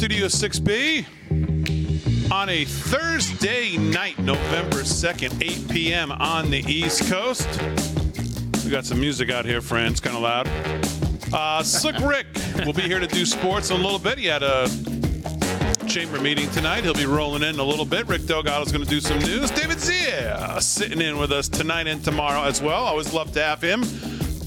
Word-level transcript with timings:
Studio 0.00 0.28
6B 0.28 1.04
on 2.32 2.48
a 2.48 2.64
Thursday 2.64 3.76
night, 3.76 4.18
November 4.18 4.78
2nd, 4.78 5.42
8 5.42 5.70
p.m. 5.70 6.10
on 6.10 6.48
the 6.48 6.60
East 6.60 7.04
Coast. 7.10 7.46
We 8.64 8.70
got 8.70 8.86
some 8.86 8.98
music 8.98 9.28
out 9.28 9.44
here, 9.44 9.60
friends, 9.60 10.00
kind 10.00 10.16
of 10.16 10.22
loud. 10.22 10.48
Uh, 11.34 11.62
Slick 11.62 11.98
Rick 12.02 12.28
will 12.64 12.72
be 12.72 12.80
here 12.80 12.98
to 12.98 13.06
do 13.06 13.26
sports 13.26 13.68
in 13.68 13.76
a 13.78 13.78
little 13.78 13.98
bit. 13.98 14.16
He 14.16 14.24
had 14.24 14.42
a 14.42 14.70
chamber 15.86 16.18
meeting 16.18 16.50
tonight. 16.52 16.84
He'll 16.84 16.94
be 16.94 17.04
rolling 17.04 17.42
in 17.42 17.58
a 17.58 17.64
little 17.64 17.84
bit. 17.84 18.08
Rick 18.08 18.24
Delgado's 18.24 18.72
going 18.72 18.82
to 18.82 18.88
do 18.88 19.00
some 19.00 19.18
news. 19.18 19.50
David 19.50 19.76
Zier 19.76 20.62
sitting 20.62 21.02
in 21.02 21.18
with 21.18 21.30
us 21.30 21.46
tonight 21.46 21.86
and 21.86 22.02
tomorrow 22.02 22.44
as 22.44 22.62
well. 22.62 22.84
Always 22.84 23.12
love 23.12 23.32
to 23.32 23.42
have 23.42 23.60
him 23.60 23.82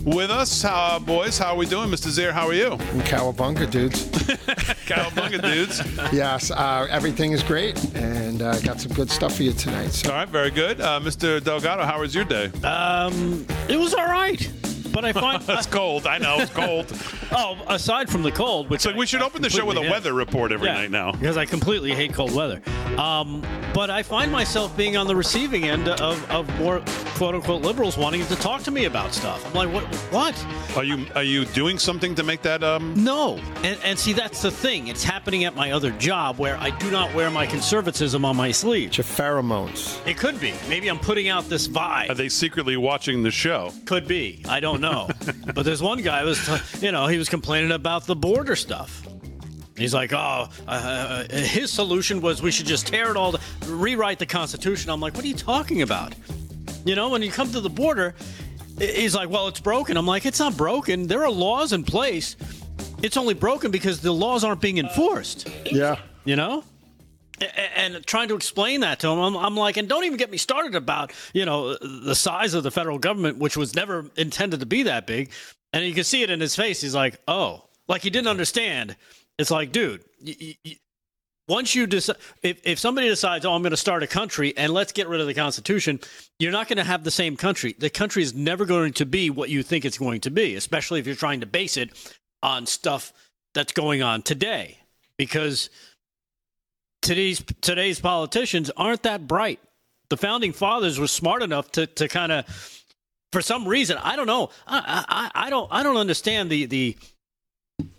with 0.03 0.29
us. 0.29 0.63
Uh, 0.65 0.99
boys, 0.99 1.37
how 1.37 1.53
are 1.53 1.57
we 1.57 1.65
doing? 1.65 1.89
Mr. 1.89 2.07
Zier, 2.07 2.31
how 2.31 2.47
are 2.47 2.53
you? 2.53 2.71
Cowabunga, 3.05 3.69
dudes. 3.69 4.05
Cowabunga, 4.85 5.41
dudes. 5.41 5.81
yes, 6.13 6.51
uh, 6.51 6.87
everything 6.89 7.31
is 7.31 7.43
great, 7.43 7.83
and 7.95 8.41
uh, 8.41 8.59
got 8.59 8.79
some 8.81 8.91
good 8.93 9.09
stuff 9.09 9.35
for 9.37 9.43
you 9.43 9.53
tonight. 9.53 9.89
So. 9.89 10.09
All 10.09 10.15
right, 10.17 10.27
very 10.29 10.51
good. 10.51 10.81
Uh, 10.81 10.99
Mr. 10.99 11.43
Delgado, 11.43 11.83
how 11.83 11.99
was 12.01 12.13
your 12.13 12.25
day? 12.25 12.51
Um, 12.63 13.45
it 13.69 13.77
was 13.77 13.93
all 13.93 14.05
right. 14.05 14.49
But 14.93 15.03
I 15.05 15.11
find 15.11 15.43
it's 15.49 15.65
cold. 15.65 16.07
I 16.07 16.17
know 16.19 16.37
it's 16.39 16.53
cold. 16.53 16.85
oh, 17.31 17.57
aside 17.67 18.09
from 18.09 18.21
the 18.23 18.31
cold, 18.31 18.69
which 18.69 18.81
so 18.81 18.91
I, 18.91 18.95
we 18.95 19.05
should 19.05 19.21
open 19.21 19.41
the 19.41 19.49
show 19.49 19.65
with 19.65 19.75
a 19.77 19.81
completely 19.81 19.91
weather 19.91 20.13
report 20.13 20.51
every 20.51 20.67
Yeah, 20.67 20.73
night 20.75 20.91
now. 20.91 21.11
because 21.11 21.35
I 21.35 21.45
completely 21.45 21.93
hate 21.93 22.13
cold 22.13 22.33
weather. 22.33 22.61
Um, 22.97 23.43
but 23.73 23.89
I 23.89 24.03
find 24.03 24.31
myself 24.31 24.75
being 24.77 24.95
on 24.97 25.07
the 25.07 25.15
receiving 25.15 25.63
end 25.65 25.87
of, 25.89 26.29
of 26.31 26.59
more 26.59 26.79
quote 27.15 27.33
unquote 27.35 27.63
liberals 27.63 27.97
wanting 27.97 28.23
to 28.27 28.35
talk 28.35 28.61
to 28.63 28.71
me 28.71 28.85
about 28.85 29.13
stuff. 29.13 29.43
I'm 29.47 29.53
like, 29.53 29.73
what? 29.73 29.83
What? 30.11 30.77
Are 30.77 30.83
you 30.83 31.05
are 31.15 31.23
you 31.23 31.45
doing 31.45 31.79
something 31.79 32.13
to 32.15 32.23
make 32.23 32.41
that? 32.43 32.63
Um, 32.63 32.93
No. 32.95 33.37
And, 33.63 33.79
and 33.83 33.97
see, 33.97 34.13
that's 34.13 34.41
the 34.43 34.51
thing. 34.51 34.87
It's 34.89 35.03
happening 35.03 35.43
at 35.45 35.55
my 35.55 35.71
other 35.71 35.89
job 35.91 36.37
where 36.37 36.55
I 36.57 36.69
do 36.69 36.91
not 36.91 37.13
wear 37.15 37.29
my 37.31 37.47
conservatism 37.47 38.25
on 38.25 38.35
my 38.35 38.51
sleeve. 38.51 38.89
It's 38.89 38.97
your 38.97 39.05
pheromones. 39.05 40.05
It 40.07 40.17
could 40.17 40.39
be. 40.39 40.53
Maybe 40.69 40.87
I'm 40.89 40.99
putting 40.99 41.29
out 41.29 41.45
this 41.49 41.67
vibe. 41.67 42.09
are 42.09 42.15
they 42.15 42.29
secretly 42.29 42.77
watching 42.77 43.23
the 43.23 43.31
show? 43.31 43.71
Could 43.85 44.07
be. 44.07 44.43
I 44.47 44.59
don't 44.59 44.81
know. 44.83 45.09
but 45.55 45.65
there's 45.65 45.81
one 45.81 46.01
guy 46.01 46.23
was, 46.23 46.45
t- 46.45 46.85
you 46.85 46.91
know, 46.91 47.07
he 47.07 47.17
was 47.17 47.29
complaining 47.29 47.71
about 47.71 48.05
the 48.05 48.15
border 48.15 48.55
stuff. 48.55 49.01
He's 49.75 49.93
like, 49.93 50.13
oh, 50.13 50.49
uh, 50.67 51.23
his 51.31 51.71
solution 51.71 52.21
was 52.21 52.43
we 52.43 52.51
should 52.51 52.67
just 52.67 52.85
tear 52.85 53.09
it 53.09 53.17
all, 53.17 53.31
to, 53.31 53.39
rewrite 53.65 54.19
the 54.19 54.25
Constitution. 54.27 54.91
I'm 54.91 54.99
like, 54.99 55.15
what 55.15 55.25
are 55.25 55.27
you 55.27 55.33
talking 55.33 55.81
about? 55.81 56.13
You 56.85 56.95
know, 56.95 57.09
when 57.09 57.23
you 57.23 57.31
come 57.31 57.51
to 57.51 57.59
the 57.59 57.71
border, 57.71 58.13
he's 58.77 59.15
like, 59.15 59.29
well, 59.29 59.47
it's 59.47 59.59
broken. 59.59 59.97
I'm 59.97 60.05
like, 60.05 60.27
it's 60.27 60.39
not 60.39 60.55
broken. 60.55 61.07
There 61.07 61.23
are 61.23 61.31
laws 61.31 61.73
in 61.73 61.83
place. 61.83 62.35
It's 63.01 63.17
only 63.17 63.33
broken 63.33 63.71
because 63.71 63.99
the 63.99 64.13
laws 64.13 64.43
aren't 64.43 64.61
being 64.61 64.77
enforced. 64.77 65.49
Yeah. 65.65 65.97
You 66.23 66.35
know? 66.35 66.63
And 67.75 68.05
trying 68.05 68.27
to 68.29 68.35
explain 68.35 68.81
that 68.81 68.99
to 68.99 69.09
him, 69.09 69.19
I'm, 69.19 69.35
I'm 69.35 69.57
like, 69.57 69.77
and 69.77 69.89
don't 69.89 70.03
even 70.03 70.17
get 70.17 70.29
me 70.31 70.37
started 70.37 70.75
about, 70.75 71.11
you 71.33 71.45
know, 71.45 71.75
the 71.75 72.15
size 72.15 72.53
of 72.53 72.63
the 72.63 72.71
federal 72.71 72.99
government, 72.99 73.39
which 73.39 73.57
was 73.57 73.75
never 73.75 74.05
intended 74.15 74.59
to 74.59 74.65
be 74.65 74.83
that 74.83 75.07
big. 75.07 75.31
And 75.73 75.83
you 75.83 75.93
can 75.93 76.03
see 76.03 76.21
it 76.21 76.29
in 76.29 76.39
his 76.39 76.55
face. 76.55 76.81
He's 76.81 76.95
like, 76.95 77.19
oh, 77.27 77.65
like 77.87 78.03
he 78.03 78.09
didn't 78.11 78.27
understand. 78.27 78.95
It's 79.39 79.51
like, 79.51 79.71
dude, 79.71 80.03
y- 80.23 80.55
y- 80.63 80.77
once 81.47 81.75
you 81.75 81.87
decide, 81.87 82.17
if, 82.43 82.61
if 82.63 82.79
somebody 82.79 83.09
decides, 83.09 83.45
oh, 83.45 83.53
I'm 83.53 83.63
going 83.63 83.71
to 83.71 83.77
start 83.77 84.03
a 84.03 84.07
country 84.07 84.53
and 84.55 84.71
let's 84.71 84.93
get 84.93 85.07
rid 85.09 85.19
of 85.19 85.27
the 85.27 85.33
Constitution, 85.33 85.99
you're 86.39 86.51
not 86.51 86.67
going 86.67 86.77
to 86.77 86.83
have 86.83 87.03
the 87.03 87.11
same 87.11 87.35
country. 87.35 87.75
The 87.77 87.89
country 87.89 88.23
is 88.23 88.33
never 88.33 88.65
going 88.65 88.93
to 88.93 89.05
be 89.05 89.29
what 89.29 89.49
you 89.49 89.63
think 89.63 89.83
it's 89.83 89.97
going 89.97 90.21
to 90.21 90.31
be, 90.31 90.55
especially 90.55 90.99
if 90.99 91.07
you're 91.07 91.15
trying 91.15 91.41
to 91.41 91.47
base 91.47 91.75
it 91.77 91.89
on 92.41 92.67
stuff 92.67 93.11
that's 93.53 93.73
going 93.73 94.01
on 94.03 94.21
today. 94.21 94.77
Because 95.17 95.69
today's 97.03 97.43
today's 97.61 97.99
politicians 97.99 98.71
aren't 98.75 99.03
that 99.03 99.27
bright. 99.27 99.59
The 100.09 100.17
founding 100.17 100.53
fathers 100.53 100.99
were 100.99 101.07
smart 101.07 101.43
enough 101.43 101.71
to 101.73 101.85
to 101.85 102.07
kind 102.07 102.31
of, 102.31 102.45
for 103.31 103.41
some 103.41 103.67
reason, 103.67 103.97
I 104.01 104.15
don't 104.15 104.27
know, 104.27 104.49
I, 104.65 105.05
I 105.35 105.47
I 105.47 105.49
don't 105.49 105.67
I 105.71 105.83
don't 105.83 105.97
understand 105.97 106.49
the 106.49 106.65
the 106.65 106.97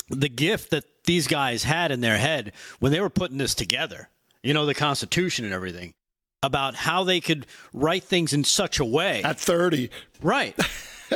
the 0.08 0.28
gift 0.28 0.70
that 0.70 0.84
these 1.04 1.26
guys 1.26 1.64
had 1.64 1.92
in 1.92 2.00
their 2.00 2.18
head 2.18 2.52
when 2.80 2.92
they 2.92 3.00
were 3.00 3.10
putting 3.10 3.38
this 3.38 3.54
together. 3.54 4.08
You 4.42 4.54
know, 4.54 4.66
the 4.66 4.74
Constitution 4.74 5.44
and 5.44 5.54
everything 5.54 5.94
about 6.42 6.74
how 6.74 7.04
they 7.04 7.20
could 7.20 7.46
write 7.72 8.04
things 8.04 8.32
in 8.34 8.44
such 8.44 8.78
a 8.78 8.84
way 8.84 9.22
At 9.22 9.40
30. 9.40 9.90
Right. 10.22 10.54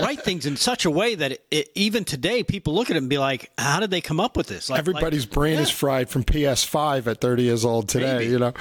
Write 0.02 0.22
things 0.22 0.46
in 0.46 0.56
such 0.56 0.84
a 0.84 0.90
way 0.90 1.14
that 1.14 1.38
it, 1.50 1.70
even 1.74 2.04
today 2.04 2.42
people 2.42 2.74
look 2.74 2.90
at 2.90 2.96
it 2.96 3.00
and 3.00 3.08
be 3.08 3.18
like, 3.18 3.50
"How 3.58 3.80
did 3.80 3.90
they 3.90 4.00
come 4.00 4.20
up 4.20 4.36
with 4.36 4.46
this?" 4.46 4.68
Like, 4.70 4.78
Everybody's 4.78 5.24
like- 5.24 5.30
brain 5.32 5.58
is 5.58 5.70
fried 5.70 6.08
from 6.08 6.24
PS5 6.24 7.06
at 7.06 7.20
30 7.20 7.42
years 7.42 7.64
old 7.64 7.88
today, 7.88 8.18
Maybe. 8.18 8.26
you 8.30 8.38
know? 8.38 8.52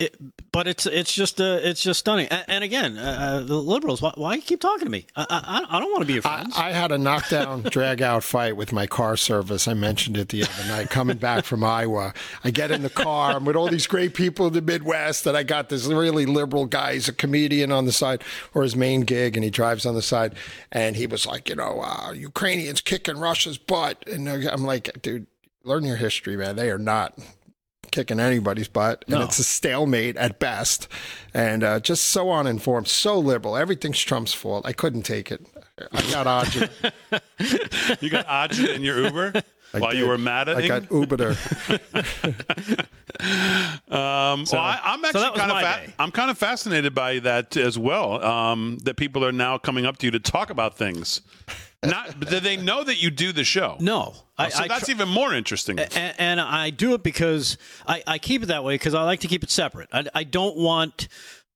It, 0.00 0.16
but 0.52 0.68
it's 0.68 0.86
it's 0.86 1.12
just 1.12 1.40
uh, 1.40 1.58
it's 1.60 1.82
just 1.82 1.98
stunning. 1.98 2.28
And, 2.28 2.44
and 2.46 2.64
again, 2.64 2.96
uh, 2.96 3.42
the 3.44 3.56
liberals, 3.56 4.00
why, 4.00 4.12
why 4.14 4.36
you 4.36 4.42
keep 4.42 4.60
talking 4.60 4.84
to 4.84 4.90
me? 4.90 5.06
I 5.16 5.26
I, 5.28 5.76
I 5.76 5.80
don't 5.80 5.90
want 5.90 6.02
to 6.02 6.06
be 6.06 6.12
your 6.12 6.22
I, 6.24 6.36
friends. 6.36 6.54
I 6.56 6.70
had 6.70 6.92
a 6.92 6.98
knockdown, 6.98 7.62
drag 7.70 8.00
out 8.00 8.22
fight 8.22 8.56
with 8.56 8.72
my 8.72 8.86
car 8.86 9.16
service. 9.16 9.66
I 9.66 9.74
mentioned 9.74 10.16
it 10.16 10.28
the 10.28 10.44
other 10.44 10.68
night. 10.68 10.90
Coming 10.90 11.16
back 11.16 11.44
from 11.44 11.64
Iowa, 11.64 12.14
I 12.44 12.50
get 12.52 12.70
in 12.70 12.82
the 12.82 12.90
car. 12.90 13.32
I'm 13.32 13.44
with 13.44 13.56
all 13.56 13.66
these 13.66 13.88
great 13.88 14.14
people 14.14 14.46
in 14.46 14.52
the 14.52 14.62
Midwest, 14.62 15.26
and 15.26 15.36
I 15.36 15.42
got 15.42 15.68
this 15.68 15.86
really 15.86 16.26
liberal 16.26 16.66
guy. 16.66 16.94
He's 16.94 17.08
a 17.08 17.12
comedian 17.12 17.72
on 17.72 17.84
the 17.84 17.92
side, 17.92 18.22
or 18.54 18.62
his 18.62 18.76
main 18.76 19.00
gig, 19.00 19.36
and 19.36 19.42
he 19.42 19.50
drives 19.50 19.84
on 19.84 19.96
the 19.96 20.02
side. 20.02 20.36
And 20.70 20.94
he 20.94 21.08
was 21.08 21.26
like, 21.26 21.48
you 21.48 21.56
know, 21.56 21.80
uh, 21.82 22.12
Ukrainians 22.12 22.80
kicking 22.80 23.18
Russia's 23.18 23.58
butt, 23.58 24.04
and 24.06 24.28
I'm 24.28 24.62
like, 24.62 25.02
dude, 25.02 25.26
learn 25.64 25.82
your 25.82 25.96
history, 25.96 26.36
man. 26.36 26.54
They 26.54 26.70
are 26.70 26.78
not 26.78 27.18
kicking 27.98 28.20
anybody's 28.20 28.68
butt, 28.68 29.04
and 29.08 29.16
No. 29.16 29.24
it's 29.24 29.40
a 29.40 29.44
stalemate 29.44 30.16
at 30.16 30.38
best, 30.38 30.86
and 31.34 31.64
uh, 31.64 31.80
just 31.80 32.04
so 32.04 32.30
uninformed, 32.30 32.86
so 32.86 33.18
liberal. 33.18 33.56
Everything's 33.56 33.98
Trump's 34.00 34.32
fault. 34.32 34.64
I 34.64 34.72
couldn't 34.72 35.02
take 35.02 35.32
it. 35.32 35.44
I 35.92 36.02
got 36.12 36.26
agita. 36.26 36.70
You 38.00 38.10
got 38.10 38.26
agita 38.26 38.74
in 38.74 38.82
your 38.82 39.00
Uber 39.02 39.42
while 39.72 39.94
you 39.94 40.06
were 40.06 40.18
mad 40.18 40.48
at 40.48 40.58
I 40.58 40.68
got 40.68 40.90
Uber. 40.92 41.36
Um, 43.20 44.44
well, 44.52 44.62
I, 44.62 44.80
I'm 44.84 45.04
actually 45.04 45.22
that 45.22 45.32
was 45.32 45.40
kind 45.40 45.50
of 45.50 45.60
fa- 45.60 45.92
I'm 45.98 46.10
kind 46.12 46.30
of 46.30 46.38
fascinated 46.38 46.94
by 46.94 47.18
that 47.20 47.56
as 47.56 47.76
well. 47.78 48.22
Um, 48.22 48.78
that 48.84 48.96
people 48.96 49.24
are 49.24 49.32
now 49.32 49.58
coming 49.58 49.86
up 49.86 49.96
to 49.98 50.06
you 50.06 50.10
to 50.12 50.20
talk 50.20 50.50
about 50.50 50.76
things. 50.76 51.20
Not 51.84 52.18
do 52.20 52.40
they 52.40 52.56
know 52.56 52.82
that 52.82 53.00
you 53.00 53.10
do 53.10 53.32
the 53.32 53.44
show? 53.44 53.76
no, 53.80 54.14
I, 54.36 54.48
so 54.48 54.64
I 54.64 54.68
that's 54.68 54.86
tr- 54.86 54.90
even 54.90 55.08
more 55.08 55.32
interesting. 55.32 55.78
and, 55.78 56.14
and 56.18 56.40
I 56.40 56.70
do 56.70 56.94
it 56.94 57.02
because 57.04 57.56
I, 57.86 58.02
I 58.06 58.18
keep 58.18 58.42
it 58.42 58.46
that 58.46 58.64
way 58.64 58.74
because 58.74 58.94
I 58.94 59.04
like 59.04 59.20
to 59.20 59.28
keep 59.28 59.44
it 59.44 59.50
separate. 59.50 59.88
I, 59.92 60.04
I 60.12 60.24
don't 60.24 60.56
want, 60.56 61.06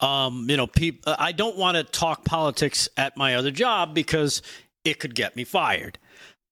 um, 0.00 0.46
you 0.48 0.56
know, 0.56 0.68
peop- 0.68 1.02
I 1.06 1.32
don't 1.32 1.56
want 1.56 1.76
to 1.76 1.82
talk 1.84 2.24
politics 2.24 2.88
at 2.96 3.16
my 3.16 3.34
other 3.34 3.50
job 3.50 3.94
because 3.94 4.42
it 4.84 5.00
could 5.00 5.14
get 5.16 5.34
me 5.34 5.42
fired. 5.44 5.98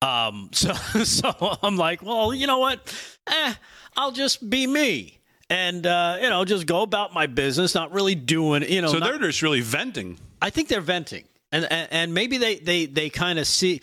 Um, 0.02 0.48
so 0.52 0.72
so 1.04 1.56
I'm 1.62 1.76
like, 1.76 2.02
well, 2.02 2.34
you 2.34 2.48
know 2.48 2.58
what? 2.58 2.92
Eh, 3.28 3.54
I'll 3.96 4.12
just 4.12 4.48
be 4.50 4.66
me. 4.66 5.18
And 5.48 5.86
uh, 5.86 6.18
you 6.20 6.28
know, 6.28 6.44
just 6.44 6.66
go 6.66 6.82
about 6.82 7.12
my 7.14 7.26
business, 7.26 7.74
not 7.74 7.92
really 7.92 8.14
doing, 8.16 8.62
you 8.68 8.82
know. 8.82 8.88
so 8.88 8.98
not- 8.98 9.10
they're 9.10 9.18
just 9.28 9.42
really 9.42 9.60
venting. 9.60 10.18
I 10.42 10.50
think 10.50 10.68
they're 10.68 10.80
venting, 10.80 11.24
and 11.52 11.66
and, 11.70 12.14
maybe 12.14 12.38
they 12.38 12.56
they 12.56 12.86
they 12.86 13.10
kind 13.10 13.38
of 13.38 13.46
see. 13.46 13.80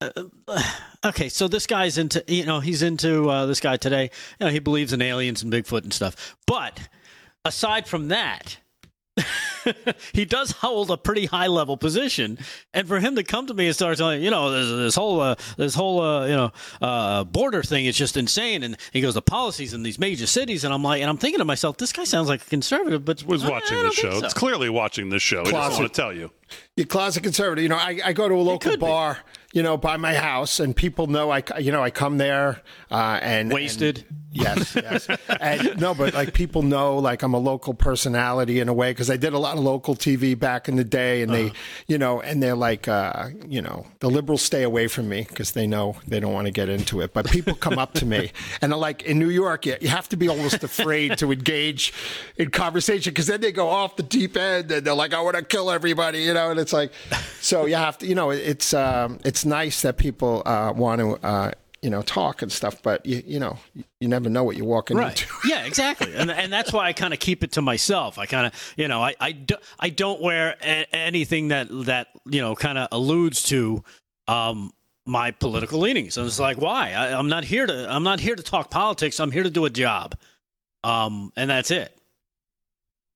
Uh, 0.00 0.62
okay, 1.04 1.28
so 1.28 1.48
this 1.48 1.66
guy's 1.66 1.98
into 1.98 2.24
you 2.26 2.46
know 2.46 2.60
he's 2.60 2.82
into 2.82 3.28
uh, 3.28 3.46
this 3.46 3.60
guy 3.60 3.76
today. 3.76 4.10
You 4.38 4.46
know 4.46 4.52
he 4.52 4.58
believes 4.58 4.92
in 4.92 5.02
aliens 5.02 5.42
and 5.42 5.52
Bigfoot 5.52 5.82
and 5.82 5.92
stuff. 5.92 6.36
But 6.46 6.88
aside 7.44 7.88
from 7.88 8.08
that, 8.08 8.58
he 10.12 10.24
does 10.24 10.52
hold 10.52 10.90
a 10.90 10.96
pretty 10.96 11.26
high 11.26 11.46
level 11.46 11.76
position, 11.76 12.38
and 12.74 12.86
for 12.88 13.00
him 13.00 13.16
to 13.16 13.22
come 13.22 13.46
to 13.46 13.54
me 13.54 13.66
and 13.66 13.74
start 13.74 13.98
telling 13.98 14.22
you 14.22 14.30
know 14.30 14.50
this, 14.50 14.68
this 14.68 14.94
whole 14.94 15.20
uh, 15.20 15.34
this 15.56 15.74
whole 15.74 16.00
uh, 16.00 16.26
you 16.26 16.36
know 16.36 16.52
uh, 16.80 17.24
border 17.24 17.62
thing 17.62 17.84
is 17.86 17.96
just 17.96 18.16
insane, 18.16 18.62
and 18.62 18.76
he 18.92 19.00
goes 19.00 19.14
the 19.14 19.22
policies 19.22 19.74
in 19.74 19.82
these 19.82 19.98
major 19.98 20.26
cities, 20.26 20.64
and 20.64 20.72
I'm 20.72 20.82
like, 20.82 21.00
and 21.00 21.10
I'm 21.10 21.18
thinking 21.18 21.38
to 21.38 21.44
myself, 21.44 21.76
this 21.76 21.92
guy 21.92 22.04
sounds 22.04 22.28
like 22.28 22.42
a 22.42 22.46
conservative, 22.46 23.04
but 23.04 23.22
Was 23.24 23.44
I- 23.44 23.50
watching 23.50 23.78
I 23.78 23.82
the 23.84 23.90
show. 23.92 24.18
so. 24.20 24.24
It's 24.24 24.34
clearly 24.34 24.68
watching 24.70 25.10
this 25.10 25.22
show. 25.22 25.40
I 25.40 25.44
just 25.44 25.50
Closet. 25.54 25.80
want 25.80 25.92
to 25.94 26.00
tell 26.00 26.12
you. 26.12 26.30
you 26.76 26.86
closet 26.86 27.22
conservative. 27.22 27.62
You 27.62 27.68
know, 27.68 27.76
I, 27.76 28.00
I 28.04 28.12
go 28.12 28.28
to 28.28 28.34
a 28.34 28.36
local 28.36 28.58
could 28.70 28.80
be. 28.80 28.86
bar, 28.86 29.18
you 29.52 29.62
know, 29.62 29.76
by 29.76 29.96
my 29.96 30.14
house, 30.14 30.58
and 30.60 30.74
people 30.74 31.06
know 31.06 31.30
I, 31.30 31.42
you 31.58 31.70
know, 31.72 31.82
I 31.82 31.90
come 31.90 32.18
there 32.18 32.62
uh, 32.90 33.18
and 33.22 33.52
Wasted. 33.52 34.04
and- 34.08 34.19
yes, 34.32 34.74
yes. 34.74 35.08
and 35.40 35.80
no, 35.80 35.94
but 35.94 36.14
like 36.14 36.34
people 36.34 36.62
know, 36.62 36.98
like 36.98 37.22
I'm 37.22 37.34
a 37.34 37.38
local 37.38 37.74
personality 37.74 38.60
in 38.60 38.68
a 38.68 38.72
way 38.72 38.90
because 38.92 39.10
I 39.10 39.16
did 39.16 39.32
a 39.32 39.38
lot 39.38 39.56
of 39.56 39.64
local 39.64 39.94
TV 39.94 40.38
back 40.38 40.68
in 40.68 40.76
the 40.76 40.84
day, 40.84 41.22
and 41.22 41.32
they, 41.32 41.52
you 41.86 41.98
know, 41.98 42.20
and 42.20 42.42
they're 42.42 42.56
like, 42.56 42.88
uh, 42.88 43.28
you 43.46 43.62
know, 43.62 43.86
the 44.00 44.10
liberals 44.10 44.42
stay 44.42 44.62
away 44.62 44.88
from 44.88 45.08
me 45.08 45.26
because 45.28 45.52
they 45.52 45.66
know 45.66 45.96
they 46.06 46.20
don't 46.20 46.32
want 46.32 46.46
to 46.46 46.52
get 46.52 46.68
into 46.68 47.00
it. 47.00 47.12
But 47.12 47.30
people 47.30 47.54
come 47.54 47.78
up 47.78 47.94
to 47.94 48.06
me, 48.06 48.32
and 48.62 48.72
they're 48.72 48.78
like, 48.78 49.02
in 49.02 49.18
New 49.18 49.30
York, 49.30 49.66
you, 49.66 49.76
you 49.80 49.88
have 49.88 50.08
to 50.10 50.16
be 50.16 50.28
almost 50.28 50.62
afraid 50.62 51.18
to 51.18 51.32
engage 51.32 51.92
in 52.36 52.50
conversation 52.50 53.12
because 53.12 53.26
then 53.26 53.40
they 53.40 53.52
go 53.52 53.68
off 53.68 53.96
the 53.96 54.02
deep 54.02 54.36
end 54.36 54.70
and 54.70 54.86
they're 54.86 54.94
like, 54.94 55.14
I 55.14 55.20
want 55.20 55.36
to 55.36 55.42
kill 55.42 55.70
everybody, 55.70 56.22
you 56.22 56.34
know, 56.34 56.50
and 56.50 56.60
it's 56.60 56.72
like, 56.72 56.92
so 57.40 57.66
you 57.66 57.76
have 57.76 57.98
to, 57.98 58.06
you 58.06 58.14
know, 58.14 58.30
it's 58.30 58.74
um, 58.74 59.18
it's 59.24 59.44
nice 59.44 59.82
that 59.82 59.96
people 59.96 60.42
uh, 60.46 60.72
want 60.74 61.00
to. 61.00 61.26
Uh, 61.26 61.50
you 61.82 61.88
know, 61.90 62.02
talk 62.02 62.42
and 62.42 62.52
stuff, 62.52 62.82
but 62.82 63.04
you, 63.06 63.22
you 63.26 63.38
know, 63.40 63.56
you 64.00 64.08
never 64.08 64.28
know 64.28 64.44
what 64.44 64.54
you're 64.56 64.66
walking 64.66 64.96
right. 64.98 65.18
into. 65.20 65.32
yeah, 65.48 65.64
exactly. 65.64 66.14
And 66.14 66.30
and 66.30 66.52
that's 66.52 66.72
why 66.72 66.86
I 66.86 66.92
kind 66.92 67.14
of 67.14 67.20
keep 67.20 67.42
it 67.42 67.52
to 67.52 67.62
myself. 67.62 68.18
I 68.18 68.26
kind 68.26 68.46
of, 68.46 68.74
you 68.76 68.86
know, 68.88 69.02
I 69.02 69.14
I, 69.18 69.32
do, 69.32 69.54
I 69.78 69.88
don't 69.88 70.20
wear 70.20 70.56
a- 70.62 70.86
anything 70.94 71.48
that 71.48 71.68
that 71.86 72.08
you 72.26 72.40
know 72.42 72.54
kind 72.54 72.76
of 72.78 72.88
alludes 72.92 73.42
to 73.44 73.82
um 74.28 74.72
my 75.06 75.30
political 75.30 75.80
leanings. 75.80 76.18
And 76.18 76.26
it's 76.26 76.38
like, 76.38 76.58
why? 76.58 76.92
I, 76.92 77.18
I'm 77.18 77.28
not 77.28 77.44
here 77.44 77.66
to 77.66 77.86
I'm 77.90 78.02
not 78.04 78.20
here 78.20 78.36
to 78.36 78.42
talk 78.42 78.70
politics. 78.70 79.18
I'm 79.18 79.30
here 79.30 79.42
to 79.42 79.50
do 79.50 79.64
a 79.64 79.70
job. 79.70 80.16
Um, 80.84 81.32
and 81.36 81.48
that's 81.50 81.70
it. 81.70 81.96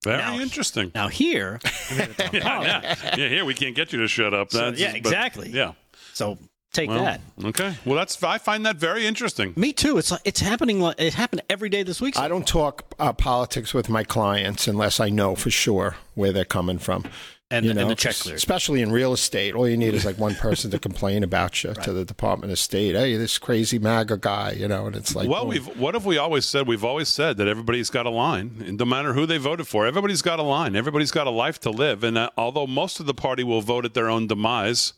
Very 0.03 0.17
Now- 0.17 0.39
interesting. 0.39 0.91
Now 0.93 1.07
here, 1.07 1.59
I'm 1.91 1.95
here 1.97 2.05
to 2.07 2.13
talk 2.13 2.33
Yeah, 2.33 2.61
yeah, 2.61 2.95
yeah. 3.17 3.27
Here 3.29 3.45
we 3.45 3.53
can't 3.53 3.75
get 3.75 3.93
you 3.93 3.99
to 3.99 4.07
shut 4.07 4.33
up. 4.33 4.51
So, 4.51 4.57
That's- 4.57 4.79
yeah, 4.79 4.89
but- 4.91 4.97
exactly. 4.97 5.49
yeah. 5.51 5.73
So 6.13 6.37
take 6.75 6.89
Well, 6.89 7.03
that. 7.03 7.21
Okay. 7.43 7.75
Well, 7.85 7.95
that's 7.95 8.21
I 8.23 8.37
find 8.37 8.65
that 8.65 8.75
very 8.77 9.05
interesting. 9.05 9.53
Me 9.55 9.73
too. 9.73 9.97
It's 9.97 10.11
like 10.11 10.21
it's 10.25 10.39
happening. 10.41 10.79
Like, 10.79 10.99
it 10.99 11.13
happened 11.13 11.41
every 11.49 11.69
day 11.69 11.83
this 11.83 12.01
week. 12.01 12.15
so 12.15 12.21
I 12.21 12.27
don't 12.27 12.47
talk 12.47 12.83
uh, 12.99 13.13
politics 13.13 13.73
with 13.73 13.89
my 13.89 14.03
clients 14.03 14.67
unless 14.67 14.99
I 14.99 15.09
know 15.09 15.35
for 15.35 15.49
sure 15.49 15.95
where 16.13 16.31
they're 16.31 16.45
coming 16.45 16.77
from. 16.79 17.05
and, 17.51 17.63
you 17.65 17.71
and 17.71 17.89
the 17.89 17.95
check 17.95 18.15
cleared. 18.15 18.37
especially 18.37 18.81
in 18.81 18.91
real 18.91 19.13
estate, 19.13 19.53
all 19.53 19.67
you 19.69 19.77
need 19.77 19.93
is 19.93 20.03
like 20.03 20.17
one 20.17 20.33
person 20.35 20.71
to 20.71 20.79
complain 20.87 21.23
about 21.23 21.63
you 21.63 21.73
to 21.73 21.93
the 21.93 22.03
Department 22.03 22.51
of 22.51 22.57
State. 22.57 22.95
Hey, 22.95 23.15
this 23.17 23.37
crazy 23.37 23.77
MAGA 23.77 24.17
guy, 24.17 24.51
you 24.53 24.67
know, 24.67 24.87
and 24.87 24.95
it's 24.95 25.15
like, 25.15 25.29
well, 25.29 25.41
boom. 25.43 25.49
we've 25.49 25.67
what 25.79 25.93
have 25.93 26.05
we 26.05 26.17
always 26.17 26.45
said? 26.45 26.67
We've 26.67 26.83
always 26.83 27.07
said 27.07 27.37
that 27.37 27.47
everybody's 27.47 27.89
got 27.91 28.05
a 28.05 28.09
line, 28.09 28.63
and 28.65 28.77
no 28.79 28.85
matter 28.85 29.13
who 29.13 29.25
they 29.25 29.37
voted 29.37 29.67
for. 29.67 29.85
Everybody's 29.85 30.23
got 30.23 30.39
a 30.39 30.43
line. 30.43 30.75
Everybody's 30.75 31.11
got 31.11 31.27
a 31.27 31.31
life 31.31 31.59
to 31.61 31.69
live, 31.69 32.03
and 32.03 32.17
uh, 32.17 32.29
although 32.37 32.67
most 32.67 32.99
of 32.99 33.05
the 33.05 33.13
party 33.13 33.43
will 33.43 33.61
vote 33.61 33.85
at 33.85 33.93
their 33.93 34.09
own 34.09 34.25
demise, 34.27 34.93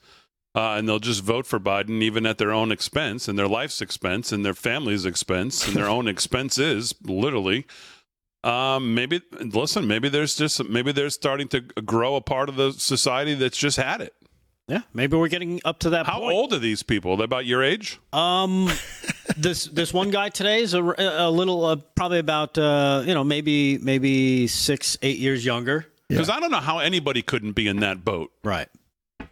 uh, 0.58 0.76
and 0.78 0.90
they'll 0.90 0.98
just 1.00 1.24
vote 1.24 1.46
for 1.46 1.60
Biden 1.60 2.02
even 2.02 2.26
at 2.26 2.40
their 2.40 2.52
own 2.52 2.72
expense 2.72 3.28
and 3.28 3.38
their 3.38 3.48
life's 3.48 3.80
expense 3.80 4.32
and 4.32 4.44
their 4.44 4.56
family's 4.56 5.06
expense 5.06 5.68
and 5.68 5.76
their 5.76 5.88
own 5.96 6.08
expenses, 6.08 6.96
literally. 7.04 7.66
Um, 8.44 8.96
maybe 8.96 9.22
listen. 9.40 9.88
Maybe 9.88 10.10
there's 10.10 10.36
just 10.36 10.64
maybe 10.68 10.92
they're 10.92 11.10
starting 11.10 11.48
to 11.50 11.62
grow 11.62 12.16
a 12.16 12.22
part 12.22 12.50
of 12.50 12.56
the 12.56 12.72
society 12.72 13.34
that's 13.36 13.58
just 13.58 13.78
had 13.78 14.00
it. 14.02 14.14
yeah, 14.68 14.82
maybe 14.94 15.18
we're 15.18 15.28
getting 15.28 15.60
up 15.66 15.80
to 15.80 15.90
that 15.92 16.06
How 16.06 16.20
point. 16.20 16.34
old 16.34 16.54
are 16.54 16.60
these 16.60 16.82
people? 16.84 17.18
They're 17.18 17.26
about 17.26 17.46
your 17.46 17.64
age. 17.64 18.00
Um, 18.14 18.70
this 19.38 19.66
this 19.66 19.94
one 19.94 20.12
guy 20.12 20.30
today 20.30 20.62
is 20.62 20.74
a, 20.74 20.82
a 20.82 21.30
little 21.30 21.66
uh, 21.66 21.76
probably 21.96 22.20
about 22.20 22.58
uh, 22.58 23.04
you 23.06 23.14
know 23.14 23.24
maybe 23.24 23.80
maybe 23.80 24.48
six 24.48 24.98
eight 25.02 25.18
years 25.20 25.44
younger. 25.46 25.86
Because 26.10 26.30
I 26.30 26.40
don't 26.40 26.52
know 26.52 26.62
how 26.62 26.80
anybody 26.80 27.22
couldn't 27.22 27.52
be 27.52 27.68
in 27.68 27.82
that 27.82 28.06
boat. 28.06 28.32
Right. 28.44 28.70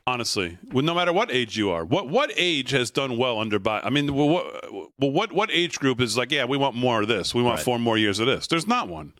Honestly 0.07 0.57
well, 0.71 0.83
no 0.83 0.93
matter 0.93 1.11
what 1.11 1.31
age 1.31 1.57
you 1.57 1.71
are 1.71 1.83
what 1.83 2.07
what 2.07 2.31
age 2.35 2.69
has 2.71 2.91
done 2.91 3.17
well 3.17 3.39
under 3.39 3.59
Biden? 3.59 3.81
i 3.85 3.89
mean 3.89 4.13
well, 4.13 4.29
what 4.29 4.71
well, 4.99 5.11
what 5.11 5.31
what 5.33 5.49
age 5.51 5.79
group 5.79 5.99
is 5.99 6.15
like 6.15 6.31
yeah 6.31 6.45
we 6.45 6.57
want 6.57 6.75
more 6.75 7.01
of 7.01 7.07
this 7.07 7.33
we 7.33 7.41
want 7.41 7.55
Right. 7.57 7.65
four 7.65 7.79
more 7.79 7.97
years 7.97 8.19
of 8.19 8.27
this 8.27 8.45
there's 8.47 8.67
not 8.67 8.87
one 8.87 9.13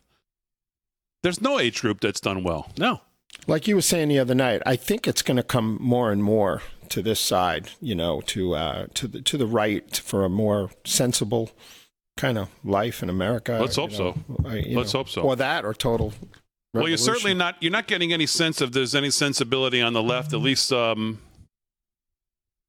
there's 1.24 1.40
no 1.40 1.58
age 1.58 1.80
group 1.80 2.00
that's 2.00 2.20
done 2.20 2.44
well 2.44 2.70
No. 2.78 3.00
like 3.48 3.66
you 3.66 3.74
were 3.74 3.82
saying 3.82 4.08
the 4.08 4.18
other 4.20 4.34
night, 4.34 4.62
I 4.64 4.76
think 4.76 5.08
it's 5.08 5.22
going 5.22 5.38
to 5.38 5.42
come 5.42 5.76
more 5.80 6.12
and 6.12 6.22
more 6.22 6.62
to 6.90 7.02
this 7.02 7.18
side, 7.18 7.70
you 7.80 7.96
know, 7.96 8.20
to 8.26 8.54
uh, 8.54 8.86
to 8.94 9.08
the 9.08 9.20
to 9.22 9.36
the 9.36 9.46
right 9.46 9.96
for 9.96 10.24
a 10.24 10.28
more 10.28 10.70
sensible 10.84 11.50
kind 12.16 12.38
of 12.38 12.48
life 12.62 13.02
in 13.02 13.10
America. 13.10 13.58
Let's 13.60 13.74
hope 13.76 13.90
know. 13.90 14.14
so. 14.14 14.48
I- 14.48 14.64
Let's 14.68 14.94
know, 14.94 15.00
hope 15.00 15.08
so. 15.08 15.22
Or 15.22 15.34
that, 15.34 15.64
or 15.64 15.74
total. 15.74 16.12
Well 16.76 16.88
you're 16.88 16.96
certainly 16.96 17.34
not 17.34 17.56
you're 17.60 17.72
not 17.72 17.86
getting 17.86 18.12
any 18.12 18.26
sense 18.26 18.60
of 18.60 18.72
there's 18.72 18.94
any 18.94 19.10
sensibility 19.10 19.80
on 19.80 19.92
the 19.92 20.02
left 20.02 20.32
at 20.32 20.40
least 20.40 20.72
um 20.72 21.18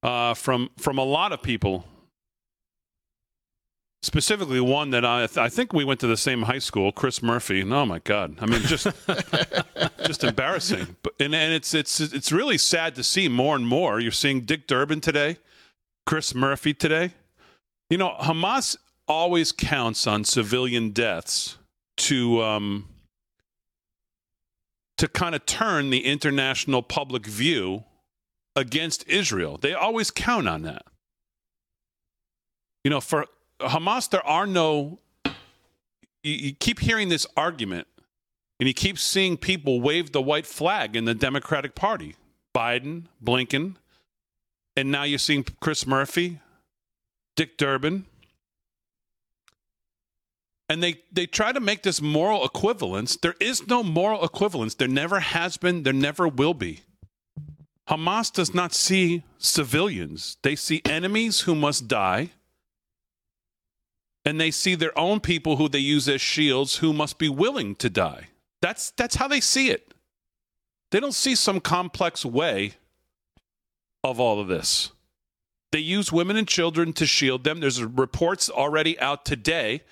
uh 0.03 0.33
from 0.33 0.69
from 0.77 0.97
a 0.97 1.03
lot 1.03 1.31
of 1.31 1.41
people 1.41 1.85
specifically 4.07 4.61
one 4.61 4.91
that 4.91 5.05
I 5.05 5.27
I 5.35 5.49
think 5.49 5.73
we 5.73 5.83
went 5.83 5.99
to 5.99 6.07
the 6.07 6.17
same 6.17 6.43
high 6.43 6.59
school, 6.59 6.91
Chris 6.91 7.21
Murphy. 7.21 7.61
And, 7.61 7.73
oh 7.73 7.85
my 7.85 7.99
God! 7.99 8.37
I 8.39 8.45
mean, 8.45 8.61
just 8.61 8.87
just 10.05 10.23
embarrassing. 10.23 10.95
But 11.03 11.13
and, 11.19 11.35
and 11.35 11.53
it's 11.53 11.73
it's 11.73 11.99
it's 11.99 12.31
really 12.31 12.57
sad 12.57 12.95
to 12.95 13.03
see 13.03 13.27
more 13.27 13.55
and 13.55 13.67
more. 13.67 13.99
You're 13.99 14.11
seeing 14.11 14.41
Dick 14.41 14.65
Durbin 14.67 15.01
today, 15.01 15.37
Chris 16.05 16.33
Murphy 16.33 16.73
today. 16.73 17.11
You 17.89 17.97
know, 17.97 18.15
Hamas 18.19 18.77
always 19.07 19.51
counts 19.51 20.07
on 20.07 20.23
civilian 20.23 20.91
deaths 20.91 21.57
to 21.97 22.41
um 22.43 22.87
to 24.97 25.07
kind 25.07 25.35
of 25.35 25.45
turn 25.45 25.89
the 25.89 26.05
international 26.05 26.81
public 26.81 27.25
view 27.25 27.83
against 28.55 29.07
Israel. 29.07 29.57
They 29.57 29.73
always 29.73 30.11
count 30.11 30.47
on 30.47 30.63
that. 30.63 30.83
You 32.83 32.89
know, 32.89 33.01
for 33.01 33.25
Hamas, 33.59 34.09
there 34.09 34.25
are 34.25 34.47
no. 34.47 34.99
You, 36.23 36.33
you 36.33 36.53
keep 36.53 36.79
hearing 36.79 37.09
this 37.09 37.27
argument, 37.35 37.87
and 38.59 38.67
you 38.67 38.73
keep 38.73 38.97
seeing 38.97 39.37
people 39.37 39.81
wave 39.81 40.11
the 40.11 40.21
white 40.21 40.45
flag 40.45 40.95
in 40.95 41.05
the 41.05 41.13
Democratic 41.13 41.75
Party. 41.75 42.15
Biden, 42.55 43.03
Blinken, 43.23 43.75
and 44.75 44.89
now 44.89 45.03
you're 45.03 45.19
seeing 45.19 45.45
Chris 45.59 45.85
Murphy, 45.85 46.39
Dick 47.35 47.57
Durbin. 47.57 48.05
And 50.69 50.83
they, 50.83 51.01
they 51.11 51.25
try 51.25 51.53
to 51.53 51.59
make 51.59 51.83
this 51.83 52.01
moral 52.01 52.43
equivalence. 52.43 53.15
There 53.15 53.35
is 53.39 53.67
no 53.67 53.83
moral 53.83 54.25
equivalence. 54.25 54.75
There 54.75 54.87
never 54.87 55.19
has 55.21 55.55
been. 55.55 55.83
There 55.83 55.93
never 55.93 56.27
will 56.27 56.53
be. 56.53 56.81
Hamas 57.89 58.33
does 58.33 58.53
not 58.53 58.73
see 58.73 59.23
civilians, 59.37 60.37
they 60.41 60.55
see 60.55 60.81
enemies 60.85 61.41
who 61.41 61.55
must 61.55 61.87
die 61.87 62.31
and 64.27 64.41
they 64.41 64.51
see 64.51 64.75
their 64.75 64.97
own 64.99 65.21
people 65.21 65.55
who 65.55 65.69
they 65.69 65.79
use 65.79 66.09
as 66.09 66.19
shields 66.19 66.77
who 66.77 66.91
must 66.91 67.17
be 67.17 67.29
willing 67.29 67.75
to 67.75 67.89
die. 67.89 68.27
That's 68.61 68.91
that's 68.91 69.15
how 69.15 69.29
they 69.29 69.39
see 69.39 69.69
it. 69.69 69.93
They 70.91 70.99
don't 70.99 71.13
see 71.13 71.33
some 71.33 71.61
complex 71.61 72.25
way 72.25 72.73
of 74.03 74.19
all 74.19 74.41
of 74.41 74.49
this. 74.49 74.91
They 75.71 75.79
use 75.79 76.11
women 76.11 76.35
and 76.35 76.45
children 76.45 76.91
to 76.93 77.05
shield 77.05 77.45
them. 77.45 77.61
There's 77.61 77.81
reports 77.81 78.49
already 78.49 78.99
out 78.99 79.23
today 79.23 79.83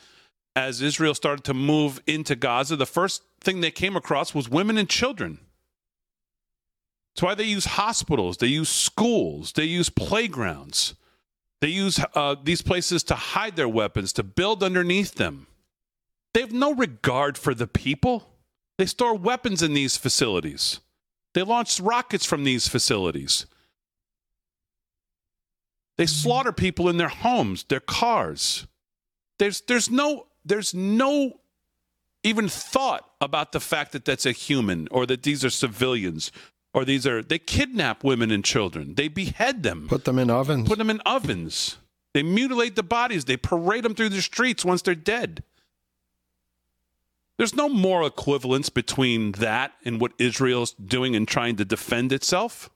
as 0.55 0.81
Israel 0.81 1.13
started 1.13 1.43
to 1.45 1.53
move 1.53 2.01
into 2.07 2.35
Gaza. 2.35 2.75
The 2.75 2.85
first 2.85 3.23
thing 3.41 3.61
they 3.61 3.71
came 3.71 3.95
across 3.95 4.33
was 4.33 4.49
women 4.49 4.77
and 4.77 4.89
children. 4.89 5.39
That's 7.13 7.23
why 7.23 7.35
they 7.35 7.45
use 7.45 7.65
hospitals, 7.65 8.37
they 8.37 8.47
use 8.47 8.69
schools, 8.69 9.53
they 9.53 9.65
use 9.65 9.89
playgrounds. 9.89 10.95
They 11.61 11.69
use 11.69 11.99
uh, 12.13 12.35
these 12.43 12.61
places 12.61 13.01
to 13.03 13.15
hide 13.15 13.55
their 13.55 13.69
weapons, 13.69 14.11
to 14.13 14.23
build 14.23 14.61
underneath 14.61 15.15
them. 15.15 15.47
They 16.33 16.41
have 16.41 16.51
no 16.51 16.73
regard 16.73 17.37
for 17.37 17.53
the 17.53 17.65
people. 17.65 18.33
They 18.77 18.85
store 18.85 19.15
weapons 19.15 19.63
in 19.63 19.73
these 19.73 19.95
facilities. 19.95 20.81
They 21.33 21.43
launch 21.43 21.79
rockets 21.79 22.25
from 22.25 22.43
these 22.43 22.67
facilities. 22.67 23.45
They 25.97 26.05
slaughter 26.05 26.51
people 26.51 26.89
in 26.89 26.97
their 26.97 27.07
homes, 27.07 27.63
their 27.63 27.79
cars. 27.79 28.67
There's, 29.39 29.61
there's 29.61 29.89
no, 29.89 30.27
there's 30.45 30.73
no 30.73 31.39
even 32.23 32.47
thought 32.49 33.09
about 33.21 33.51
the 33.51 33.59
fact 33.59 33.91
that 33.91 34.05
that's 34.05 34.25
a 34.25 34.31
human 34.31 34.87
or 34.91 35.05
that 35.05 35.23
these 35.23 35.43
are 35.45 35.49
civilians 35.49 36.31
or 36.73 36.83
these 36.83 37.05
are, 37.07 37.21
they 37.21 37.37
kidnap 37.39 38.03
women 38.03 38.31
and 38.31 38.43
children. 38.43 38.95
They 38.95 39.07
behead 39.07 39.63
them 39.63 39.87
Put 39.87 40.05
them 40.05 40.19
in 40.19 40.29
ovens. 40.29 40.67
put 40.67 40.77
them 40.77 40.89
in 40.89 41.01
ovens. 41.05 41.77
They 42.13 42.23
mutilate 42.23 42.75
the 42.75 42.83
bodies. 42.83 43.25
They 43.25 43.37
parade 43.37 43.83
them 43.83 43.93
through 43.95 44.09
the 44.09 44.21
streets 44.21 44.65
once 44.65 44.81
they're 44.81 44.95
dead. 44.95 45.43
There's 47.37 47.53
no 47.55 47.67
moral 47.69 48.07
equivalence 48.07 48.69
between 48.69 49.33
that 49.33 49.73
and 49.83 49.99
what 49.99 50.13
Israel's 50.17 50.71
doing 50.73 51.15
and 51.15 51.27
trying 51.27 51.57
to 51.57 51.65
defend 51.65 52.11
itself. 52.13 52.69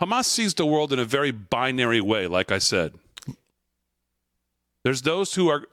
Hamas 0.00 0.26
sees 0.26 0.54
the 0.54 0.64
world 0.64 0.92
in 0.92 1.00
a 1.00 1.04
very 1.04 1.32
binary 1.32 2.00
way, 2.00 2.26
like 2.28 2.52
I 2.52 2.58
said. 2.58 2.94
There's 4.84 5.02
those 5.02 5.34
who 5.34 5.48
are, 5.48 5.64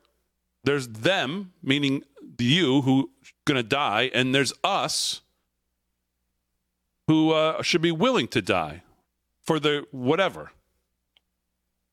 there's 0.63 0.87
them, 0.87 1.51
meaning 1.61 2.03
you, 2.37 2.81
who 2.81 3.11
going 3.45 3.57
to 3.57 3.63
die, 3.63 4.09
and 4.13 4.33
there's 4.33 4.53
us 4.63 5.21
who 7.07 7.31
uh, 7.31 7.61
should 7.61 7.81
be 7.81 7.91
willing 7.91 8.27
to 8.29 8.41
die 8.41 8.81
for 9.41 9.59
the 9.59 9.85
whatever 9.91 10.51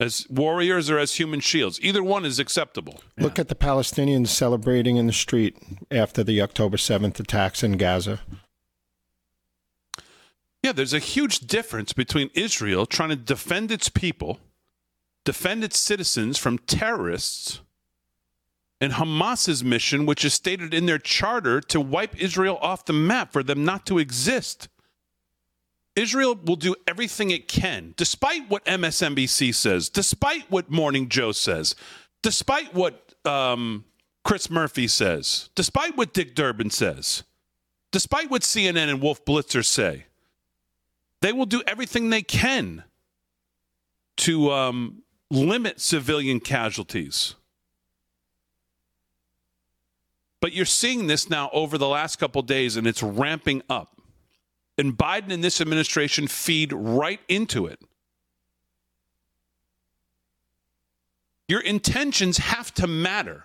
as 0.01 0.27
warriors 0.29 0.91
or 0.91 0.99
as 0.99 1.15
human 1.15 1.39
shields. 1.41 1.79
Either 1.81 2.03
one 2.03 2.25
is 2.25 2.39
acceptable. 2.39 3.01
Look 3.19 3.39
at 3.39 3.49
the 3.49 3.55
Palestinians 3.55 4.29
celebrating 4.29 4.97
in 4.97 5.07
the 5.07 5.13
street 5.13 5.57
after 5.91 6.25
the 6.25 6.43
October 6.43 6.77
7th 6.77 7.21
attacks 7.21 7.63
in 7.63 7.77
Gaza. 7.77 8.21
yeah 10.63 10.73
there's 10.73 10.95
a 10.95 10.99
huge 10.99 11.41
difference 11.41 11.93
between 11.93 12.31
israel 12.35 12.87
trying 12.87 13.09
to 13.11 13.17
defend 13.17 13.71
its 13.71 13.89
people 13.89 14.39
defend 15.25 15.63
its 15.65 15.79
citizens 15.79 16.39
from 16.39 16.59
terrorists 16.59 17.61
and 18.81 18.95
hamas's 18.95 19.63
mission 19.63 20.07
which 20.07 20.25
is 20.25 20.35
stated 20.35 20.75
in 20.75 20.87
their 20.87 20.99
charter 20.99 21.61
to 21.61 21.81
wipe 21.81 22.21
israel 22.21 22.59
off 22.61 22.85
the 22.85 22.93
map 22.93 23.33
for 23.33 23.43
them 23.43 23.65
not 23.65 23.87
to 23.87 23.99
exist 23.99 24.69
Israel 25.95 26.35
will 26.35 26.57
do 26.57 26.75
everything 26.87 27.31
it 27.31 27.49
can, 27.49 27.93
despite 27.97 28.49
what 28.49 28.65
MSNBC 28.65 29.55
says, 29.55 29.89
despite 29.91 30.51
what 30.51 30.71
Morning 30.71 31.09
Joe 31.09 31.33
says, 31.33 31.77
despite 32.23 32.73
what 32.73 33.15
um, 33.27 33.85
Chris 34.25 34.49
Murphy 34.49 34.89
says, 34.89 35.51
despite 35.55 35.97
what 35.97 36.15
Dick 36.15 36.35
Durbin 36.35 36.71
says, 36.71 37.25
despite 37.91 38.31
what 38.31 38.43
CNN 38.43 38.89
and 38.89 39.03
Wolf 39.03 39.25
Blitzer 39.25 39.65
say. 39.65 40.07
They 41.21 41.33
will 41.33 41.47
do 41.47 41.63
everything 41.67 42.11
they 42.11 42.23
can 42.23 42.83
to 44.19 44.51
um, 44.51 45.03
limit 45.33 45.81
civilian 45.81 46.39
casualties. 46.41 47.35
But 50.41 50.53
you're 50.53 50.67
seeing 50.67 51.07
this 51.07 51.31
now 51.31 51.49
over 51.53 51.79
the 51.79 51.89
last 51.89 52.17
couple 52.17 52.43
days, 52.43 52.77
and 52.77 52.87
it's 52.87 53.03
ramping 53.03 53.63
up. 53.71 54.01
And 54.77 54.97
Biden 54.97 55.33
and 55.33 55.43
this 55.43 55.61
administration 55.61 56.27
feed 56.27 56.73
right 56.73 57.21
into 57.29 57.67
it. 57.67 57.81
Your 61.49 61.61
intentions 61.61 62.39
have 62.39 62.73
to 62.75 62.87
matter 62.87 63.45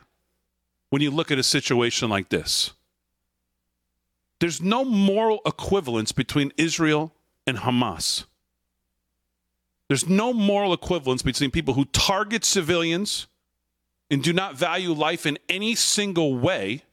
when 0.89 1.01
you 1.01 1.11
look 1.11 1.31
at 1.31 1.37
a 1.37 1.43
situation 1.43 2.09
like 2.09 2.29
this. 2.29 2.71
There's 4.39 4.61
no 4.61 4.85
moral 4.85 5.39
equivalence 5.45 6.11
between 6.11 6.51
Israel 6.57 7.13
and 7.45 7.57
Hamas. 7.57 8.25
There's 9.87 10.07
no 10.07 10.33
moral 10.33 10.73
equivalence 10.73 11.21
between 11.21 11.51
people 11.51 11.73
who 11.73 11.85
target 11.85 12.43
civilians 12.43 13.27
and 14.11 14.21
do 14.21 14.33
not 14.33 14.55
value 14.55 14.91
life 14.91 15.25
in 15.25 15.37
any 15.47 15.75
single 15.75 16.37
way 16.37 16.83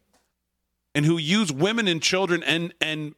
and 0.94 1.04
who 1.04 1.18
use 1.18 1.52
women 1.52 1.88
and 1.88 2.00
children 2.00 2.42
and 2.42 2.72
and 2.80 3.14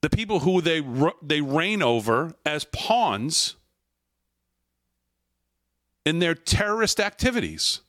the 0.00 0.10
people 0.10 0.40
who 0.40 0.60
they 0.60 0.82
they 1.22 1.40
reign 1.40 1.82
over 1.82 2.34
as 2.44 2.64
pawns 2.66 3.56
in 6.04 6.18
their 6.18 6.34
terrorist 6.34 7.00
activities. 7.00 7.80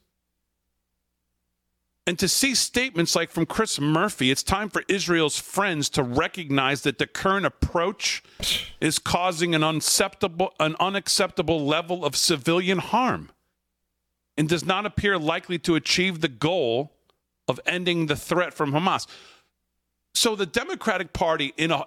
And 2.07 2.19
to 2.19 2.27
see 2.27 2.53
statements 2.53 3.15
like 3.15 3.31
from 3.31 3.47
Chris 3.47 3.79
Murphy, 3.79 4.29
it's 4.29 4.43
time 4.43 4.69
for 4.69 4.83
Israel's 4.87 5.39
friends 5.39 5.89
to 5.89 6.03
recognize 6.03 6.83
that 6.83 6.99
the 6.99 7.07
current 7.07 7.47
approach 7.47 8.23
is 8.79 8.99
causing 8.99 9.55
an 9.55 9.63
unacceptable, 9.63 10.53
an 10.59 10.75
unacceptable 10.79 11.65
level 11.65 12.05
of 12.05 12.15
civilian 12.15 12.77
harm 12.77 13.31
and 14.37 14.47
does 14.47 14.65
not 14.65 14.85
appear 14.85 15.17
likely 15.17 15.57
to 15.59 15.75
achieve 15.75 16.21
the 16.21 16.27
goal 16.27 16.91
of 17.47 17.59
ending 17.65 18.05
the 18.05 18.15
threat 18.15 18.53
from 18.53 18.71
Hamas. 18.71 19.07
So 20.13 20.35
the 20.35 20.45
Democratic 20.45 21.11
Party, 21.11 21.53
in 21.57 21.71
a, 21.71 21.85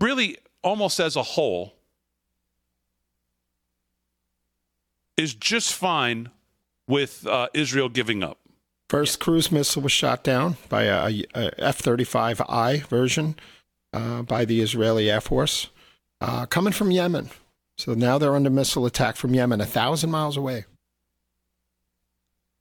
really 0.00 0.38
almost 0.62 0.98
as 0.98 1.14
a 1.14 1.22
whole, 1.22 1.74
is 5.16 5.34
just 5.34 5.74
fine 5.74 6.30
with 6.88 7.26
uh, 7.26 7.48
Israel 7.54 7.88
giving 7.88 8.22
up. 8.22 8.38
First 8.88 9.18
cruise 9.18 9.50
missile 9.50 9.82
was 9.82 9.92
shot 9.92 10.22
down 10.22 10.56
by 10.68 10.84
a, 10.84 11.24
a 11.34 11.50
F-35I 11.58 12.86
version 12.86 13.34
uh, 13.92 14.22
by 14.22 14.44
the 14.44 14.60
Israeli 14.60 15.10
Air 15.10 15.20
Force, 15.20 15.68
uh, 16.20 16.46
coming 16.46 16.72
from 16.72 16.92
Yemen. 16.92 17.30
So 17.78 17.94
now 17.94 18.18
they're 18.18 18.36
under 18.36 18.50
missile 18.50 18.86
attack 18.86 19.16
from 19.16 19.34
Yemen, 19.34 19.60
a 19.60 19.66
thousand 19.66 20.10
miles 20.10 20.36
away. 20.36 20.66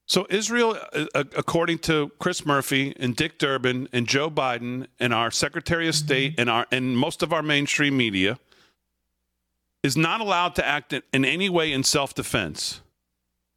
So 0.07 0.25
Israel, 0.29 0.77
uh, 0.93 1.05
uh, 1.13 1.23
according 1.37 1.79
to 1.79 2.11
Chris 2.19 2.45
Murphy 2.45 2.95
and 2.99 3.15
Dick 3.15 3.37
Durbin 3.37 3.87
and 3.93 4.07
Joe 4.07 4.29
Biden 4.29 4.87
and 4.99 5.13
our 5.13 5.31
Secretary 5.31 5.87
of 5.87 5.95
State 5.95 6.35
and 6.39 6.49
our 6.49 6.67
and 6.71 6.97
most 6.97 7.23
of 7.23 7.33
our 7.33 7.41
mainstream 7.41 7.97
media, 7.97 8.39
is 9.83 9.95
not 9.95 10.21
allowed 10.21 10.55
to 10.55 10.65
act 10.65 10.93
in 10.93 11.25
any 11.25 11.49
way 11.49 11.71
in 11.71 11.83
self-defense 11.83 12.81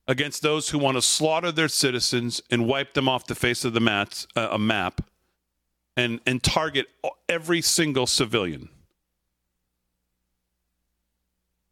against 0.08 0.40
those 0.40 0.70
who 0.70 0.78
want 0.78 0.96
to 0.96 1.02
slaughter 1.02 1.52
their 1.52 1.68
citizens 1.68 2.40
and 2.50 2.66
wipe 2.66 2.94
them 2.94 3.08
off 3.08 3.26
the 3.26 3.34
face 3.34 3.64
of 3.64 3.74
the 3.74 3.80
mats, 3.80 4.26
uh, 4.34 4.48
a 4.50 4.58
map 4.58 5.02
and, 5.96 6.18
and 6.26 6.42
target 6.42 6.86
every 7.28 7.60
single 7.60 8.06
civilian. 8.06 8.70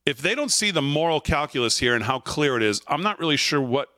If 0.04 0.18
they 0.18 0.34
don't 0.34 0.50
see 0.50 0.70
the 0.70 0.82
moral 0.82 1.20
calculus 1.20 1.78
here 1.78 1.94
and 1.94 2.04
how 2.04 2.20
clear 2.20 2.56
it 2.56 2.62
is, 2.62 2.82
I'm 2.86 3.02
not 3.02 3.18
really 3.18 3.36
sure 3.36 3.60
what 3.60 3.88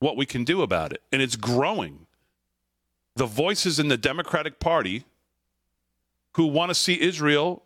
what 0.00 0.16
we 0.18 0.26
can 0.26 0.44
do 0.44 0.60
about 0.60 0.92
it. 0.92 1.00
And 1.10 1.22
it's 1.22 1.34
growing. 1.34 2.06
The 3.16 3.24
voices 3.24 3.78
in 3.78 3.88
the 3.88 3.96
Democratic 3.96 4.60
Party 4.60 5.04
who 6.32 6.46
want 6.46 6.70
to 6.70 6.74
see 6.74 7.00
Israel 7.00 7.62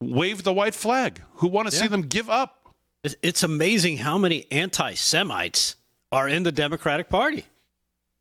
wave 0.00 0.44
the 0.44 0.52
white 0.52 0.74
flag, 0.74 1.20
who 1.36 1.48
want 1.48 1.68
to 1.68 1.74
yeah. 1.74 1.82
see 1.82 1.88
them 1.88 2.02
give 2.02 2.30
up 2.30 2.61
it's 3.04 3.42
amazing 3.42 3.98
how 3.98 4.18
many 4.18 4.46
anti 4.50 4.94
Semites 4.94 5.76
are 6.10 6.28
in 6.28 6.42
the 6.42 6.52
Democratic 6.52 7.08
Party. 7.08 7.44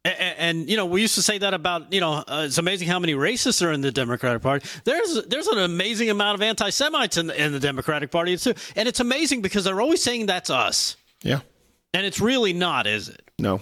And, 0.04 0.36
and, 0.38 0.70
you 0.70 0.78
know, 0.78 0.88
we 0.88 1.02
used 1.02 1.14
to 1.16 1.22
say 1.22 1.38
that 1.38 1.54
about, 1.54 1.94
you 1.94 2.00
know, 2.00 2.14
uh, 2.14 2.44
it's 2.48 2.58
amazing 2.58 2.88
how 2.88 2.98
many 2.98 3.14
racists 3.14 3.64
are 3.64 3.72
in 3.72 3.82
the 3.82 3.92
Democratic 3.92 4.42
Party. 4.42 4.68
There's 4.84 5.26
there's 5.28 5.46
an 5.48 5.60
amazing 5.60 6.10
amount 6.10 6.36
of 6.36 6.42
anti 6.42 6.72
Semites 6.72 7.18
in, 7.18 7.30
in 7.30 7.52
the 7.52 7.60
Democratic 7.60 8.10
Party, 8.10 8.36
too. 8.38 8.56
And 8.76 8.88
it's 8.88 9.00
amazing 9.00 9.42
because 9.42 9.64
they're 9.64 9.82
always 9.82 10.02
saying 10.02 10.26
that's 10.26 10.50
us. 10.50 10.98
Yeah. 11.22 11.42
And 11.94 12.06
it's 12.06 12.20
really 12.20 12.54
not, 12.54 12.88
is 12.88 13.10
it? 13.10 13.22
No. 13.38 13.62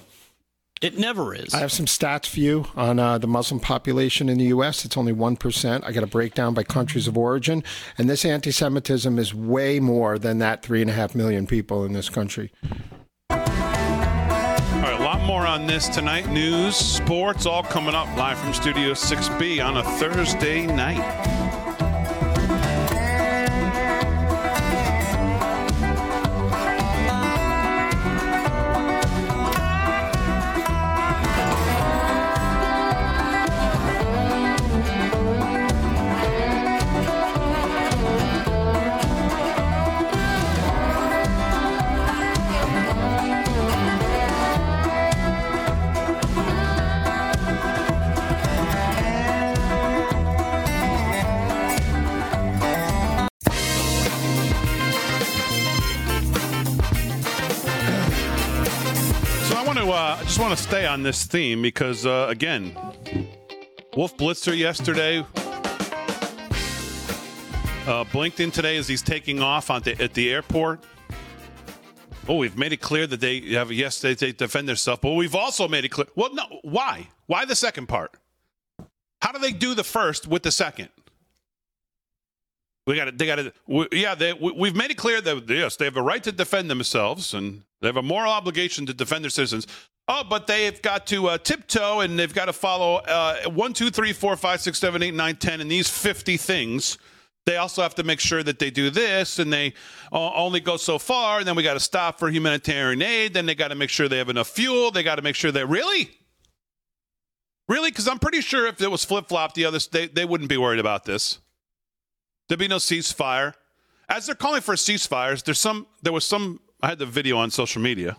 It 0.81 0.97
never 0.97 1.35
is. 1.35 1.53
I 1.53 1.59
have 1.59 1.73
some 1.73 1.85
stats 1.85 2.25
for 2.25 2.39
you 2.39 2.65
on 2.75 2.99
uh, 2.99 3.17
the 3.17 3.27
Muslim 3.27 3.59
population 3.59 4.29
in 4.29 4.37
the 4.37 4.45
U.S. 4.45 4.85
It's 4.85 4.95
only 4.95 5.11
1%. 5.11 5.83
I 5.83 5.91
got 5.91 6.03
a 6.03 6.07
breakdown 6.07 6.53
by 6.53 6.63
countries 6.63 7.05
of 7.05 7.17
origin. 7.17 7.65
And 7.97 8.09
this 8.09 8.23
anti 8.23 8.51
Semitism 8.51 9.19
is 9.19 9.33
way 9.35 9.81
more 9.81 10.17
than 10.17 10.37
that 10.39 10.63
3.5 10.63 11.15
million 11.15 11.47
people 11.47 11.83
in 11.83 11.91
this 11.91 12.07
country. 12.07 12.53
All 13.29 13.37
right, 13.37 14.97
a 14.97 15.03
lot 15.03 15.21
more 15.25 15.45
on 15.45 15.67
this 15.67 15.89
tonight. 15.89 16.29
News, 16.29 16.77
sports, 16.77 17.45
all 17.45 17.63
coming 17.63 17.93
up 17.93 18.07
live 18.15 18.39
from 18.39 18.53
Studio 18.53 18.93
6B 18.93 19.63
on 19.63 19.77
a 19.77 19.83
Thursday 19.99 20.65
night. 20.65 21.48
Want 60.49 60.57
to 60.57 60.67
stay 60.67 60.87
on 60.87 61.03
this 61.03 61.25
theme 61.25 61.61
because, 61.61 62.07
uh, 62.07 62.25
again, 62.27 62.75
Wolf 63.95 64.17
Blitzer 64.17 64.57
yesterday 64.57 65.19
uh, 67.85 68.03
Blinken 68.05 68.51
today 68.51 68.77
as 68.77 68.87
he's 68.87 69.03
taking 69.03 69.43
off 69.43 69.67
the, 69.67 69.95
at 70.01 70.15
the 70.15 70.33
airport. 70.33 70.83
Oh, 72.27 72.37
we've 72.37 72.57
made 72.57 72.73
it 72.73 72.81
clear 72.81 73.05
that 73.05 73.19
they 73.19 73.41
have 73.51 73.71
yes, 73.71 74.01
they, 74.01 74.15
they 74.15 74.31
defend 74.31 74.67
themselves, 74.67 75.01
but 75.03 75.11
we've 75.11 75.35
also 75.35 75.67
made 75.67 75.85
it 75.85 75.89
clear. 75.89 76.07
Well, 76.15 76.33
no, 76.33 76.45
why? 76.63 77.09
Why 77.27 77.45
the 77.45 77.55
second 77.55 77.85
part? 77.85 78.15
How 79.21 79.31
do 79.31 79.37
they 79.37 79.51
do 79.51 79.75
the 79.75 79.83
first 79.83 80.27
with 80.27 80.41
the 80.41 80.51
second? 80.51 80.89
We 82.89 82.95
got 82.95 83.05
to. 83.05 83.11
They 83.11 83.27
got 83.27 83.35
to. 83.35 83.87
Yeah, 83.91 84.15
they, 84.15 84.33
we, 84.33 84.67
have 84.67 84.75
made 84.75 84.89
it 84.89 84.97
clear 84.97 85.21
that 85.21 85.47
yes, 85.47 85.75
they 85.75 85.85
have 85.85 85.95
a 85.95 86.01
right 86.01 86.23
to 86.23 86.31
defend 86.31 86.71
themselves 86.71 87.35
and 87.35 87.61
they 87.81 87.87
have 87.87 87.97
a 87.97 88.01
moral 88.01 88.31
obligation 88.31 88.87
to 88.87 88.95
defend 88.95 89.23
their 89.23 89.29
citizens. 89.29 89.67
Oh, 90.07 90.23
but 90.27 90.47
they've 90.47 90.81
got 90.81 91.05
to 91.07 91.27
uh, 91.27 91.37
tiptoe 91.37 91.99
and 91.99 92.17
they've 92.17 92.33
got 92.33 92.45
to 92.45 92.53
follow 92.53 92.95
uh, 92.95 93.47
1, 93.47 93.73
2, 93.73 93.91
3, 93.91 94.11
4, 94.11 94.35
5, 94.35 94.61
6, 94.61 94.79
7, 94.79 95.03
8, 95.03 95.13
9, 95.13 95.35
10, 95.35 95.61
and 95.61 95.69
these 95.69 95.87
50 95.87 96.35
things. 96.37 96.97
They 97.45 97.57
also 97.57 97.83
have 97.83 97.93
to 97.93 98.03
make 98.03 98.19
sure 98.19 98.41
that 98.41 98.57
they 98.57 98.71
do 98.71 98.89
this 98.89 99.37
and 99.37 99.53
they 99.53 99.75
only 100.11 100.59
go 100.59 100.75
so 100.75 100.97
far. 100.97 101.37
And 101.37 101.47
then 101.47 101.55
we 101.55 101.61
got 101.61 101.75
to 101.75 101.79
stop 101.79 102.17
for 102.17 102.31
humanitarian 102.31 103.03
aid. 103.03 103.35
Then 103.35 103.45
they 103.45 103.53
got 103.53 103.67
to 103.67 103.75
make 103.75 103.91
sure 103.91 104.07
they 104.07 104.17
have 104.17 104.29
enough 104.29 104.49
fuel. 104.49 104.89
They 104.89 105.03
got 105.03 105.17
to 105.17 105.21
make 105.21 105.35
sure 105.35 105.51
they 105.51 105.63
really, 105.63 106.09
really, 107.67 107.91
because 107.91 108.07
I'm 108.07 108.17
pretty 108.17 108.41
sure 108.41 108.65
if 108.65 108.81
it 108.81 108.89
was 108.89 109.05
flip 109.05 109.27
flop 109.27 109.53
the 109.53 109.65
others, 109.65 109.87
they, 109.89 110.07
they 110.07 110.25
wouldn't 110.25 110.49
be 110.49 110.57
worried 110.57 110.79
about 110.79 111.05
this. 111.05 111.37
There'd 112.49 112.59
be 112.59 112.67
no 112.67 112.77
ceasefire. 112.77 113.53
As 114.09 114.25
they're 114.25 114.35
calling 114.35 114.61
for 114.61 114.75
ceasefires, 114.75 115.43
there's 115.43 115.59
some, 115.59 115.87
there 116.01 116.11
was 116.11 116.25
some, 116.25 116.59
I 116.81 116.89
had 116.89 116.99
the 116.99 117.05
video 117.05 117.37
on 117.37 117.51
social 117.51 117.81
media 117.81 118.17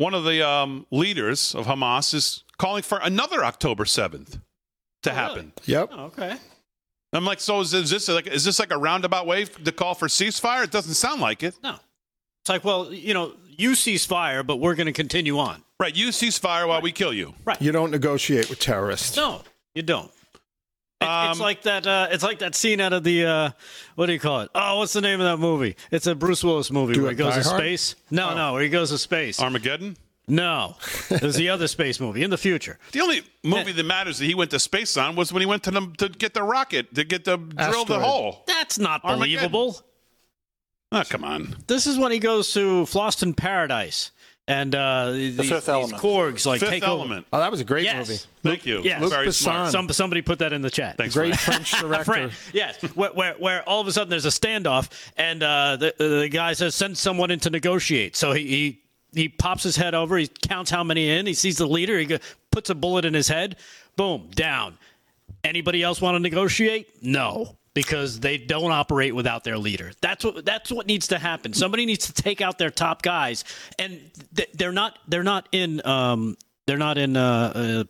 one 0.00 0.14
of 0.14 0.24
the 0.24 0.46
um, 0.46 0.86
leaders 0.90 1.54
of 1.54 1.66
Hamas 1.66 2.14
is 2.14 2.44
calling 2.58 2.82
for 2.82 2.98
another 3.02 3.44
October 3.44 3.84
7th 3.84 4.40
to 5.02 5.10
oh, 5.10 5.14
happen. 5.14 5.52
Really? 5.66 5.80
Yep. 5.80 5.88
Oh, 5.92 6.04
okay. 6.06 6.36
I'm 7.12 7.24
like, 7.24 7.40
so 7.40 7.60
is, 7.60 7.74
is 7.74 7.90
this 7.90 8.08
like 8.08 8.26
is 8.28 8.44
this 8.44 8.58
like 8.58 8.72
a 8.72 8.78
roundabout 8.78 9.26
way 9.26 9.44
to 9.44 9.72
call 9.72 9.94
for 9.94 10.06
ceasefire? 10.06 10.64
It 10.64 10.70
doesn't 10.70 10.94
sound 10.94 11.20
like 11.20 11.42
it. 11.42 11.54
No. 11.62 11.76
It's 12.42 12.48
like, 12.48 12.64
well, 12.64 12.92
you 12.92 13.12
know, 13.12 13.34
you 13.46 13.74
cease 13.74 14.06
fire, 14.06 14.42
but 14.42 14.56
we're 14.56 14.74
going 14.74 14.86
to 14.86 14.92
continue 14.92 15.38
on. 15.38 15.62
Right, 15.78 15.94
you 15.94 16.12
cease 16.12 16.38
fire 16.38 16.66
while 16.66 16.80
we 16.80 16.92
kill 16.92 17.12
you. 17.12 17.34
Right. 17.44 17.60
You 17.60 17.72
don't 17.72 17.90
negotiate 17.90 18.48
with 18.48 18.58
terrorists. 18.58 19.16
No, 19.16 19.42
you 19.74 19.82
don't. 19.82 20.10
It- 21.00 21.06
Um, 21.06 21.30
it's 21.30 21.40
like 21.40 21.62
that. 21.62 21.86
Uh, 21.86 22.08
it's 22.10 22.22
like 22.22 22.40
that 22.40 22.54
scene 22.54 22.80
out 22.80 22.92
of 22.92 23.04
the 23.04 23.24
uh, 23.24 23.50
what 23.94 24.06
do 24.06 24.12
you 24.12 24.20
call 24.20 24.40
it? 24.42 24.50
Oh, 24.54 24.78
what's 24.78 24.92
the 24.92 25.00
name 25.00 25.20
of 25.20 25.26
that 25.26 25.38
movie? 25.38 25.76
It's 25.90 26.06
a 26.06 26.14
Bruce 26.14 26.44
Willis 26.44 26.70
movie 26.70 26.94
Do 26.94 27.02
where 27.02 27.10
he 27.12 27.16
goes 27.16 27.34
to 27.36 27.42
Hard? 27.42 27.56
space. 27.60 27.94
No, 28.10 28.34
no, 28.34 28.52
where 28.52 28.62
he 28.62 28.68
goes 28.68 28.90
to 28.90 28.98
space. 28.98 29.40
Armageddon. 29.40 29.96
no, 30.28 30.76
there's 31.08 31.34
the 31.36 31.48
other 31.48 31.66
space 31.68 31.98
movie 32.00 32.22
in 32.22 32.30
the 32.30 32.38
future. 32.38 32.78
The 32.92 33.00
only 33.00 33.22
movie 33.42 33.72
that 33.72 33.82
matters 33.84 34.18
that 34.18 34.26
he 34.26 34.34
went 34.34 34.50
to 34.52 34.58
space 34.60 34.96
on 34.96 35.16
was 35.16 35.32
when 35.32 35.40
he 35.40 35.46
went 35.46 35.62
to 35.64 35.70
the, 35.70 35.90
to 35.98 36.08
get 36.10 36.34
the 36.34 36.42
rocket 36.42 36.94
to 36.94 37.02
get 37.04 37.24
the 37.24 37.36
drill 37.38 37.84
the 37.86 37.98
hole. 37.98 38.44
That's 38.46 38.78
not 38.78 39.02
Armageddon. 39.04 39.50
believable. 39.50 39.80
Oh, 40.92 41.02
come 41.08 41.24
on. 41.24 41.56
This 41.68 41.86
is 41.86 41.98
when 41.98 42.12
he 42.12 42.18
goes 42.18 42.52
to 42.54 42.82
Floston 42.82 43.34
Paradise, 43.36 44.10
and 44.50 44.74
uh, 44.74 45.10
the, 45.12 45.30
Fifth 45.32 45.48
these 45.48 45.68
Element. 45.68 46.02
Korgs 46.02 46.46
like 46.46 46.60
Fifth 46.60 46.70
take 46.70 46.82
Element. 46.82 47.26
Oh, 47.32 47.38
that 47.38 47.50
was 47.50 47.60
a 47.60 47.64
great 47.64 47.84
Yes. 47.84 48.08
movie. 48.08 48.20
Thank 48.42 48.66
you. 48.66 48.80
Yes. 48.82 49.08
Very 49.08 49.26
Luc 49.26 49.34
smart. 49.34 49.68
Besson. 49.68 49.72
Some 49.72 49.88
somebody 49.90 50.22
put 50.22 50.38
that 50.40 50.52
in 50.52 50.62
the 50.62 50.70
chat. 50.70 50.96
Thanks, 50.96 51.14
Great 51.14 51.36
French 51.38 51.72
director. 51.78 52.04
Frank, 52.04 52.32
yes, 52.52 52.80
where, 52.94 53.10
where, 53.12 53.34
where 53.34 53.68
all 53.68 53.80
of 53.80 53.86
a 53.86 53.92
sudden 53.92 54.10
there's 54.10 54.26
a 54.26 54.28
standoff, 54.30 54.90
and 55.16 55.42
uh, 55.42 55.76
the 55.76 55.94
the 55.98 56.28
guy 56.28 56.52
says 56.54 56.74
send 56.74 56.98
someone 56.98 57.30
in 57.30 57.38
to 57.40 57.50
negotiate. 57.50 58.16
So 58.16 58.32
he, 58.32 58.46
he 58.46 58.80
he 59.14 59.28
pops 59.28 59.62
his 59.62 59.76
head 59.76 59.94
over, 59.94 60.16
he 60.16 60.26
counts 60.28 60.70
how 60.70 60.84
many 60.84 61.08
in, 61.10 61.26
he 61.26 61.34
sees 61.34 61.56
the 61.56 61.66
leader, 61.66 61.98
he 61.98 62.18
puts 62.50 62.70
a 62.70 62.74
bullet 62.74 63.04
in 63.04 63.14
his 63.14 63.28
head, 63.28 63.56
boom, 63.96 64.28
down. 64.34 64.78
Anybody 65.42 65.82
else 65.82 66.00
want 66.00 66.16
to 66.16 66.20
negotiate? 66.20 67.02
No, 67.02 67.56
because 67.74 68.20
they 68.20 68.38
don't 68.38 68.72
operate 68.72 69.14
without 69.14 69.44
their 69.44 69.58
leader. 69.58 69.92
That's 70.00 70.24
what 70.24 70.44
that's 70.44 70.70
what 70.70 70.86
needs 70.86 71.08
to 71.08 71.18
happen. 71.18 71.52
Somebody 71.52 71.86
needs 71.86 72.06
to 72.06 72.12
take 72.12 72.40
out 72.40 72.58
their 72.58 72.70
top 72.70 73.02
guys, 73.02 73.44
and 73.78 74.00
th- 74.34 74.50
they're 74.54 74.72
not 74.72 74.98
they're 75.08 75.22
not 75.22 75.48
in 75.52 75.84
um 75.86 76.36
they're 76.66 76.78
not 76.78 76.98
in 76.98 77.16
uh. 77.16 77.52
uh 77.54 77.84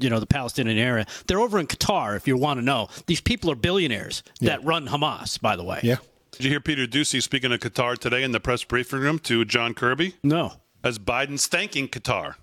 you 0.00 0.10
know 0.10 0.18
the 0.18 0.26
Palestinian 0.26 0.76
area. 0.76 1.06
They're 1.28 1.38
over 1.38 1.60
in 1.60 1.68
Qatar. 1.68 2.16
If 2.16 2.26
you 2.26 2.36
want 2.36 2.58
to 2.58 2.64
know, 2.64 2.88
these 3.06 3.20
people 3.20 3.48
are 3.52 3.54
billionaires 3.54 4.24
that 4.40 4.64
run 4.64 4.88
Hamas. 4.88 5.40
By 5.40 5.54
the 5.54 5.62
way, 5.62 5.78
Yeah. 5.84 5.98
Did 6.32 6.42
you 6.42 6.50
hear 6.50 6.58
Peter 6.60 6.84
Doocy 6.84 7.22
speaking 7.22 7.52
of 7.52 7.60
Qatar 7.60 7.96
today 7.96 8.24
in 8.24 8.32
the 8.32 8.40
press 8.40 8.64
briefing 8.64 8.98
room 8.98 9.20
to 9.20 9.44
John 9.44 9.72
Kirby 9.72 10.14
no, 10.24 10.54
as 10.82 10.98
Biden's 10.98 11.46
thanking 11.46 11.86
Qatar? 11.86 12.34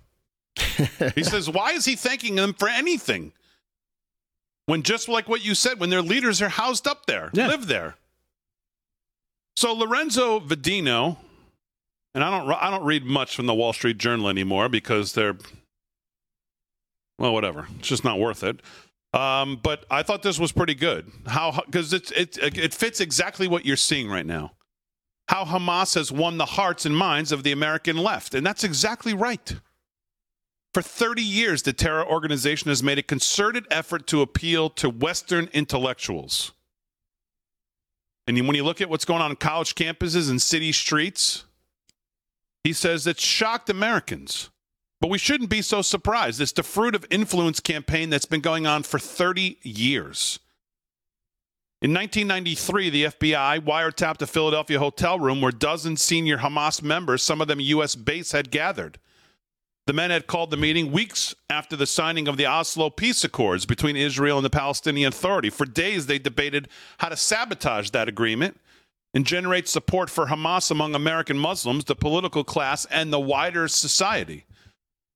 he 1.14 1.22
says, 1.22 1.50
why 1.50 1.72
is 1.72 1.84
he 1.84 1.94
thanking 1.94 2.36
them 2.36 2.54
for 2.54 2.68
anything? 2.70 3.32
When 4.66 4.82
just 4.82 5.08
like 5.08 5.28
what 5.28 5.44
you 5.44 5.54
said, 5.54 5.80
when 5.80 5.90
their 5.90 6.02
leaders 6.02 6.40
are 6.40 6.48
housed 6.48 6.86
up 6.86 7.06
there, 7.06 7.30
Yeah. 7.32 7.48
live 7.48 7.66
there. 7.66 7.96
So 9.56 9.72
Lorenzo 9.72 10.40
Vidino, 10.40 11.16
and 12.14 12.22
I 12.24 12.30
don't 12.30 12.50
I 12.50 12.70
don't 12.70 12.84
read 12.84 13.04
much 13.04 13.34
from 13.36 13.46
the 13.46 13.54
Wall 13.54 13.72
Street 13.72 13.98
Journal 13.98 14.28
anymore 14.28 14.68
because 14.68 15.12
they're 15.12 15.36
well, 17.18 17.32
whatever. 17.32 17.66
It's 17.78 17.88
just 17.88 18.04
not 18.04 18.18
worth 18.18 18.42
it. 18.42 18.60
Um, 19.12 19.60
but 19.62 19.84
I 19.90 20.02
thought 20.02 20.22
this 20.22 20.38
was 20.38 20.52
pretty 20.52 20.74
good. 20.74 21.10
How 21.26 21.62
because 21.66 21.92
it, 21.92 22.10
it 22.12 22.38
it 22.38 22.72
fits 22.72 23.00
exactly 23.00 23.46
what 23.46 23.66
you're 23.66 23.76
seeing 23.76 24.08
right 24.08 24.24
now. 24.24 24.52
How 25.28 25.44
Hamas 25.44 25.94
has 25.96 26.10
won 26.10 26.38
the 26.38 26.46
hearts 26.46 26.86
and 26.86 26.96
minds 26.96 27.30
of 27.30 27.42
the 27.42 27.52
American 27.52 27.96
left, 27.98 28.34
and 28.34 28.44
that's 28.46 28.64
exactly 28.64 29.12
right. 29.12 29.54
For 30.72 30.80
30 30.80 31.22
years, 31.22 31.62
the 31.62 31.72
terror 31.72 32.04
organization 32.04 32.70
has 32.70 32.82
made 32.82 32.98
a 32.98 33.02
concerted 33.02 33.66
effort 33.70 34.06
to 34.06 34.22
appeal 34.22 34.70
to 34.70 34.88
Western 34.88 35.50
intellectuals. 35.52 36.52
And 38.26 38.46
when 38.46 38.56
you 38.56 38.64
look 38.64 38.80
at 38.80 38.88
what's 38.88 39.04
going 39.04 39.20
on 39.20 39.30
on 39.30 39.36
college 39.36 39.74
campuses 39.74 40.30
and 40.30 40.40
city 40.40 40.72
streets, 40.72 41.44
he 42.64 42.72
says 42.72 43.06
it's 43.06 43.22
shocked 43.22 43.68
Americans. 43.68 44.48
But 45.00 45.10
we 45.10 45.18
shouldn't 45.18 45.50
be 45.50 45.62
so 45.62 45.82
surprised. 45.82 46.40
It's 46.40 46.52
the 46.52 46.62
fruit 46.62 46.94
of 46.94 47.04
influence 47.10 47.58
campaign 47.58 48.08
that's 48.08 48.24
been 48.24 48.40
going 48.40 48.66
on 48.66 48.84
for 48.84 49.00
30 49.00 49.58
years. 49.62 50.38
In 51.82 51.92
1993, 51.92 52.90
the 52.90 53.04
FBI 53.06 53.58
wiretapped 53.58 54.22
a 54.22 54.26
Philadelphia 54.28 54.78
hotel 54.78 55.18
room 55.18 55.40
where 55.40 55.50
dozens 55.50 56.00
senior 56.00 56.38
Hamas 56.38 56.80
members, 56.80 57.24
some 57.24 57.40
of 57.40 57.48
them 57.48 57.58
U.S. 57.58 57.96
based, 57.96 58.30
had 58.30 58.52
gathered. 58.52 58.98
The 59.86 59.92
men 59.92 60.10
had 60.10 60.28
called 60.28 60.52
the 60.52 60.56
meeting 60.56 60.92
weeks 60.92 61.34
after 61.50 61.74
the 61.74 61.86
signing 61.86 62.28
of 62.28 62.36
the 62.36 62.46
Oslo 62.46 62.88
peace 62.88 63.24
accords 63.24 63.66
between 63.66 63.96
Israel 63.96 64.38
and 64.38 64.44
the 64.44 64.50
Palestinian 64.50 65.08
Authority. 65.08 65.50
For 65.50 65.66
days, 65.66 66.06
they 66.06 66.20
debated 66.20 66.68
how 66.98 67.08
to 67.08 67.16
sabotage 67.16 67.90
that 67.90 68.08
agreement 68.08 68.60
and 69.12 69.26
generate 69.26 69.68
support 69.68 70.08
for 70.08 70.26
Hamas 70.26 70.70
among 70.70 70.94
American 70.94 71.36
Muslims, 71.36 71.84
the 71.84 71.96
political 71.96 72.44
class, 72.44 72.84
and 72.86 73.12
the 73.12 73.18
wider 73.18 73.66
society. 73.66 74.44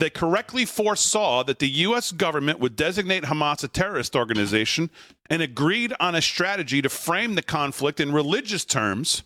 They 0.00 0.10
correctly 0.10 0.64
foresaw 0.64 1.44
that 1.44 1.60
the 1.60 1.68
U.S. 1.68 2.10
government 2.10 2.58
would 2.58 2.74
designate 2.74 3.22
Hamas 3.22 3.62
a 3.62 3.68
terrorist 3.68 4.16
organization 4.16 4.90
and 5.30 5.42
agreed 5.42 5.94
on 6.00 6.16
a 6.16 6.20
strategy 6.20 6.82
to 6.82 6.88
frame 6.88 7.36
the 7.36 7.42
conflict 7.42 8.00
in 8.00 8.12
religious 8.12 8.64
terms 8.64 9.22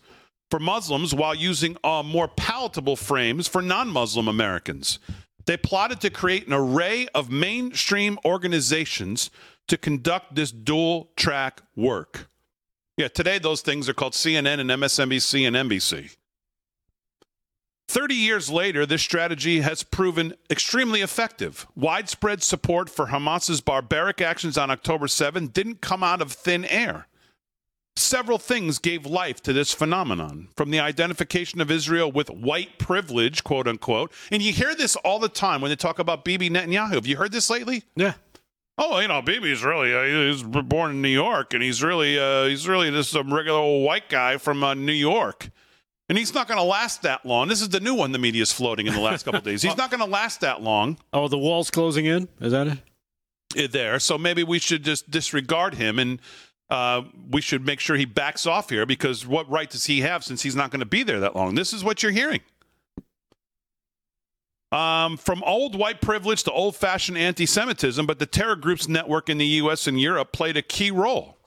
for 0.51 0.59
Muslims 0.59 1.15
while 1.15 1.33
using 1.33 1.77
uh, 1.83 2.03
more 2.03 2.27
palatable 2.27 2.95
frames 2.95 3.47
for 3.47 3.61
non 3.61 3.89
Muslim 3.89 4.27
Americans. 4.27 4.99
They 5.45 5.57
plotted 5.57 6.01
to 6.01 6.09
create 6.09 6.47
an 6.47 6.53
array 6.53 7.07
of 7.13 7.29
mainstream 7.29 8.19
organizations 8.25 9.31
to 9.67 9.77
conduct 9.77 10.35
this 10.35 10.51
dual 10.51 11.09
track 11.15 11.61
work. 11.75 12.29
Yeah, 12.97 13.07
today 13.07 13.39
those 13.39 13.61
things 13.61 13.87
are 13.89 13.93
called 13.93 14.13
CNN 14.13 14.59
and 14.59 14.69
MSNBC 14.69 15.47
and 15.47 15.55
NBC. 15.55 16.15
30 17.87 18.15
years 18.15 18.49
later, 18.49 18.85
this 18.85 19.01
strategy 19.01 19.59
has 19.61 19.83
proven 19.83 20.33
extremely 20.49 21.01
effective. 21.01 21.67
Widespread 21.75 22.41
support 22.41 22.89
for 22.89 23.07
Hamas's 23.07 23.59
barbaric 23.59 24.21
actions 24.21 24.57
on 24.57 24.71
October 24.71 25.09
7 25.09 25.47
didn't 25.47 25.81
come 25.81 26.01
out 26.01 26.21
of 26.21 26.31
thin 26.31 26.63
air. 26.65 27.07
Several 27.97 28.37
things 28.37 28.79
gave 28.79 29.05
life 29.05 29.41
to 29.43 29.53
this 29.53 29.73
phenomenon, 29.73 30.47
from 30.55 30.71
the 30.71 30.79
identification 30.79 31.59
of 31.59 31.69
Israel 31.69 32.11
with 32.11 32.29
white 32.29 32.77
privilege, 32.79 33.43
quote 33.43 33.67
unquote. 33.67 34.11
And 34.31 34.41
you 34.41 34.53
hear 34.53 34.73
this 34.73 34.95
all 34.97 35.19
the 35.19 35.27
time 35.29 35.61
when 35.61 35.69
they 35.69 35.75
talk 35.75 35.99
about 35.99 36.23
Bibi 36.23 36.49
Netanyahu. 36.49 36.93
Have 36.93 37.05
you 37.05 37.17
heard 37.17 37.31
this 37.33 37.49
lately? 37.49 37.83
yeah, 37.95 38.13
Oh, 38.77 38.97
you 38.99 39.07
know, 39.09 39.21
Bibi's 39.21 39.63
really 39.63 39.93
uh, 39.93 40.31
he's 40.31 40.41
born 40.41 40.91
in 40.91 41.01
New 41.01 41.09
York, 41.09 41.53
and 41.53 41.61
he's 41.61 41.83
really 41.83 42.17
uh, 42.17 42.45
he's 42.45 42.67
really 42.67 42.89
just 42.89 43.13
a 43.13 43.23
regular 43.23 43.59
old 43.59 43.85
white 43.85 44.07
guy 44.09 44.37
from 44.37 44.63
uh, 44.63 44.73
New 44.73 44.93
York, 44.93 45.49
and 46.07 46.17
he's 46.17 46.33
not 46.33 46.47
going 46.47 46.57
to 46.57 46.63
last 46.63 47.01
that 47.03 47.25
long. 47.25 47.49
This 47.49 47.61
is 47.61 47.69
the 47.69 47.81
new 47.81 47.93
one 47.93 48.13
the 48.13 48.17
media's 48.19 48.51
floating 48.53 48.87
in 48.87 48.93
the 48.93 49.01
last 49.01 49.23
couple 49.23 49.39
of 49.39 49.43
days. 49.51 49.61
He's 49.61 49.77
not 49.77 49.91
going 49.91 49.99
to 50.01 50.09
last 50.09 50.41
that 50.41 50.61
long 50.63 50.97
Oh, 51.11 51.27
the 51.27 51.37
wall's 51.37 51.69
closing 51.69 52.05
in. 52.05 52.29
Is 52.39 52.53
that 52.53 52.67
it? 53.53 53.71
there, 53.73 53.99
so 53.99 54.17
maybe 54.17 54.43
we 54.43 54.59
should 54.59 54.83
just 54.83 55.11
disregard 55.11 55.75
him 55.75 55.99
and. 55.99 56.21
Uh, 56.71 57.03
we 57.29 57.41
should 57.41 57.65
make 57.65 57.81
sure 57.81 57.97
he 57.97 58.05
backs 58.05 58.47
off 58.47 58.69
here 58.69 58.85
because 58.85 59.27
what 59.27 59.49
right 59.49 59.69
does 59.69 59.85
he 59.85 59.99
have 59.99 60.23
since 60.23 60.41
he's 60.41 60.55
not 60.55 60.71
going 60.71 60.79
to 60.79 60.85
be 60.85 61.03
there 61.03 61.19
that 61.19 61.35
long? 61.35 61.53
This 61.53 61.73
is 61.73 61.83
what 61.83 62.01
you're 62.01 62.13
hearing. 62.13 62.39
Um, 64.71 65.17
from 65.17 65.43
old 65.43 65.75
white 65.75 65.99
privilege 65.99 66.43
to 66.43 66.51
old 66.51 66.77
fashioned 66.77 67.17
anti 67.17 67.45
Semitism, 67.45 68.05
but 68.05 68.19
the 68.19 68.25
terror 68.25 68.55
groups 68.55 68.87
network 68.87 69.29
in 69.29 69.37
the 69.37 69.45
U.S. 69.45 69.85
and 69.85 69.99
Europe 69.99 70.31
played 70.31 70.55
a 70.55 70.61
key 70.61 70.91
role. 70.91 71.37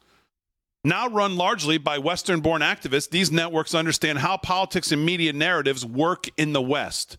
Now 0.84 1.08
run 1.08 1.38
largely 1.38 1.78
by 1.78 1.96
Western 1.96 2.40
born 2.40 2.60
activists, 2.60 3.08
these 3.08 3.32
networks 3.32 3.74
understand 3.74 4.18
how 4.18 4.36
politics 4.36 4.92
and 4.92 5.06
media 5.06 5.32
narratives 5.32 5.86
work 5.86 6.28
in 6.36 6.52
the 6.52 6.60
West. 6.60 7.16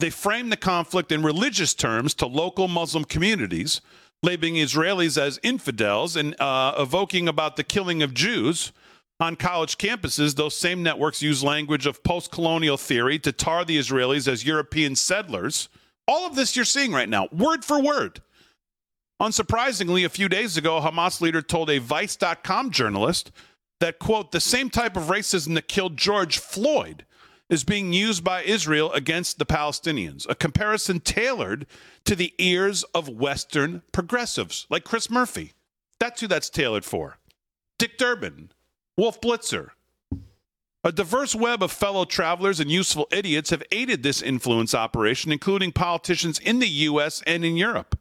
They 0.00 0.10
frame 0.10 0.50
the 0.50 0.58
conflict 0.58 1.10
in 1.10 1.22
religious 1.22 1.72
terms 1.72 2.12
to 2.16 2.26
local 2.26 2.68
Muslim 2.68 3.06
communities, 3.06 3.80
labeling 4.22 4.54
Israelis 4.54 5.20
as 5.20 5.38
infidels 5.42 6.16
and 6.16 6.38
uh, 6.40 6.74
evoking 6.78 7.28
about 7.28 7.56
the 7.56 7.64
killing 7.64 8.02
of 8.02 8.14
Jews. 8.14 8.72
On 9.20 9.34
college 9.34 9.78
campuses, 9.78 10.36
those 10.36 10.54
same 10.54 10.82
networks 10.82 11.22
use 11.22 11.42
language 11.42 11.86
of 11.86 12.04
post 12.04 12.30
colonial 12.30 12.76
theory 12.76 13.18
to 13.20 13.32
tar 13.32 13.64
the 13.64 13.78
Israelis 13.78 14.28
as 14.28 14.44
European 14.44 14.94
settlers. 14.94 15.68
All 16.06 16.26
of 16.26 16.36
this 16.36 16.54
you're 16.54 16.64
seeing 16.64 16.92
right 16.92 17.08
now, 17.08 17.28
word 17.32 17.64
for 17.64 17.82
word. 17.82 18.22
Unsurprisingly, 19.20 20.04
a 20.04 20.08
few 20.08 20.28
days 20.28 20.56
ago, 20.56 20.76
a 20.76 20.80
Hamas 20.80 21.20
leader 21.20 21.42
told 21.42 21.68
a 21.68 21.78
Vice.com 21.78 22.70
journalist 22.70 23.32
that, 23.80 23.98
quote, 23.98 24.30
the 24.30 24.40
same 24.40 24.70
type 24.70 24.96
of 24.96 25.04
racism 25.04 25.54
that 25.54 25.66
killed 25.66 25.96
George 25.96 26.38
Floyd 26.38 27.04
is 27.48 27.64
being 27.64 27.92
used 27.92 28.22
by 28.22 28.42
Israel 28.42 28.92
against 28.92 29.38
the 29.38 29.46
Palestinians, 29.46 30.26
a 30.28 30.34
comparison 30.34 31.00
tailored 31.00 31.66
to 32.04 32.14
the 32.14 32.34
ears 32.38 32.82
of 32.94 33.08
Western 33.08 33.82
progressives 33.92 34.66
like 34.68 34.84
Chris 34.84 35.10
Murphy. 35.10 35.54
That's 35.98 36.20
who 36.20 36.26
that's 36.26 36.50
tailored 36.50 36.84
for. 36.84 37.18
Dick 37.78 37.96
Durbin, 37.96 38.50
Wolf 38.96 39.20
Blitzer. 39.20 39.70
A 40.84 40.92
diverse 40.92 41.34
web 41.34 41.62
of 41.62 41.72
fellow 41.72 42.04
travelers 42.04 42.60
and 42.60 42.70
useful 42.70 43.08
idiots 43.10 43.50
have 43.50 43.62
aided 43.72 44.02
this 44.02 44.22
influence 44.22 44.74
operation, 44.74 45.32
including 45.32 45.72
politicians 45.72 46.38
in 46.38 46.60
the 46.60 46.68
U.S. 46.68 47.22
and 47.26 47.44
in 47.44 47.56
Europe. 47.56 47.98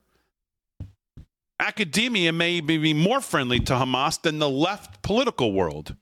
academia 1.59 2.31
may 2.31 2.61
be 2.61 2.93
more 2.93 3.19
friendly 3.19 3.59
to 3.61 3.73
Hamas 3.73 4.21
than 4.21 4.37
the 4.39 4.49
left 4.49 5.01
political 5.01 5.53
world. 5.53 5.95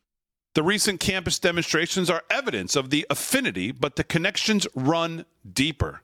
The 0.56 0.64
recent 0.64 1.02
campus 1.02 1.38
demonstrations 1.38 2.10
are 2.10 2.24
evidence 2.30 2.78
of 2.78 2.90
the 2.90 3.06
affinity, 3.10 3.72
but 3.72 3.98
the 3.98 4.06
connections 4.06 4.66
run 4.74 5.26
deeper. 5.54 6.02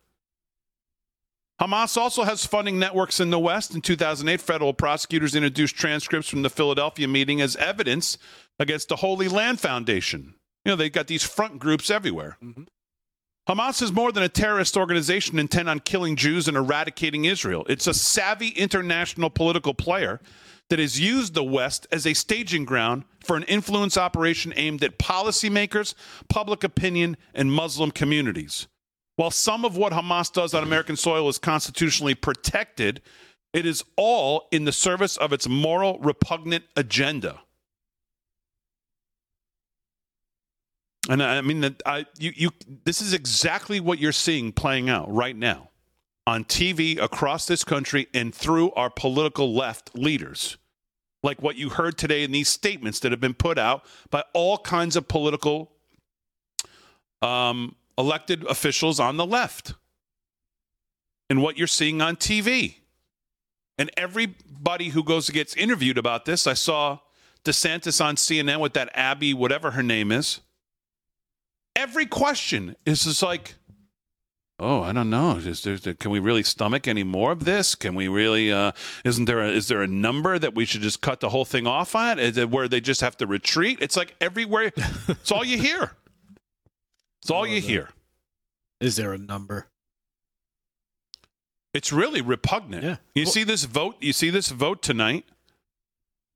Hamas 1.62 1.96
also 1.96 2.24
has 2.24 2.46
funding 2.46 2.78
networks 2.78 3.22
in 3.22 3.30
the 3.30 3.40
West. 3.40 3.74
In 3.74 3.82
2008, 3.82 4.42
federal 4.42 4.74
prosecutors 4.74 5.36
introduced 5.36 5.76
transcripts 5.78 6.28
from 6.28 6.42
the 6.42 6.50
Philadelphia 6.50 7.08
meeting 7.08 7.40
as 7.40 7.56
evidence 7.56 8.18
against 8.60 8.90
the 8.90 8.98
Holy 8.98 9.30
Land 9.30 9.62
Foundation. 9.62 10.34
You 10.66 10.72
know, 10.72 10.76
they've 10.76 10.92
got 10.92 11.08
these 11.08 11.24
front 11.24 11.60
groups 11.60 11.90
everywhere. 11.90 12.38
Mm-hmm. 12.44 12.64
Hamas 13.48 13.82
is 13.82 13.94
more 13.94 14.12
than 14.12 14.24
a 14.24 14.30
terrorist 14.30 14.76
organization 14.76 15.40
intent 15.40 15.70
on 15.70 15.80
killing 15.80 16.16
Jews 16.16 16.48
and 16.48 16.58
eradicating 16.58 17.26
Israel. 17.26 17.66
It's 17.70 17.88
a 17.88 17.94
savvy 17.94 18.50
international 18.50 19.30
political 19.30 19.74
player 19.74 20.20
that 20.71 20.79
has 20.79 20.97
used 20.97 21.34
the 21.34 21.43
West 21.43 21.86
as 21.91 22.07
a 22.07 22.13
staging 22.13 22.63
ground 22.63 23.03
for 23.21 23.36
an 23.36 23.43
influence 23.43 23.97
operation 23.97 24.53
aimed 24.55 24.81
at 24.81 24.97
policymakers, 24.97 25.93
public 26.29 26.63
opinion, 26.63 27.17
and 27.34 27.51
Muslim 27.51 27.91
communities. 27.91 28.69
While 29.17 29.31
some 29.31 29.65
of 29.65 29.75
what 29.75 29.91
Hamas 29.91 30.31
does 30.31 30.53
on 30.53 30.63
American 30.63 30.95
soil 30.95 31.27
is 31.27 31.38
constitutionally 31.38 32.15
protected, 32.15 33.01
it 33.51 33.65
is 33.65 33.84
all 33.97 34.47
in 34.49 34.63
the 34.63 34.71
service 34.71 35.17
of 35.17 35.34
its 35.34 35.45
moral 35.45 35.99
repugnant 35.99 36.63
agenda. 36.77 37.41
And 41.10 41.21
I 41.21 41.41
mean 41.41 41.60
that 41.62 41.84
I 41.86 42.05
you 42.17 42.31
you 42.34 42.51
this 42.86 43.01
is 43.01 43.13
exactly 43.13 43.81
what 43.81 43.99
you're 43.99 44.13
seeing 44.13 44.53
playing 44.53 44.89
out 44.89 45.13
right 45.13 45.36
now 45.36 45.70
on 46.27 46.43
TV 46.43 47.01
across 47.01 47.45
this 47.45 47.63
country 47.63 48.07
and 48.13 48.34
through 48.34 48.71
our 48.73 48.89
political 48.89 49.53
left 49.53 49.95
leaders. 49.95 50.57
Like 51.23 51.41
what 51.41 51.55
you 51.55 51.69
heard 51.69 51.97
today 51.97 52.23
in 52.23 52.31
these 52.31 52.49
statements 52.49 52.99
that 52.99 53.12
have 53.12 53.21
been 53.21 53.34
put 53.34 53.57
out 53.57 53.86
by 54.10 54.23
all 54.34 54.57
kinds 54.57 54.95
of 54.95 55.07
political 55.07 55.71
um, 57.21 57.75
elected 57.97 58.43
officials 58.45 58.99
on 58.99 59.17
the 59.17 59.25
left. 59.25 59.73
And 61.29 61.41
what 61.41 61.57
you're 61.57 61.67
seeing 61.67 62.01
on 62.01 62.17
TV. 62.17 62.75
And 63.77 63.89
everybody 63.95 64.89
who 64.89 65.03
goes 65.03 65.29
and 65.29 65.34
gets 65.34 65.55
interviewed 65.55 65.97
about 65.97 66.25
this, 66.25 66.45
I 66.45 66.53
saw 66.53 66.99
DeSantis 67.45 68.03
on 68.03 68.15
CNN 68.15 68.60
with 68.60 68.73
that 68.73 68.89
Abby, 68.93 69.34
whatever 69.34 69.71
her 69.71 69.84
name 69.84 70.12
is 70.12 70.41
every 71.75 72.05
question 72.05 72.75
is 72.86 73.03
just 73.03 73.23
like, 73.23 73.55
oh, 74.62 74.84
I 74.84 74.93
don't 74.93 75.10
know. 75.10 75.38
Is 75.38 75.63
there, 75.63 75.78
can 75.95 76.12
we 76.12 76.19
really 76.19 76.43
stomach 76.43 76.88
any 76.88 77.04
more 77.04 77.32
of 77.32 77.45
this? 77.45 77.76
Can 77.76 77.95
we 77.95 78.08
really? 78.08 78.52
Uh, 78.52 78.71
isn't 79.04 79.26
there? 79.26 79.39
A, 79.39 79.50
is 79.50 79.67
there 79.67 79.82
a 79.82 79.88
number 79.88 80.38
that 80.39 80.54
we 80.54 80.65
should 80.65 80.82
just 80.82 81.02
cut 81.02 81.19
the 81.19 81.30
whole 81.30 81.45
thing 81.45 81.67
off 81.67 81.95
at? 81.95 82.19
Is 82.19 82.38
it 82.38 82.50
where 82.50 82.67
they 82.67 82.80
just 82.80 83.02
have 83.02 83.17
to 83.17 83.28
retreat? 83.28 83.80
It's 83.82 83.97
like 83.97 84.15
everywhere. 84.21 84.71
it's 85.08 85.32
all 85.32 85.43
you 85.43 85.58
hear. 85.58 85.93
It's 87.21 87.32
all 87.32 87.45
you 87.45 87.60
hear. 87.60 87.89
Is 88.80 88.95
there 88.95 89.13
a 89.13 89.17
number? 89.17 89.67
It's 91.74 91.91
really 91.91 92.21
repugnant. 92.21 92.84
Yeah. 92.84 92.97
You 93.15 93.24
well, 93.24 93.32
see 93.32 93.43
this 93.43 93.63
vote. 93.63 93.95
You 94.00 94.13
see 94.13 94.30
this 94.30 94.50
vote 94.50 94.82
tonight 94.82 95.26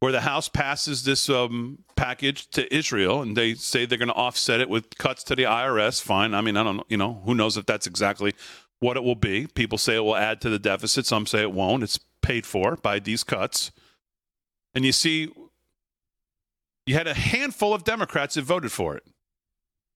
where 0.05 0.11
the 0.11 0.21
House 0.21 0.47
passes 0.47 1.03
this 1.03 1.31
um, 1.31 1.79
package 1.95 2.47
to 2.51 2.71
Israel 2.71 3.23
and 3.23 3.35
they 3.35 3.55
say 3.55 3.87
they're 3.87 3.97
going 3.97 4.07
to 4.07 4.13
offset 4.13 4.61
it 4.61 4.69
with 4.69 4.95
cuts 4.99 5.23
to 5.23 5.35
the 5.35 5.45
IRS. 5.45 5.99
Fine. 5.99 6.35
I 6.35 6.41
mean, 6.41 6.57
I 6.57 6.63
don't 6.63 6.77
know. 6.77 6.85
You 6.89 6.97
know, 6.97 7.23
who 7.25 7.33
knows 7.33 7.57
if 7.57 7.65
that's 7.65 7.87
exactly 7.87 8.35
what 8.79 8.97
it 8.97 9.03
will 9.03 9.15
be. 9.15 9.47
People 9.47 9.79
say 9.79 9.95
it 9.95 10.01
will 10.01 10.15
add 10.15 10.41
to 10.41 10.49
the 10.51 10.59
deficit. 10.59 11.07
Some 11.07 11.25
say 11.25 11.41
it 11.41 11.51
won't. 11.51 11.81
It's 11.81 11.99
paid 12.21 12.45
for 12.45 12.75
by 12.75 12.99
these 12.99 13.23
cuts. 13.23 13.71
And 14.75 14.85
you 14.85 14.91
see, 14.91 15.33
you 16.85 16.93
had 16.93 17.07
a 17.07 17.15
handful 17.15 17.73
of 17.73 17.83
Democrats 17.83 18.35
that 18.35 18.43
voted 18.43 18.71
for 18.71 18.95
it. 18.95 19.07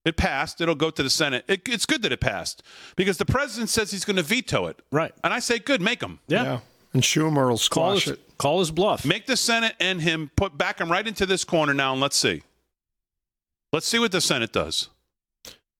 It 0.04 0.16
passed. 0.16 0.60
It'll 0.60 0.74
go 0.74 0.90
to 0.90 1.04
the 1.04 1.10
Senate. 1.10 1.44
It, 1.46 1.68
it's 1.68 1.86
good 1.86 2.02
that 2.02 2.10
it 2.10 2.20
passed 2.20 2.64
because 2.96 3.18
the 3.18 3.26
president 3.26 3.70
says 3.70 3.92
he's 3.92 4.04
going 4.04 4.16
to 4.16 4.24
veto 4.24 4.66
it. 4.66 4.82
Right. 4.90 5.12
And 5.22 5.32
I 5.32 5.38
say, 5.38 5.60
good, 5.60 5.80
make 5.80 6.02
him. 6.02 6.18
Yeah. 6.26 6.42
yeah. 6.42 6.60
And 6.92 7.02
Schumer 7.02 7.48
will 7.48 7.58
squash 7.58 8.04
call 8.04 8.14
it. 8.14 8.20
Call 8.38 8.58
his 8.60 8.70
bluff. 8.70 9.04
Make 9.04 9.26
the 9.26 9.36
Senate 9.36 9.74
and 9.78 10.00
him 10.00 10.30
put 10.34 10.56
back 10.56 10.80
him 10.80 10.90
right 10.90 11.06
into 11.06 11.26
this 11.26 11.44
corner 11.44 11.74
now, 11.74 11.92
and 11.92 12.00
let's 12.00 12.16
see. 12.16 12.42
Let's 13.72 13.86
see 13.86 13.98
what 13.98 14.12
the 14.12 14.20
Senate 14.20 14.52
does. 14.52 14.88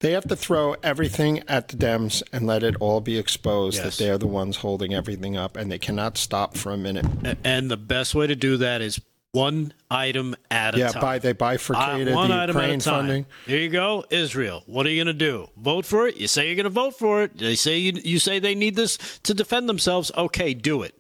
They 0.01 0.13
have 0.13 0.25
to 0.29 0.37
throw 0.37 0.77
everything 0.83 1.43
at 1.49 1.69
the 1.69 1.77
Dems 1.77 2.23
and 2.33 2.47
let 2.47 2.63
it 2.63 2.77
all 2.81 3.01
be 3.01 3.19
exposed 3.19 3.77
yes. 3.77 3.97
that 3.97 4.03
they're 4.03 4.19
the 4.19 4.27
ones 4.27 4.59
holding 4.59 4.95
everything 4.95 5.37
up, 5.37 5.57
and 5.57 5.71
they 5.71 5.79
cannot 5.79 6.17
stop 6.17 6.57
for 6.57 6.73
a 6.73 6.77
minute. 6.77 7.07
And 7.45 7.71
the 7.71 7.77
best 7.77 8.15
way 8.15 8.27
to 8.27 8.37
do 8.37 8.57
that 8.59 8.81
is 8.81 9.01
one 9.33 9.73
item 9.91 10.37
at 10.51 10.75
a 10.75 10.79
yeah, 10.79 10.89
time. 10.89 10.95
Yeah, 10.97 11.01
by 11.01 11.19
they 11.19 11.33
bifurcated 11.33 12.09
uh, 12.09 12.15
one 12.15 12.31
the 12.31 12.37
item 12.37 12.57
Ukraine 12.57 12.71
at 12.71 12.81
a 12.81 12.85
time. 12.85 12.95
funding. 12.95 13.27
Here 13.47 13.59
you 13.59 13.69
go, 13.69 14.05
Israel. 14.11 14.63
What 14.67 14.87
are 14.87 14.91
you 14.91 15.03
going 15.05 15.19
to 15.19 15.25
do? 15.25 15.49
Vote 15.57 15.85
for 15.85 16.09
it? 16.09 16.17
You 16.17 16.29
say 16.29 16.47
you're 16.47 16.57
going 16.57 16.65
to 16.65 16.71
vote 16.71 16.99
for 16.99 17.23
it. 17.23 17.39
They 17.39 17.55
say 17.55 17.79
you, 17.79 17.93
you 18.05 18.19
say 18.19 18.39
they 18.39 18.55
need 18.55 18.77
this 18.77 18.99
to 19.25 19.35
defend 19.35 19.69
themselves. 19.69 20.11
Okay, 20.17 20.55
do 20.55 20.83
it. 20.83 21.00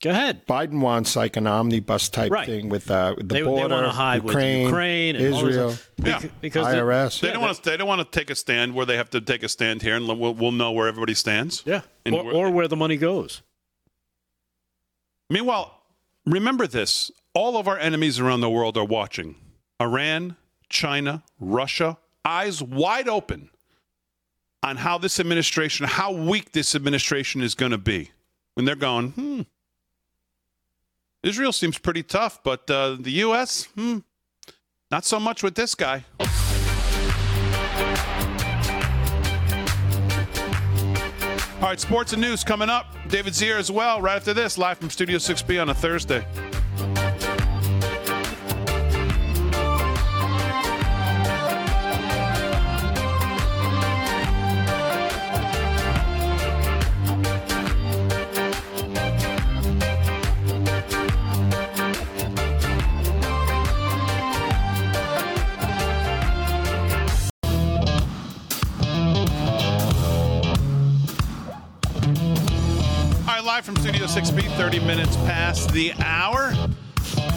Go 0.00 0.10
ahead. 0.10 0.46
Biden 0.46 0.80
wants 0.80 1.16
like 1.16 1.36
an 1.36 1.48
omnibus 1.48 2.08
type 2.08 2.30
right. 2.30 2.46
thing 2.46 2.68
with, 2.68 2.88
uh, 2.88 3.14
with 3.16 3.28
the 3.28 3.34
they, 3.34 3.42
border, 3.42 3.68
they 3.68 3.74
want 3.74 3.86
to 3.86 3.90
hide 3.90 4.22
Ukraine, 4.22 4.58
with 4.58 4.66
Ukraine, 4.66 5.16
and 5.16 5.24
Israel, 5.24 5.74
yeah. 5.96 6.22
because 6.40 6.66
IRS. 6.68 7.20
They, 7.20 7.28
they 7.28 7.32
don't 7.32 7.42
want 7.42 7.56
to. 7.56 7.62
They 7.62 7.76
don't 7.76 7.88
want 7.88 8.12
to 8.12 8.18
take 8.18 8.30
a 8.30 8.36
stand 8.36 8.74
where 8.74 8.86
they 8.86 8.96
have 8.96 9.10
to 9.10 9.20
take 9.20 9.42
a 9.42 9.48
stand 9.48 9.82
here, 9.82 9.96
and 9.96 10.06
we'll, 10.06 10.34
we'll 10.34 10.52
know 10.52 10.70
where 10.70 10.86
everybody 10.86 11.14
stands. 11.14 11.64
Yeah, 11.66 11.80
or, 12.06 12.32
or 12.32 12.50
where 12.52 12.68
the 12.68 12.76
money 12.76 12.96
goes. 12.96 13.42
Meanwhile, 15.30 15.76
remember 16.26 16.68
this: 16.68 17.10
all 17.34 17.56
of 17.56 17.66
our 17.66 17.78
enemies 17.78 18.20
around 18.20 18.40
the 18.40 18.50
world 18.50 18.76
are 18.76 18.84
watching. 18.84 19.34
Iran, 19.80 20.36
China, 20.68 21.24
Russia, 21.40 21.98
eyes 22.24 22.62
wide 22.62 23.08
open 23.08 23.50
on 24.62 24.76
how 24.76 24.98
this 24.98 25.18
administration, 25.18 25.86
how 25.86 26.12
weak 26.12 26.52
this 26.52 26.76
administration 26.76 27.42
is 27.42 27.56
going 27.56 27.72
to 27.72 27.78
be. 27.78 28.12
When 28.54 28.64
they're 28.64 28.76
going, 28.76 29.10
hmm 29.10 29.42
Israel 31.22 31.52
seems 31.52 31.78
pretty 31.78 32.02
tough, 32.02 32.42
but 32.44 32.70
uh, 32.70 32.96
the 32.98 33.10
U.S., 33.26 33.64
hmm, 33.74 33.98
not 34.90 35.04
so 35.04 35.18
much 35.18 35.42
with 35.42 35.54
this 35.54 35.74
guy. 35.74 36.04
All 41.56 41.64
right, 41.64 41.80
sports 41.80 42.12
and 42.12 42.22
news 42.22 42.44
coming 42.44 42.70
up. 42.70 42.94
David 43.08 43.32
Zier 43.32 43.58
as 43.58 43.70
well, 43.70 44.00
right 44.00 44.16
after 44.16 44.32
this, 44.32 44.56
live 44.58 44.78
from 44.78 44.90
Studio 44.90 45.18
6B 45.18 45.60
on 45.60 45.70
a 45.70 45.74
Thursday. 45.74 46.24
Live 73.58 73.64
from 73.64 73.76
Studio 73.76 74.06
6B, 74.06 74.56
30 74.56 74.78
minutes 74.78 75.16
past 75.16 75.72
the 75.72 75.92
hour 75.94 76.52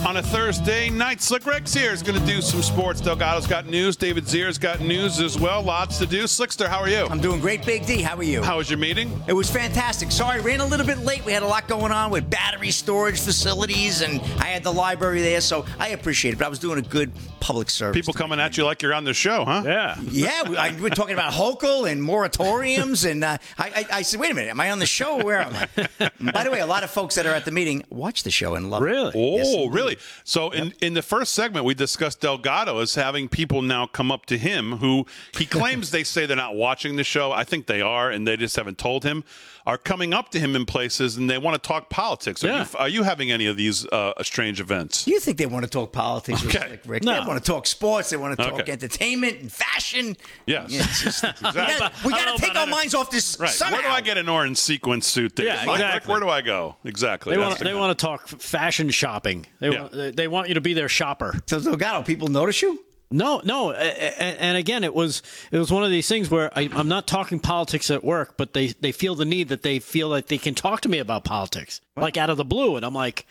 on 0.06 0.18
a 0.18 0.24
Thursday 0.24 0.90
night. 0.90 1.22
Slick 1.22 1.46
Rick's 1.46 1.74
here 1.74 1.92
is 1.92 2.02
going 2.02 2.20
to 2.20 2.26
do 2.26 2.42
some 2.42 2.62
sports. 2.62 3.02
Delgado's 3.02 3.46
got 3.46 3.68
news. 3.68 3.96
David 3.96 4.28
Zier's 4.28 4.58
got 4.58 4.80
news 4.80 5.20
as 5.20 5.40
well. 5.40 5.62
Lots 5.62 6.00
to 6.00 6.06
do. 6.06 6.24
Slickster, 6.24 6.68
how 6.68 6.80
are 6.80 6.90
you? 6.90 7.06
I'm 7.10 7.20
doing 7.20 7.40
great, 7.40 7.66
Big 7.66 7.86
D. 7.86 8.02
How 8.02 8.18
are 8.18 8.24
you? 8.24 8.42
How 8.42 8.58
was 8.58 8.70
your 8.70 8.80
meeting? 8.80 9.12
It 9.28 9.34
was 9.34 9.50
fantastic. 9.50 10.12
Sorry, 10.12 10.42
ran 10.42 10.60
a 10.60 10.66
little 10.66 10.86
bit 10.86 11.00
late. 11.00 11.24
We 11.26 11.32
had 11.32 11.44
a 11.44 11.48
lot 11.48 11.68
going 11.68 11.92
on 11.92 12.10
with 12.10 12.30
battery 12.30 12.72
storage 12.72 13.20
facilities, 13.20 14.02
and 14.02 14.22
I 14.40 14.46
had 14.46 14.64
the 14.64 14.74
library 14.74 15.22
there, 15.22 15.42
so 15.42 15.66
I 15.80 15.90
appreciate 15.90 16.34
it. 16.34 16.38
But 16.38 16.46
I 16.46 16.50
was 16.50 16.60
doing 16.60 16.80
a 16.80 16.84
good 16.84 17.12
public 17.40 17.70
service. 17.70 17.96
People 17.96 18.14
coming 18.14 18.40
at 18.40 18.58
you 18.58 18.64
like 18.64 18.82
you're 18.82 18.94
on 18.94 19.04
the 19.04 19.14
show, 19.14 19.46
huh? 19.46 19.64
Yeah. 19.66 20.00
Yeah, 20.02 20.50
we, 20.50 20.58
I, 20.58 20.80
we're 20.80 20.90
talking 20.90 21.14
about 21.14 21.34
Hochul 21.34 21.92
and 21.92 22.02
moratoriums, 22.02 23.10
and 23.10 23.24
uh, 23.24 23.38
I, 23.58 23.68
I, 23.68 23.86
I, 23.98 24.02
said, 24.04 24.20
wait 24.20 24.32
a 24.32 24.36
minute, 24.36 24.50
am 24.50 24.60
I 24.60 24.72
on 24.72 24.80
the 24.80 24.86
show? 24.86 25.24
Where 25.24 25.42
am 25.42 25.54
I? 25.56 26.12
By 26.32 26.44
the 26.44 26.52
way, 26.52 26.60
a 26.60 26.66
lot 26.66 26.84
of 26.84 26.92
folks 26.92 27.16
that 27.16 27.26
are 27.26 27.34
at 27.34 27.46
the 27.46 27.52
meeting 27.52 27.84
watch 27.90 28.24
the 28.24 28.32
show 28.32 28.56
and 28.56 28.70
love 28.70 28.82
really? 28.82 29.10
it. 29.10 29.16
Oh, 29.16 29.38
yes, 29.38 29.74
really? 29.74 29.91
Really. 29.92 30.02
So 30.24 30.52
in 30.52 30.74
in 30.82 30.94
the 30.94 31.02
first 31.02 31.34
segment, 31.34 31.66
we 31.66 31.74
discussed 31.74 32.22
Delgado 32.22 32.80
as 32.80 32.96
having 32.96 33.30
people 33.30 33.62
now 33.62 33.86
come 33.86 34.12
up 34.12 34.26
to 34.28 34.38
him 34.38 34.74
who 34.74 35.06
he 35.38 35.46
claims 35.46 35.92
they 35.92 36.04
say 36.04 36.26
they're 36.26 36.38
not 36.38 36.56
watching 36.56 36.96
the 36.96 37.04
show. 37.04 37.32
I 37.32 37.44
think 37.44 37.68
they 37.68 37.82
are, 37.82 38.10
and 38.10 38.28
they 38.28 38.38
just 38.38 38.56
haven't 38.56 38.78
told 38.78 39.04
him. 39.04 39.24
Are 39.66 39.78
coming 39.78 40.14
up 40.14 40.30
to 40.32 40.40
him 40.40 40.56
in 40.56 40.66
places 40.66 41.18
and 41.18 41.30
they 41.30 41.38
want 41.38 41.62
to 41.62 41.68
talk 41.68 41.90
politics. 41.90 42.44
Are, 42.44 42.48
Yeah. 42.48 42.60
you, 42.72 42.78
are 42.80 42.90
you 42.90 43.04
having 43.04 43.32
any 43.32 43.46
of 43.46 43.58
these 43.58 43.86
uh, 43.88 44.14
strange 44.24 44.60
events? 44.60 45.06
You 45.08 45.20
think 45.20 45.38
they 45.38 45.46
want 45.46 45.64
to 45.66 45.70
talk 45.70 45.92
politics 45.92 46.44
Okay. 46.46 46.58
Slick 46.68 46.82
Rick? 46.86 47.04
No. 47.04 47.14
They 47.22 47.28
want 47.28 47.44
to 47.44 47.52
talk 47.52 47.68
sports. 47.68 48.10
They 48.10 48.18
want 48.18 48.38
to 48.40 48.44
talk 48.44 48.60
Okay. 48.62 48.72
entertainment 48.72 49.40
and 49.40 49.52
fashion. 49.52 50.18
Yes. 50.48 50.72
Yeah, 50.72 50.82
just- 50.82 51.24
we 51.24 51.30
Exactly. 51.30 51.52
gotta, 51.80 51.92
we 52.06 52.12
gotta 52.12 52.42
take 52.42 52.56
our 52.56 52.66
minds 52.68 52.96
off 52.96 53.12
this. 53.12 53.38
Right. 53.40 53.50
Somehow. 53.52 53.76
Where 53.76 53.84
do 53.84 53.90
I 53.90 54.02
get 54.02 54.18
an 54.18 54.30
orange 54.30 54.58
sequin 54.58 55.02
suit? 55.02 55.36
There? 55.36 55.46
Yeah, 55.46 55.56
Mike, 55.66 55.68
Rick, 55.68 55.86
exactly. 55.88 56.12
Where 56.12 56.20
do 56.22 56.30
I 56.30 56.42
go? 56.42 56.76
Exactly. 56.84 57.36
They 57.36 57.40
That's 57.42 57.50
want 57.50 57.60
the 57.60 57.66
they 57.66 57.74
want 57.76 57.98
to 57.98 58.06
talk 58.06 58.28
fashion 58.28 58.90
shopping. 58.90 59.46
They 59.60 59.70
Yeah. 59.72 59.82
want 59.82 59.92
they- 59.94 60.12
they 60.12 60.28
want 60.28 60.48
you 60.48 60.56
to 60.56 60.62
be 60.62 60.74
their 60.74 60.90
shopper. 60.90 61.40
So 61.46 61.60
Delgado, 61.60 62.02
people 62.04 62.28
notice 62.30 62.62
you. 62.62 62.84
No, 63.12 63.42
no, 63.44 63.72
and 63.74 64.58
again, 64.58 64.84
it 64.86 64.94
was 64.94 65.22
it 65.52 65.60
was 65.60 65.72
one 65.72 65.84
of 65.84 65.92
these 65.92 66.08
things 66.08 66.32
where 66.32 66.50
I, 66.58 66.70
I'm 66.72 66.88
not 66.88 67.08
talking 67.08 67.40
politics 67.40 67.92
at 67.92 68.04
work, 68.04 68.36
but 68.38 68.54
they 68.54 68.68
they 68.68 68.94
feel 68.94 69.16
the 69.16 69.26
need 69.26 69.50
that 69.50 69.64
they 69.64 69.80
feel 69.80 70.08
like 70.08 70.28
they 70.28 70.38
can 70.38 70.56
talk 70.56 70.82
to 70.82 70.90
me 70.90 70.98
about 70.98 71.26
politics, 71.26 71.82
like 71.98 72.16
out 72.16 72.30
of 72.30 72.38
the 72.38 72.46
blue, 72.46 72.78
and 72.78 72.86
I'm 72.86 72.94
like, 72.94 73.26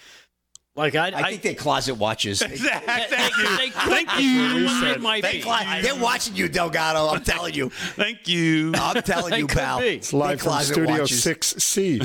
like 0.81 0.95
I, 0.97 1.09
I 1.09 1.31
think 1.31 1.43
they're 1.43 1.55
closet 1.55 1.95
watchers. 1.95 2.41
Thank 2.43 2.61
you. 2.61 3.57
they 3.57 3.71
could 3.71 4.07
be. 4.17 4.67
It 4.91 5.01
might 5.01 5.23
They 5.23 5.33
be. 5.39 5.43
cla- 5.43 5.79
they're 5.83 5.95
watching 5.95 6.35
you, 6.37 6.49
Delgado. 6.49 7.09
I'm 7.09 7.23
telling 7.25 7.55
you. 7.55 7.71
Thank 7.71 8.27
you. 8.29 8.73
I'm 8.75 9.03
telling 9.03 9.35
you, 9.39 9.47
could 9.49 9.59
pal. 9.59 9.81
be. 9.81 9.87
It's 9.97 10.13
live 10.13 10.43
They're 10.43 10.53
from 10.53 10.63
Studio 10.63 11.05
6C. 11.05 12.01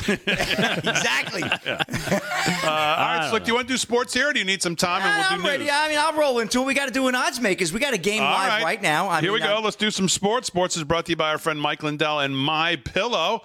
exactly. 0.87 1.43
Uh, 1.43 2.67
all 2.67 3.17
right, 3.17 3.27
Slick, 3.29 3.43
do 3.43 3.49
you 3.51 3.55
want 3.55 3.67
to 3.67 3.73
do 3.73 3.77
sports 3.77 4.13
here, 4.13 4.29
or 4.29 4.33
do 4.33 4.39
you 4.39 4.45
need 4.45 4.61
some 4.61 4.75
time 4.75 5.01
and 5.01 5.17
we'll 5.17 5.27
I'm 5.31 5.41
do 5.41 5.47
ready. 5.47 5.63
news? 5.65 5.73
I 5.73 5.89
mean, 5.89 5.97
I'll 5.99 6.13
roll 6.13 6.39
into 6.39 6.61
it. 6.61 6.65
We 6.65 6.73
got 6.73 6.85
to 6.87 6.91
do 6.93 7.07
an 7.07 7.15
odds 7.15 7.39
makers. 7.39 7.71
We 7.73 7.79
got 7.79 7.93
a 7.93 7.97
game 7.97 8.21
All 8.21 8.31
live 8.31 8.63
right, 8.63 8.81
now. 8.81 9.07
I 9.09 9.21
Here 9.21 9.31
mean, 9.31 9.41
we 9.41 9.47
go. 9.47 9.57
uh, 9.57 9.61
Let's 9.61 9.75
do 9.75 9.91
some 9.91 10.09
sports. 10.09 10.47
Sports 10.47 10.77
is 10.77 10.83
brought 10.83 11.05
to 11.05 11.11
you 11.11 11.15
by 11.15 11.29
our 11.29 11.37
friend 11.37 11.59
Mike 11.59 11.81
Lindell 11.83 12.19
and 12.19 12.37
My 12.37 12.75
Pillow. 12.75 13.41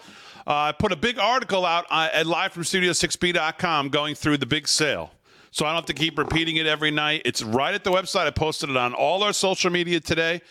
Uh, 0.46 0.52
I 0.54 0.72
put 0.72 0.90
a 0.90 0.96
big 0.96 1.18
article 1.18 1.64
out 1.66 1.86
uh, 1.90 2.08
at 2.12 2.26
live 2.26 2.52
from 2.52 2.62
studio6b.com 2.64 3.88
going 3.90 4.14
through 4.14 4.38
the 4.38 4.46
big 4.46 4.66
sale. 4.66 5.10
So 5.50 5.64
I 5.64 5.70
don't 5.70 5.76
have 5.76 5.86
to 5.86 5.94
keep 5.94 6.18
repeating 6.18 6.56
it 6.56 6.66
every 6.66 6.90
night. 6.90 7.22
It's 7.24 7.42
right 7.42 7.74
at 7.74 7.84
the 7.84 7.90
website. 7.90 8.26
I 8.26 8.30
posted 8.30 8.70
it 8.70 8.76
on 8.76 8.94
all 8.94 9.22
our 9.22 9.32
social 9.32 9.70
media 9.70 10.00
today. 10.00 10.42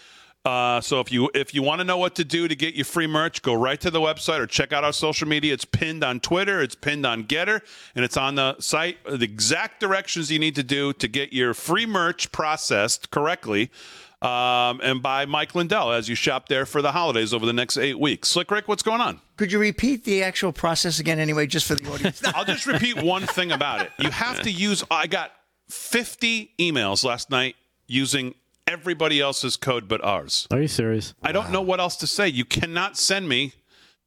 Uh, 0.46 0.80
so 0.80 1.02
if 1.02 1.12
you 1.12 1.30
if 1.34 1.54
you 1.54 1.62
want 1.62 1.80
to 1.80 1.84
know 1.84 1.98
what 1.98 2.16
to 2.16 2.24
do 2.24 2.48
to 2.48 2.56
get 2.56 2.74
your 2.74 2.86
free 2.86 3.08
merch, 3.08 3.42
go 3.42 3.54
right 3.54 3.80
to 3.82 3.92
the 3.92 4.00
website 4.00 4.40
or 4.40 4.48
check 4.48 4.72
out 4.72 4.86
our 4.86 4.94
social 4.94 5.28
media. 5.28 5.54
It's 5.54 5.66
pinned 5.66 6.02
on 6.02 6.22
Twitter, 6.22 6.62
it's 6.62 6.76
pinned 6.76 7.06
on 7.06 7.26
Gettr, 7.26 7.62
and 7.94 8.06
it's 8.06 8.16
on 8.16 8.36
the 8.36 8.60
site. 8.60 9.04
The 9.06 9.26
exact 9.26 9.82
directions 9.82 10.32
you 10.32 10.40
need 10.40 10.56
to 10.56 10.64
do 10.64 10.94
to 10.94 11.08
get 11.10 11.34
your 11.34 11.54
free 11.54 11.86
merch 11.86 12.32
processed 12.32 13.12
correctly. 13.12 13.70
Um, 14.22 14.82
and 14.84 15.02
by 15.02 15.26
Mike 15.26 15.56
Lindell 15.56 15.94
as 15.94 16.10
you 16.10 16.16
shop 16.16 16.50
there 16.50 16.66
for 16.66 16.82
the 16.82 16.92
holidays 16.92 17.34
over 17.34 17.46
the 17.46 17.54
next 17.54 17.78
eight 17.78 17.98
weeks. 17.98 18.28
Slick 18.28 18.52
Rick, 18.52 18.68
what's 18.68 18.84
going 18.84 19.00
on? 19.02 19.22
could 19.38 19.54
you 19.54 19.60
repeat 19.60 20.04
the 20.04 20.22
actual 20.22 20.52
process 20.52 21.00
again, 21.00 21.18
anyway, 21.18 21.48
just 21.48 21.66
for 21.66 21.76
the 21.76 21.90
audience? 21.90 22.22
I'll 22.36 22.44
just 22.44 22.66
repeat 22.66 23.02
one 23.02 23.26
thing 23.26 23.54
about 23.54 23.82
it. 23.82 23.92
You 23.98 24.10
have 24.10 24.42
to 24.42 24.52
use. 24.52 24.84
I 24.92 25.08
got 25.08 25.32
50 25.70 26.52
emails 26.60 27.06
last 27.06 27.30
night 27.30 27.56
using 27.88 28.36
everybody 28.68 29.22
else's 29.22 29.56
code 29.56 29.88
but 29.88 30.04
ours. 30.04 30.46
Are 30.52 30.60
you 30.60 30.68
serious? 30.68 31.14
I 31.24 31.32
don't 31.32 31.52
know 31.52 31.62
what 31.62 31.80
else 31.80 31.96
to 31.98 32.08
say. 32.08 32.28
You 32.28 32.44
cannot 32.44 32.98
send 32.98 33.30
me 33.30 33.54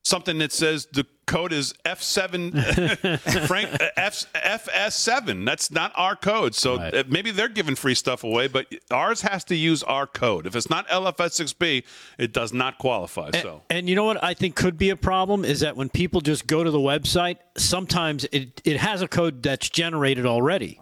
something 0.03 0.39
that 0.39 0.53
says 0.53 0.87
the 0.93 1.07
code 1.27 1.53
is 1.53 1.73
F7 1.87 3.47
Frank 3.47 3.73
uh, 3.81 3.89
F 3.97 4.27
FS7. 4.35 5.47
That's 5.47 5.71
not 5.71 5.93
our 5.95 6.17
code. 6.17 6.55
So 6.55 6.77
Right. 6.77 6.95
uh, 6.95 7.05
maybe 7.09 7.31
they're 7.31 7.49
giving 7.49 7.75
free 7.77 7.95
stuff 7.95 8.25
away, 8.25 8.49
but 8.49 8.67
ours 8.91 9.23
has 9.23 9.45
to 9.45 9.55
use 9.57 9.83
our 9.85 10.07
code. 10.07 10.47
If 10.47 10.57
it's 10.57 10.69
not 10.69 10.89
LFS6B, 10.89 11.85
it 12.19 12.33
does 12.33 12.53
not 12.53 12.79
qualify. 12.79 13.31
So 13.41 13.63
And 13.71 13.89
you 13.89 13.95
know 13.95 14.05
what 14.05 14.23
I 14.23 14.35
think 14.35 14.57
could 14.57 14.77
be 14.77 14.91
a 14.91 14.97
problem 14.97 15.45
is 15.45 15.61
that 15.61 15.77
when 15.77 15.89
people 15.89 16.21
just 16.21 16.47
go 16.47 16.65
to 16.65 16.71
the 16.71 16.79
website, 16.79 17.37
sometimes 17.57 18.25
it, 18.33 18.61
it 18.65 18.79
has 18.79 19.03
a 19.03 19.09
code 19.09 19.43
that's 19.43 19.69
generated 19.69 20.27
already. 20.27 20.81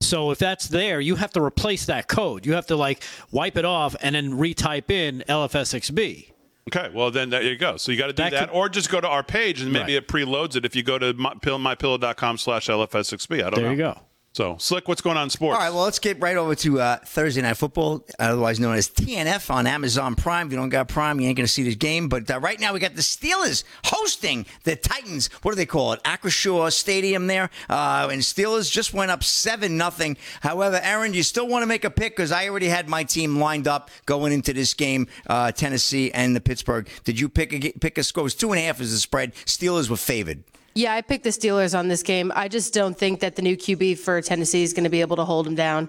So 0.00 0.30
if 0.30 0.38
that's 0.38 0.68
there, 0.68 1.00
you 1.00 1.16
have 1.16 1.32
to 1.32 1.42
replace 1.42 1.86
that 1.86 2.06
code. 2.08 2.46
You 2.46 2.52
have 2.54 2.66
to 2.66 2.76
like 2.76 3.02
wipe 3.30 3.56
it 3.56 3.64
off 3.64 3.96
and 4.00 4.14
then 4.14 4.32
retype 4.32 4.90
in 4.90 5.24
LFS6B. 5.28 6.32
Okay, 6.68 6.88
well 6.94 7.10
then 7.10 7.30
there 7.30 7.42
you 7.42 7.56
go. 7.56 7.76
So 7.76 7.92
you 7.92 7.98
got 7.98 8.06
to 8.08 8.12
do 8.12 8.22
that, 8.22 8.30
That 8.30 8.48
could- 8.48 8.54
or 8.56 8.68
just 8.68 8.90
go 8.90 9.00
to 9.00 9.08
our 9.08 9.22
page 9.22 9.60
and 9.60 9.72
maybe 9.72 9.94
Right. 9.94 10.02
it 10.02 10.08
preloads 10.08 10.56
it 10.56 10.64
if 10.64 10.74
you 10.76 10.82
go 10.82 10.98
to 10.98 11.12
my, 11.14 11.34
mypillow.com 11.34 12.38
slash 12.38 12.68
LFS6B. 12.68 13.36
I 13.44 13.50
don't 13.50 13.56
know. 13.56 13.62
There 13.62 13.70
you 13.72 13.76
go. 13.78 14.00
So 14.38 14.54
Slick, 14.56 14.86
what's 14.86 15.00
going 15.00 15.16
on 15.16 15.30
sports? 15.30 15.56
All 15.56 15.60
right, 15.60 15.74
well, 15.74 15.82
let's 15.82 15.98
get 15.98 16.20
right 16.20 16.36
over 16.36 16.54
to 16.54 16.80
uh, 16.80 16.98
Thursday 17.04 17.42
Night 17.42 17.56
Football, 17.56 18.04
otherwise 18.20 18.60
known 18.60 18.76
as 18.76 18.88
TNF 18.88 19.52
on 19.52 19.66
Amazon 19.66 20.14
Prime. 20.14 20.46
If 20.46 20.52
you 20.52 20.58
don't 20.60 20.68
got 20.68 20.86
Prime, 20.86 21.18
you 21.18 21.26
ain't 21.26 21.36
going 21.36 21.44
to 21.44 21.52
see 21.52 21.64
this 21.64 21.74
game. 21.74 22.08
But 22.08 22.30
uh, 22.30 22.38
right 22.38 22.60
now, 22.60 22.72
we 22.72 22.78
got 22.78 22.94
the 22.94 23.02
Steelers 23.02 23.64
hosting 23.86 24.46
the 24.62 24.76
Titans. 24.76 25.26
What 25.42 25.50
do 25.50 25.56
they 25.56 25.66
call 25.66 25.92
it? 25.92 26.00
Acrisure 26.04 26.72
Stadium 26.72 27.26
there. 27.26 27.50
Uh, 27.68 28.10
and 28.12 28.22
Steelers 28.22 28.70
just 28.70 28.94
went 28.94 29.10
up 29.10 29.24
7 29.24 29.76
nothing. 29.76 30.16
However, 30.40 30.78
Aaron, 30.84 31.14
you 31.14 31.24
still 31.24 31.48
want 31.48 31.64
to 31.64 31.66
make 31.66 31.82
a 31.82 31.90
pick 31.90 32.14
because 32.14 32.30
I 32.30 32.48
already 32.48 32.68
had 32.68 32.88
my 32.88 33.02
team 33.02 33.40
lined 33.40 33.66
up 33.66 33.90
going 34.06 34.32
into 34.32 34.52
this 34.52 34.72
game, 34.72 35.08
uh, 35.26 35.50
Tennessee 35.50 36.12
and 36.12 36.36
the 36.36 36.40
Pittsburgh. 36.40 36.88
Did 37.02 37.18
you 37.18 37.28
pick 37.28 37.52
a, 37.52 37.72
pick 37.72 37.98
a 37.98 38.04
score? 38.04 38.20
It 38.20 38.22
was 38.22 38.34
two 38.36 38.52
and 38.52 38.60
a 38.60 38.62
half 38.62 38.80
as 38.80 38.92
the 38.92 38.98
spread. 38.98 39.34
Steelers 39.46 39.90
were 39.90 39.96
favored. 39.96 40.44
Yeah, 40.78 40.94
I 40.94 41.00
picked 41.00 41.24
the 41.24 41.30
Steelers 41.30 41.76
on 41.76 41.88
this 41.88 42.04
game. 42.04 42.30
I 42.36 42.46
just 42.46 42.72
don't 42.72 42.96
think 42.96 43.18
that 43.18 43.34
the 43.34 43.42
new 43.42 43.56
QB 43.56 43.98
for 43.98 44.22
Tennessee 44.22 44.62
is 44.62 44.72
going 44.72 44.84
to 44.84 44.90
be 44.90 45.00
able 45.00 45.16
to 45.16 45.24
hold 45.24 45.44
them 45.44 45.56
down. 45.56 45.88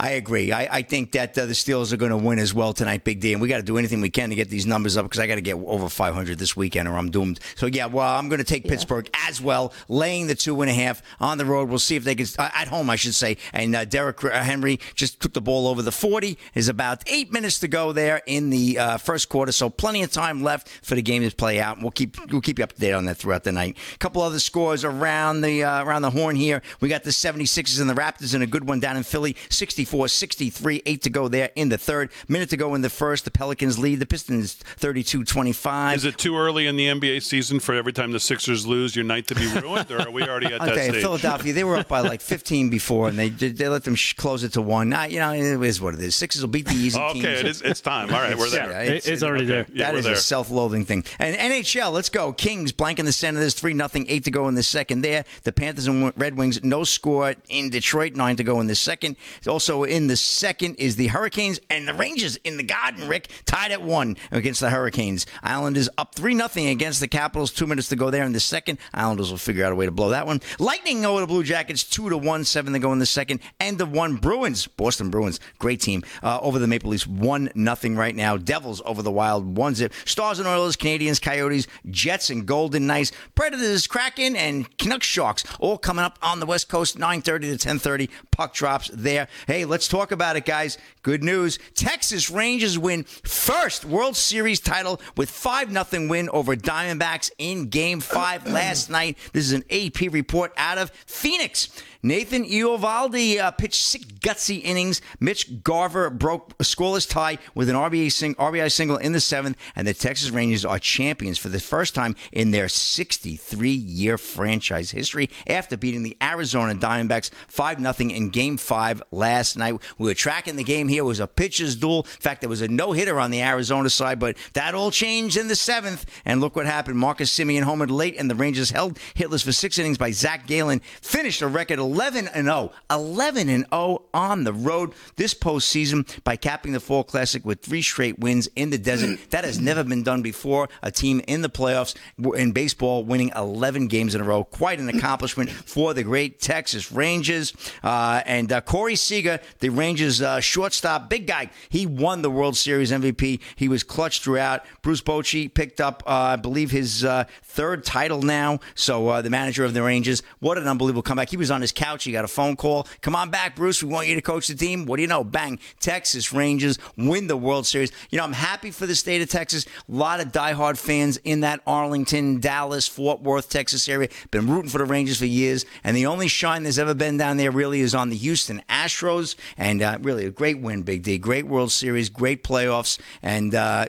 I 0.00 0.12
agree. 0.12 0.50
I, 0.50 0.78
I 0.78 0.82
think 0.82 1.12
that 1.12 1.36
uh, 1.36 1.44
the 1.44 1.52
Steelers 1.52 1.92
are 1.92 1.98
going 1.98 2.10
to 2.10 2.16
win 2.16 2.38
as 2.38 2.54
well 2.54 2.72
tonight, 2.72 3.04
Big 3.04 3.20
D. 3.20 3.34
And 3.34 3.42
we 3.42 3.48
got 3.48 3.58
to 3.58 3.62
do 3.62 3.76
anything 3.76 4.00
we 4.00 4.08
can 4.08 4.30
to 4.30 4.34
get 4.34 4.48
these 4.48 4.64
numbers 4.64 4.96
up 4.96 5.04
because 5.04 5.18
I 5.20 5.26
got 5.26 5.34
to 5.34 5.42
get 5.42 5.56
over 5.56 5.90
500 5.90 6.38
this 6.38 6.56
weekend 6.56 6.88
or 6.88 6.96
I'm 6.96 7.10
doomed. 7.10 7.38
So, 7.54 7.66
yeah, 7.66 7.84
well, 7.84 8.16
I'm 8.16 8.30
going 8.30 8.38
to 8.38 8.44
take 8.44 8.64
Pittsburgh 8.64 9.10
as 9.28 9.42
well, 9.42 9.74
laying 9.88 10.26
the 10.26 10.34
two 10.34 10.58
and 10.62 10.70
a 10.70 10.72
half 10.72 11.02
on 11.20 11.36
the 11.36 11.44
road. 11.44 11.68
We'll 11.68 11.78
see 11.78 11.96
if 11.96 12.04
they 12.04 12.14
can, 12.14 12.26
uh, 12.38 12.48
at 12.54 12.68
home, 12.68 12.88
I 12.88 12.96
should 12.96 13.14
say. 13.14 13.36
And 13.52 13.76
uh, 13.76 13.84
Derrick 13.84 14.24
uh, 14.24 14.30
Henry 14.42 14.80
just 14.94 15.20
took 15.20 15.34
the 15.34 15.42
ball 15.42 15.68
over 15.68 15.82
the 15.82 15.92
40. 15.92 16.38
There's 16.54 16.68
about 16.68 17.02
eight 17.06 17.30
minutes 17.30 17.60
to 17.60 17.68
go 17.68 17.92
there 17.92 18.22
in 18.26 18.48
the 18.48 18.78
uh, 18.78 18.96
first 18.96 19.28
quarter. 19.28 19.52
So, 19.52 19.68
plenty 19.68 20.02
of 20.02 20.10
time 20.10 20.42
left 20.42 20.68
for 20.82 20.94
the 20.94 21.02
game 21.02 21.28
to 21.28 21.36
play 21.36 21.60
out. 21.60 21.76
And 21.76 21.84
we'll 21.84 21.90
keep, 21.90 22.16
we'll 22.32 22.40
keep 22.40 22.56
you 22.56 22.64
up 22.64 22.72
to 22.72 22.80
date 22.80 22.94
on 22.94 23.04
that 23.04 23.18
throughout 23.18 23.44
the 23.44 23.52
night. 23.52 23.76
A 23.94 23.98
couple 23.98 24.22
other 24.22 24.38
scores 24.38 24.82
around 24.82 25.42
the, 25.42 25.62
uh, 25.62 25.84
around 25.84 26.00
the 26.00 26.10
horn 26.10 26.36
here. 26.36 26.62
We 26.80 26.88
got 26.88 27.02
the 27.02 27.10
76ers 27.10 27.82
and 27.82 27.90
the 27.90 27.94
Raptors 27.94 28.32
and 28.32 28.42
a 28.42 28.46
good 28.46 28.66
one 28.66 28.80
down 28.80 28.96
in 28.96 29.02
Philly, 29.02 29.36
64 29.50 29.89
63. 30.08 30.82
Eight 30.86 31.02
to 31.02 31.10
go 31.10 31.28
there 31.28 31.50
in 31.56 31.68
the 31.70 31.78
third. 31.78 32.10
Minute 32.28 32.50
to 32.50 32.56
go 32.56 32.74
in 32.74 32.82
the 32.82 32.90
first. 32.90 33.24
The 33.24 33.30
Pelicans 33.30 33.78
lead. 33.78 34.00
The 34.00 34.06
Pistons 34.06 34.54
32 34.54 35.24
25. 35.24 35.96
Is 35.96 36.04
it 36.04 36.18
too 36.18 36.36
early 36.36 36.66
in 36.66 36.76
the 36.76 36.86
NBA 36.86 37.22
season 37.22 37.58
for 37.60 37.74
every 37.74 37.92
time 37.92 38.12
the 38.12 38.20
Sixers 38.20 38.66
lose 38.66 38.94
your 38.94 39.04
night 39.04 39.26
to 39.28 39.34
be 39.34 39.46
ruined, 39.46 39.90
or 39.90 40.00
are 40.02 40.10
we 40.10 40.22
already 40.22 40.46
at 40.46 40.60
I'll 40.60 40.66
that 40.68 40.74
tell 40.74 40.84
you, 40.84 40.90
stage? 40.92 41.02
Philadelphia, 41.02 41.52
they 41.54 41.64
were 41.64 41.76
up 41.76 41.88
by 41.88 42.00
like 42.12 42.20
15 42.20 42.68
before, 42.68 43.08
and 43.08 43.18
they 43.18 43.30
they 43.30 43.68
let 43.68 43.84
them 43.84 43.94
sh- 43.94 44.12
close 44.14 44.44
it 44.44 44.52
to 44.52 44.62
one. 44.62 44.90
Nah, 44.90 45.04
you 45.04 45.18
know, 45.18 45.32
it 45.32 45.40
is 45.66 45.80
what 45.80 45.94
it 45.94 46.00
is. 46.00 46.14
Sixers 46.14 46.42
will 46.42 46.50
beat 46.50 46.66
the 46.66 46.74
easy 46.74 46.98
teams. 47.12 47.24
Okay, 47.24 47.40
it 47.40 47.46
is, 47.46 47.62
it's 47.62 47.80
time. 47.80 48.12
All 48.12 48.20
right, 48.20 48.36
we're 48.36 48.50
there. 48.50 48.70
Yeah, 48.70 48.82
It- 48.82 49.06
it's 49.08 49.22
already 49.22 49.46
there. 49.46 49.66
Yeah, 49.72 49.86
that 49.86 49.92
we're 49.94 49.98
is 50.00 50.04
there. 50.04 50.14
a 50.14 50.18
self-loathing 50.18 50.84
thing. 50.84 51.04
And 51.18 51.34
NHL, 51.36 51.90
let's 51.92 52.10
go. 52.10 52.32
Kings 52.34 52.72
blanking 52.72 53.04
the 53.06 53.12
center. 53.12 53.30
Senators, 53.30 53.54
three 53.54 53.74
nothing, 53.74 54.06
eight 54.08 54.24
to 54.24 54.30
go 54.32 54.48
in 54.48 54.56
the 54.56 54.62
second. 54.64 55.02
There, 55.02 55.24
the 55.44 55.52
Panthers 55.52 55.86
and 55.86 56.12
Red 56.16 56.36
Wings, 56.36 56.64
no 56.64 56.82
score 56.82 57.36
in 57.48 57.70
Detroit, 57.70 58.16
nine 58.16 58.34
to 58.38 58.42
go 58.42 58.60
in 58.60 58.66
the 58.66 58.74
second. 58.74 59.14
Also 59.46 59.69
in 59.70 60.08
the 60.08 60.16
second 60.16 60.74
is 60.76 60.96
the 60.96 61.06
Hurricanes 61.06 61.60
and 61.70 61.86
the 61.86 61.94
Rangers 61.94 62.36
in 62.42 62.56
the 62.56 62.62
Garden. 62.64 63.06
Rick 63.06 63.28
tied 63.44 63.70
at 63.70 63.80
one 63.82 64.16
against 64.32 64.60
the 64.60 64.68
Hurricanes. 64.68 65.26
Islanders 65.42 65.88
up 65.96 66.14
three 66.14 66.34
nothing 66.34 66.66
against 66.66 66.98
the 66.98 67.06
Capitals. 67.06 67.52
Two 67.52 67.66
minutes 67.66 67.88
to 67.90 67.96
go 67.96 68.10
there 68.10 68.24
in 68.24 68.32
the 68.32 68.40
second. 68.40 68.78
Islanders 68.92 69.30
will 69.30 69.38
figure 69.38 69.64
out 69.64 69.72
a 69.72 69.76
way 69.76 69.86
to 69.86 69.92
blow 69.92 70.08
that 70.08 70.26
one. 70.26 70.40
Lightning 70.58 71.04
over 71.06 71.20
the 71.20 71.26
Blue 71.26 71.44
Jackets, 71.44 71.84
two 71.84 72.10
to 72.10 72.18
one, 72.18 72.44
seven 72.44 72.72
to 72.72 72.80
go 72.80 72.92
in 72.92 72.98
the 72.98 73.06
second. 73.06 73.40
End 73.60 73.80
of 73.80 73.92
one. 73.92 74.16
Bruins, 74.16 74.66
Boston 74.66 75.08
Bruins, 75.08 75.38
great 75.58 75.80
team 75.80 76.02
uh, 76.22 76.40
over 76.40 76.58
the 76.58 76.66
Maple 76.66 76.90
Leafs, 76.90 77.06
one 77.06 77.50
nothing 77.54 77.94
right 77.94 78.16
now. 78.16 78.36
Devils 78.36 78.82
over 78.84 79.02
the 79.02 79.12
Wild, 79.12 79.56
one 79.56 79.76
zip. 79.76 79.92
Stars 80.04 80.40
and 80.40 80.48
Oilers, 80.48 80.76
Canadiens, 80.76 81.22
Coyotes, 81.22 81.68
Jets 81.90 82.30
and 82.30 82.44
Golden 82.44 82.86
Knights, 82.86 83.12
Predators, 83.36 83.86
Kraken, 83.86 84.34
and 84.34 84.76
Canucks 84.78 85.06
Sharks 85.06 85.44
all 85.60 85.78
coming 85.78 86.04
up 86.04 86.18
on 86.22 86.40
the 86.40 86.46
West 86.46 86.68
Coast, 86.68 86.98
9:30 86.98 87.50
to 87.50 87.58
10:30. 87.58 88.10
Puck 88.32 88.54
drops 88.54 88.90
there. 88.92 89.28
Hey, 89.46 89.59
let's 89.64 89.88
talk 89.88 90.12
about 90.12 90.36
it, 90.36 90.44
guys. 90.44 90.78
Good 91.02 91.22
news: 91.22 91.58
Texas 91.74 92.30
Rangers 92.30 92.78
win 92.78 93.04
first 93.04 93.84
World 93.84 94.16
Series 94.16 94.60
title 94.60 95.00
with 95.16 95.30
five 95.30 95.70
nothing 95.70 96.08
win 96.08 96.28
over 96.30 96.56
Diamondbacks 96.56 97.30
in 97.38 97.68
Game 97.68 98.00
Five 98.00 98.46
last 98.46 98.90
night. 98.90 99.18
This 99.32 99.44
is 99.44 99.52
an 99.52 99.64
AP 99.70 100.12
report 100.12 100.52
out 100.56 100.78
of 100.78 100.90
Phoenix. 101.06 101.68
Nathan 102.02 102.44
Eovaldi 102.44 103.38
uh, 103.38 103.50
pitched 103.50 103.82
six 103.82 104.06
gutsy 104.06 104.62
innings. 104.62 105.02
Mitch 105.18 105.62
Garver 105.62 106.08
broke 106.08 106.54
a 106.58 106.62
scoreless 106.62 107.08
tie 107.08 107.36
with 107.54 107.68
an 107.68 107.76
RBI, 107.76 108.10
sing- 108.10 108.34
RBI 108.36 108.72
single 108.72 108.96
in 108.96 109.12
the 109.12 109.20
seventh, 109.20 109.58
and 109.76 109.86
the 109.86 109.92
Texas 109.92 110.30
Rangers 110.30 110.64
are 110.64 110.78
champions 110.78 111.36
for 111.38 111.50
the 111.50 111.60
first 111.60 111.94
time 111.94 112.16
in 112.32 112.52
their 112.52 112.68
63 112.68 113.70
year 113.70 114.16
franchise 114.16 114.90
history 114.92 115.28
after 115.46 115.76
beating 115.76 116.02
the 116.02 116.16
Arizona 116.22 116.74
Diamondbacks 116.74 117.30
5 117.48 117.80
0 117.80 118.10
in 118.10 118.30
game 118.30 118.56
five 118.56 119.02
last 119.10 119.58
night. 119.58 119.74
We 119.98 120.06
were 120.08 120.14
tracking 120.14 120.56
the 120.56 120.64
game 120.64 120.88
here. 120.88 121.02
It 121.02 121.06
was 121.06 121.20
a 121.20 121.26
pitcher's 121.26 121.76
duel. 121.76 122.02
In 122.02 122.20
fact, 122.20 122.40
there 122.40 122.50
was 122.50 122.62
a 122.62 122.68
no 122.68 122.92
hitter 122.92 123.20
on 123.20 123.30
the 123.30 123.42
Arizona 123.42 123.90
side, 123.90 124.18
but 124.18 124.36
that 124.54 124.74
all 124.74 124.90
changed 124.90 125.36
in 125.36 125.48
the 125.48 125.56
seventh. 125.56 126.06
And 126.24 126.40
look 126.40 126.56
what 126.56 126.66
happened. 126.66 126.96
Marcus 126.98 127.36
Semien 127.36 127.64
homered 127.64 127.90
late, 127.90 128.16
and 128.18 128.30
the 128.30 128.34
Rangers 128.34 128.70
held 128.70 128.98
hitless 129.14 129.44
for 129.44 129.52
six 129.52 129.78
innings 129.78 129.98
by 129.98 130.12
Zac 130.12 130.46
Gallen, 130.46 130.80
finished 131.02 131.42
a 131.42 131.46
record 131.46 131.78
11 131.90 132.28
and 132.28 132.46
0. 132.46 132.72
11 132.88 133.48
and 133.48 133.66
0 133.72 134.02
on 134.14 134.44
the 134.44 134.52
road 134.52 134.92
this 135.16 135.34
postseason 135.34 136.06
by 136.22 136.36
capping 136.36 136.72
the 136.72 136.80
Fall 136.80 137.02
Classic 137.02 137.44
with 137.44 137.60
three 137.60 137.82
straight 137.82 138.18
wins 138.20 138.48
in 138.54 138.70
the 138.70 138.78
desert. 138.78 139.18
That 139.30 139.44
has 139.44 139.60
never 139.60 139.84
been 139.84 140.02
done 140.02 140.22
before. 140.22 140.68
A 140.82 140.90
team 140.90 141.20
in 141.26 141.42
the 141.42 141.48
playoffs 141.48 141.94
in 142.36 142.52
baseball 142.52 143.04
winning 143.04 143.30
11 143.36 143.86
games 143.86 144.14
in 144.14 144.20
a 144.20 144.24
row. 144.24 144.44
Quite 144.44 144.78
an 144.80 144.88
accomplishment 144.88 145.50
for 145.66 145.94
the 145.94 146.02
great 146.02 146.40
Texas 146.40 146.90
Rangers. 146.90 147.52
Uh, 147.82 148.22
and 148.26 148.52
uh, 148.52 148.60
Corey 148.60 148.96
Seager, 148.96 149.40
the 149.60 149.68
Rangers 149.68 150.20
uh, 150.20 150.40
shortstop, 150.40 151.08
big 151.08 151.26
guy, 151.26 151.50
he 151.68 151.86
won 151.86 152.22
the 152.22 152.30
World 152.30 152.56
Series 152.56 152.90
MVP. 152.90 153.40
He 153.56 153.68
was 153.68 153.82
clutch 153.82 154.20
throughout. 154.20 154.64
Bruce 154.82 155.00
Bochy 155.00 155.52
picked 155.52 155.80
up, 155.80 156.02
uh, 156.06 156.10
I 156.10 156.36
believe, 156.36 156.70
his 156.70 157.04
uh, 157.04 157.24
third 157.42 157.84
title 157.84 158.22
now. 158.22 158.58
So 158.74 159.08
uh, 159.08 159.22
the 159.22 159.30
manager 159.30 159.64
of 159.64 159.74
the 159.74 159.82
Rangers, 159.82 160.22
what 160.40 160.58
an 160.58 160.66
unbelievable 160.66 161.02
comeback. 161.02 161.30
He 161.30 161.36
was 161.36 161.50
on 161.50 161.60
his 161.60 161.72
couch. 161.80 162.04
He 162.04 162.12
got 162.12 162.26
a 162.26 162.28
phone 162.28 162.56
call. 162.56 162.86
Come 163.00 163.16
on 163.16 163.30
back, 163.30 163.56
Bruce. 163.56 163.82
We 163.82 163.88
want 163.88 164.06
you 164.06 164.14
to 164.14 164.20
coach 164.20 164.48
the 164.48 164.54
team. 164.54 164.84
What 164.84 164.96
do 164.96 165.02
you 165.02 165.08
know? 165.08 165.24
Bang. 165.24 165.58
Texas 165.80 166.30
Rangers 166.32 166.78
win 166.96 167.26
the 167.26 167.36
World 167.36 167.66
Series. 167.66 167.90
You 168.10 168.18
know, 168.18 168.24
I'm 168.24 168.34
happy 168.34 168.70
for 168.70 168.86
the 168.86 168.94
state 168.94 169.22
of 169.22 169.30
Texas. 169.30 169.64
A 169.64 169.92
lot 169.92 170.20
of 170.20 170.28
diehard 170.28 170.76
fans 170.76 171.16
in 171.24 171.40
that 171.40 171.60
Arlington, 171.66 172.38
Dallas, 172.38 172.86
Fort 172.86 173.22
Worth, 173.22 173.48
Texas 173.48 173.88
area. 173.88 174.08
Been 174.30 174.46
rooting 174.46 174.70
for 174.70 174.78
the 174.78 174.84
Rangers 174.84 175.18
for 175.18 175.26
years. 175.26 175.64
And 175.82 175.96
the 175.96 176.06
only 176.06 176.28
shine 176.28 176.64
there's 176.64 176.78
ever 176.78 176.94
been 176.94 177.16
down 177.16 177.38
there 177.38 177.50
really 177.50 177.80
is 177.80 177.94
on 177.94 178.10
the 178.10 178.16
Houston 178.16 178.62
Astros. 178.68 179.34
And 179.56 179.80
uh, 179.80 179.98
really 180.02 180.26
a 180.26 180.30
great 180.30 180.60
win, 180.60 180.82
Big 180.82 181.02
D. 181.02 181.16
Great 181.16 181.46
World 181.46 181.72
Series, 181.72 182.10
great 182.10 182.44
playoffs. 182.44 182.98
And 183.22 183.54
uh, 183.54 183.86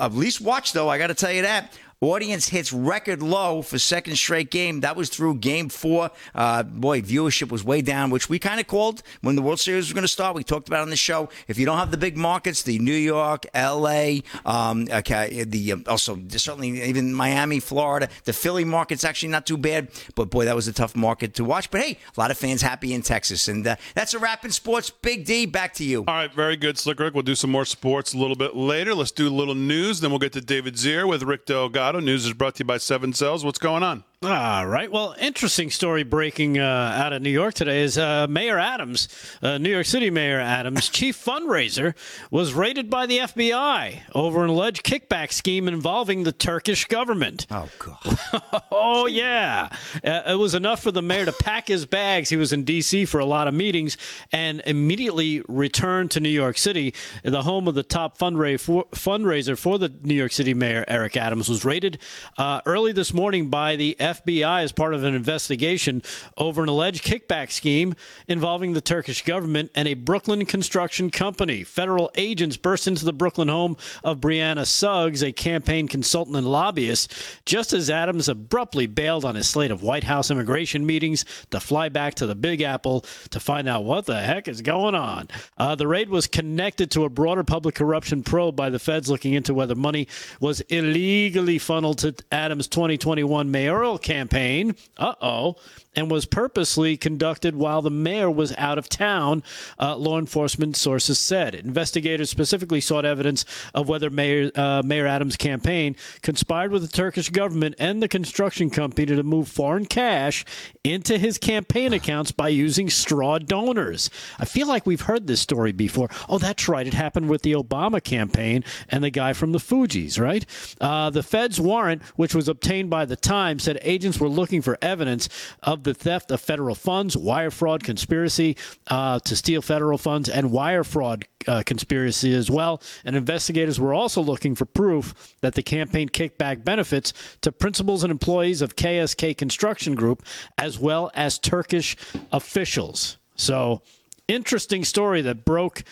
at 0.00 0.14
least 0.14 0.40
watch, 0.40 0.72
though, 0.72 0.88
I 0.88 0.98
got 0.98 1.08
to 1.08 1.14
tell 1.14 1.32
you 1.32 1.42
that. 1.42 1.76
Audience 2.00 2.48
hits 2.48 2.72
record 2.72 3.20
low 3.20 3.60
for 3.60 3.76
second 3.76 4.14
straight 4.14 4.52
game. 4.52 4.82
That 4.82 4.94
was 4.94 5.08
through 5.08 5.38
game 5.38 5.68
four. 5.68 6.12
Uh, 6.32 6.62
boy, 6.62 7.00
viewership 7.02 7.50
was 7.50 7.64
way 7.64 7.82
down, 7.82 8.10
which 8.10 8.28
we 8.28 8.38
kind 8.38 8.60
of 8.60 8.68
called 8.68 9.02
when 9.20 9.34
the 9.34 9.42
World 9.42 9.58
Series 9.58 9.86
was 9.86 9.92
going 9.92 10.02
to 10.02 10.08
start. 10.08 10.36
We 10.36 10.44
talked 10.44 10.68
about 10.68 10.82
on 10.82 10.90
the 10.90 10.96
show. 10.96 11.28
If 11.48 11.58
you 11.58 11.66
don't 11.66 11.78
have 11.78 11.90
the 11.90 11.96
big 11.96 12.16
markets, 12.16 12.62
the 12.62 12.78
New 12.78 12.94
York, 12.94 13.46
L.A., 13.52 14.22
um, 14.46 14.86
okay, 14.88 15.42
the 15.42 15.72
um, 15.72 15.82
also 15.88 16.22
certainly 16.28 16.80
even 16.84 17.12
Miami, 17.12 17.58
Florida, 17.58 18.08
the 18.26 18.32
Philly 18.32 18.64
market's 18.64 19.02
actually 19.02 19.30
not 19.30 19.44
too 19.44 19.58
bad. 19.58 19.88
But 20.14 20.30
boy, 20.30 20.44
that 20.44 20.54
was 20.54 20.68
a 20.68 20.72
tough 20.72 20.94
market 20.94 21.34
to 21.34 21.44
watch. 21.44 21.68
But 21.68 21.80
hey, 21.80 21.98
a 22.16 22.20
lot 22.20 22.30
of 22.30 22.38
fans 22.38 22.62
happy 22.62 22.94
in 22.94 23.02
Texas, 23.02 23.48
and 23.48 23.66
uh, 23.66 23.74
that's 23.96 24.14
a 24.14 24.20
wrap 24.20 24.44
in 24.44 24.52
sports. 24.52 24.88
Big 24.88 25.24
D, 25.24 25.46
back 25.46 25.74
to 25.74 25.84
you. 25.84 26.04
All 26.06 26.14
right, 26.14 26.32
very 26.32 26.56
good, 26.56 26.78
Slick 26.78 27.00
Rick. 27.00 27.14
We'll 27.14 27.24
do 27.24 27.34
some 27.34 27.50
more 27.50 27.64
sports 27.64 28.14
a 28.14 28.18
little 28.18 28.36
bit 28.36 28.54
later. 28.54 28.94
Let's 28.94 29.10
do 29.10 29.26
a 29.26 29.34
little 29.34 29.56
news, 29.56 29.98
then 29.98 30.10
we'll 30.10 30.20
get 30.20 30.32
to 30.34 30.40
David 30.40 30.74
Zier 30.74 31.08
with 31.08 31.24
Rick 31.24 31.44
Delgado. 31.46 31.87
News 31.96 32.26
is 32.26 32.34
brought 32.34 32.56
to 32.56 32.60
you 32.60 32.66
by 32.66 32.76
Seven 32.76 33.12
Cells. 33.14 33.44
What's 33.44 33.58
going 33.58 33.82
on? 33.82 34.04
All 34.20 34.66
right. 34.66 34.90
Well, 34.90 35.14
interesting 35.20 35.70
story 35.70 36.02
breaking 36.02 36.58
uh, 36.58 36.64
out 36.64 37.12
of 37.12 37.22
New 37.22 37.30
York 37.30 37.54
today 37.54 37.82
is 37.82 37.96
uh, 37.96 38.26
Mayor 38.28 38.58
Adams, 38.58 39.06
uh, 39.42 39.58
New 39.58 39.70
York 39.70 39.86
City 39.86 40.10
Mayor 40.10 40.40
Adams' 40.40 40.88
chief 40.90 41.16
fundraiser 41.16 41.94
was 42.28 42.52
raided 42.52 42.90
by 42.90 43.06
the 43.06 43.18
FBI 43.18 44.00
over 44.16 44.42
an 44.42 44.50
alleged 44.50 44.82
kickback 44.82 45.30
scheme 45.30 45.68
involving 45.68 46.24
the 46.24 46.32
Turkish 46.32 46.86
government. 46.86 47.46
Oh 47.48 47.68
God. 47.78 48.18
oh 48.72 49.06
yeah. 49.06 49.68
Uh, 50.02 50.22
it 50.26 50.38
was 50.38 50.52
enough 50.52 50.82
for 50.82 50.90
the 50.90 51.00
mayor 51.00 51.26
to 51.26 51.32
pack 51.32 51.68
his 51.68 51.86
bags. 51.86 52.28
He 52.28 52.36
was 52.36 52.52
in 52.52 52.64
D.C. 52.64 53.04
for 53.04 53.20
a 53.20 53.24
lot 53.24 53.46
of 53.46 53.54
meetings 53.54 53.96
and 54.32 54.62
immediately 54.66 55.42
returned 55.46 56.10
to 56.10 56.18
New 56.18 56.28
York 56.28 56.58
City, 56.58 56.92
the 57.22 57.42
home 57.42 57.68
of 57.68 57.76
the 57.76 57.84
top 57.84 58.18
fundraiser 58.18 59.56
for 59.56 59.78
the 59.78 59.94
New 60.02 60.14
York 60.14 60.32
City 60.32 60.54
Mayor 60.54 60.84
Eric 60.88 61.16
Adams 61.16 61.48
was 61.48 61.64
raided 61.64 61.98
uh, 62.36 62.62
early 62.66 62.90
this 62.90 63.14
morning 63.14 63.48
by 63.48 63.76
the 63.76 63.94
FBI 64.00 64.07
as 64.08 64.72
part 64.72 64.94
of 64.94 65.04
an 65.04 65.14
investigation 65.14 66.02
over 66.36 66.62
an 66.62 66.68
alleged 66.68 67.04
kickback 67.04 67.50
scheme 67.50 67.94
involving 68.26 68.72
the 68.72 68.80
Turkish 68.80 69.22
government 69.24 69.70
and 69.74 69.86
a 69.86 69.94
Brooklyn 69.94 70.46
construction 70.46 71.10
company. 71.10 71.64
Federal 71.64 72.10
agents 72.16 72.56
burst 72.56 72.86
into 72.86 73.04
the 73.04 73.12
Brooklyn 73.12 73.48
home 73.48 73.76
of 74.04 74.20
Brianna 74.20 74.66
Suggs, 74.66 75.22
a 75.22 75.32
campaign 75.32 75.88
consultant 75.88 76.36
and 76.36 76.46
lobbyist, 76.46 77.12
just 77.44 77.72
as 77.72 77.90
Adams 77.90 78.28
abruptly 78.28 78.86
bailed 78.86 79.24
on 79.24 79.34
his 79.34 79.48
slate 79.48 79.70
of 79.70 79.82
White 79.82 80.04
House 80.04 80.30
immigration 80.30 80.86
meetings 80.86 81.24
to 81.50 81.60
fly 81.60 81.88
back 81.88 82.14
to 82.14 82.26
the 82.26 82.34
Big 82.34 82.62
Apple 82.62 83.04
to 83.30 83.40
find 83.40 83.68
out 83.68 83.84
what 83.84 84.06
the 84.06 84.20
heck 84.20 84.48
is 84.48 84.62
going 84.62 84.94
on. 84.94 85.28
Uh, 85.56 85.74
the 85.74 85.86
raid 85.86 86.08
was 86.08 86.26
connected 86.26 86.90
to 86.90 87.04
a 87.04 87.08
broader 87.08 87.44
public 87.44 87.74
corruption 87.74 88.22
probe 88.22 88.56
by 88.56 88.70
the 88.70 88.78
feds 88.78 89.10
looking 89.10 89.34
into 89.34 89.54
whether 89.54 89.74
money 89.74 90.08
was 90.40 90.60
illegally 90.62 91.58
funneled 91.58 91.98
to 91.98 92.14
Adams' 92.32 92.68
2021 92.68 93.50
mayoral 93.50 93.97
campaign. 94.02 94.76
Uh 94.96 95.14
oh. 95.20 95.56
And 95.98 96.12
was 96.12 96.26
purposely 96.26 96.96
conducted 96.96 97.56
while 97.56 97.82
the 97.82 97.90
mayor 97.90 98.30
was 98.30 98.54
out 98.56 98.78
of 98.78 98.88
town, 98.88 99.42
uh, 99.80 99.96
law 99.96 100.16
enforcement 100.16 100.76
sources 100.76 101.18
said. 101.18 101.56
Investigators 101.56 102.30
specifically 102.30 102.80
sought 102.80 103.04
evidence 103.04 103.44
of 103.74 103.88
whether 103.88 104.08
Mayor, 104.08 104.52
uh, 104.54 104.80
Mayor 104.84 105.08
Adams' 105.08 105.36
campaign 105.36 105.96
conspired 106.22 106.70
with 106.70 106.82
the 106.82 106.96
Turkish 106.96 107.30
government 107.30 107.74
and 107.80 108.00
the 108.00 108.06
construction 108.06 108.70
company 108.70 109.06
to 109.06 109.20
move 109.24 109.48
foreign 109.48 109.86
cash 109.86 110.44
into 110.84 111.18
his 111.18 111.36
campaign 111.36 111.92
accounts 111.92 112.30
by 112.30 112.46
using 112.48 112.88
straw 112.88 113.40
donors. 113.40 114.08
I 114.38 114.44
feel 114.44 114.68
like 114.68 114.86
we've 114.86 115.00
heard 115.00 115.26
this 115.26 115.40
story 115.40 115.72
before. 115.72 116.08
Oh, 116.28 116.38
that's 116.38 116.68
right. 116.68 116.86
It 116.86 116.94
happened 116.94 117.28
with 117.28 117.42
the 117.42 117.54
Obama 117.54 118.00
campaign 118.00 118.62
and 118.88 119.02
the 119.02 119.10
guy 119.10 119.32
from 119.32 119.50
the 119.50 119.58
Fugees, 119.58 120.20
right? 120.20 120.46
Uh, 120.80 121.10
the 121.10 121.24
Fed's 121.24 121.60
warrant, 121.60 122.02
which 122.14 122.36
was 122.36 122.46
obtained 122.46 122.88
by 122.88 123.04
the 123.04 123.16
Times, 123.16 123.64
said 123.64 123.80
agents 123.82 124.20
were 124.20 124.28
looking 124.28 124.62
for 124.62 124.78
evidence 124.80 125.28
of 125.64 125.87
the 125.88 125.94
theft 125.94 126.30
of 126.30 126.38
federal 126.38 126.74
funds, 126.74 127.16
wire 127.16 127.50
fraud 127.50 127.82
conspiracy 127.82 128.56
uh, 128.88 129.18
to 129.20 129.34
steal 129.34 129.62
federal 129.62 129.96
funds, 129.96 130.28
and 130.28 130.52
wire 130.52 130.84
fraud 130.84 131.24
uh, 131.46 131.62
conspiracy 131.64 132.34
as 132.34 132.50
well. 132.50 132.82
And 133.06 133.16
investigators 133.16 133.80
were 133.80 133.94
also 133.94 134.20
looking 134.20 134.54
for 134.54 134.66
proof 134.66 135.34
that 135.40 135.54
the 135.54 135.62
campaign 135.62 136.10
kickback 136.10 136.62
benefits 136.62 137.14
to 137.40 137.50
principals 137.50 138.04
and 138.04 138.10
employees 138.10 138.60
of 138.60 138.76
KSK 138.76 139.38
Construction 139.38 139.94
Group, 139.94 140.22
as 140.58 140.78
well 140.78 141.10
as 141.14 141.38
Turkish 141.38 141.96
officials. 142.32 143.16
So, 143.34 143.80
interesting 144.26 144.84
story 144.84 145.22
that 145.22 145.46
broke 145.46 145.84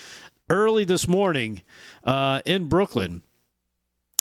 early 0.50 0.84
this 0.84 1.08
morning 1.08 1.62
uh, 2.04 2.42
in 2.44 2.68
Brooklyn 2.68 3.22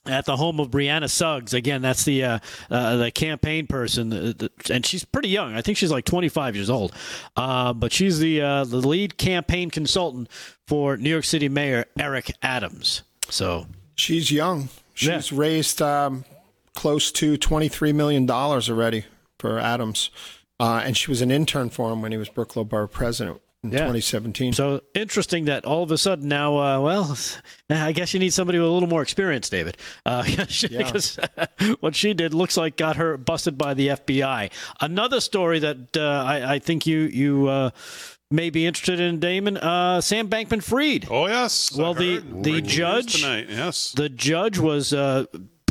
at 0.05 0.25
the 0.25 0.37
home 0.37 0.59
of 0.59 0.69
Brianna 0.69 1.09
Suggs. 1.09 1.53
Again, 1.53 1.81
that's 1.81 2.03
the 2.03 2.23
uh, 2.23 2.39
uh, 2.69 2.97
the 2.97 3.11
campaign 3.11 3.67
person, 3.67 4.09
the, 4.09 4.33
the, 4.33 4.73
and 4.73 4.85
she's 4.85 5.05
pretty 5.05 5.29
young. 5.29 5.53
I 5.53 5.61
think 5.61 5.77
she's 5.77 5.91
like 5.91 6.05
25 6.05 6.55
years 6.55 6.69
old, 6.69 6.93
uh, 7.35 7.73
but 7.73 7.91
she's 7.91 8.19
the 8.19 8.41
uh, 8.41 8.63
the 8.63 8.77
lead 8.77 9.17
campaign 9.17 9.69
consultant 9.69 10.29
for 10.67 10.97
New 10.97 11.09
York 11.09 11.25
City 11.25 11.49
Mayor 11.49 11.85
Eric 11.97 12.31
Adams. 12.41 13.03
So 13.29 13.67
she's 13.95 14.31
young. 14.31 14.69
She's 14.93 15.31
yeah. 15.31 15.37
raised 15.37 15.81
um, 15.81 16.25
close 16.73 17.11
to 17.13 17.37
23 17.37 17.91
million 17.93 18.25
dollars 18.25 18.69
already 18.69 19.05
for 19.39 19.59
Adams, 19.59 20.09
uh, 20.59 20.81
and 20.83 20.95
she 20.95 21.11
was 21.11 21.21
an 21.21 21.31
intern 21.31 21.69
for 21.69 21.91
him 21.91 22.01
when 22.01 22.11
he 22.11 22.17
was 22.17 22.29
Brooklyn 22.29 22.67
Borough 22.67 22.87
president 22.87 23.41
in 23.65 23.71
yeah. 23.71 23.79
2017. 23.79 24.53
So 24.53 24.81
interesting 24.93 25.45
that 25.45 25.65
all 25.65 25.83
of 25.83 25.91
a 25.91 25.97
sudden 25.97 26.27
now, 26.27 26.57
uh, 26.57 26.79
well, 26.79 27.17
I 27.69 27.91
guess 27.91 28.13
you 28.13 28.19
need 28.19 28.33
somebody 28.33 28.59
with 28.59 28.67
a 28.67 28.71
little 28.71 28.89
more 28.89 29.01
experience, 29.01 29.49
David, 29.49 29.77
uh, 30.05 30.23
because 30.61 31.19
what 31.79 31.95
she 31.95 32.13
did 32.13 32.33
looks 32.33 32.57
like 32.57 32.77
got 32.77 32.97
her 32.97 33.17
busted 33.17 33.57
by 33.57 33.73
the 33.73 33.89
FBI. 33.89 34.51
Another 34.79 35.19
story 35.19 35.59
that 35.59 35.97
uh, 35.97 36.01
I, 36.01 36.55
I, 36.55 36.59
think 36.59 36.85
you 36.85 36.99
you 36.99 37.47
uh, 37.47 37.69
may 38.31 38.49
be 38.49 38.65
interested 38.65 38.99
in, 38.99 39.19
Damon. 39.19 39.57
Uh, 39.57 40.01
Sam 40.01 40.29
Bankman 40.29 40.63
Fried. 40.63 41.07
Oh 41.09 41.27
yes. 41.27 41.75
Well, 41.75 41.93
the 41.93 42.19
the 42.19 42.61
judge 42.61 43.21
tonight. 43.21 43.47
Yes. 43.49 43.91
The 43.91 44.09
judge 44.09 44.57
was 44.59 44.93
uh, 44.93 45.25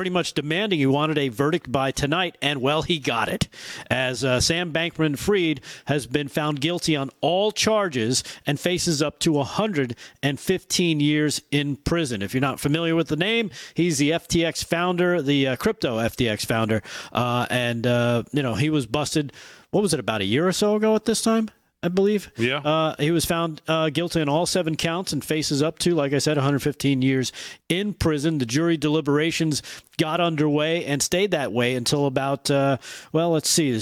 pretty 0.04 0.12
much 0.12 0.34
demanding 0.34 0.78
he 0.78 0.84
wanted 0.84 1.16
a 1.16 1.30
verdict 1.30 1.72
by 1.72 1.90
tonight, 1.90 2.36
and 2.42 2.60
well, 2.60 2.82
he 2.82 2.98
got 2.98 3.26
it. 3.26 3.48
As 3.88 4.22
uh, 4.22 4.38
Sam 4.38 4.70
Bankman 4.70 5.16
Fried 5.16 5.62
has 5.86 6.06
been 6.06 6.28
found 6.28 6.60
guilty 6.60 6.94
on 6.94 7.08
all 7.22 7.52
charges 7.52 8.22
and 8.46 8.60
faces 8.60 9.00
up 9.00 9.18
to 9.20 9.32
115 9.32 11.00
years 11.00 11.40
in 11.50 11.76
prison. 11.76 12.20
If 12.20 12.34
you're 12.34 12.42
not 12.42 12.60
familiar 12.60 12.94
with 12.94 13.08
the 13.08 13.16
name, 13.16 13.50
he's 13.72 13.96
the 13.96 14.10
FTX 14.10 14.62
founder, 14.62 15.22
the 15.22 15.48
uh, 15.48 15.56
crypto 15.56 15.96
FTX 15.96 16.44
founder, 16.44 16.82
uh, 17.14 17.46
and 17.48 17.86
uh, 17.86 18.24
you 18.30 18.42
know 18.42 18.56
he 18.56 18.68
was 18.68 18.84
busted 18.84 19.32
what 19.70 19.80
was 19.80 19.94
it 19.94 20.00
about 20.00 20.20
a 20.20 20.26
year 20.26 20.46
or 20.46 20.52
so 20.52 20.76
ago 20.76 20.94
at 20.94 21.06
this 21.06 21.22
time? 21.22 21.48
I 21.84 21.88
believe. 21.88 22.32
Yeah. 22.38 22.58
Uh, 22.58 22.96
he 22.98 23.10
was 23.10 23.26
found 23.26 23.60
uh, 23.68 23.90
guilty 23.90 24.22
on 24.22 24.28
all 24.30 24.46
seven 24.46 24.74
counts 24.74 25.12
and 25.12 25.22
faces 25.22 25.62
up 25.62 25.78
to, 25.80 25.94
like 25.94 26.14
I 26.14 26.18
said, 26.18 26.38
115 26.38 27.02
years 27.02 27.30
in 27.68 27.92
prison. 27.92 28.38
The 28.38 28.46
jury 28.46 28.78
deliberations 28.78 29.62
got 29.98 30.18
underway 30.18 30.86
and 30.86 31.02
stayed 31.02 31.32
that 31.32 31.52
way 31.52 31.74
until 31.74 32.06
about, 32.06 32.50
uh, 32.50 32.78
well, 33.12 33.32
let's 33.32 33.50
see. 33.50 33.74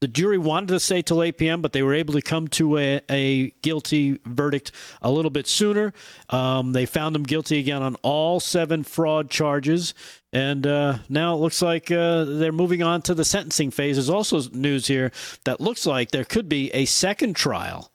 The 0.00 0.08
jury 0.08 0.38
wanted 0.38 0.68
to 0.68 0.80
stay 0.80 1.02
till 1.02 1.22
8 1.22 1.36
p.m., 1.36 1.60
but 1.60 1.74
they 1.74 1.82
were 1.82 1.92
able 1.92 2.14
to 2.14 2.22
come 2.22 2.48
to 2.48 2.78
a, 2.78 3.02
a 3.10 3.50
guilty 3.60 4.18
verdict 4.24 4.72
a 5.02 5.10
little 5.10 5.30
bit 5.30 5.46
sooner. 5.46 5.92
Um, 6.30 6.72
they 6.72 6.86
found 6.86 7.14
him 7.14 7.22
guilty 7.22 7.58
again 7.58 7.82
on 7.82 7.96
all 7.96 8.40
seven 8.40 8.82
fraud 8.82 9.28
charges. 9.28 9.92
And 10.32 10.66
uh, 10.66 10.98
now 11.10 11.34
it 11.34 11.38
looks 11.38 11.60
like 11.60 11.90
uh, 11.90 12.24
they're 12.24 12.50
moving 12.50 12.82
on 12.82 13.02
to 13.02 13.14
the 13.14 13.26
sentencing 13.26 13.72
phase. 13.72 13.96
There's 13.96 14.08
also 14.08 14.40
news 14.52 14.86
here 14.86 15.12
that 15.44 15.60
looks 15.60 15.84
like 15.84 16.12
there 16.12 16.24
could 16.24 16.48
be 16.48 16.70
a 16.72 16.86
second 16.86 17.36
trial 17.36 17.92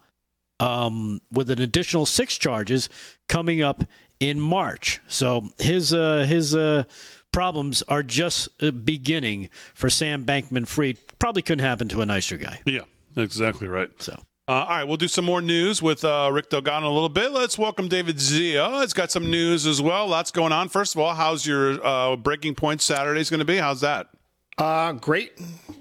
um, 0.60 1.22
with 1.32 1.50
an 1.50 1.60
additional 1.60 2.06
six 2.06 2.38
charges 2.38 2.88
coming 3.28 3.64
up 3.64 3.84
in 4.20 4.40
March. 4.40 5.02
So 5.08 5.50
his 5.58 5.94
uh, 5.94 6.26
his 6.28 6.56
uh, 6.56 6.84
problems 7.32 7.84
are 7.88 8.04
just 8.04 8.48
uh, 8.62 8.72
beginning 8.72 9.50
for 9.74 9.90
Sam 9.90 10.24
Bankman 10.26 10.68
Fried. 10.68 10.98
Probably 11.20 11.42
couldn't 11.42 11.66
happen 11.66 11.88
to 11.90 12.02
a 12.02 12.06
nicer 12.06 12.38
guy. 12.38 12.60
Yeah, 12.66 12.82
exactly 13.16 13.68
right. 13.68 13.90
So. 14.02 14.14
Uh, 14.48 14.52
all 14.52 14.68
right, 14.68 14.84
we'll 14.84 14.98
do 14.98 15.08
some 15.08 15.26
more 15.26 15.42
news 15.42 15.82
with 15.82 16.06
uh, 16.06 16.30
Rick 16.32 16.52
Delgado 16.52 16.78
in 16.78 16.84
a 16.84 16.94
little 16.94 17.10
bit. 17.10 17.32
Let's 17.32 17.58
welcome 17.58 17.88
David 17.88 18.18
Zier. 18.18 18.84
It's 18.84 18.94
got 18.94 19.12
some 19.12 19.32
news 19.32 19.66
as 19.66 19.82
well. 19.82 20.06
Lots 20.08 20.30
going 20.30 20.52
on. 20.52 20.70
First 20.70 20.94
of 20.94 21.02
all, 21.02 21.16
how's 21.16 21.48
your 21.48 21.84
uh, 21.84 22.16
Breaking 22.16 22.54
Point 22.54 22.82
Saturdays 22.82 23.32
going 23.32 23.40
to 23.40 23.46
be? 23.46 23.58
How's 23.58 23.82
that? 23.82 24.08
Uh, 24.60 24.92
great, 24.94 25.32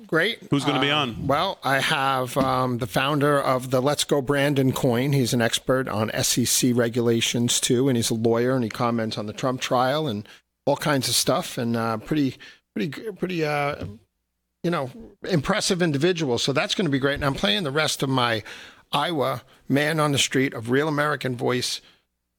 great. 0.06 0.38
Who's 0.50 0.64
going 0.64 0.76
to 0.76 0.80
be 0.80 0.90
Um, 0.90 1.10
on? 1.10 1.26
Well, 1.26 1.58
I 1.62 1.78
have 1.80 2.36
um, 2.38 2.78
the 2.78 2.86
founder 2.86 3.38
of 3.38 3.70
the 3.70 3.82
Let's 3.82 4.02
Go 4.04 4.22
Brandon 4.22 4.72
Coin. 4.72 5.12
He's 5.12 5.34
an 5.34 5.42
expert 5.42 5.86
on 5.86 6.10
SEC 6.22 6.72
regulations 6.74 7.60
too, 7.60 7.88
and 7.88 7.96
he's 7.96 8.10
a 8.10 8.14
lawyer, 8.14 8.54
and 8.54 8.64
he 8.64 8.70
comments 8.70 9.18
on 9.18 9.26
the 9.26 9.32
Trump 9.34 9.60
trial 9.60 10.08
and 10.08 10.26
all 10.64 10.76
kinds 10.76 11.06
of 11.08 11.14
stuff, 11.14 11.58
and 11.58 11.76
uh, 11.76 11.98
pretty, 11.98 12.36
pretty, 12.74 13.12
pretty. 13.12 13.44
Uh, 13.44 13.84
you 14.64 14.70
know, 14.70 14.90
impressive 15.28 15.82
individual. 15.82 16.38
So 16.38 16.52
that's 16.52 16.74
going 16.74 16.86
to 16.86 16.90
be 16.90 16.98
great. 16.98 17.14
And 17.14 17.24
I'm 17.24 17.34
playing 17.34 17.62
the 17.62 17.70
rest 17.70 18.02
of 18.02 18.08
my 18.08 18.42
Iowa 18.90 19.42
Man 19.68 20.00
on 20.00 20.10
the 20.10 20.18
Street 20.18 20.54
of 20.54 20.70
Real 20.70 20.88
American 20.88 21.36
Voice 21.36 21.80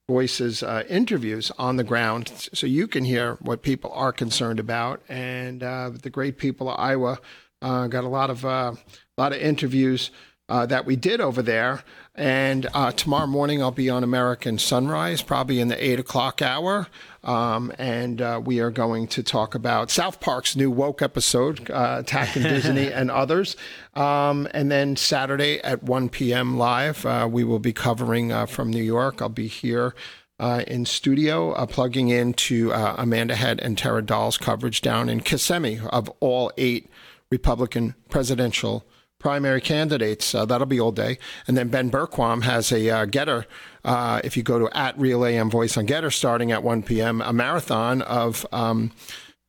voices 0.07 0.61
uh, 0.61 0.83
interviews 0.87 1.51
on 1.57 1.77
the 1.77 1.83
ground 1.83 2.31
so 2.53 2.67
you 2.67 2.87
can 2.87 3.03
hear 3.03 3.35
what 3.41 3.63
people 3.63 3.91
are 3.93 4.11
concerned 4.11 4.59
about 4.59 5.01
and 5.09 5.63
uh, 5.63 5.89
the 5.89 6.11
great 6.11 6.37
people 6.37 6.69
of 6.69 6.79
iowa 6.79 7.17
uh, 7.63 7.87
got 7.87 8.03
a 8.03 8.07
lot 8.07 8.29
of 8.29 8.45
uh, 8.45 8.71
lot 9.17 9.33
of 9.33 9.41
interviews 9.41 10.11
uh, 10.49 10.65
that 10.65 10.85
we 10.85 10.95
did 10.95 11.21
over 11.21 11.41
there. 11.41 11.83
And 12.13 12.67
uh, 12.73 12.91
tomorrow 12.93 13.27
morning 13.27 13.61
i'll 13.61 13.71
be 13.71 13.89
on 13.89 14.03
american 14.03 14.57
sunrise 14.57 15.21
probably 15.21 15.59
in 15.59 15.67
the 15.67 15.83
8 15.83 15.99
o'clock 15.99 16.41
hour. 16.41 16.87
Um, 17.23 17.73
and 17.77 18.21
uh, 18.21 18.41
we 18.43 18.59
are 18.59 18.71
going 18.71 19.07
to 19.07 19.23
talk 19.23 19.55
about 19.55 19.91
south 19.91 20.19
park's 20.19 20.55
new 20.55 20.71
woke 20.71 21.01
episode 21.01 21.69
uh, 21.69 21.97
attacking 21.99 22.43
disney 22.43 22.91
and 22.93 23.11
others. 23.11 23.57
Um, 23.95 24.47
and 24.53 24.71
then 24.71 24.95
saturday 24.95 25.59
at 25.61 25.83
1 25.83 26.09
p.m 26.09 26.57
live 26.57 27.05
uh, 27.05 27.27
we 27.29 27.43
will 27.43 27.59
be 27.59 27.73
covering 27.73 28.31
uh, 28.31 28.45
from 28.45 28.71
new 28.71 28.83
york. 28.83 29.21
I'll 29.21 29.29
be 29.29 29.47
here 29.47 29.93
uh, 30.39 30.63
in 30.67 30.85
studio, 30.85 31.51
uh, 31.51 31.65
plugging 31.65 32.09
into 32.09 32.73
uh, 32.73 32.95
Amanda 32.97 33.35
Head 33.35 33.59
and 33.61 33.77
Tara 33.77 34.01
Dahl's 34.01 34.37
coverage 34.37 34.81
down 34.81 35.09
in 35.09 35.21
Kissimmee 35.21 35.79
of 35.91 36.09
all 36.19 36.51
eight 36.57 36.89
Republican 37.29 37.95
presidential 38.09 38.85
primary 39.25 39.59
candidates. 39.59 40.35
Uh, 40.35 40.45
that'll 40.45 40.67
be 40.67 40.79
all 40.79 40.91
day. 40.91 41.17
And 41.47 41.57
then 41.57 41.69
Ben 41.69 41.89
Bergquam 41.89 42.43
has 42.43 42.71
a 42.71 42.91
uh, 42.91 43.05
Gettr. 43.07 43.45
Uh, 43.83 44.21
if 44.23 44.37
you 44.37 44.43
go 44.43 44.59
to 44.59 44.77
at 44.77 44.95
Real 44.99 45.25
AM 45.25 45.49
Voice 45.49 45.77
on 45.77 45.87
Gettr, 45.87 46.13
starting 46.13 46.51
at 46.51 46.61
1 46.61 46.83
p.m., 46.83 47.21
a 47.21 47.33
marathon 47.33 48.03
of, 48.03 48.45
um, 48.51 48.91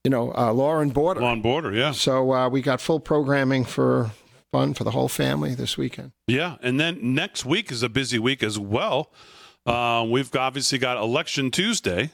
you 0.03 0.11
know, 0.11 0.33
uh, 0.35 0.51
law 0.55 0.79
and 0.79 0.95
border. 0.95 1.21
On 1.21 1.43
border, 1.43 1.75
yeah. 1.75 1.91
So 1.91 2.33
uh, 2.33 2.49
we 2.49 2.63
got 2.63 2.81
full 2.81 3.01
programming 3.01 3.67
for 3.67 4.13
fun 4.51 4.73
for 4.73 4.85
the 4.85 4.93
whole 4.93 5.11
family 5.11 5.55
this 5.55 5.77
weekend. 5.77 6.13
Yeah, 6.27 6.57
and 6.63 6.81
then 6.81 6.99
next 7.15 7.45
week 7.45 7.71
is 7.71 7.83
a 7.83 7.91
busy 7.91 8.19
week 8.19 8.43
as 8.43 8.59
well. 8.59 9.13
Uh, 9.67 10.07
we've 10.09 10.35
obviously 10.35 10.79
got 10.79 10.97
Election 10.97 11.51
Tuesday, 11.51 12.13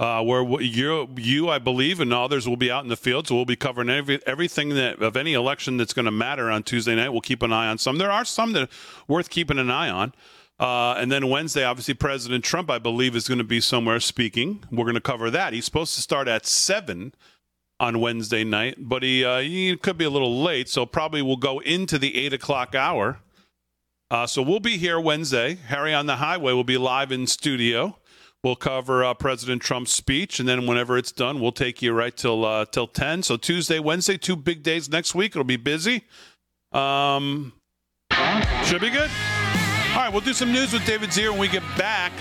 uh, 0.00 0.22
where 0.22 0.62
you, 0.62 1.08
you, 1.16 1.48
I 1.48 1.58
believe, 1.58 2.00
and 2.00 2.12
others 2.12 2.48
will 2.48 2.56
be 2.56 2.70
out 2.70 2.84
in 2.84 2.88
the 2.88 2.96
field. 2.96 3.26
So 3.26 3.34
we'll 3.34 3.44
be 3.44 3.56
covering 3.56 3.90
every, 3.90 4.20
everything 4.26 4.70
that 4.70 5.02
of 5.02 5.16
any 5.16 5.34
election 5.34 5.76
that's 5.76 5.92
going 5.92 6.04
to 6.04 6.10
matter 6.12 6.50
on 6.50 6.62
Tuesday 6.62 6.94
night. 6.94 7.10
We'll 7.10 7.20
keep 7.20 7.42
an 7.42 7.52
eye 7.52 7.68
on 7.68 7.78
some. 7.78 7.98
There 7.98 8.10
are 8.10 8.24
some 8.24 8.52
that 8.52 8.62
are 8.64 8.68
worth 9.08 9.28
keeping 9.30 9.58
an 9.58 9.70
eye 9.70 9.90
on. 9.90 10.12
Uh, 10.60 10.94
and 10.94 11.10
then 11.10 11.28
Wednesday, 11.28 11.64
obviously, 11.64 11.94
President 11.94 12.44
Trump, 12.44 12.68
I 12.70 12.78
believe, 12.78 13.14
is 13.14 13.28
going 13.28 13.38
to 13.38 13.44
be 13.44 13.60
somewhere 13.60 14.00
speaking. 14.00 14.64
We're 14.70 14.84
going 14.84 14.94
to 14.94 15.00
cover 15.00 15.30
that. 15.30 15.52
He's 15.52 15.64
supposed 15.64 15.94
to 15.94 16.00
start 16.00 16.26
at 16.26 16.46
seven 16.46 17.14
on 17.80 18.00
Wednesday 18.00 18.42
night, 18.42 18.74
but 18.78 19.04
he 19.04 19.24
uh, 19.24 19.38
he 19.38 19.76
could 19.76 19.96
be 19.96 20.04
a 20.04 20.10
little 20.10 20.42
late, 20.42 20.68
so 20.68 20.84
probably 20.84 21.22
we'll 21.22 21.36
go 21.36 21.60
into 21.60 21.96
the 21.96 22.16
eight 22.16 22.32
o'clock 22.32 22.74
hour. 22.74 23.20
Uh, 24.10 24.26
so 24.26 24.42
we'll 24.42 24.58
be 24.58 24.78
here 24.78 24.98
Wednesday. 24.98 25.54
Harry 25.54 25.94
on 25.94 26.06
the 26.06 26.16
Highway 26.16 26.52
will 26.54 26.64
be 26.64 26.78
live 26.78 27.12
in 27.12 27.26
studio. 27.26 27.97
We'll 28.44 28.56
cover 28.56 29.04
uh, 29.04 29.14
President 29.14 29.62
Trump's 29.62 29.92
speech, 29.92 30.38
and 30.38 30.48
then 30.48 30.66
whenever 30.66 30.96
it's 30.96 31.10
done, 31.10 31.40
we'll 31.40 31.50
take 31.50 31.82
you 31.82 31.92
right 31.92 32.16
till 32.16 32.44
uh, 32.44 32.66
till 32.66 32.86
ten. 32.86 33.22
So 33.22 33.36
Tuesday, 33.36 33.80
Wednesday, 33.80 34.16
two 34.16 34.36
big 34.36 34.62
days 34.62 34.88
next 34.88 35.14
week. 35.14 35.32
It'll 35.32 35.42
be 35.42 35.56
busy. 35.56 36.04
Um, 36.72 37.52
should 38.64 38.80
be 38.80 38.90
good. 38.90 39.10
All 39.90 40.04
right, 40.04 40.10
we'll 40.12 40.20
do 40.20 40.32
some 40.32 40.52
news 40.52 40.72
with 40.72 40.86
David 40.86 41.10
Zier 41.10 41.30
when 41.30 41.40
we 41.40 41.48
get 41.48 41.64
back. 41.76 42.12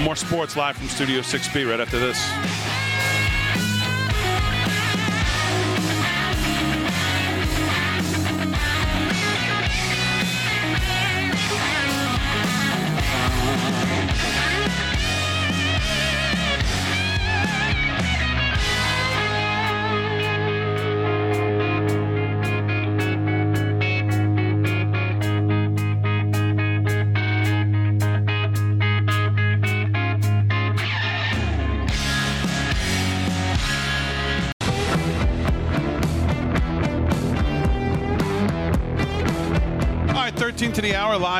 More 0.00 0.16
sports 0.16 0.56
live 0.56 0.76
from 0.76 0.88
Studio 0.88 1.20
6B 1.20 1.70
right 1.70 1.80
after 1.80 1.98
this. 1.98 2.71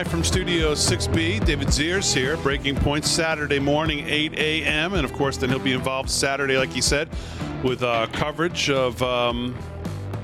Live 0.03 0.11
from 0.11 0.25
Studio 0.25 0.73
6B. 0.73 1.47
David 1.47 1.69
Ziers 1.69 2.13
here, 2.13 2.37
Breaking 2.39 2.75
Point 2.75 3.05
Saturday 3.05 3.61
morning, 3.61 4.05
8 4.09 4.37
a.m. 4.37 4.95
And 4.95 5.05
of 5.05 5.13
course, 5.13 5.37
then 5.37 5.49
he'll 5.49 5.61
be 5.61 5.75
involved 5.75 6.11
Saturday, 6.11 6.59
like 6.59 6.71
he 6.71 6.81
said, 6.81 7.09
with 7.63 7.85
uh, 7.85 8.09
coverage 8.13 8.69
of 8.69 9.01
um, 9.01 9.57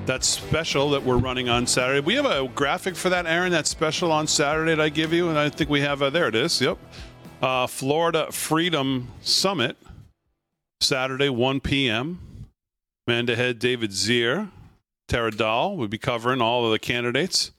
that 0.07 0.25
special 0.25 0.91
that 0.91 1.05
we're 1.05 1.19
running 1.19 1.49
on 1.49 1.65
Saturday. 1.65 2.01
We 2.01 2.17
have 2.17 2.25
a 2.25 2.49
graphic 2.49 2.97
for 2.97 3.09
that, 3.11 3.27
Aaron, 3.27 3.53
that 3.53 3.69
special 3.69 4.11
on 4.11 4.27
Saturday 4.27 4.75
that 4.75 4.81
I 4.81 4.89
give 4.89 5.13
you. 5.13 5.29
And 5.29 5.39
I 5.39 5.49
think 5.49 5.71
we 5.71 5.81
have, 5.83 6.03
uh, 6.03 6.11
there 6.11 6.27
it 6.27 6.35
is. 6.35 6.61
Yep. 6.61 6.77
Uh, 7.41 7.69
Florida 7.69 8.33
Freedom 8.33 9.07
Summit, 9.21 9.77
Saturday, 10.81 11.29
1 11.29 11.61
p.m. 11.61 12.47
Amanda 13.07 13.37
Head, 13.37 13.61
David 13.61 13.93
Zier, 13.93 14.51
Tara 15.07 15.31
Dahl 15.31 15.77
will 15.77 15.87
be 15.87 15.99
covering 15.99 16.41
all 16.41 16.65
of 16.67 16.73
the 16.73 16.81
candidates 16.81 17.53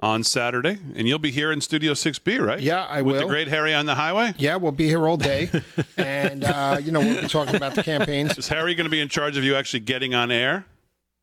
on 0.00 0.22
Saturday, 0.22 0.78
and 0.94 1.08
you'll 1.08 1.18
be 1.18 1.30
here 1.30 1.50
in 1.50 1.60
Studio 1.60 1.92
6B, 1.94 2.44
right? 2.44 2.60
Yeah, 2.60 2.84
I 2.84 3.02
With 3.02 3.18
the 3.20 3.26
great 3.26 3.48
Harry 3.48 3.72
on 3.74 3.86
the 3.86 3.94
highway. 3.94 4.34
Yeah, 4.36 4.56
we'll 4.56 4.72
be 4.72 4.86
here 4.86 5.08
all 5.08 5.16
day, 5.16 5.50
and 5.96 6.44
uh, 6.44 6.78
you 6.82 6.92
know 6.92 7.00
we'll 7.00 7.22
be 7.22 7.28
talking 7.28 7.54
about 7.56 7.74
the 7.74 7.82
campaigns. 7.82 8.36
Is 8.36 8.48
Harry 8.48 8.74
going 8.74 8.84
to 8.84 8.90
be 8.90 9.00
in 9.00 9.08
charge 9.08 9.36
of 9.36 9.44
you 9.44 9.56
actually 9.56 9.80
getting 9.80 10.14
on 10.14 10.30
air? 10.30 10.66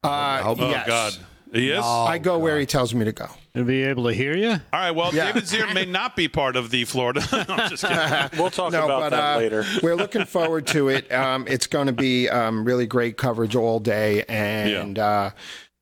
Uh, 0.04 0.42
Oh 0.44 0.56
yes. 0.70 0.88
God, 0.88 1.14
he 1.54 1.70
is. 1.70 1.84
I 1.84 2.18
go 2.18 2.40
where 2.40 2.60
he 2.60 2.66
tells 2.66 2.94
me 2.96 3.06
to 3.06 3.12
go. 3.12 3.28
To 3.56 3.64
be 3.64 3.84
able 3.84 4.06
to 4.06 4.14
hear 4.14 4.36
you? 4.36 4.50
All 4.50 4.60
right. 4.74 4.90
Well, 4.92 5.14
Yeah. 5.14 5.28
David 5.28 5.44
Zier 5.44 5.72
may 5.72 5.86
not 5.86 6.16
be 6.16 6.28
part 6.28 6.56
of 6.56 6.72
the 6.72 6.86
Florida. 6.86 7.22
No, 7.32 7.46
I'm 7.54 7.70
just 7.70 7.84
kidding. 7.86 8.40
We'll 8.42 8.50
talk 8.50 8.72
No, 8.72 8.86
about 8.86 9.02
but 9.02 9.10
that 9.12 9.36
uh, 9.36 9.38
later. 9.38 9.64
we're 9.84 9.96
looking 9.96 10.26
forward 10.26 10.66
to 10.68 10.90
it. 10.90 11.12
Um, 11.14 11.46
it's 11.48 11.68
going 11.68 11.86
to 11.86 11.94
be 11.94 12.28
um, 12.30 12.66
really 12.66 12.88
great 12.88 13.16
coverage 13.18 13.56
all 13.56 13.80
day, 13.80 14.24
and 14.28 14.98
uh, 14.98 15.30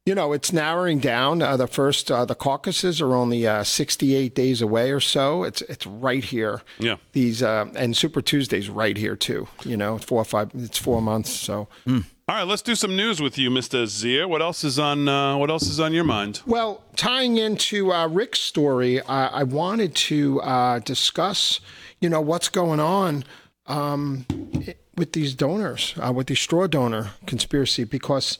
you 0.06 0.16
know, 0.16 0.34
it's 0.34 0.52
narrowing 0.52 0.99
down. 0.99 1.41
Uh, 1.41 1.56
the 1.58 1.68
first, 1.68 2.10
uh, 2.10 2.26
the 2.26 2.36
caucuses 2.36 2.99
are 3.02 3.14
only 3.14 3.45
uh, 3.45 3.64
68 3.64 4.34
days 4.34 4.62
away 4.62 4.91
or 4.91 4.99
so. 4.99 5.43
It's 5.43 5.62
it's 5.64 5.86
right 5.86 6.24
here. 6.24 6.62
Yeah. 6.80 6.97
These 7.12 7.43
uh, 7.43 7.68
and 7.76 7.95
Super 7.95 8.22
Tuesday's 8.22 8.70
right 8.70 8.97
here 8.97 9.16
too. 9.16 9.47
You 9.64 9.78
know, 9.78 9.97
it's 9.97 10.06
four 10.06 10.22
or 10.22 10.26
five. 10.26 10.52
It's 10.56 10.78
four 10.78 11.02
months. 11.02 11.30
So. 11.30 11.68
All 12.32 12.38
right, 12.38 12.47
let's 12.47 12.62
do 12.62 12.76
some 12.76 12.95
news 12.95 13.22
with 13.22 13.38
you, 13.38 13.49
Mr. 13.49 13.84
Zier. 13.84 14.26
What 14.30 14.41
else 14.41 14.64
is 14.64 14.80
on 14.80 15.10
uh, 15.10 15.36
What 15.36 15.49
else 15.49 15.68
is 15.68 15.82
on 15.82 15.91
your 15.91 16.06
mind? 16.06 16.41
Well, 16.45 16.82
tying 16.95 17.36
into 17.36 17.91
uh, 17.91 18.08
Rick's 18.08 18.39
story, 18.39 19.02
I, 19.02 19.28
I 19.28 19.43
wanted 19.43 19.95
to 19.95 20.39
uh, 20.41 20.80
discuss, 20.80 21.60
you 21.99 22.08
know, 22.08 22.22
what's 22.22 22.47
going 22.47 22.80
on 22.80 23.26
um, 23.68 24.26
with 24.95 25.12
these 25.12 25.36
donors, 25.36 25.93
uh, 26.02 26.14
with 26.14 26.28
the 26.28 26.36
straw 26.36 26.68
donor 26.68 27.12
conspiracy, 27.26 27.84
because 27.84 28.38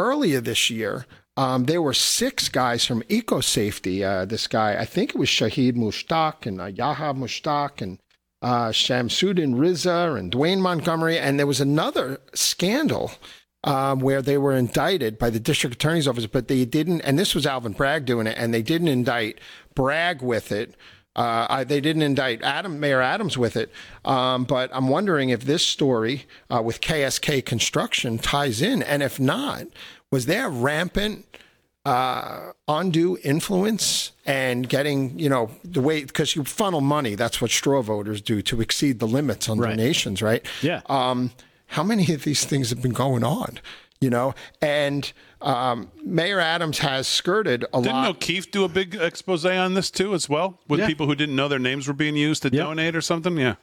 earlier 0.00 0.40
this 0.40 0.70
year, 0.70 1.06
um, 1.36 1.64
there 1.64 1.82
were 1.82 1.94
six 1.94 2.48
guys 2.48 2.84
from 2.84 3.02
EcoSafety. 3.02 4.02
Uh, 4.02 4.24
this 4.24 4.46
guy, 4.46 4.76
I 4.78 4.84
think 4.84 5.10
it 5.10 5.18
was 5.18 5.28
Shahid 5.28 5.74
Mushtaq 5.74 6.46
and 6.46 6.60
uh, 6.60 6.66
Yahya 6.66 7.14
Mushtaq 7.14 7.80
and 7.80 7.98
uh, 8.42 8.68
Shamsuddin 8.68 9.58
Riza 9.58 10.14
and 10.16 10.32
Dwayne 10.32 10.60
Montgomery, 10.60 11.18
and 11.18 11.38
there 11.38 11.46
was 11.46 11.60
another 11.60 12.20
scandal 12.34 13.12
um, 13.64 14.00
where 14.00 14.22
they 14.22 14.38
were 14.38 14.56
indicted 14.56 15.18
by 15.18 15.30
the 15.30 15.40
district 15.40 15.74
attorney's 15.76 16.08
office, 16.08 16.26
but 16.26 16.48
they 16.48 16.64
didn't. 16.64 17.02
And 17.02 17.18
this 17.18 17.34
was 17.34 17.46
Alvin 17.46 17.72
Bragg 17.72 18.06
doing 18.06 18.26
it, 18.26 18.36
and 18.38 18.54
they 18.54 18.62
didn't 18.62 18.88
indict 18.88 19.38
Bragg 19.74 20.22
with 20.22 20.52
it. 20.52 20.74
Uh, 21.16 21.46
I, 21.50 21.64
they 21.64 21.80
didn't 21.80 22.02
indict 22.02 22.42
Adam, 22.42 22.78
Mayor 22.80 23.00
Adams 23.02 23.36
with 23.36 23.56
it. 23.56 23.72
Um, 24.04 24.44
but 24.44 24.70
I'm 24.72 24.88
wondering 24.88 25.30
if 25.30 25.44
this 25.44 25.66
story 25.66 26.24
uh, 26.48 26.62
with 26.62 26.80
KSK 26.80 27.44
Construction 27.44 28.18
ties 28.18 28.62
in, 28.62 28.82
and 28.82 29.02
if 29.02 29.18
not, 29.18 29.66
was 30.12 30.26
there 30.26 30.48
rampant 30.48 31.26
uh, 31.84 32.52
undue 32.68 33.18
influence 33.24 34.12
and 34.26 34.68
getting, 34.68 35.18
you 35.18 35.28
know, 35.28 35.50
the 35.64 35.80
way 35.80 36.04
because 36.04 36.36
you 36.36 36.44
funnel 36.44 36.80
money. 36.80 37.14
That's 37.14 37.40
what 37.40 37.50
straw 37.50 37.82
voters 37.82 38.20
do 38.20 38.42
to 38.42 38.60
exceed 38.60 38.98
the 39.00 39.08
limits 39.08 39.48
on 39.48 39.58
Right. 39.58 39.70
donations, 39.70 40.20
right? 40.22 40.44
Yeah. 40.62 40.82
Um, 40.86 41.32
how 41.68 41.82
many 41.82 42.12
of 42.12 42.24
these 42.24 42.44
things 42.44 42.70
have 42.70 42.82
been 42.82 42.92
going 42.92 43.24
on? 43.24 43.58
You 44.00 44.08
know, 44.08 44.34
and 44.62 45.12
um, 45.42 45.90
Mayor 46.02 46.40
Adams 46.40 46.78
has 46.78 47.06
skirted 47.06 47.66
a 47.74 47.76
lot. 47.76 47.82
Didn't 47.84 47.96
lot. 47.98 48.10
O'Keefe 48.12 48.50
do 48.50 48.64
a 48.64 48.68
big 48.68 48.94
expose 48.94 49.44
on 49.44 49.74
this 49.74 49.90
too, 49.90 50.14
as 50.14 50.26
well, 50.26 50.58
with 50.68 50.80
Yeah. 50.80 50.86
people 50.86 51.04
who 51.06 51.14
didn't 51.14 51.36
know 51.36 51.48
their 51.48 51.58
names 51.58 51.86
were 51.86 51.92
being 51.92 52.16
used 52.16 52.42
to 52.44 52.48
Yeah. 52.50 52.62
donate 52.62 52.96
or 52.96 53.02
something? 53.02 53.36
Yeah. 53.36 53.56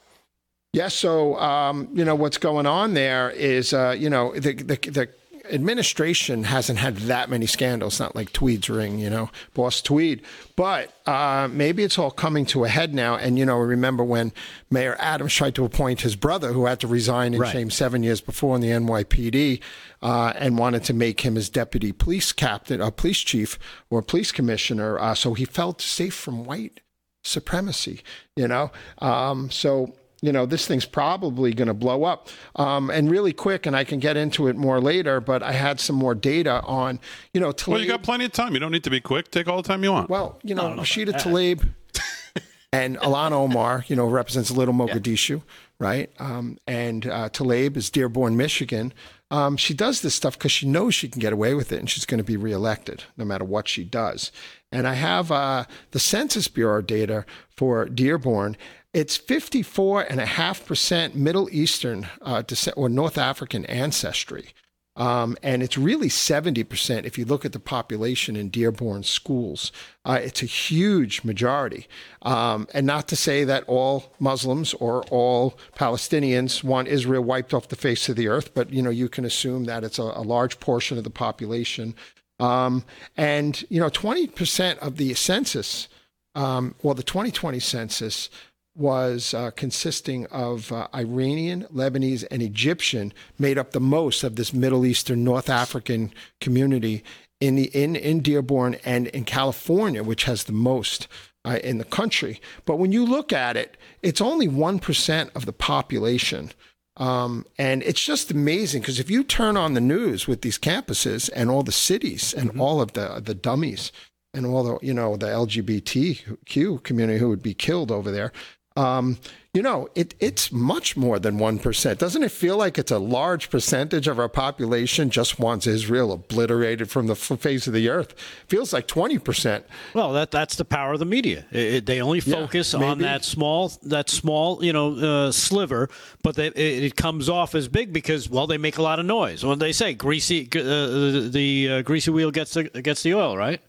Yes. 0.73 0.93
So, 0.93 1.39
um, 1.39 1.89
you 1.91 2.05
know, 2.05 2.13
what's 2.13 2.37
going 2.37 2.67
on 2.67 2.93
there 2.93 3.31
is, 3.31 3.73
uh, 3.73 3.95
you 3.97 4.11
know, 4.11 4.31
the, 4.35 4.53
the, 4.53 4.75
the 4.75 5.09
administration 5.51 6.43
hasn't 6.43 6.79
had 6.79 6.97
that 6.97 7.29
many 7.29 7.45
scandals, 7.45 7.99
not 7.99 8.15
like 8.15 8.33
Tweed's 8.33 8.69
ring, 8.69 8.99
you 8.99 9.09
know, 9.09 9.29
Boss 9.53 9.81
Tweed. 9.81 10.21
But 10.55 10.93
uh, 11.05 11.47
maybe 11.51 11.83
it's 11.83 11.97
all 11.97 12.11
coming 12.11 12.45
to 12.47 12.63
a 12.63 12.67
head 12.67 12.93
now. 12.93 13.15
And, 13.15 13.37
you 13.37 13.45
know, 13.45 13.57
remember 13.57 14.03
when 14.03 14.33
Mayor 14.69 14.95
Adams 14.99 15.33
tried 15.33 15.55
to 15.55 15.65
appoint 15.65 16.01
his 16.01 16.15
brother, 16.15 16.53
who 16.53 16.65
had 16.65 16.79
to 16.81 16.87
resign 16.87 17.33
in 17.33 17.41
Right. 17.41 17.51
shame 17.51 17.69
seven 17.69 18.03
years 18.03 18.21
before 18.21 18.55
in 18.55 18.61
the 18.61 18.71
NYPD, 18.71 19.61
uh, 20.01 20.33
and 20.35 20.57
wanted 20.57 20.83
to 20.85 20.93
make 20.93 21.21
him 21.21 21.35
his 21.35 21.49
deputy 21.49 21.91
police 21.91 22.31
captain, 22.31 22.81
a 22.81 22.91
police 22.91 23.19
chief, 23.19 23.57
or 23.89 24.01
police 24.01 24.31
commissioner. 24.31 24.99
Uh, 24.99 25.13
so 25.15 25.33
he 25.33 25.45
felt 25.45 25.81
safe 25.81 26.13
from 26.15 26.43
white 26.45 26.81
supremacy, 27.23 28.01
you 28.35 28.47
know? 28.47 28.71
Um, 28.99 29.49
so, 29.51 29.93
you 30.21 30.31
know, 30.31 30.45
this 30.45 30.65
thing's 30.65 30.85
probably 30.85 31.53
going 31.53 31.67
to 31.67 31.73
blow 31.73 32.03
up. 32.03 32.29
Um, 32.55 32.89
and 32.89 33.09
really 33.09 33.33
quick, 33.33 33.65
and 33.65 33.75
I 33.75 33.83
can 33.83 33.99
get 33.99 34.17
into 34.17 34.47
it 34.47 34.55
more 34.55 34.81
later, 34.81 35.21
but 35.21 35.43
I 35.43 35.51
had 35.51 35.79
some 35.79 35.95
more 35.95 36.15
data 36.15 36.61
on, 36.63 36.99
you 37.33 37.39
know, 37.39 37.51
Tlaib. 37.51 37.67
Well, 37.67 37.81
you 37.81 37.87
got 37.87 38.03
plenty 38.03 38.25
of 38.25 38.31
time. 38.31 38.53
You 38.53 38.59
don't 38.59 38.71
need 38.71 38.83
to 38.85 38.89
be 38.89 39.01
quick. 39.01 39.29
Take 39.31 39.47
all 39.47 39.61
the 39.61 39.67
time 39.67 39.83
you 39.83 39.91
want. 39.91 40.09
Well, 40.09 40.39
you 40.43 40.55
know, 40.55 40.69
Rashida 40.69 41.13
Tlaib 41.13 41.67
and 42.73 42.97
Ilhan 42.97 43.31
Omar, 43.31 43.85
you 43.87 43.95
know, 43.95 44.07
represents 44.07 44.51
Little 44.51 44.73
Mogadishu, 44.73 45.43
right? 45.79 46.11
Um, 46.19 46.57
and 46.65 47.05
uh, 47.05 47.29
Tlaib 47.29 47.77
is 47.77 47.89
Dearborn, 47.89 48.35
Michigan. 48.35 48.93
Um, 49.29 49.57
she 49.57 49.73
does 49.73 50.01
this 50.01 50.15
stuff 50.15 50.37
because 50.37 50.51
she 50.51 50.67
knows 50.67 50.95
she 50.95 51.09
can 51.09 51.19
get 51.19 51.33
away 51.33 51.53
with 51.53 51.71
it 51.71 51.79
and 51.79 51.89
she's 51.89 52.05
going 52.05 52.19
to 52.19 52.23
be 52.23 52.37
reelected 52.37 53.03
no 53.17 53.25
matter 53.25 53.43
what 53.43 53.67
she 53.67 53.83
does. 53.83 54.31
And 54.71 54.87
I 54.87 54.93
have 54.93 55.31
uh, 55.31 55.65
the 55.91 55.99
Census 55.99 56.47
Bureau 56.47 56.81
data 56.81 57.25
for 57.49 57.85
Dearborn. 57.85 58.57
It's 58.97 59.15
54.5% 59.15 61.13
Middle 61.13 61.47
Eastern 61.51 62.09
uh, 62.19 62.41
descent 62.41 62.75
or 62.79 62.89
North 62.89 63.19
African 63.19 63.63
ancestry. 63.67 64.55
Um, 64.95 65.37
and 65.43 65.61
it's 65.61 65.77
really 65.77 66.09
70% 66.09 67.05
if 67.05 67.15
you 67.15 67.23
look 67.23 67.45
at 67.45 67.51
the 67.51 67.59
population 67.59 68.35
in 68.35 68.49
Dearborn 68.49 69.03
schools. 69.03 69.71
Uh, 70.03 70.19
it's 70.23 70.41
a 70.41 70.47
huge 70.47 71.23
majority. 71.23 71.85
Um, 72.23 72.67
and 72.73 72.87
not 72.87 73.07
to 73.09 73.15
say 73.15 73.43
that 73.43 73.65
all 73.67 74.15
Muslims 74.17 74.73
or 74.73 75.03
all 75.11 75.59
Palestinians 75.75 76.63
want 76.63 76.87
Israel 76.87 77.23
wiped 77.23 77.53
off 77.53 77.67
the 77.67 77.75
face 77.75 78.09
of 78.09 78.15
the 78.15 78.27
earth, 78.27 78.55
but 78.55 78.73
you 78.73 78.81
know 78.81 78.89
you 78.89 79.09
can 79.09 79.25
assume 79.25 79.65
that 79.65 79.83
it's 79.83 79.99
a, 79.99 80.01
a 80.15 80.23
large 80.23 80.59
portion 80.59 80.97
of 80.97 81.03
the 81.03 81.11
population. 81.11 81.93
Um, 82.39 82.83
and 83.15 83.63
you 83.69 83.79
know, 83.79 83.91
20% 83.91 84.79
of 84.79 84.97
the 84.97 85.13
census, 85.13 85.87
um, 86.33 86.73
well, 86.81 86.95
the 86.95 87.03
2020 87.03 87.59
census 87.59 88.31
was 88.77 89.33
uh, 89.33 89.51
consisting 89.51 90.27
of 90.27 90.71
uh, 90.71 90.87
Iranian, 90.93 91.65
Lebanese, 91.73 92.23
and 92.29 92.41
Egyptian, 92.41 93.11
made 93.39 93.57
up 93.57 93.71
the 93.71 93.79
most 93.79 94.23
of 94.23 94.35
this 94.35 94.53
Middle 94.53 94.85
Eastern, 94.85 95.23
North 95.23 95.49
African 95.49 96.13
community 96.39 97.03
in 97.39 97.55
the 97.55 97.65
in 97.73 97.95
in 97.95 98.21
Dearborn 98.21 98.77
and 98.85 99.07
in 99.07 99.25
California, 99.25 100.03
which 100.03 100.23
has 100.25 100.43
the 100.43 100.51
most 100.51 101.07
uh, 101.45 101.59
in 101.63 101.77
the 101.77 101.85
country. 101.85 102.39
But 102.65 102.77
when 102.77 102.91
you 102.91 103.05
look 103.05 103.33
at 103.33 103.57
it, 103.57 103.77
it's 104.01 104.21
only 104.21 104.47
one 104.47 104.79
percent 104.79 105.31
of 105.35 105.45
the 105.45 105.53
population. 105.53 106.51
Um, 106.97 107.45
and 107.59 107.83
it's 107.83 108.03
just 108.03 108.31
amazing 108.31 108.81
because 108.81 108.99
if 108.99 109.11
you 109.11 109.23
turn 109.23 109.55
on 109.55 109.75
the 109.75 109.81
news 109.81 110.27
with 110.27 110.41
these 110.41 110.57
campuses 110.57 111.29
and 111.35 111.49
all 111.49 111.61
the 111.61 111.71
cities 111.71 112.33
and 112.33 112.59
all 112.59 112.81
of 112.81 112.93
the 112.93 113.21
the 113.23 113.35
dummies 113.35 113.91
and 114.33 114.45
all 114.45 114.63
the 114.63 114.79
you 114.81 114.93
know 114.93 115.15
the 115.15 115.27
LGBTQ 115.27 116.83
community 116.83 117.19
who 117.19 117.29
would 117.29 117.43
be 117.43 117.53
killed 117.53 117.91
over 117.91 118.11
there, 118.11 118.31
um, 118.77 119.17
you 119.53 119.63
know 119.63 119.89
it 119.95 120.13
it's 120.19 120.51
much 120.51 120.95
more 120.95 121.17
than 121.17 121.39
one 121.39 121.57
percent. 121.57 121.97
Doesn't 121.97 122.21
it 122.21 122.31
feel 122.31 122.57
like 122.57 122.77
it's 122.77 122.91
a 122.91 122.99
large 122.99 123.49
percentage 123.49 124.07
of 124.07 124.19
our 124.19 124.29
population 124.29 125.09
just 125.09 125.39
wants 125.39 125.65
Israel 125.65 126.11
obliterated 126.11 126.91
from 126.91 127.07
the 127.07 127.15
face 127.15 127.65
of 127.65 127.73
the 127.73 127.89
earth? 127.89 128.13
Feels 128.47 128.71
like 128.71 128.85
twenty 128.87 129.17
percent. 129.17 129.65
Well, 129.95 130.13
that 130.13 130.29
that's 130.29 130.55
the 130.57 130.65
power 130.65 130.93
of 130.93 130.99
the 130.99 131.05
media. 131.05 131.45
It, 131.51 131.73
it- 131.73 131.85
they 131.87 132.01
only 132.01 132.19
focus 132.19 132.73
on 132.75 132.99
that 132.99 133.23
small 133.23 133.69
that 133.83 134.09
small 134.11 134.63
you 134.63 134.73
know 134.73 134.95
uh, 135.27 135.31
sliver, 135.31 135.89
but 136.21 136.35
they, 136.35 136.47
it, 136.47 136.83
it 136.83 136.95
comes 136.95 137.27
off 137.27 137.55
as 137.55 137.67
big 137.67 137.91
because 137.91 138.29
well 138.29 138.45
they 138.45 138.59
make 138.59 138.77
a 138.77 138.83
lot 138.83 138.99
of 138.99 139.05
noise. 139.07 139.43
When 139.43 139.57
they 139.57 139.71
say 139.71 139.95
greasy, 139.95 140.47
uh, 140.55 140.59
the, 140.59 141.29
the 141.31 141.69
uh, 141.69 141.81
greasy 141.81 142.11
wheel 142.11 142.29
gets 142.29 142.53
the, 142.53 142.65
gets 142.65 143.01
the 143.01 143.15
oil, 143.15 143.35
right? 143.35 143.59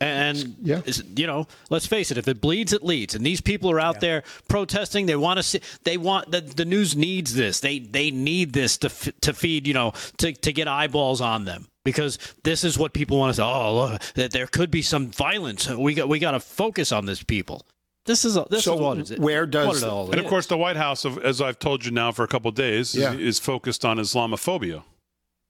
And 0.00 0.56
Yeah. 0.62 0.80
you 1.16 1.26
know, 1.26 1.46
let's 1.70 1.86
face 1.86 2.10
it. 2.10 2.18
If 2.18 2.28
it 2.28 2.40
bleeds, 2.40 2.72
it 2.72 2.84
leads. 2.84 3.14
And 3.14 3.26
these 3.26 3.40
people 3.40 3.70
are 3.70 3.80
out 3.80 4.00
there 4.00 4.22
protesting. 4.48 5.06
They 5.06 5.16
want 5.16 5.38
to 5.38 5.42
see. 5.42 5.60
They 5.84 5.96
want 5.96 6.30
the, 6.30 6.40
the 6.40 6.64
news 6.64 6.94
needs 6.96 7.34
this. 7.34 7.60
They 7.60 7.80
they 7.80 8.10
need 8.10 8.52
this 8.52 8.78
to 8.78 8.86
f- 8.86 9.08
to 9.22 9.32
feed. 9.32 9.66
You 9.66 9.74
know, 9.74 9.92
to 10.18 10.32
to 10.32 10.52
get 10.52 10.68
eyeballs 10.68 11.20
on 11.20 11.44
them 11.46 11.66
because 11.84 12.18
this 12.44 12.62
is 12.62 12.78
what 12.78 12.92
people 12.92 13.18
want 13.18 13.30
to 13.30 13.34
say. 13.34 13.42
Oh, 13.44 13.98
that 14.14 14.30
there 14.30 14.46
could 14.46 14.70
be 14.70 14.82
some 14.82 15.08
violence. 15.10 15.68
We 15.68 15.94
got 15.94 16.08
we 16.08 16.18
got 16.20 16.30
to 16.32 16.40
focus 16.40 16.92
on 16.92 17.06
this 17.06 17.22
people. 17.24 17.66
This 18.06 18.24
is 18.24 18.38
this 18.50 18.64
So 18.64 18.74
is 18.74 18.80
what 18.80 18.98
is 18.98 19.10
it. 19.10 19.18
where 19.18 19.46
does- 19.46 19.66
what 19.66 19.76
it 19.78 19.82
all 19.84 20.10
and 20.12 20.20
of 20.20 20.26
course, 20.26 20.46
the 20.46 20.56
White 20.56 20.76
House, 20.76 21.04
as 21.04 21.40
I've 21.42 21.58
told 21.58 21.84
you 21.84 21.90
now 21.90 22.10
for 22.12 22.22
a 22.24 22.28
couple 22.28 22.48
of 22.48 22.54
days, 22.54 22.94
is- 22.94 23.18
is, 23.20 23.38
focused 23.38 23.84
on 23.84 23.98
Islamophobia, 23.98 24.82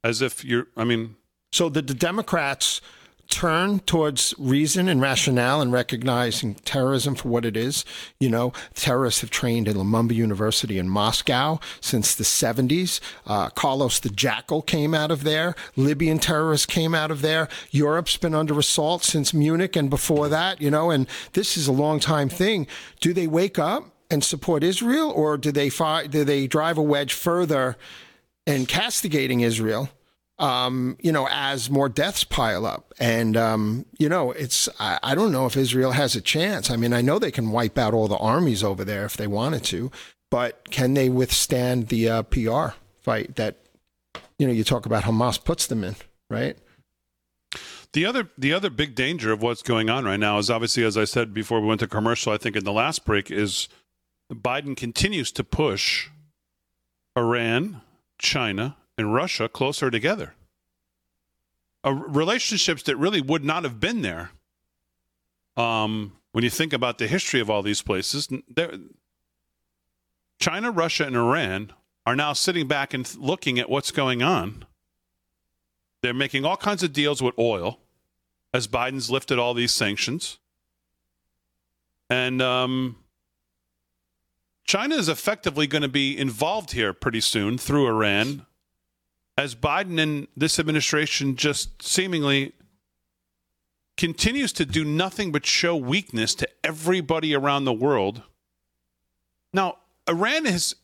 as 0.03 0.23
if 0.23 0.45
you're. 0.45 0.67
I 0.77 0.85
mean, 0.85 1.17
So 1.53 1.69
the, 1.69 1.83
the 1.83 1.95
Democrats 1.95 2.81
turn 3.29 3.79
towards 3.81 4.35
reason 4.39 4.89
and 4.89 5.01
rationale 5.01 5.61
and 5.61 5.71
recognizing 5.71 6.55
terrorism 6.55 7.15
for 7.15 7.29
what 7.29 7.45
it 7.45 7.57
is. 7.57 7.85
You 8.19 8.31
know, 8.31 8.53
terrorists 8.75 9.21
have 9.21 9.31
trained 9.31 9.69
at 9.69 9.77
Lumumba 9.77 10.15
University 10.15 10.79
in 10.79 10.89
Moscow 10.89 11.61
since 11.81 12.15
the 12.15 12.25
70s. 12.25 13.01
Uh, 13.27 13.51
Carlos 13.51 14.01
the 14.01 14.09
Jackal 14.09 14.63
came 14.63 14.95
out 14.95 15.11
of 15.11 15.25
there. 15.25 15.55
Libyan 15.77 16.19
terrorists 16.19 16.67
came 16.67 16.95
out 16.95 17.11
of 17.11 17.21
there. 17.21 17.49
Europe's 17.71 18.17
been 18.17 18.35
under 18.35 18.59
assault 18.59 19.05
since 19.05 19.35
Munich 19.35 19.77
and 19.77 19.91
before 19.91 20.29
that, 20.29 20.61
you 20.61 20.71
know, 20.71 20.91
and 20.91 21.07
this 21.35 21.57
is 21.57 21.69
a 21.69 21.73
long 21.73 22.01
time 22.01 22.29
thing. 22.29 22.67
Do 23.01 23.13
they 23.13 23.27
wake 23.27 23.59
up 23.59 23.85
and 24.11 24.25
support 24.25 24.65
Israel 24.65 25.11
or 25.11 25.37
do 25.37 25.53
they, 25.53 25.69
fi- 25.69 26.07
do 26.07 26.25
they 26.25 26.47
drive 26.47 26.79
a 26.79 26.83
wedge 26.83 27.13
further 27.13 27.77
and 28.47 28.67
castigating 28.67 29.41
Israel? 29.41 29.91
Um, 30.39 30.97
you 31.01 31.11
know, 31.11 31.27
as 31.31 31.69
more 31.69 31.89
deaths 31.89 32.25
pile 32.25 32.65
up. 32.65 32.95
And, 32.99 33.37
um, 33.37 33.87
you 33.99 34.09
know, 34.09 34.31
it's, 34.33 34.69
I, 34.79 34.99
I 35.03 35.15
don't 35.15 35.33
know 35.33 35.47
if 35.47 35.57
Israel 35.57 35.93
has 35.93 36.15
a 36.15 36.21
chance. 36.21 36.71
I 36.71 36.77
mean, 36.77 36.93
I 36.93 37.01
know 37.01 37.19
they 37.19 37.31
can 37.31 37.51
wipe 37.51 37.77
out 37.77 37.95
all 37.95 38.09
the 38.09 38.17
armies 38.17 38.63
over 38.63 38.85
there 38.85 39.05
if 39.05 39.17
they 39.17 39.27
wanted 39.27 39.65
to, 39.65 39.91
but 40.31 40.71
can 40.71 40.95
they 40.95 41.09
withstand 41.09 41.89
the 41.89 42.09
uh, 42.09 42.23
PR 42.25 42.69
fight 43.01 43.37
that, 43.37 43.57
you 44.39 44.47
know, 44.47 44.53
you 44.53 44.65
talk 44.65 44.87
about 44.87 45.05
Hamas 45.05 45.43
puts 45.43 45.67
them 45.67 45.83
in, 45.83 45.97
right? 46.31 46.57
The 47.95 48.05
other 48.05 48.29
the 48.37 48.53
other 48.53 48.69
big 48.69 48.95
danger 48.95 49.33
of 49.33 49.41
what's 49.41 49.63
going 49.63 49.89
on 49.89 50.05
right 50.05 50.21
now 50.21 50.37
is 50.39 50.51
obviously, 50.51 50.85
as 50.85 50.99
I 50.99 51.05
said 51.05 51.33
before 51.33 51.61
we 51.61 51.67
went 51.67 51.81
to 51.81 51.87
commercial, 51.87 52.33
I 52.33 52.37
think 52.37 52.55
in 52.55 52.65
the 52.65 52.73
last 52.73 53.07
break 53.07 53.31
is 53.31 53.69
Biden 54.31 54.77
continues 54.77 55.33
to 55.33 55.43
push 55.43 56.11
Iran, 57.17 57.81
China, 58.19 58.77
and 58.99 59.15
Russia 59.15 59.49
closer 59.49 59.91
together. 59.91 60.35
Uh, 61.87 61.93
relationships 61.93 62.83
that 62.83 62.97
really 62.97 63.21
would 63.21 63.45
not 63.45 63.63
have 63.63 63.79
been 63.79 64.03
there. 64.03 64.33
Um, 65.57 66.13
when 66.33 66.45
you 66.45 66.51
think 66.51 66.73
about 66.73 66.99
the 66.99 67.07
history 67.07 67.41
of 67.41 67.49
all 67.49 67.63
these 67.63 67.81
places, 67.81 68.29
China, 70.39 70.71
Russia, 70.71 71.07
and 71.07 71.17
Iran 71.17 71.73
are 72.05 72.17
now 72.17 72.33
sitting 72.33 72.67
back 72.67 72.93
and 72.93 73.17
looking 73.17 73.59
at 73.59 73.71
what's 73.71 73.91
going 73.91 74.23
on. 74.23 74.65
They're 76.03 76.15
making 76.15 76.45
all 76.45 76.57
kinds 76.57 76.83
of 76.83 76.93
deals 76.93 77.23
with 77.23 77.39
oil 77.39 77.81
as 78.53 78.67
Biden's 78.69 79.11
lifted 79.11 79.39
all 79.39 79.53
these 79.53 79.73
sanctions. 79.73 80.39
And 82.09 82.41
um, 82.41 82.97
China 84.65 84.95
is 84.95 85.09
effectively 85.09 85.67
going 85.67 85.83
to 85.83 85.89
be 85.89 86.17
involved 86.17 86.73
here 86.73 86.93
pretty 86.93 87.21
soon 87.21 87.59
through 87.59 87.87
Iran 87.87 88.47
as 89.39 89.55
Biden 89.55 90.01
and 90.03 90.27
this 90.37 90.59
administration 90.59 91.37
just 91.37 91.81
seemingly 91.81 92.53
continues 93.97 94.53
to 94.55 94.67
do 94.67 94.85
nothing 94.85 95.31
but 95.31 95.47
show 95.47 95.77
weakness 95.77 96.35
to 96.35 96.49
everybody 96.65 97.35
around 97.35 97.65
the 97.65 97.73
world. 97.73 98.23
Now, 99.53 99.79
Iran 100.09 100.45
has, 100.47 100.75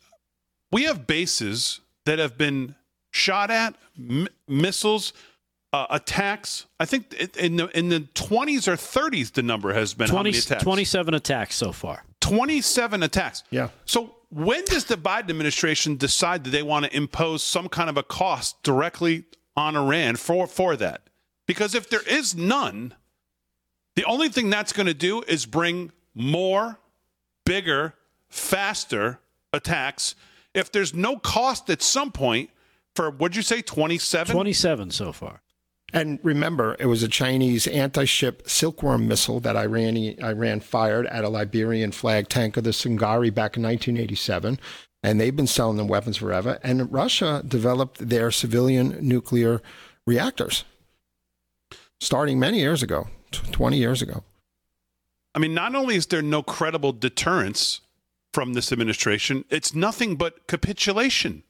we 0.71 0.85
have 0.85 1.05
bases 1.05 1.81
that 2.07 2.21
have 2.21 2.39
been 2.39 2.77
shot 3.11 3.51
at, 3.51 3.75
m- 3.99 4.29
missiles, 4.47 5.13
uh, 5.73 5.87
attacks. 5.91 6.67
I 6.79 6.85
think 6.85 7.13
in 7.37 7.57
the 7.57 7.67
in 7.77 7.89
the 7.89 8.01
20s 8.15 8.69
or 8.69 8.77
30s, 8.77 9.33
the 9.33 9.43
number 9.43 9.75
has 9.75 9.93
been 9.95 10.07
20, 10.07 10.31
attacks? 10.31 10.63
27 10.63 11.15
attacks 11.15 11.57
so 11.57 11.73
far. 11.73 12.05
27 12.21 13.03
attacks. 13.03 13.43
Yeah. 13.51 13.71
So 13.85 14.14
when 14.35 14.65
does 14.65 14.87
the 14.87 14.97
Biden 14.97 15.31
administration 15.31 15.97
decide 15.97 16.43
that 16.43 16.51
they 16.51 16.63
want 16.63 16.85
to 16.85 16.97
impose 16.97 17.45
some 17.45 17.69
kind 17.69 17.89
of 17.89 17.97
a 17.97 18.03
cost 18.03 18.61
directly 18.65 19.25
on 19.57 19.77
Iran 19.77 20.17
for 20.17 20.49
for 20.49 20.75
that? 20.77 21.03
Because 21.47 21.75
if 21.75 21.89
there 21.89 22.03
is 22.03 22.35
none, 22.35 22.95
the 23.95 24.05
only 24.05 24.29
thing 24.29 24.51
that's 24.51 24.73
going 24.73 24.89
to 24.89 24.95
do 24.95 25.23
is 25.29 25.47
bring 25.47 25.93
more, 26.15 26.81
bigger, 27.47 27.95
faster 28.29 29.21
attacks. 29.53 30.17
If 30.53 30.73
there's 30.73 30.93
no 30.93 31.17
cost 31.17 31.71
at 31.71 31.81
some 31.81 32.11
point 32.11 32.51
for, 32.97 33.11
what'd 33.11 33.37
you 33.37 33.43
say, 33.43 33.63
27? 33.63 34.33
27 34.33 34.91
so 34.91 35.13
far. 35.13 35.43
And 35.95 36.19
remember, 36.23 36.77
it 36.81 36.87
was 36.87 37.03
a 37.03 37.09
Chinese 37.09 37.67
anti 37.69 38.05
ship 38.05 38.43
Silkworm 38.47 39.09
missile 39.09 39.41
that 39.41 39.57
Iran, 39.57 40.61
fired 40.61 41.07
at 41.07 41.25
a 41.25 41.29
Liberian 41.29 41.93
flag 41.93 42.29
tanker, 42.29 42.61
the 42.61 42.71
Sungari, 42.71 43.33
back 43.33 43.57
in 43.57 43.63
1987. 43.63 44.59
And 45.03 45.21
they've 45.21 45.37
been 45.37 45.47
selling 45.47 45.77
them 45.77 45.89
weapons 45.89 46.17
forever. 46.17 46.59
And 46.63 46.93
Russia 46.93 47.45
developed 47.47 48.09
their 48.09 48.31
civilian 48.31 48.99
nuclear 49.01 49.63
reactors 50.07 50.65
starting 52.01 52.39
many 52.39 52.59
years 52.59 52.83
ago, 52.83 53.07
20 53.31 53.79
years 53.79 54.03
ago. 54.03 54.25
I 55.35 55.39
mean, 55.39 55.55
not 55.55 55.75
only 55.75 55.97
is 55.97 56.07
there 56.07 56.23
no 56.23 56.43
credible 56.43 56.93
deterrence 56.93 57.81
from 58.35 58.53
this 58.53 58.73
administration. 58.73 59.45
It's 59.49 59.75
nothing 59.75 60.17
but 60.17 60.49
capitulation 60.49 61.45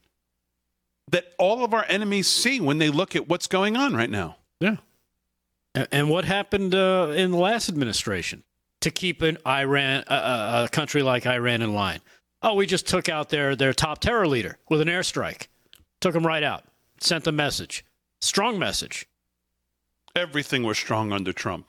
that 1.11 1.33
all 1.37 1.63
of 1.63 1.73
our 1.73 1.85
enemies 1.87 2.27
see 2.27 2.59
when 2.59 2.77
they 2.77 2.89
look 2.89 3.15
at 3.15 3.27
what's 3.27 3.47
going 3.47 3.77
on 3.77 3.95
right 3.95 4.09
now. 4.09 4.37
Yeah. 4.59 4.77
And 5.91 6.09
what 6.09 6.25
happened 6.25 6.73
uh, 6.73 7.13
in 7.15 7.31
the 7.31 7.37
last 7.37 7.67
administration 7.69 8.43
to 8.81 8.91
keep 8.91 9.21
an 9.21 9.37
Iran, 9.45 10.03
uh, 10.07 10.67
a 10.67 10.69
country 10.73 11.03
like 11.03 11.27
Iran, 11.27 11.61
in 11.61 11.73
line? 11.73 11.99
Oh, 12.41 12.53
we 12.53 12.65
just 12.65 12.87
took 12.87 13.09
out 13.09 13.29
their 13.29 13.55
their 13.55 13.73
top 13.73 13.99
terror 13.99 14.27
leader 14.27 14.57
with 14.69 14.79
an 14.79 14.87
airstrike, 14.87 15.47
took 15.99 16.13
them 16.13 16.25
right 16.25 16.43
out, 16.43 16.63
sent 17.01 17.27
a 17.27 17.31
message, 17.31 17.83
strong 18.21 18.57
message. 18.57 19.07
Everything 20.15 20.63
was 20.63 20.77
strong 20.77 21.11
under 21.11 21.33
Trump. 21.33 21.67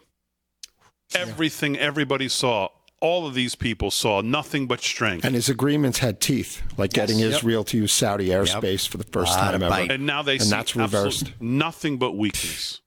Everything 1.15 1.77
everybody 1.77 2.29
saw 2.29 2.69
all 3.07 3.25
of 3.25 3.35
these 3.35 3.55
people 3.55 3.93
saw 3.93 4.21
nothing 4.21 4.67
but 4.67 4.81
strength. 4.81 5.25
And 5.25 5.37
his 5.37 5.49
agreements 5.49 6.01
had 6.01 6.21
teeth, 6.21 6.61
like 6.77 6.97
yes. 6.97 7.07
getting 7.07 7.23
Israel 7.23 7.61
yep. 7.61 7.67
to 7.69 7.77
use 7.77 7.93
Saudi 7.93 8.31
airspace 8.31 8.85
yep. 8.85 8.91
for 8.91 8.99
the 8.99 9.05
first 9.05 9.33
time 9.35 9.63
ever. 9.63 9.93
And 9.93 10.07
now 10.07 10.23
they 10.23 10.35
and 10.35 10.43
see 10.43 10.51
that's 10.51 10.75
reversed. 10.75 11.33
Nothing 11.41 11.99
but 11.99 12.17
weakness. 12.17 12.81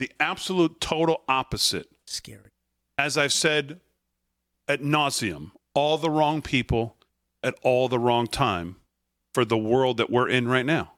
The 0.00 0.10
absolute 0.18 0.80
total 0.80 1.22
opposite. 1.28 1.86
Scary. 2.04 2.50
As 2.98 3.16
I've 3.16 3.32
said 3.32 3.78
at 4.66 4.82
nauseum, 4.82 5.52
all 5.72 5.98
the 5.98 6.10
wrong 6.10 6.42
people 6.42 6.96
at 7.44 7.54
all 7.62 7.88
the 7.88 7.98
wrong 7.98 8.26
time 8.26 8.76
for 9.32 9.44
the 9.44 9.58
world 9.58 9.98
that 9.98 10.10
we're 10.10 10.28
in 10.28 10.48
right 10.48 10.66
now. 10.66 10.94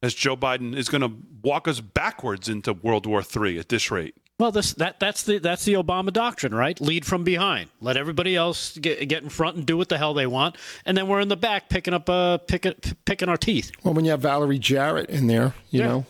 As 0.00 0.14
Joe 0.14 0.36
Biden 0.36 0.76
is 0.76 0.88
going 0.88 1.02
to 1.02 1.12
walk 1.42 1.66
us 1.66 1.80
backwards 1.80 2.48
into 2.48 2.72
World 2.72 3.04
War 3.04 3.22
III 3.22 3.58
at 3.58 3.68
this 3.68 3.90
rate. 3.90 4.16
Well, 4.40 4.52
this 4.52 4.72
that 4.74 4.98
that's 4.98 5.24
the 5.24 5.36
that's 5.36 5.66
the 5.66 5.74
Obama 5.74 6.10
doctrine, 6.10 6.54
right? 6.54 6.80
Lead 6.80 7.04
from 7.04 7.24
behind. 7.24 7.68
Let 7.82 7.98
everybody 7.98 8.34
else 8.34 8.74
get 8.78 9.06
get 9.06 9.22
in 9.22 9.28
front 9.28 9.58
and 9.58 9.66
do 9.66 9.76
what 9.76 9.90
the 9.90 9.98
hell 9.98 10.14
they 10.14 10.26
want, 10.26 10.56
and 10.86 10.96
then 10.96 11.08
we're 11.08 11.20
in 11.20 11.28
the 11.28 11.36
back 11.36 11.68
picking 11.68 11.92
up 11.92 12.08
uh 12.08 12.38
picking 12.38 12.72
picking 13.04 13.28
our 13.28 13.36
teeth. 13.36 13.70
Well, 13.84 13.92
when 13.92 14.06
you 14.06 14.12
have 14.12 14.22
Valerie 14.22 14.58
Jarrett 14.58 15.10
in 15.10 15.26
there, 15.26 15.52
you 15.68 15.80
yeah. 15.80 15.86
know, 15.86 16.06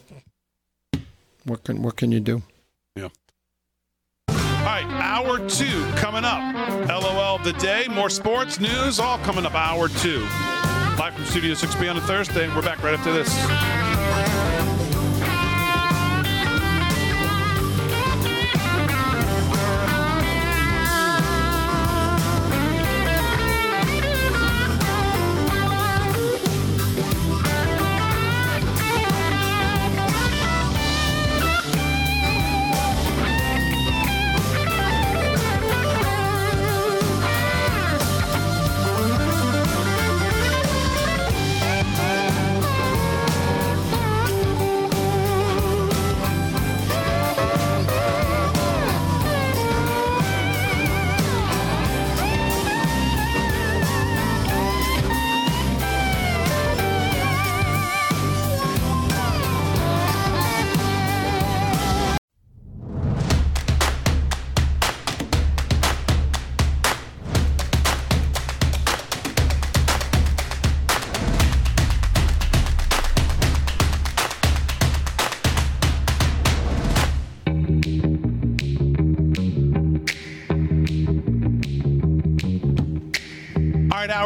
what 1.45 1.65
can 1.65 1.83
what 1.83 1.97
can 1.97 2.13
you 2.13 2.21
do? 2.21 2.45
Yeah. 2.95 3.09
All 4.29 4.37
right, 4.37 4.87
hour 4.87 5.49
two 5.49 5.85
coming 5.97 6.25
up. 6.25 6.55
LOL 6.89 7.35
of 7.35 7.43
the 7.43 7.55
day, 7.55 7.89
more 7.91 8.09
sports 8.09 8.61
news, 8.61 9.01
all 9.01 9.19
coming 9.19 9.45
up. 9.45 9.57
Hour 9.57 9.89
two, 9.89 10.21
live 11.01 11.15
from 11.15 11.25
Studio 11.25 11.55
6B 11.55 11.91
on 11.91 11.97
a 11.97 12.01
Thursday. 12.03 12.47
We're 12.55 12.63
back 12.63 12.81
right 12.85 12.95
after 12.95 13.13
this. 13.13 14.00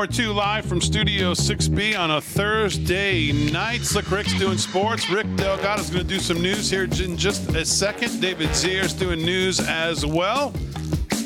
Hour 0.05 0.13
two 0.13 0.33
live 0.35 0.67
from 0.67 0.83
Studio 0.83 1.33
6B 1.33 1.99
on 1.99 2.11
a 2.11 2.21
Thursday 2.21 3.33
night. 3.33 3.81
Slick 3.81 4.11
Rick's 4.11 4.39
doing 4.39 4.59
sports. 4.59 5.09
Rick 5.09 5.25
Delgado's 5.37 5.89
going 5.89 6.07
to 6.07 6.15
do 6.15 6.21
some 6.21 6.43
news 6.43 6.69
here 6.69 6.85
in 6.85 7.17
just 7.17 7.49
a 7.57 7.65
second. 7.65 8.21
David 8.21 8.55
Zier's 8.55 8.93
doing 8.93 9.21
news 9.25 9.61
as 9.61 10.05
well. 10.05 10.53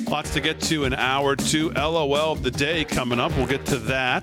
Lots 0.08 0.32
to 0.34 0.40
get 0.40 0.60
to 0.60 0.84
in 0.84 0.94
hour 0.94 1.34
two. 1.34 1.70
LOL 1.70 2.30
of 2.30 2.44
the 2.44 2.52
day 2.52 2.84
coming 2.84 3.18
up. 3.18 3.36
We'll 3.36 3.48
get 3.48 3.66
to 3.66 3.78
that. 3.78 4.22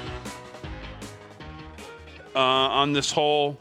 uh, 2.35 2.39
on 2.39 2.93
this 2.93 3.11
whole 3.11 3.57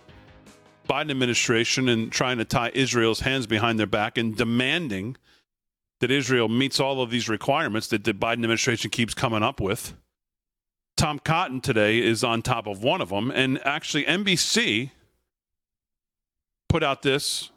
Biden 0.88 1.10
administration 1.10 1.88
and 1.88 2.10
trying 2.10 2.38
to 2.38 2.44
tie 2.44 2.70
Israel's 2.74 3.20
hands 3.20 3.46
behind 3.46 3.78
their 3.78 3.86
back 3.86 4.18
and 4.18 4.36
demanding 4.36 5.16
that 6.00 6.10
Israel 6.10 6.48
meets 6.48 6.80
all 6.80 7.00
of 7.02 7.10
these 7.10 7.28
requirements 7.28 7.86
that 7.88 8.04
the 8.04 8.12
Biden 8.12 8.34
administration 8.34 8.90
keeps 8.90 9.14
coming 9.14 9.42
up 9.42 9.60
with. 9.60 9.94
Tom 10.96 11.18
Cotton 11.18 11.60
today 11.60 11.98
is 11.98 12.24
on 12.24 12.42
top 12.42 12.66
of 12.66 12.82
one 12.82 13.00
of 13.00 13.10
them. 13.10 13.30
And 13.30 13.64
actually, 13.64 14.04
NBC 14.04 14.90
put 16.68 16.82
out 16.82 17.02
this 17.02 17.50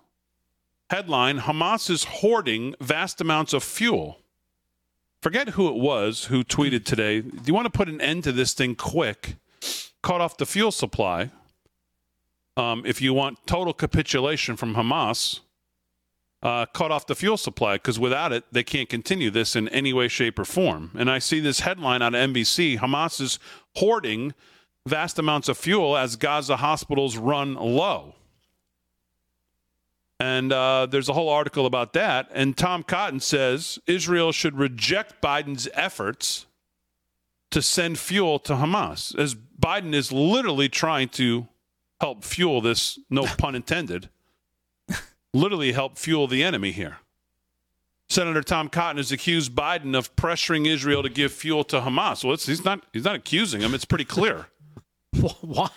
headline 0.89 1.39
Hamas 1.39 1.89
is 1.89 2.03
hoarding 2.03 2.75
vast 2.79 3.19
amounts 3.19 3.53
of 3.53 3.63
fuel. 3.63 4.19
Forget 5.21 5.49
who 5.49 5.67
it 5.69 5.75
was 5.75 6.25
who 6.25 6.43
tweeted 6.43 6.85
today. 6.85 7.21
Do 7.21 7.41
you 7.45 7.53
want 7.53 7.65
to 7.65 7.71
put 7.71 7.87
an 7.87 8.01
end 8.01 8.25
to 8.25 8.31
this 8.31 8.53
thing 8.53 8.75
quick? 8.75 9.37
Cut 10.03 10.21
off 10.21 10.37
the 10.37 10.45
fuel 10.45 10.71
supply. 10.71 11.31
Um, 12.55 12.83
if 12.85 13.01
you 13.01 13.13
want 13.13 13.39
total 13.47 13.73
capitulation 13.73 14.55
from 14.55 14.75
Hamas, 14.75 15.39
uh, 16.43 16.65
cut 16.67 16.91
off 16.91 17.07
the 17.07 17.15
fuel 17.15 17.37
supply 17.37 17.75
because 17.75 17.97
without 17.97 18.33
it, 18.33 18.43
they 18.51 18.63
can't 18.63 18.89
continue 18.89 19.31
this 19.31 19.55
in 19.55 19.69
any 19.69 19.93
way, 19.93 20.09
shape, 20.09 20.37
or 20.37 20.45
form. 20.45 20.91
And 20.93 21.09
I 21.09 21.19
see 21.19 21.39
this 21.39 21.61
headline 21.61 22.01
on 22.01 22.11
NBC 22.11 22.77
Hamas 22.79 23.21
is 23.21 23.39
hoarding 23.77 24.33
vast 24.85 25.17
amounts 25.17 25.47
of 25.47 25.57
fuel 25.57 25.95
as 25.95 26.17
Gaza 26.17 26.57
hospitals 26.57 27.15
run 27.15 27.55
low. 27.55 28.13
And 30.19 30.51
uh, 30.51 30.85
there's 30.85 31.09
a 31.09 31.13
whole 31.13 31.29
article 31.29 31.65
about 31.65 31.93
that. 31.93 32.29
And 32.33 32.57
Tom 32.57 32.83
Cotton 32.83 33.21
says 33.21 33.79
Israel 33.87 34.33
should 34.33 34.57
reject 34.57 35.21
Biden's 35.21 35.69
efforts 35.73 36.45
to 37.53 37.61
send 37.61 37.97
fuel 37.99 38.39
to 38.39 38.53
Hamas, 38.53 39.17
as 39.17 39.35
Biden 39.35 39.93
is 39.93 40.11
literally 40.11 40.69
trying 40.69 41.09
to 41.09 41.47
help 42.01 42.23
fuel 42.23 42.61
this, 42.61 42.99
no 43.09 43.23
pun 43.37 43.55
intended, 43.55 44.09
literally 45.33 45.71
help 45.71 45.97
fuel 45.97 46.27
the 46.27 46.43
enemy 46.43 46.71
here. 46.71 46.97
Senator 48.09 48.41
Tom 48.43 48.69
Cotton 48.69 48.97
has 48.97 49.11
accused 49.11 49.55
Biden 49.55 49.95
of 49.97 50.15
pressuring 50.15 50.67
Israel 50.67 51.01
to 51.03 51.09
give 51.09 51.31
fuel 51.31 51.63
to 51.65 51.79
Hamas. 51.81 52.23
Well, 52.23 52.35
he's 52.35 52.65
not 52.65 52.83
he's 52.91 53.05
not 53.05 53.15
accusing 53.15 53.61
him. 53.61 53.73
It's 53.73 53.85
pretty 53.85 54.05
clear. 54.05 54.47
Why? 55.41 55.69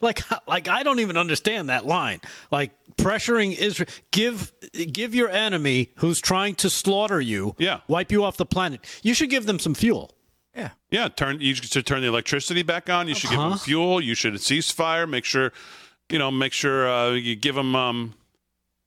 Like, 0.00 0.22
like 0.48 0.68
I 0.68 0.82
don't 0.82 1.00
even 1.00 1.16
understand 1.16 1.68
that 1.68 1.84
line. 1.86 2.20
Like 2.50 2.70
pressuring 2.96 3.56
Israel, 3.56 3.88
give 4.12 4.52
give 4.92 5.14
your 5.14 5.28
enemy 5.28 5.90
who's 5.96 6.20
trying 6.20 6.54
to 6.56 6.70
slaughter 6.70 7.20
you, 7.20 7.54
Yeah. 7.58 7.80
wipe 7.86 8.10
you 8.10 8.24
off 8.24 8.36
the 8.36 8.46
planet. 8.46 8.80
You 9.02 9.14
should 9.14 9.30
give 9.30 9.46
them 9.46 9.58
some 9.58 9.74
fuel. 9.74 10.12
Yeah. 10.58 10.70
Yeah, 10.90 11.08
turn 11.08 11.40
you 11.40 11.54
should 11.54 11.86
turn 11.86 12.02
the 12.02 12.08
electricity 12.08 12.62
back 12.62 12.90
on. 12.90 13.06
You 13.08 13.14
should 13.14 13.30
give 13.30 13.38
Uh-huh. 13.38 13.50
them 13.50 13.58
fuel. 13.58 14.00
You 14.00 14.14
should 14.14 14.40
cease 14.40 14.70
fire. 14.70 15.06
Make 15.06 15.24
sure, 15.24 15.52
you 16.10 16.18
know, 16.18 16.30
make 16.30 16.52
sure 16.52 16.88
uh, 16.88 17.10
you 17.12 17.36
give 17.36 17.54
them, 17.54 17.76
um, 17.76 18.14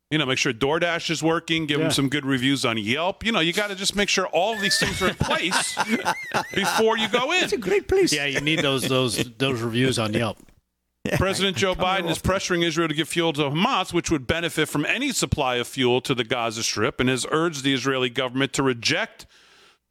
you 0.09 0.17
know, 0.17 0.25
make 0.25 0.37
sure 0.37 0.51
DoorDash 0.51 1.09
is 1.09 1.23
working. 1.23 1.65
Give 1.67 1.79
Yeah. 1.79 1.85
them 1.85 1.91
some 1.93 2.09
good 2.09 2.25
reviews 2.25 2.65
on 2.65 2.77
Yelp. 2.77 3.23
You 3.25 3.31
know, 3.31 3.39
you 3.39 3.53
got 3.53 3.67
to 3.69 3.75
just 3.75 3.95
make 3.95 4.09
sure 4.09 4.27
all 4.27 4.53
of 4.53 4.59
these 4.61 4.77
things 4.77 5.01
are 5.01 5.07
in 5.09 5.15
place 5.15 5.75
before 6.53 6.97
you 6.97 7.07
go 7.07 7.31
in. 7.31 7.43
It's 7.43 7.53
a 7.53 7.57
great 7.57 7.87
place. 7.87 8.11
Yeah, 8.11 8.25
you 8.25 8.41
need 8.41 8.59
those 8.59 8.87
those 8.89 9.23
those 9.37 9.61
reviews 9.61 9.97
on 9.97 10.13
Yelp. 10.13 10.37
President 11.17 11.57
Joe 11.57 11.73
Biden 11.73 12.09
is 12.11 12.19
pressuring 12.19 12.63
Israel 12.63 12.87
to 12.87 12.93
give 12.93 13.07
fuel 13.09 13.33
to 13.33 13.41
Hamas, 13.49 13.91
which 13.91 14.11
would 14.11 14.27
benefit 14.27 14.69
from 14.69 14.85
any 14.85 15.11
supply 15.11 15.55
of 15.55 15.67
fuel 15.67 15.99
to 16.01 16.13
the 16.13 16.23
Gaza 16.23 16.61
Strip, 16.61 16.99
and 16.99 17.09
has 17.09 17.25
urged 17.31 17.63
the 17.63 17.73
Israeli 17.73 18.09
government 18.09 18.53
to 18.53 18.61
reject 18.63 19.25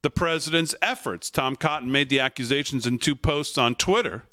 the 0.03 0.11
president's 0.11 0.75
efforts. 0.81 1.31
Tom 1.31 1.57
Cotton 1.57 1.91
made 1.91 2.09
the 2.09 2.21
accusations 2.21 2.87
in 2.87 2.99
two 2.99 3.17
posts 3.17 3.59
on 3.59 3.75
Twitter. 3.75 4.25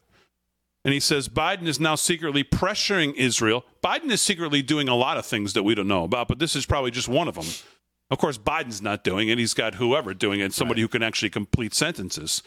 And 0.85 0.93
he 0.93 0.99
says 0.99 1.27
Biden 1.27 1.67
is 1.67 1.79
now 1.79 1.95
secretly 1.95 2.43
pressuring 2.43 3.13
Israel. 3.15 3.65
Biden 3.83 4.09
is 4.09 4.21
secretly 4.21 4.61
doing 4.61 4.87
a 4.87 4.95
lot 4.95 5.17
of 5.17 5.25
things 5.25 5.53
that 5.53 5.63
we 5.63 5.75
don't 5.75 5.87
know 5.87 6.05
about, 6.05 6.29
but 6.29 6.39
this 6.39 6.55
is 6.55 6.65
probably 6.65 6.91
just 6.91 7.09
one 7.09 7.27
of 7.27 7.35
them. 7.35 7.47
Of 8.09 8.19
course, 8.19 8.37
Biden's 8.37 8.81
not 8.81 9.03
doing 9.03 9.27
it. 9.27 9.37
He's 9.37 9.53
got 9.53 9.75
whoever 9.75 10.13
doing 10.13 10.39
it, 10.39 10.53
somebody 10.53 10.79
who 10.81 10.87
can 10.87 11.03
actually 11.03 11.29
complete 11.29 11.73
sentences. 11.73 12.41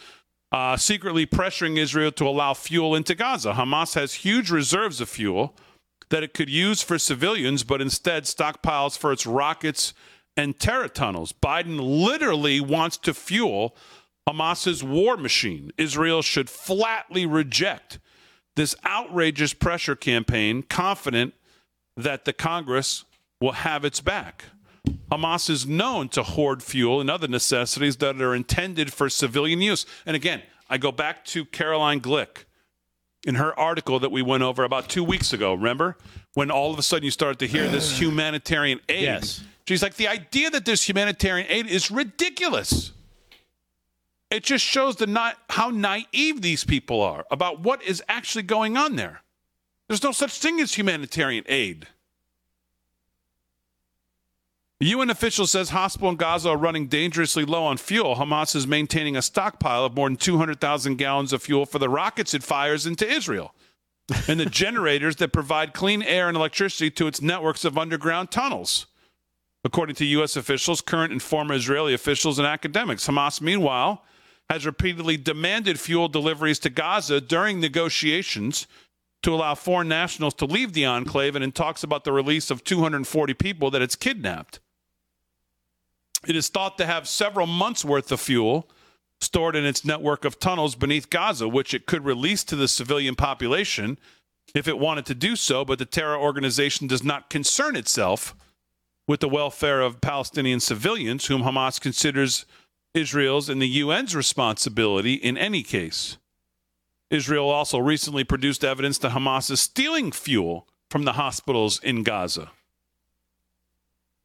Uh, 0.51 0.75
secretly 0.75 1.25
pressuring 1.25 1.77
Israel 1.77 2.11
to 2.13 2.27
allow 2.27 2.53
fuel 2.53 2.95
into 2.95 3.13
Gaza. 3.13 3.53
Hamas 3.53 3.93
has 3.93 4.15
huge 4.15 4.49
reserves 4.49 4.99
of 4.99 5.07
fuel 5.07 5.55
that 6.09 6.23
it 6.23 6.33
could 6.33 6.49
use 6.49 6.81
for 6.81 6.97
civilians, 6.97 7.63
but 7.63 7.79
instead 7.79 8.23
stockpiles 8.23 8.97
for 8.97 9.11
its 9.11 9.25
rockets 9.25 9.93
and 10.37 10.59
terror 10.59 10.87
tunnels. 10.87 11.33
Biden 11.33 11.79
literally 11.79 12.59
wants 12.59 12.97
to 12.97 13.13
fuel 13.13 13.75
Hamas's 14.27 14.83
war 14.83 15.17
machine. 15.17 15.71
Israel 15.77 16.21
should 16.21 16.49
flatly 16.49 17.25
reject 17.25 17.99
this 18.55 18.75
outrageous 18.85 19.53
pressure 19.53 19.95
campaign, 19.95 20.63
confident 20.63 21.33
that 21.97 22.25
the 22.25 22.33
Congress 22.33 23.05
will 23.39 23.53
have 23.53 23.85
its 23.85 24.01
back. 24.01 24.45
Hamas 25.11 25.49
is 25.49 25.65
known 25.65 26.09
to 26.09 26.23
hoard 26.23 26.63
fuel 26.63 27.01
and 27.01 27.09
other 27.09 27.27
necessities 27.27 27.97
that 27.97 28.21
are 28.21 28.35
intended 28.35 28.93
for 28.93 29.09
civilian 29.09 29.61
use. 29.61 29.85
And 30.05 30.15
again, 30.15 30.41
I 30.69 30.77
go 30.77 30.91
back 30.91 31.25
to 31.25 31.45
Caroline 31.45 31.99
Glick 32.01 32.45
in 33.25 33.35
her 33.35 33.57
article 33.59 33.99
that 33.99 34.11
we 34.11 34.21
went 34.21 34.43
over 34.43 34.63
about 34.63 34.89
two 34.89 35.03
weeks 35.03 35.33
ago. 35.33 35.53
Remember 35.53 35.97
when 36.33 36.49
all 36.49 36.71
of 36.71 36.79
a 36.79 36.83
sudden 36.83 37.05
you 37.05 37.11
started 37.11 37.39
to 37.39 37.47
hear 37.47 37.67
this 37.67 37.99
humanitarian 37.99 38.79
aid? 38.89 39.03
Yes. 39.03 39.43
She's 39.67 39.83
like, 39.83 39.95
the 39.95 40.07
idea 40.07 40.49
that 40.49 40.65
there's 40.65 40.87
humanitarian 40.87 41.47
aid 41.49 41.67
is 41.67 41.91
ridiculous. 41.91 42.91
It 44.29 44.43
just 44.43 44.65
shows 44.65 44.95
the 44.95 45.07
not 45.07 45.37
how 45.49 45.69
naive 45.69 46.41
these 46.41 46.63
people 46.63 47.01
are 47.01 47.25
about 47.29 47.59
what 47.59 47.83
is 47.83 48.01
actually 48.07 48.43
going 48.43 48.77
on 48.77 48.95
there. 48.95 49.21
There's 49.87 50.03
no 50.03 50.13
such 50.13 50.39
thing 50.39 50.61
as 50.61 50.73
humanitarian 50.73 51.43
aid. 51.47 51.87
The 54.79 54.87
UN 54.87 55.11
official 55.11 55.45
says 55.45 55.69
hospital 55.69 56.09
in 56.09 56.15
Gaza 56.15 56.49
are 56.49 56.57
running 56.57 56.87
dangerously 56.87 57.45
low 57.45 57.65
on 57.65 57.77
fuel. 57.77 58.15
Hamas 58.15 58.55
is 58.55 58.65
maintaining 58.65 59.15
a 59.15 59.21
stockpile 59.21 59.85
of 59.85 59.95
more 59.95 60.09
than 60.09 60.15
200,000 60.15 60.95
gallons 60.95 61.33
of 61.33 61.43
fuel 61.43 61.67
for 61.67 61.77
the 61.77 61.89
rockets 61.89 62.33
it 62.33 62.41
fires 62.41 62.87
into 62.87 63.07
Israel 63.07 63.53
and 64.27 64.39
the 64.39 64.45
generators 64.47 65.17
that 65.17 65.33
provide 65.33 65.73
clean 65.73 66.01
air 66.01 66.29
and 66.29 66.35
electricity 66.35 66.89
to 66.89 67.05
its 67.05 67.21
networks 67.21 67.63
of 67.63 67.77
underground 67.77 68.31
tunnels. 68.31 68.87
According 69.63 69.95
to 69.95 70.05
U.S. 70.05 70.35
officials, 70.35 70.81
current 70.81 71.11
and 71.11 71.21
former 71.21 71.53
Israeli 71.53 71.93
officials, 71.93 72.39
and 72.39 72.47
academics, 72.47 73.07
Hamas, 73.07 73.41
meanwhile, 73.41 74.03
has 74.49 74.65
repeatedly 74.65 75.17
demanded 75.17 75.79
fuel 75.79 76.07
deliveries 76.07 76.59
to 76.59 76.69
Gaza 76.69 77.21
during 77.21 77.59
negotiations 77.59 78.67
to 79.21 79.33
allow 79.33 79.53
foreign 79.53 79.87
nationals 79.87 80.33
to 80.33 80.45
leave 80.45 80.73
the 80.73 80.85
enclave 80.85 81.35
and 81.35 81.43
in 81.43 81.51
talks 81.51 81.83
about 81.83 82.03
the 82.03 82.11
release 82.11 82.49
of 82.49 82.63
240 82.63 83.33
people 83.35 83.69
that 83.69 83.81
it's 83.81 83.95
kidnapped. 83.95 84.59
It 86.27 86.35
is 86.35 86.49
thought 86.49 86.77
to 86.79 86.85
have 86.85 87.07
several 87.07 87.47
months' 87.47 87.85
worth 87.85 88.11
of 88.11 88.19
fuel 88.19 88.67
stored 89.19 89.55
in 89.55 89.65
its 89.65 89.85
network 89.85 90.25
of 90.25 90.39
tunnels 90.39 90.73
beneath 90.73 91.09
Gaza, 91.09 91.47
which 91.47 91.73
it 91.75 91.85
could 91.85 92.03
release 92.03 92.43
to 92.45 92.55
the 92.55 92.67
civilian 92.67 93.15
population 93.15 93.99
if 94.55 94.67
it 94.67 94.79
wanted 94.79 95.05
to 95.05 95.15
do 95.15 95.35
so, 95.35 95.63
but 95.63 95.79
the 95.79 95.85
terror 95.85 96.17
organization 96.17 96.87
does 96.87 97.03
not 97.03 97.29
concern 97.29 97.75
itself 97.75 98.35
with 99.07 99.19
the 99.19 99.29
welfare 99.29 99.81
of 99.81 100.01
Palestinian 100.01 100.59
civilians, 100.59 101.25
whom 101.25 101.43
Hamas 101.43 101.79
considers 101.79 102.45
Israel's 102.93 103.49
and 103.49 103.61
the 103.61 103.81
UN's 103.81 104.15
responsibility 104.15 105.13
in 105.13 105.37
any 105.37 105.63
case. 105.63 106.17
Israel 107.09 107.49
also 107.49 107.77
recently 107.77 108.23
produced 108.23 108.63
evidence 108.63 108.97
that 108.99 109.11
Hamas 109.11 109.51
is 109.51 109.59
stealing 109.61 110.11
fuel 110.11 110.67
from 110.89 111.03
the 111.03 111.13
hospitals 111.13 111.79
in 111.83 112.03
Gaza. 112.03 112.51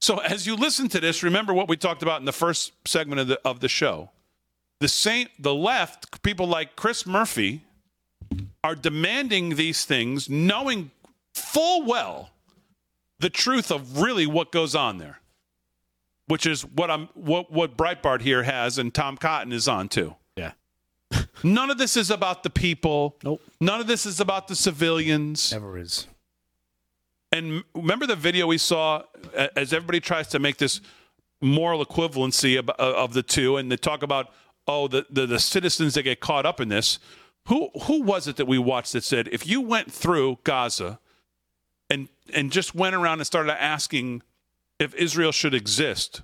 So 0.00 0.18
as 0.18 0.46
you 0.46 0.56
listen 0.56 0.88
to 0.90 1.00
this, 1.00 1.22
remember 1.22 1.52
what 1.52 1.68
we 1.68 1.76
talked 1.76 2.02
about 2.02 2.20
in 2.20 2.26
the 2.26 2.32
first 2.32 2.72
segment 2.86 3.20
of 3.20 3.28
the 3.28 3.40
of 3.44 3.60
the 3.60 3.68
show. 3.68 4.10
The 4.80 4.88
same 4.88 5.28
the 5.38 5.54
left, 5.54 6.22
people 6.22 6.46
like 6.46 6.76
Chris 6.76 7.06
Murphy 7.06 7.64
are 8.62 8.74
demanding 8.74 9.56
these 9.56 9.84
things 9.84 10.28
knowing 10.28 10.90
full 11.34 11.84
well 11.84 12.30
the 13.18 13.30
truth 13.30 13.70
of 13.70 14.00
really 14.00 14.26
what 14.26 14.52
goes 14.52 14.74
on 14.74 14.98
there. 14.98 15.20
Which 16.28 16.44
is 16.44 16.64
what 16.64 16.90
I'm 16.90 17.08
what 17.14 17.52
what 17.52 17.76
Breitbart 17.76 18.20
here 18.20 18.42
has 18.42 18.78
and 18.78 18.92
Tom 18.92 19.16
Cotton 19.16 19.52
is 19.52 19.68
on 19.68 19.88
too. 19.88 20.16
Yeah. 20.36 20.52
None 21.44 21.70
of 21.70 21.78
this 21.78 21.96
is 21.96 22.10
about 22.10 22.42
the 22.42 22.50
people. 22.50 23.16
Nope. 23.22 23.40
None 23.60 23.80
of 23.80 23.86
this 23.86 24.06
is 24.06 24.18
about 24.18 24.48
the 24.48 24.56
civilians. 24.56 25.52
Never 25.52 25.78
is. 25.78 26.08
And 27.30 27.62
remember 27.74 28.06
the 28.06 28.16
video 28.16 28.48
we 28.48 28.58
saw 28.58 29.02
as 29.54 29.72
everybody 29.72 30.00
tries 30.00 30.26
to 30.28 30.40
make 30.40 30.56
this 30.56 30.80
moral 31.40 31.84
equivalency 31.84 32.58
of, 32.58 32.70
uh, 32.70 32.72
of 32.78 33.12
the 33.12 33.22
two, 33.22 33.56
and 33.56 33.70
they 33.70 33.76
talk 33.76 34.02
about 34.02 34.32
oh, 34.66 34.88
the, 34.88 35.06
the 35.10 35.26
the 35.26 35.38
citizens 35.38 35.94
that 35.94 36.02
get 36.02 36.20
caught 36.20 36.46
up 36.46 36.60
in 36.60 36.68
this. 36.68 36.98
Who 37.48 37.70
who 37.82 38.02
was 38.02 38.26
it 38.26 38.36
that 38.36 38.46
we 38.46 38.58
watched 38.58 38.92
that 38.94 39.04
said 39.04 39.28
if 39.30 39.46
you 39.46 39.60
went 39.60 39.92
through 39.92 40.38
Gaza 40.44 40.98
and 42.26 42.36
and 42.36 42.52
just 42.52 42.74
went 42.74 42.94
around 42.94 43.18
and 43.18 43.26
started 43.26 43.60
asking 43.60 44.22
if 44.78 44.94
Israel 44.94 45.32
should 45.32 45.54
exist 45.54 46.22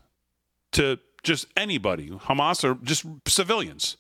to 0.73 0.99
just 1.23 1.47
anybody, 1.57 2.11
Hamas 2.11 2.65
or 2.65 2.79
just 2.83 3.07
civilians, 3.27 3.97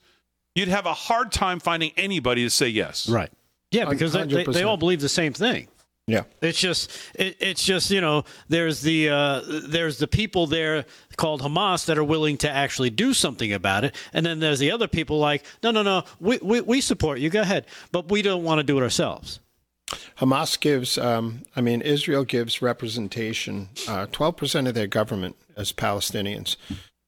you'd 0.55 0.68
have 0.68 0.86
a 0.86 0.94
hard 0.94 1.32
time 1.32 1.61
finding 1.61 1.92
anybody 1.96 2.42
to 2.44 2.50
say 2.50 2.68
yes. 2.68 3.09
Right. 3.09 3.30
Yeah, 3.70 3.86
because 3.86 4.12
they, 4.12 4.24
they, 4.24 4.44
they 4.44 4.62
all 4.64 4.76
believe 4.76 5.00
the 5.00 5.09
same 5.09 5.32
thing. 5.32 5.68
Yeah. 6.07 6.24
It's 6.40 6.59
just 6.59 6.90
it, 7.14 7.36
it's 7.38 7.64
just 7.64 7.90
you 7.90 8.00
know 8.00 8.24
there's 8.48 8.82
the 8.82 9.09
uh, 9.09 9.40
there's 9.68 9.98
the 9.98 10.09
people 10.09 10.46
there 10.46 10.84
called 11.16 11.42
Hamas 11.42 11.86
that 11.86 11.96
are 11.96 12.05
willing 12.05 12.36
to 12.38 12.50
actually 12.50 12.90
do 12.90 13.14
something 13.14 13.53
about 13.53 13.84
it, 13.84 13.94
and 14.12 14.26
then 14.26 14.40
there's 14.40 14.59
the 14.59 14.72
other 14.72 14.88
people 14.88 15.18
like 15.18 15.44
no 15.62 15.70
no 15.70 15.82
no 15.82 16.03
we 16.18 16.38
we, 16.42 16.61
we 16.61 16.80
support 16.80 17.20
you 17.20 17.30
go 17.30 17.40
ahead, 17.40 17.66
but 17.92 18.11
we 18.11 18.20
don't 18.20 18.42
want 18.42 18.59
to 18.59 18.64
do 18.64 18.78
it 18.78 18.82
ourselves. 18.82 19.38
Hamas 20.18 20.59
gives, 20.59 20.99
um, 20.99 21.43
I 21.57 21.61
mean, 21.61 21.80
Israel 21.80 22.24
gives 22.24 22.62
representation, 22.62 23.68
uh, 23.88 24.07
12% 24.07 24.68
of 24.68 24.74
their 24.74 24.86
government 24.86 25.36
as 25.57 25.72
Palestinians. 25.72 26.57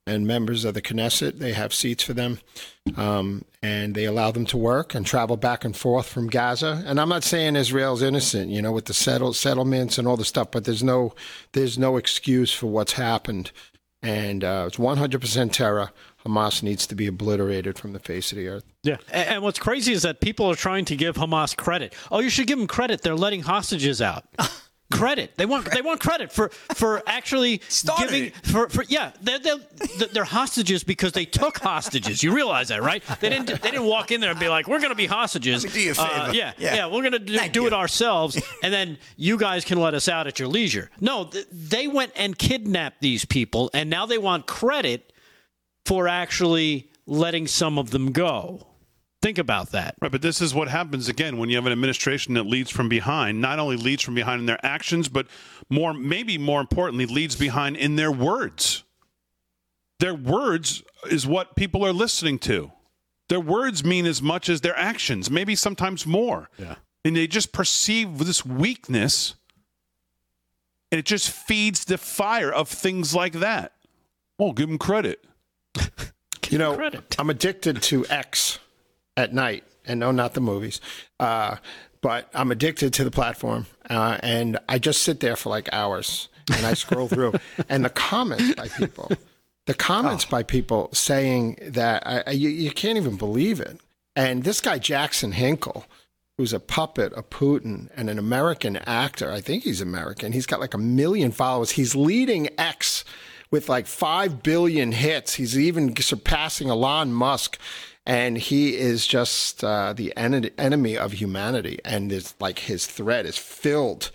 And 0.07 0.27
members 0.27 0.67
of 0.67 0.75
the 0.75 0.83
Knesset, 0.83 1.39
they 1.39 1.55
have 1.55 1.73
seats 1.73 2.05
for 2.05 2.13
them. 2.13 2.39
Um, 2.97 3.47
and 3.63 3.95
they 3.95 4.05
allow 4.05 4.31
them 4.31 4.45
to 4.47 4.59
work 4.59 4.95
and 4.95 5.07
travel 5.07 5.39
back 5.39 5.65
and 5.65 5.75
forth 5.75 6.07
from 6.07 6.29
Gaza. 6.29 6.85
And 6.87 7.01
I'm 7.01 7.09
not 7.09 7.25
saying 7.25 7.57
Israel's 7.57 8.03
innocent, 8.03 8.51
you 8.51 8.61
know, 8.61 8.73
with 8.73 8.85
the 8.85 8.93
settle, 8.93 9.33
settlements 9.33 9.97
and 9.97 10.07
all 10.07 10.19
the 10.19 10.25
stuff, 10.27 10.51
but 10.51 10.65
there's 10.65 10.83
no, 10.83 11.15
there's 11.53 11.79
no 11.79 11.97
excuse 11.97 12.53
for 12.53 12.67
what's 12.67 12.93
happened. 12.93 13.51
And 14.05 14.45
uh, 14.45 14.65
it's 14.67 14.77
100% 14.77 15.53
terror. 15.53 15.91
Hamas 16.27 16.63
needs 16.63 16.87
to 16.87 16.95
be 16.95 17.07
obliterated 17.07 17.79
from 17.79 17.93
the 17.93 17.99
face 17.99 18.33
of 18.33 18.39
the 18.39 18.49
earth. 18.49 18.65
Yeah, 18.83 18.97
and, 19.11 19.29
and 19.29 19.43
what's 19.43 19.59
crazy 19.59 19.93
is 19.93 20.03
that 20.03 20.21
people 20.21 20.51
are 20.51 20.55
trying 20.55 20.85
to 20.87 20.97
give 20.97 21.17
Hamas 21.17 21.57
credit. 21.57 21.95
Oh, 22.13 22.21
you 22.21 22.31
should 22.31 22.47
give 22.47 22.59
them 22.59 22.67
credit; 22.67 23.03
they're 23.03 23.17
letting 23.17 23.43
hostages 23.43 24.01
out. 24.01 24.25
credit. 24.93 25.33
They 25.37 25.47
want 25.47 25.71
they 25.73 25.83
want 25.83 26.01
credit 26.01 26.31
for 26.33 26.51
for 26.75 27.03
actually 27.07 27.61
Started 27.69 28.05
giving 28.11 28.25
it. 28.27 28.37
for 28.47 28.69
for 28.69 28.85
yeah. 28.89 29.13
They're, 29.23 29.39
they're 29.39 29.57
they're 30.13 30.25
hostages 30.25 30.85
because 30.85 31.13
they 31.13 31.25
took 31.25 31.59
hostages. 31.59 32.23
You 32.23 32.35
realize 32.35 32.69
that, 32.69 32.83
right? 32.83 33.03
They 33.21 33.29
didn't 33.31 33.47
they 33.47 33.71
didn't 33.71 33.87
walk 33.87 34.11
in 34.13 34.21
there 34.21 34.31
and 34.31 34.39
be 34.39 34.49
like, 34.49 34.69
"We're 34.69 34.79
going 34.79 34.91
to 34.91 34.97
be 34.97 35.07
hostages." 35.07 35.65
Do 35.65 35.81
you 35.81 35.93
a 35.93 35.95
Uh, 36.01 36.25
favor. 36.27 36.37
yeah, 36.37 36.53
Yeah. 36.59 36.75
yeah, 36.75 36.87
We're 36.87 37.01
going 37.03 37.13
to 37.13 37.19
do, 37.19 37.49
do 37.49 37.67
it 37.67 37.73
ourselves, 37.73 38.41
and 38.63 38.73
then 38.73 38.99
you 39.17 39.37
guys 39.39 39.65
can 39.65 39.81
let 39.81 39.95
us 39.95 40.09
out 40.09 40.27
at 40.27 40.39
your 40.39 40.49
leisure. 40.49 40.91
No, 41.01 41.25
th- 41.25 41.47
they 41.51 41.89
went 41.89 42.13
and 42.17 42.39
kidnapped 42.39 43.01
these 43.01 43.25
people, 43.25 43.71
and 43.75 43.89
now 43.91 44.07
they 44.07 44.19
want 44.19 44.47
credit 44.47 45.13
for 45.87 46.09
actually 46.09 46.91
letting 47.07 47.47
some 47.47 47.79
of 47.79 47.91
them 47.91 48.13
go. 48.13 48.67
Think 49.25 49.39
about 49.39 49.71
that. 49.71 49.95
Right, 50.03 50.13
but 50.13 50.21
this 50.21 50.43
is 50.43 50.55
what 50.55 50.69
happens 50.69 51.09
again 51.09 51.39
when 51.39 51.49
you 51.49 51.57
have 51.57 51.65
an 51.65 51.73
administration 51.73 52.35
that 52.35 52.45
leads 52.45 52.71
from 52.71 52.91
behind. 52.91 53.41
Not 53.41 53.59
only 53.59 53.79
leads 53.79 54.03
from 54.03 54.15
behind 54.15 54.41
in 54.41 54.45
their 54.45 54.61
actions, 54.63 55.09
but 55.09 55.29
more, 55.71 55.95
maybe 55.95 56.37
more 56.37 56.61
importantly, 56.61 57.07
leads 57.07 57.35
behind 57.35 57.79
in 57.79 57.97
their 57.97 58.13
words. 58.13 58.85
Their 59.99 60.15
words 60.15 60.83
is 61.11 61.27
what 61.27 61.57
people 61.57 61.87
are 61.87 61.93
listening 61.95 62.39
to. 62.41 62.71
Their 63.31 63.41
words 63.41 63.83
mean 63.83 64.05
as 64.05 64.21
much 64.21 64.51
as 64.51 64.61
their 64.61 64.77
actions, 64.79 65.31
maybe 65.31 65.55
sometimes 65.55 66.07
more. 66.07 66.51
Yeah. 66.59 66.75
And 67.03 67.17
they 67.17 67.27
just 67.27 67.51
perceive 67.51 68.19
this 68.19 68.45
weakness, 68.45 69.37
and 70.93 70.99
it 70.99 71.07
just 71.07 71.31
feeds 71.31 71.87
the 71.87 71.97
fire 71.97 72.53
of 72.53 72.69
things 72.69 73.15
like 73.15 73.33
that. 73.33 73.73
Well, 74.39 74.53
give 74.53 74.69
them 74.69 74.77
credit. 74.77 75.25
You 76.51 76.59
know, 76.59 76.77
credit. 76.77 77.17
I'm 77.19 77.31
addicted 77.31 77.81
to 77.85 78.05
X 78.11 78.59
at 79.17 79.33
night, 79.33 79.65
and 79.85 80.01
no, 80.01 80.11
not 80.11 80.35
the 80.35 80.41
movies. 80.41 80.81
Uh, 81.19 81.57
but 82.01 82.29
I'm 82.35 82.51
addicted 82.51 82.93
to 82.95 83.05
the 83.05 83.11
platform, 83.11 83.67
uh, 83.89 84.19
and 84.23 84.59
I 84.69 84.79
just 84.79 85.03
sit 85.03 85.21
there 85.21 85.37
for 85.37 85.49
like 85.51 85.69
hours, 85.73 86.29
and 86.55 86.67
I 86.67 86.75
scroll 86.75 87.09
through, 87.09 87.35
and 87.69 87.85
the 87.85 87.91
comments 87.91 88.55
by 88.55 88.69
people, 88.69 89.11
the 89.67 89.75
comments 89.75 90.25
by 90.25 90.43
people 90.43 90.91
saying 90.93 91.59
that 91.63 92.07
I, 92.07 92.23
I, 92.27 92.31
you, 92.33 92.51
you 92.51 92.71
can't 92.71 92.99
even 92.99 93.17
believe 93.17 93.61
it. 93.61 93.81
And 94.17 94.45
this 94.45 94.61
guy 94.61 94.79
Jackson 94.79 95.33
Hinkle, 95.33 95.87
who's 96.37 96.53
a 96.53 96.61
puppet 96.61 97.13
of 97.15 97.31
Putin 97.31 97.89
and 97.97 98.11
an 98.11 98.19
American 98.19 98.77
actor, 98.77 99.31
I 99.31 99.41
think 99.41 99.65
he's 99.65 99.81
American. 99.81 100.33
He's 100.33 100.47
got 100.47 100.61
like 100.61 100.75
a 100.75 100.79
million 100.79 101.33
followers. 101.33 101.73
He's 101.73 101.97
leading 101.97 102.49
X 102.59 103.05
with 103.51 103.69
like 103.69 103.87
5 103.87 104.43
billion 104.43 104.93
hits. 104.93 105.35
He's 105.35 105.59
even 105.59 105.97
surpassing 105.97 106.69
Elon 106.69 107.13
Musk. 107.13 107.59
And 108.07 108.37
he 108.37 108.77
is 108.77 109.07
just 109.07 109.65
uh, 109.65 109.95
the 109.95 110.15
en- 110.17 110.51
enemy 110.59 110.97
of 110.97 111.13
humanity. 111.13 111.79
And 111.85 112.13
it's 112.13 112.35
like 112.39 112.61
his 112.61 112.87
thread 112.87 113.27
is 113.27 113.39
filled 113.39 114.11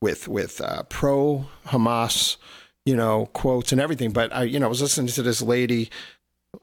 with 0.00 0.26
with 0.26 0.60
uh, 0.60 0.82
pro 0.84 1.46
Hamas, 1.66 2.36
you 2.84 2.96
know, 2.96 3.26
quotes 3.32 3.70
and 3.72 3.80
everything. 3.80 4.10
But 4.10 4.34
I, 4.34 4.42
you 4.42 4.58
know, 4.58 4.66
I 4.66 4.68
was 4.68 4.82
listening 4.82 5.06
to 5.08 5.22
this 5.22 5.40
lady 5.40 5.90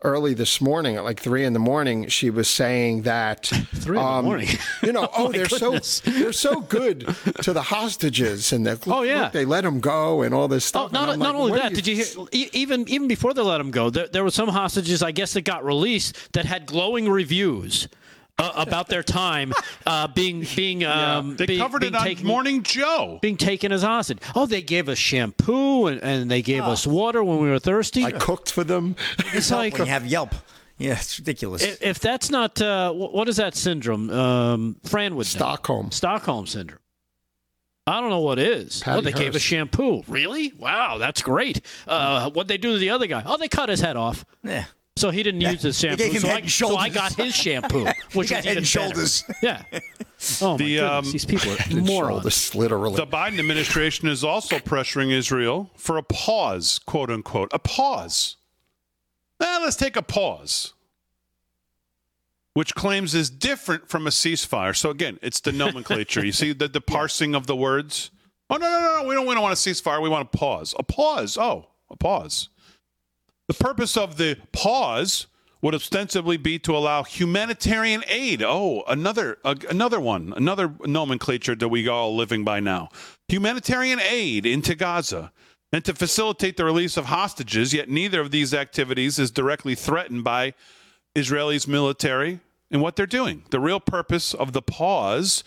early 0.04 0.34
this 0.36 0.62
morning 0.62 0.96
at 0.98 1.04
like 1.04 1.20
three 1.20 1.44
in 1.44 1.54
the 1.54 1.60
morning. 1.60 2.08
She 2.08 2.30
was 2.30 2.48
saying 2.50 3.04
that 3.04 3.46
Three 3.74 3.98
in 3.98 4.04
the 4.04 4.10
um, 4.10 4.26
morning. 4.26 4.48
You 4.84 4.94
know, 4.94 5.10
oh, 5.16 5.26
my 5.26 5.32
they're 5.38 5.48
goodness. 5.48 5.88
so 6.04 6.12
they're 6.12 6.32
so 6.34 6.62
good 6.62 7.14
to 7.44 7.54
the 7.54 7.62
hostages, 7.64 8.54
and 8.54 8.66
that 8.66 8.88
Oh, 8.88 9.02
yeah. 9.02 9.24
look, 9.24 9.34
they 9.34 9.46
let 9.46 9.64
them 9.64 9.80
go 9.82 10.22
and 10.22 10.34
all 10.34 10.48
this 10.48 10.66
Oh, 10.68 10.70
stuff. 10.70 10.84
And 10.86 10.94
not, 10.94 11.20
not 11.20 11.36
like, 11.36 11.36
only 11.36 11.60
that, 11.60 11.70
do 11.70 11.76
did 11.82 11.88
you 11.88 11.96
hear? 11.98 12.50
Even 12.54 12.88
even 12.88 13.08
before 13.08 13.34
they 13.34 13.42
let 13.42 13.58
them 13.58 13.72
go, 13.72 13.90
there, 13.90 14.08
there 14.08 14.24
were 14.24 14.32
some 14.32 14.50
hostages, 14.50 15.04
I 15.04 15.12
guess, 15.12 15.34
that 15.34 15.42
got 15.42 15.66
released 15.66 16.34
that 16.34 16.46
had 16.46 16.66
glowing 16.66 17.10
reviews 17.10 17.88
uh, 18.40 18.52
about 18.56 18.88
their 18.88 19.04
time 19.04 19.54
uh, 19.86 20.08
being 20.08 20.46
being 20.56 20.84
um, 20.84 21.36
They 21.36 21.46
being- 21.46 21.60
covered 21.60 21.82
being 21.82 21.94
it 21.94 22.20
on 22.22 22.26
Morning 22.26 22.64
Joe. 22.64 23.20
being 23.22 23.38
taken 23.38 23.72
as 23.72 23.84
hostage. 23.84 24.20
Oh, 24.36 24.46
they 24.46 24.62
gave 24.62 24.90
us 24.90 24.98
shampoo 24.98 25.88
and, 25.88 26.02
and 26.04 26.32
they 26.32 26.42
gave 26.42 26.64
us 26.64 26.88
water 26.88 27.24
when 27.24 27.40
we 27.40 27.50
were 27.50 27.60
thirsty. 27.60 28.04
I 28.06 28.12
cooked 28.12 28.52
for 28.52 28.64
them. 28.64 28.96
it's 29.34 29.52
like 29.52 29.74
when 29.74 29.86
you 29.88 29.92
have 29.92 30.06
Yelp. 30.06 30.34
Yeah, 30.78 30.94
it's 30.94 31.20
ridiculous. 31.20 31.62
if, 31.62 31.82
if 31.82 32.00
that's 32.00 32.30
not 32.32 32.62
uh, 32.62 32.94
what 32.94 33.28
is 33.28 33.36
that 33.36 33.56
syndrome? 33.56 34.10
Um, 34.10 34.78
Fran 34.84 35.16
would 35.16 35.26
know. 35.26 35.30
Stockholm. 35.30 35.92
Stockholm 35.92 36.48
syndrome. 36.48 36.80
I 37.86 38.00
don't 38.02 38.12
know 38.12 38.22
what 38.22 38.38
is. 38.40 38.82
Patty 38.82 39.00
oh, 39.00 39.02
they 39.02 39.12
gave 39.12 39.36
us 39.36 39.42
shampoo. 39.42 40.04
Really? 40.08 40.54
Wow, 40.58 41.00
that's 41.00 41.22
great. 41.24 41.62
Uh, 41.88 42.30
what 42.30 42.48
they 42.48 42.58
do 42.58 42.74
to 42.74 42.78
the 42.78 42.92
other 42.92 43.08
guy? 43.08 43.24
Oh, 43.26 43.36
they 43.36 43.48
cut 43.48 43.68
his 43.68 43.82
head 43.82 43.98
off. 43.98 44.26
yeah. 44.44 44.66
So 45.00 45.12
he 45.12 45.24
didn't 45.24 45.42
use 45.42 45.62
his 45.62 45.80
shampoo. 45.80 46.04
gave 46.04 46.12
him 46.14 46.22
so, 46.22 46.28
head 46.28 46.36
I, 46.38 46.40
and 46.42 46.52
so 46.52 46.76
I 46.76 46.90
got 46.90 47.14
his 47.14 47.34
shampoo, 47.34 47.86
which 48.14 48.30
got 48.30 48.38
was 48.38 48.46
head 48.46 48.46
even 48.46 48.58
and 48.58 48.68
shoulders. 48.68 49.24
better. 49.24 49.40
Yeah. 49.72 49.80
Oh 50.42 50.52
my 50.52 50.58
The, 50.58 50.76
goodness, 50.76 51.08
um, 51.08 51.12
these 51.14 51.26
people 51.26 51.52
are 51.54 51.58
morons. 51.82 52.16
Shoulders, 52.24 52.56
literally. 52.56 52.96
The 52.98 53.08
Biden 53.08 53.40
administration 53.40 54.10
is 54.10 54.24
also 54.26 54.58
pressuring 54.60 55.12
Israel 55.12 55.72
for 55.78 55.98
a 55.98 56.04
pause, 56.04 56.80
quote 56.86 57.10
unquote, 57.10 57.50
a 57.54 57.60
pause. 57.60 58.36
Now 59.40 59.62
let's 59.62 59.78
take 59.78 59.96
a 59.96 60.02
pause, 60.02 60.74
which 62.54 62.76
claims 62.76 63.16
is 63.16 63.30
different 63.30 63.90
from 63.90 64.06
a 64.06 64.10
ceasefire. 64.10 64.76
So 64.76 64.90
again, 64.90 65.18
it's 65.22 65.40
the 65.40 65.54
nomenclature. 65.54 66.26
you 66.26 66.34
see 66.34 66.52
the, 66.52 66.68
the 66.68 66.82
parsing 66.82 67.34
of 67.36 67.48
the 67.48 67.56
words. 67.56 68.12
Oh 68.50 68.58
no 68.58 68.68
no 68.70 68.80
no 68.82 69.02
no! 69.04 69.08
We 69.08 69.16
don't 69.16 69.28
we 69.28 69.34
don't 69.34 69.44
want 69.44 69.54
a 69.54 69.56
ceasefire. 69.56 70.02
We 70.02 70.10
want 70.10 70.28
a 70.34 70.38
pause. 70.38 70.74
A 70.78 70.84
pause. 70.84 71.38
Oh, 71.38 71.68
a 71.90 71.96
pause. 71.96 72.50
The 73.50 73.56
purpose 73.56 73.98
of 73.98 74.18
the 74.18 74.38
pause 74.52 75.26
would 75.64 75.74
ostensibly 75.74 76.38
be 76.38 76.60
to 76.60 76.78
allow 76.78 77.02
humanitarian 77.02 78.04
aid. 78.08 78.44
Oh, 78.44 78.84
another 78.88 79.40
uh, 79.44 79.56
another 79.72 80.00
one, 80.00 80.34
another 80.38 80.76
nomenclature 80.86 81.56
that 81.56 81.68
we 81.68 81.88
all 81.88 82.16
living 82.16 82.44
by 82.44 82.60
now. 82.60 82.90
Humanitarian 83.28 84.00
aid 84.00 84.46
into 84.46 84.76
Gaza 84.76 85.32
and 85.74 85.84
to 85.84 85.96
facilitate 85.96 86.58
the 86.58 86.64
release 86.64 86.96
of 86.96 87.06
hostages. 87.06 87.74
Yet 87.74 87.90
neither 87.90 88.22
of 88.22 88.30
these 88.30 88.54
activities 88.54 89.18
is 89.18 89.32
directly 89.32 89.74
threatened 89.74 90.24
by 90.24 90.54
Israelis 91.16 91.68
military 91.68 92.42
and 92.70 92.84
what 92.84 92.96
they're 92.96 93.08
doing. 93.08 93.46
The 93.50 93.60
real 93.60 93.80
purpose 93.80 94.36
of 94.36 94.54
the 94.54 94.62
pause 94.62 95.44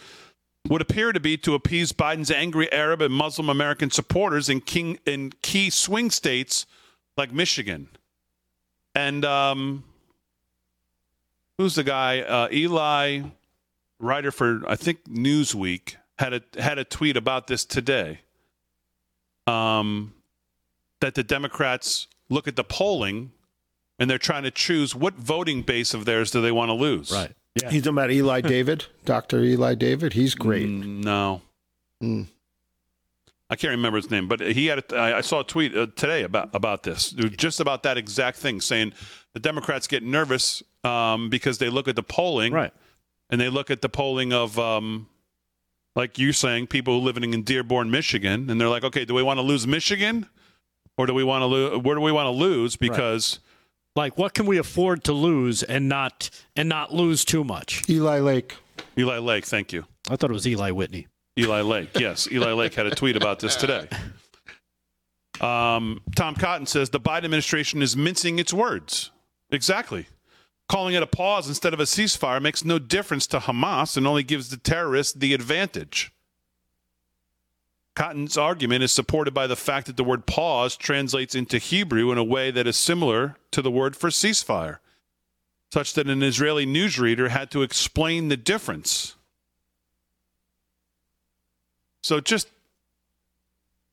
would 0.69 0.83
appear 0.83 1.13
to 1.13 1.21
be 1.21 1.37
to 1.37 1.55
appease 1.55 1.93
Biden's 1.93 2.33
angry 2.33 2.71
Arab 2.73 3.01
and 3.01 3.15
Muslim 3.15 3.49
American 3.49 3.93
supporters 3.93 4.49
in, 4.49 4.61
king, 4.61 4.99
in 5.07 5.35
key 5.41 5.71
swing 5.71 6.11
states 6.11 6.67
like 7.17 7.33
Michigan. 7.33 7.89
And 8.95 9.25
um, 9.25 9.85
who's 11.59 11.75
the 11.75 11.85
guy? 11.85 12.21
Uh, 12.21 12.49
Eli, 12.53 13.23
writer 13.99 14.31
for 14.31 14.63
I 14.69 14.77
think 14.77 15.05
Newsweek, 15.05 15.97
had 16.19 16.33
a 16.35 16.43
had 16.63 16.79
a 16.79 16.85
tweet 16.85 17.17
about 17.17 17.47
this 17.47 17.65
today. 17.65 18.21
Um, 19.47 20.15
that 21.01 21.15
the 21.15 21.25
Democrats 21.25 22.07
look 22.29 22.47
at 22.47 22.55
the 22.55 22.63
polling 22.63 23.33
and 23.99 24.09
they're 24.09 24.19
trying 24.19 24.45
to 24.45 24.51
choose 24.53 24.95
what 24.95 25.15
voting 25.15 25.63
base 25.63 25.95
of 25.95 26.05
theirs 26.05 26.31
do 26.31 26.41
they 26.41 26.53
want 26.53 26.69
to 26.69 26.75
lose. 26.75 27.11
right. 27.11 27.33
Yeah. 27.61 27.71
He's 27.71 27.83
talking 27.83 27.99
about 27.99 28.11
Eli 28.11 28.41
David, 28.41 28.87
Dr. 29.05 29.43
Eli 29.43 29.75
David. 29.75 30.13
He's 30.15 30.35
great. 30.35 30.69
Mm, 30.69 31.05
No. 31.05 31.43
Mm. 32.03 32.29
I 33.53 33.57
can't 33.57 33.71
remember 33.73 33.99
his 33.99 34.11
name, 34.11 34.29
but 34.29 34.41
he 34.41 34.67
had. 34.67 34.79
A, 34.93 34.99
I 34.99 35.21
saw 35.21 35.41
a 35.41 35.45
tweet 35.45 35.77
uh, 35.77 35.87
today 35.95 36.23
about 36.23 36.49
about 36.55 36.85
this, 36.85 37.11
just 37.11 37.61
about 37.61 37.83
that 37.83 37.99
exact 37.99 38.39
thing, 38.39 38.63
saying 38.63 38.95
the 39.35 39.41
Democrats 39.41 39.87
get 39.87 40.03
nervous 40.03 40.63
um, 40.85 41.29
because 41.29 41.59
they 41.59 41.69
look 41.69 41.87
at 41.87 41.95
the 41.95 42.03
polling, 42.03 42.53
Right. 42.55 42.73
and 43.29 43.39
they 43.39 43.51
look 43.51 43.71
at 43.71 43.83
the 43.83 43.91
polling 43.91 44.33
of, 44.33 44.59
um, 44.59 45.07
like 45.95 46.19
you 46.19 46.33
saying, 46.33 46.69
people 46.69 47.03
living 47.03 47.35
in 47.35 47.43
Dearborn, 47.43 47.91
Michigan, 47.91 48.49
and 48.49 48.59
they're 48.59 48.71
like, 48.71 48.85
okay, 48.85 49.05
do 49.05 49.13
we 49.13 49.23
want 49.23 49.37
to 49.37 49.43
lose 49.43 49.67
Michigan, 49.67 50.29
or 50.97 51.05
do 51.07 51.13
we 51.13 51.23
want 51.23 51.43
to 51.43 51.47
lose? 51.47 51.83
Where 51.83 51.95
do 51.95 52.01
we 52.01 52.11
want 52.13 52.27
to 52.27 52.31
lose? 52.31 52.77
Because 52.77 53.39
Like, 53.95 54.17
what 54.17 54.33
can 54.33 54.47
we 54.47 54.57
afford 54.57 55.05
to 55.05 55.13
lose 55.13 55.63
and 55.63 55.87
not 55.91 56.31
and 56.57 56.67
not 56.71 56.95
lose 56.95 57.23
too 57.27 57.45
much? 57.45 57.83
Eli 57.91 58.21
Lake. 58.21 58.57
Eli 58.97 59.19
Lake, 59.19 59.45
thank 59.45 59.75
you. 59.75 59.85
I 60.09 60.17
thought 60.17 60.31
it 60.31 60.33
was 60.33 60.47
Eli 60.47 60.71
Whitney. 60.71 61.07
Eli 61.39 61.63
Lake. 61.63 61.99
Yes, 61.99 62.29
Eli 62.31 62.53
Lake 62.53 62.75
had 62.75 62.87
a 62.87 62.95
tweet 62.95 63.17
about 63.17 63.41
this 63.41 63.57
today. 63.57 63.89
Um, 65.41 66.03
Tom 66.15 66.35
Cotton 66.35 66.67
says 66.67 66.91
the 66.91 67.01
Biden 67.01 67.25
administration 67.25 67.83
is 67.83 67.97
mincing 67.97 68.39
its 68.39 68.53
words. 68.53 69.11
Exactly. 69.51 70.07
Calling 70.69 70.95
it 70.95 71.03
a 71.03 71.07
pause 71.07 71.49
instead 71.49 71.75
of 71.75 71.81
a 71.81 71.85
ceasefire 71.85 72.41
makes 72.41 72.65
no 72.65 72.79
difference 72.79 73.27
to 73.29 73.39
Hamas 73.41 73.97
and 73.97 74.07
only 74.07 74.23
gives 74.23 74.51
the 74.51 74.57
terrorists 74.57 75.13
the 75.13 75.35
advantage. 75.35 76.13
Cotton's 77.95 78.39
argument 78.39 78.83
is 78.83 78.93
supported 78.93 79.35
by 79.35 79.47
the 79.47 79.57
fact 79.57 79.87
that 79.87 79.97
the 79.97 80.05
word 80.05 80.27
pause 80.27 80.77
translates 80.77 81.35
into 81.35 81.59
Hebrew 81.59 82.11
in 82.11 82.17
a 82.17 82.25
way 82.25 82.51
that 82.51 82.67
is 82.67 82.77
similar 82.77 83.37
to 83.51 83.61
the 83.61 83.71
word 83.71 83.97
for 83.97 84.09
ceasefire, 84.09 84.79
such 85.73 85.93
that 85.95 86.07
an 86.07 86.23
Israeli 86.23 86.65
newsreader 86.65 87.29
had 87.29 87.51
to 87.51 87.63
explain 87.63 88.29
the 88.29 88.37
difference. 88.37 89.17
So 92.03 92.21
just 92.21 92.49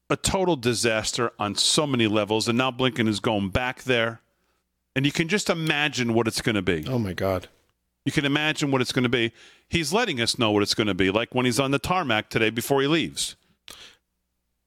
a 0.09 0.15
total 0.17 0.55
disaster 0.55 1.31
on 1.39 1.55
so 1.55 1.85
many 1.85 2.07
levels. 2.07 2.47
And 2.47 2.57
now 2.57 2.71
Blinken 2.71 3.07
is 3.07 3.19
going 3.19 3.49
back 3.49 3.83
there. 3.83 4.21
And 4.95 5.05
you 5.05 5.11
can 5.11 5.27
just 5.27 5.49
imagine 5.49 6.13
what 6.13 6.27
it's 6.27 6.41
going 6.41 6.55
to 6.55 6.61
be. 6.61 6.85
Oh 6.87 6.97
my 6.99 7.13
God. 7.13 7.47
You 8.05 8.11
can 8.11 8.25
imagine 8.25 8.71
what 8.71 8.81
it's 8.81 8.91
going 8.91 9.03
to 9.03 9.09
be. 9.09 9.31
He's 9.67 9.93
letting 9.93 10.19
us 10.19 10.39
know 10.39 10.51
what 10.51 10.63
it's 10.63 10.73
going 10.73 10.87
to 10.87 10.95
be, 10.95 11.11
like 11.11 11.35
when 11.35 11.45
he's 11.45 11.59
on 11.59 11.69
the 11.71 11.77
tarmac 11.79 12.29
today 12.29 12.49
before 12.49 12.81
he 12.81 12.87
leaves. 12.87 13.35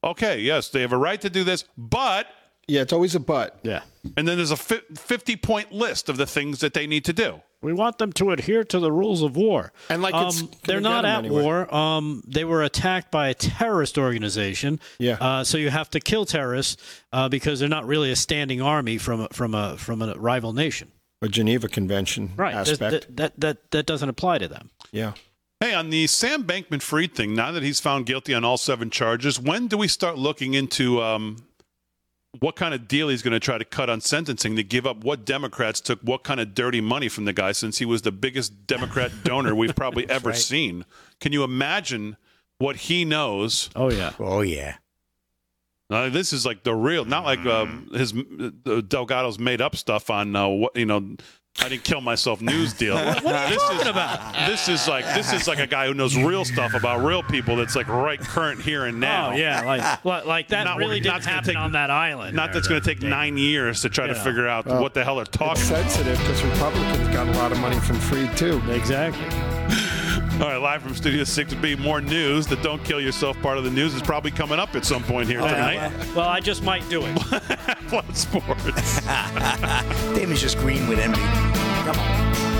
Okay, 0.03 0.39
yes, 0.39 0.69
they 0.69 0.81
have 0.81 0.93
a 0.93 0.97
right 0.97 1.19
to 1.21 1.29
do 1.29 1.43
this, 1.43 1.65
but, 1.77 2.27
Yeah, 2.67 2.81
it's 2.81 2.93
always 2.93 3.15
a 3.15 3.19
but. 3.19 3.59
Yeah. 3.63 3.81
and 4.15 4.27
then 4.27 4.37
there's 4.37 4.51
a 4.51 4.57
50 4.57 5.35
point 5.37 5.71
list 5.73 6.07
of 6.09 6.15
the 6.17 6.25
things 6.25 6.59
that 6.59 6.73
they 6.73 6.87
need 6.87 7.03
to 7.05 7.13
do. 7.13 7.41
We 7.63 7.73
want 7.73 7.97
them 7.97 8.11
to 8.13 8.31
adhere 8.31 8.63
to 8.65 8.79
the 8.79 8.91
rules 8.91 9.21
of 9.23 9.35
war. 9.35 9.71
And 9.89 10.01
like 10.01 10.13
it's 10.15 10.41
um, 10.41 10.51
they're 10.65 10.81
not 10.81 11.05
at 11.05 11.19
anyway. 11.25 11.41
war. 11.43 11.73
Um, 11.73 12.21
they 12.27 12.43
were 12.45 12.61
attacked 12.63 13.09
by 13.11 13.29
a 13.29 13.33
terrorist 13.33 13.97
organization. 13.97 14.79
Yeah. 14.99 15.17
Uh, 15.19 15.43
so 15.43 15.57
you 15.57 15.69
have 15.69 15.89
to 15.91 15.99
kill 15.99 16.25
terrorists 16.25 16.77
uh, 17.11 17.29
because 17.29 17.59
they're 17.59 17.69
not 17.69 17.85
really 17.87 18.11
a 18.11 18.15
standing 18.15 18.61
army 18.61 18.97
from 18.97 19.27
from 19.29 19.55
a 19.55 19.77
from 19.77 20.01
a 20.01 20.13
rival 20.15 20.53
nation. 20.53 20.91
A 21.21 21.29
Geneva 21.29 21.69
Convention 21.69 22.31
Right. 22.35 22.53
That, 22.53 22.67
aspect. 22.69 23.15
that, 23.15 23.39
that 23.39 23.71
that 23.71 23.85
doesn't 23.85 24.09
apply 24.09 24.39
to 24.39 24.47
them. 24.47 24.69
yeah. 24.91 25.13
Hey, 25.61 25.73
on 25.73 25.91
the 25.91 26.07
Sam 26.07 26.43
Bankman 26.43 26.81
Fried 26.81 27.15
thing, 27.15 27.33
now 27.33 27.53
that 27.53 27.63
he's 27.63 27.79
found 27.79 28.05
guilty 28.05 28.33
on 28.33 28.43
all 28.43 28.57
seven 28.57 28.89
charges, 28.89 29.39
when 29.39 29.67
do 29.67 29.77
we 29.77 29.87
start 29.87 30.17
looking 30.17 30.55
into 30.55 31.01
um, 31.01 31.37
what 32.39 32.55
kind 32.55 32.73
of 32.73 32.87
deal 32.87 33.09
he's 33.09 33.21
going 33.21 33.33
to 33.33 33.39
try 33.39 33.57
to 33.57 33.65
cut 33.65 33.89
on 33.89 34.01
sentencing 34.01 34.55
to 34.55 34.63
give 34.63 34.87
up 34.87 35.03
what 35.03 35.25
Democrats 35.25 35.79
took 35.79 35.99
what 36.01 36.23
kind 36.23 36.39
of 36.39 36.55
dirty 36.55 36.81
money 36.81 37.07
from 37.07 37.25
the 37.25 37.33
guy 37.33 37.51
since 37.51 37.77
he 37.77 37.85
was 37.85 38.01
the 38.01 38.11
biggest 38.11 38.65
Democrat 38.65 39.11
donor 39.23 39.55
we've 39.55 39.75
probably 39.75 40.09
ever 40.09 40.33
seen? 40.33 40.85
Can 41.19 41.31
you 41.31 41.43
imagine 41.43 42.17
what 42.57 42.75
he 42.77 43.05
knows? 43.05 43.69
Oh 43.75 43.91
yeah. 43.91 44.13
Oh 44.19 44.41
yeah. 44.41 44.77
Uh, 45.89 46.09
this 46.09 46.33
is 46.33 46.45
like 46.45 46.63
the 46.63 46.73
real, 46.73 47.05
not 47.05 47.23
like 47.23 47.45
um, 47.45 47.87
his 47.93 48.13
uh, 48.13 48.81
Delgado's 48.81 49.37
made 49.37 49.61
up 49.61 49.75
stuff 49.75 50.09
on 50.09 50.35
uh, 50.35 50.47
what 50.47 50.75
you 50.75 50.85
know. 50.85 51.15
I 51.61 51.69
didn't 51.69 51.83
kill 51.83 52.01
myself 52.01 52.41
news 52.41 52.73
deal. 52.73 52.95
what 53.21 53.25
are 53.25 53.49
you 53.51 53.57
talking 53.57 53.87
about? 53.87 54.33
This 54.47 54.67
is 54.67 54.87
like 54.87 55.05
this 55.13 55.31
is 55.33 55.47
like 55.47 55.59
a 55.59 55.67
guy 55.67 55.87
who 55.87 55.93
knows 55.93 56.17
real 56.17 56.43
stuff 56.45 56.73
about 56.73 57.03
real 57.05 57.21
people. 57.23 57.55
That's 57.55 57.75
like 57.75 57.87
right 57.87 58.19
current 58.19 58.61
here 58.61 58.85
and 58.85 58.97
oh, 58.97 58.99
now. 59.07 59.29
Oh 59.31 59.35
yeah. 59.35 59.61
Like 59.63 60.03
like, 60.05 60.25
like 60.25 60.47
that 60.49 60.63
Not- 60.63 60.77
really 60.79 60.99
not 60.99 61.03
didn't 61.21 61.25
gonna 61.25 61.35
happen 61.35 61.47
take- 61.53 61.57
on 61.57 61.71
that 61.73 61.91
island. 61.91 62.35
Not 62.35 62.53
that's 62.53 62.67
going 62.67 62.81
to 62.81 62.87
take 62.87 63.01
nine 63.03 63.37
years 63.37 63.81
to 63.83 63.89
try 63.89 64.07
to 64.07 64.15
figure 64.15 64.47
out 64.47 64.65
what 64.65 64.93
the 64.93 65.03
hell 65.03 65.15
they're 65.15 65.23
It's 65.23 65.37
talking. 65.37 65.63
sensitive 65.63 66.17
because 66.19 66.41
Republicans 66.43 67.07
got 67.09 67.27
a 67.27 67.31
lot 67.33 67.51
of 67.51 67.59
money 67.59 67.79
from 67.79 67.97
Fried 67.97 68.35
too. 68.35 68.61
exactly. 68.71 69.23
All 70.43 70.49
right, 70.49 70.57
live 70.57 70.81
from 70.81 70.93
Studio 70.93 71.23
6B, 71.23 71.79
more 71.79 72.01
news. 72.01 72.45
The 72.45 72.57
Don't 72.57 72.83
Kill 72.83 72.99
Yourself 72.99 73.41
part 73.41 73.57
of 73.57 73.63
the 73.63 73.71
news 73.71 73.95
is 73.95 74.01
probably 74.01 74.29
coming 74.29 74.59
up 74.59 74.75
at 74.75 74.83
some 74.83 75.01
point 75.01 75.29
here 75.29 75.39
tonight. 75.39 75.89
Well, 76.13 76.27
I 76.27 76.41
just 76.41 76.63
might 76.63 76.87
do 76.89 77.01
it. 77.05 77.15
Plus 77.87 78.17
sports. 78.17 79.05
Damon's 80.13 80.41
just 80.41 80.57
green 80.57 80.85
with 80.89 80.99
envy. 80.99 81.21
Come 81.85 81.97
on. 81.97 82.52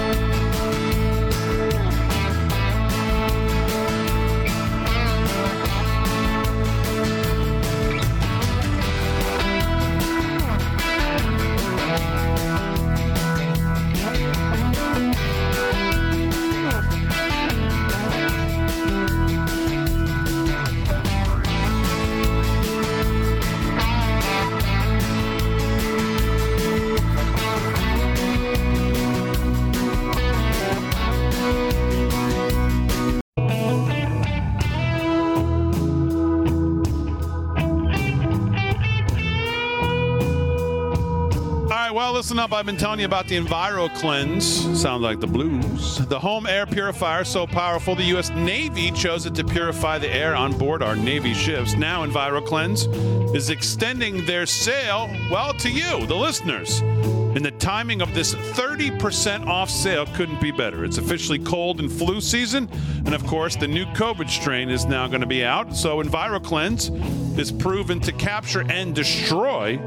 Listen 42.33 42.51
up. 42.51 42.57
I've 42.57 42.65
been 42.65 42.77
telling 42.77 42.99
you 42.99 43.05
about 43.05 43.27
the 43.27 43.37
Enviro 43.37 43.93
Cleanse. 43.99 44.45
Sounds 44.81 45.03
like 45.03 45.19
the 45.19 45.27
blues. 45.27 45.99
The 46.07 46.19
home 46.19 46.47
air 46.47 46.65
purifier 46.65 47.23
so 47.23 47.45
powerful 47.45 47.93
the 47.93 48.05
U.S. 48.05 48.31
Navy 48.31 48.89
chose 48.89 49.27
it 49.27 49.35
to 49.35 49.43
purify 49.43 49.99
the 49.99 50.09
air 50.09 50.33
on 50.35 50.57
board 50.57 50.81
our 50.81 50.95
Navy 50.95 51.35
ships. 51.35 51.75
Now, 51.75 52.03
Enviro 52.03 52.43
Cleanse 52.43 52.87
is 53.35 53.51
extending 53.51 54.25
their 54.25 54.47
sale, 54.47 55.11
well, 55.29 55.53
to 55.53 55.69
you, 55.69 56.07
the 56.07 56.15
listeners. 56.15 56.79
And 56.79 57.45
the 57.45 57.51
timing 57.51 58.01
of 58.01 58.15
this 58.15 58.33
30% 58.33 59.45
off 59.45 59.69
sale 59.69 60.07
couldn't 60.15 60.41
be 60.41 60.49
better. 60.49 60.85
It's 60.85 60.97
officially 60.97 61.39
cold 61.39 61.81
and 61.81 61.91
flu 61.91 62.19
season. 62.19 62.67
And 63.05 63.13
of 63.13 63.23
course, 63.27 63.55
the 63.55 63.67
new 63.67 63.85
COVID 63.85 64.29
strain 64.29 64.69
is 64.69 64.85
now 64.85 65.07
going 65.07 65.21
to 65.21 65.27
be 65.27 65.45
out. 65.45 65.75
So, 65.75 66.01
EnviroCleanse 66.01 67.37
is 67.37 67.51
proven 67.51 67.99
to 68.01 68.11
capture 68.11 68.63
and 68.71 68.95
destroy 68.95 69.77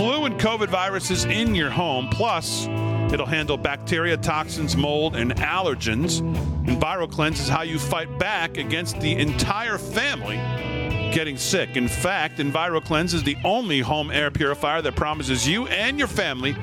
flu 0.00 0.24
and 0.24 0.40
COVID 0.40 0.68
viruses 0.68 1.26
in 1.26 1.54
your 1.54 1.69
home. 1.70 2.08
Plus, 2.08 2.66
it'll 3.12 3.26
handle 3.26 3.56
bacteria, 3.56 4.16
toxins, 4.16 4.76
mold, 4.76 5.16
and 5.16 5.34
allergens. 5.36 6.20
EnviroCleanse 6.66 7.40
is 7.40 7.48
how 7.48 7.62
you 7.62 7.78
fight 7.78 8.18
back 8.18 8.56
against 8.56 9.00
the 9.00 9.12
entire 9.12 9.78
family 9.78 10.36
getting 11.12 11.36
sick. 11.36 11.76
In 11.76 11.88
fact, 11.88 12.38
EnviroCleanse 12.38 13.14
is 13.14 13.22
the 13.22 13.36
only 13.44 13.80
home 13.80 14.10
air 14.10 14.30
purifier 14.30 14.80
that 14.82 14.94
promises 14.94 15.46
you 15.46 15.66
and 15.66 15.98
your 15.98 16.08
family 16.08 16.56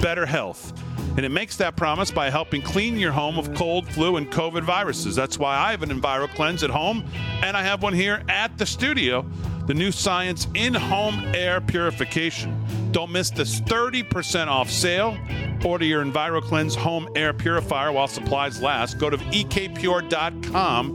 better 0.00 0.26
health. 0.26 0.72
And 1.16 1.26
it 1.26 1.28
makes 1.28 1.56
that 1.58 1.76
promise 1.76 2.10
by 2.10 2.30
helping 2.30 2.62
clean 2.62 2.96
your 2.96 3.12
home 3.12 3.38
of 3.38 3.54
cold, 3.54 3.86
flu, 3.86 4.16
and 4.16 4.30
COVID 4.30 4.62
viruses. 4.62 5.14
That's 5.14 5.38
why 5.38 5.56
I 5.56 5.70
have 5.70 5.82
an 5.82 5.90
EnviroCleanse 5.90 6.62
at 6.64 6.70
home, 6.70 7.04
and 7.42 7.56
I 7.56 7.62
have 7.62 7.82
one 7.82 7.92
here 7.92 8.22
at 8.28 8.56
the 8.56 8.66
studio. 8.66 9.24
The 9.66 9.74
new 9.74 9.92
science 9.92 10.48
in 10.54 10.74
home 10.74 11.22
air 11.34 11.60
purification. 11.60 12.58
Don't 12.92 13.10
miss 13.10 13.30
this 13.30 13.60
30% 13.60 14.46
off 14.46 14.70
sale. 14.70 15.16
Order 15.64 15.84
your 15.84 16.04
EnviroCleanse 16.04 16.76
home 16.76 17.08
air 17.16 17.32
purifier 17.32 17.90
while 17.92 18.08
supplies 18.08 18.60
last. 18.62 18.98
Go 18.98 19.10
to 19.10 19.16
ekpure.com 19.16 20.92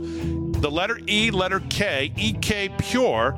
the 0.60 0.70
letter 0.70 1.00
E, 1.06 1.30
letter 1.30 1.60
K, 1.70 2.12
ekpure.com. 2.16 3.28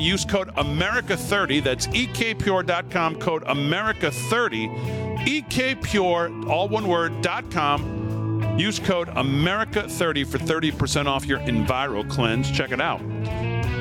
Use 0.00 0.24
code 0.24 0.48
America30. 0.56 1.62
That's 1.62 1.86
ekpure.com, 1.88 3.16
code 3.16 3.44
America30. 3.44 5.18
ekpure, 5.26 6.48
all 6.48 6.68
one 6.68 6.88
word, 6.88 7.22
dot 7.22 7.50
com. 7.50 8.58
Use 8.58 8.78
code 8.78 9.08
America30 9.08 10.26
for 10.26 10.38
30% 10.38 11.06
off 11.06 11.24
your 11.26 11.38
Enviro 11.40 12.08
Cleanse. 12.10 12.50
Check 12.50 12.72
it 12.72 12.80
out. 12.80 13.00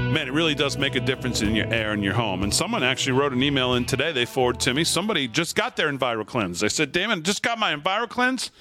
Man, 0.10 0.28
it 0.28 0.34
really 0.34 0.55
does 0.55 0.78
make 0.78 0.95
a 0.95 0.99
difference 0.99 1.41
in 1.41 1.55
your 1.55 1.68
air 1.68 1.93
in 1.93 2.03
your 2.03 2.16
home. 2.16 2.43
And 2.43 2.53
someone 2.53 2.84
actually 2.84 3.14
wrote 3.14 3.34
an 3.34 3.43
email 3.43 3.76
in 3.76 3.86
today. 3.86 4.12
They 4.12 4.26
forwarded 4.26 4.62
to 4.62 4.74
me. 4.74 4.84
Somebody 4.84 5.28
just 5.28 5.55
got 5.55 5.76
their 5.78 5.91
Enviro 5.91 6.26
Cleanse. 6.26 6.62
They 6.62 6.70
said, 6.70 6.91
Damon, 6.91 7.24
just 7.24 7.43
got 7.43 7.60
my 7.60 7.76
Enviro 7.76 8.10
Cleanse. 8.10 8.51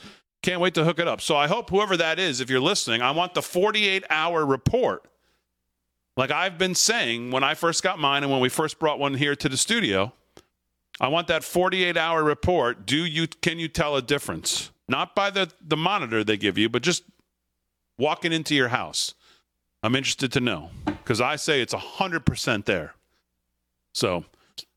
Can't 0.43 0.61
wait 0.61 0.75
to 0.75 0.85
hook 0.85 0.99
it 0.99 1.09
up. 1.09 1.23
So 1.23 1.37
I 1.37 1.47
hope 1.49 1.71
whoever 1.71 1.97
that 1.97 2.19
is, 2.19 2.41
if 2.41 2.51
you're 2.51 2.61
listening, 2.61 3.03
I 3.03 3.13
want 3.13 3.35
the 3.35 3.43
48 3.43 4.05
hour 4.11 4.45
report 4.47 5.05
Like 6.19 6.31
I've 6.33 6.59
been 6.59 6.75
saying 6.75 7.31
when 7.31 7.45
I 7.45 7.55
first 7.55 7.83
got 7.83 7.99
mine 7.99 8.25
and 8.25 8.33
when 8.33 8.41
we 8.41 8.49
first 8.51 8.79
brought 8.79 8.99
one 8.99 9.15
here 9.15 9.37
to 9.37 9.49
the 9.49 9.57
studio, 9.57 10.13
I 11.01 11.09
want 11.09 11.29
that 11.29 11.45
48 11.45 11.97
hour 11.97 12.25
report. 12.25 12.87
Do 12.87 12.97
you 13.07 13.29
can 13.29 13.59
you 13.61 13.69
tell 13.69 13.97
a 13.97 14.03
difference? 14.03 14.71
Not 14.89 15.15
by 15.15 15.31
the 15.31 15.51
the 15.63 15.77
monitor 15.77 16.25
they 16.25 16.37
give 16.37 16.59
you, 16.59 16.69
but 16.69 16.83
just 16.83 17.05
walking 17.99 18.33
into 18.33 18.55
your 18.55 18.69
house. 18.69 19.15
I'm 19.83 19.95
interested 19.95 20.33
to 20.33 20.41
know 20.41 20.70
because 20.87 21.20
I 21.20 21.37
say 21.37 21.61
it's 21.61 21.74
100% 21.74 22.64
there. 22.64 22.95
So, 23.93 24.24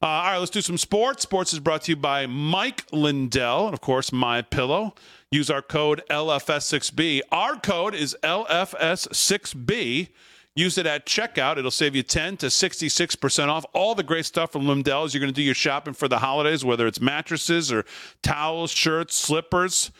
uh, 0.01 0.05
all 0.05 0.23
right, 0.23 0.37
let's 0.37 0.51
do 0.51 0.61
some 0.61 0.77
sports. 0.77 1.23
Sports 1.23 1.53
is 1.53 1.59
brought 1.59 1.83
to 1.83 1.91
you 1.91 1.95
by 1.95 2.27
Mike 2.27 2.85
Lindell 2.91 3.65
and, 3.65 3.73
of 3.73 3.81
course, 3.81 4.11
My 4.11 4.41
Pillow. 4.41 4.93
Use 5.31 5.49
our 5.49 5.61
code 5.61 6.03
LFS6B. 6.09 7.21
Our 7.31 7.55
code 7.55 7.95
is 7.95 8.15
LFS6B. 8.23 10.09
Use 10.53 10.77
it 10.77 10.85
at 10.85 11.05
checkout. 11.05 11.57
It'll 11.57 11.71
save 11.71 11.95
you 11.95 12.03
10 12.03 12.37
to 12.37 12.47
66% 12.47 13.47
off. 13.47 13.65
All 13.73 13.95
the 13.95 14.03
great 14.03 14.25
stuff 14.25 14.51
from 14.51 14.67
Lindell's. 14.67 15.13
You're 15.13 15.21
going 15.21 15.33
to 15.33 15.35
do 15.35 15.41
your 15.41 15.55
shopping 15.55 15.93
for 15.93 16.09
the 16.09 16.19
holidays, 16.19 16.65
whether 16.65 16.85
it's 16.87 16.99
mattresses 16.99 17.71
or 17.71 17.85
towels, 18.21 18.71
shirts, 18.71 19.15
slippers, 19.15 19.91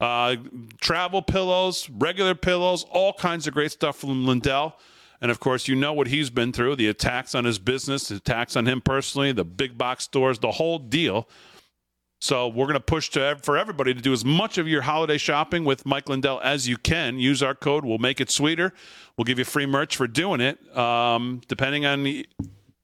uh, 0.00 0.36
travel 0.80 1.22
pillows, 1.22 1.88
regular 1.90 2.34
pillows, 2.34 2.84
all 2.90 3.12
kinds 3.12 3.46
of 3.46 3.54
great 3.54 3.72
stuff 3.72 3.98
from 3.98 4.26
Lindell. 4.26 4.78
And 5.20 5.30
of 5.30 5.40
course, 5.40 5.66
you 5.66 5.74
know 5.74 5.92
what 5.92 6.08
he's 6.08 6.28
been 6.30 6.52
through 6.52 6.76
the 6.76 6.88
attacks 6.88 7.34
on 7.34 7.44
his 7.44 7.58
business, 7.58 8.08
the 8.08 8.16
attacks 8.16 8.54
on 8.56 8.66
him 8.66 8.80
personally, 8.80 9.32
the 9.32 9.44
big 9.44 9.78
box 9.78 10.04
stores, 10.04 10.38
the 10.38 10.52
whole 10.52 10.78
deal. 10.78 11.28
So 12.20 12.48
we're 12.48 12.66
going 12.66 12.74
to 12.74 12.80
push 12.80 13.10
to 13.10 13.38
for 13.42 13.58
everybody 13.58 13.92
to 13.94 14.00
do 14.00 14.12
as 14.12 14.24
much 14.24 14.58
of 14.58 14.66
your 14.66 14.82
holiday 14.82 15.18
shopping 15.18 15.64
with 15.64 15.84
Mike 15.84 16.08
Lindell 16.08 16.40
as 16.42 16.66
you 16.66 16.76
can. 16.76 17.18
Use 17.18 17.42
our 17.42 17.54
code; 17.54 17.84
we'll 17.84 17.98
make 17.98 18.20
it 18.20 18.30
sweeter. 18.30 18.72
We'll 19.16 19.26
give 19.26 19.38
you 19.38 19.44
free 19.44 19.66
merch 19.66 19.96
for 19.96 20.06
doing 20.06 20.40
it, 20.40 20.76
um, 20.76 21.42
depending 21.48 21.84
on 21.84 22.02
the. 22.04 22.26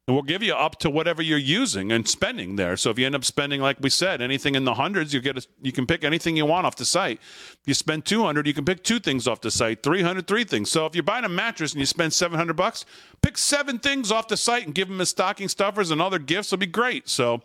And 0.08 0.16
we'll 0.16 0.24
give 0.24 0.42
you 0.42 0.52
up 0.52 0.80
to 0.80 0.90
whatever 0.90 1.22
you're 1.22 1.38
using 1.38 1.92
and 1.92 2.08
spending 2.08 2.56
there. 2.56 2.76
So 2.76 2.90
if 2.90 2.98
you 2.98 3.06
end 3.06 3.14
up 3.14 3.24
spending, 3.24 3.60
like 3.60 3.76
we 3.80 3.88
said, 3.88 4.20
anything 4.20 4.56
in 4.56 4.64
the 4.64 4.74
hundreds, 4.74 5.14
you 5.14 5.20
get 5.20 5.38
a, 5.38 5.46
you 5.62 5.70
can 5.70 5.86
pick 5.86 6.02
anything 6.02 6.36
you 6.36 6.44
want 6.44 6.66
off 6.66 6.74
the 6.74 6.84
site. 6.84 7.20
If 7.52 7.60
you 7.66 7.74
spend 7.74 8.04
200, 8.04 8.44
you 8.44 8.52
can 8.52 8.64
pick 8.64 8.82
two 8.82 8.98
things 8.98 9.28
off 9.28 9.40
the 9.40 9.50
site. 9.52 9.84
300, 9.84 10.26
three 10.26 10.42
things. 10.42 10.72
So 10.72 10.86
if 10.86 10.96
you're 10.96 11.04
buying 11.04 11.24
a 11.24 11.28
mattress 11.28 11.72
and 11.72 11.78
you 11.78 11.86
spend 11.86 12.12
700 12.12 12.54
bucks, 12.54 12.84
pick 13.22 13.38
seven 13.38 13.78
things 13.78 14.10
off 14.10 14.26
the 14.26 14.36
site 14.36 14.66
and 14.66 14.74
give 14.74 14.88
them 14.88 15.00
as 15.00 15.10
stocking 15.10 15.48
stuffers 15.48 15.92
and 15.92 16.02
other 16.02 16.18
gifts. 16.18 16.48
It'll 16.48 16.58
be 16.58 16.66
great. 16.66 17.08
So 17.08 17.42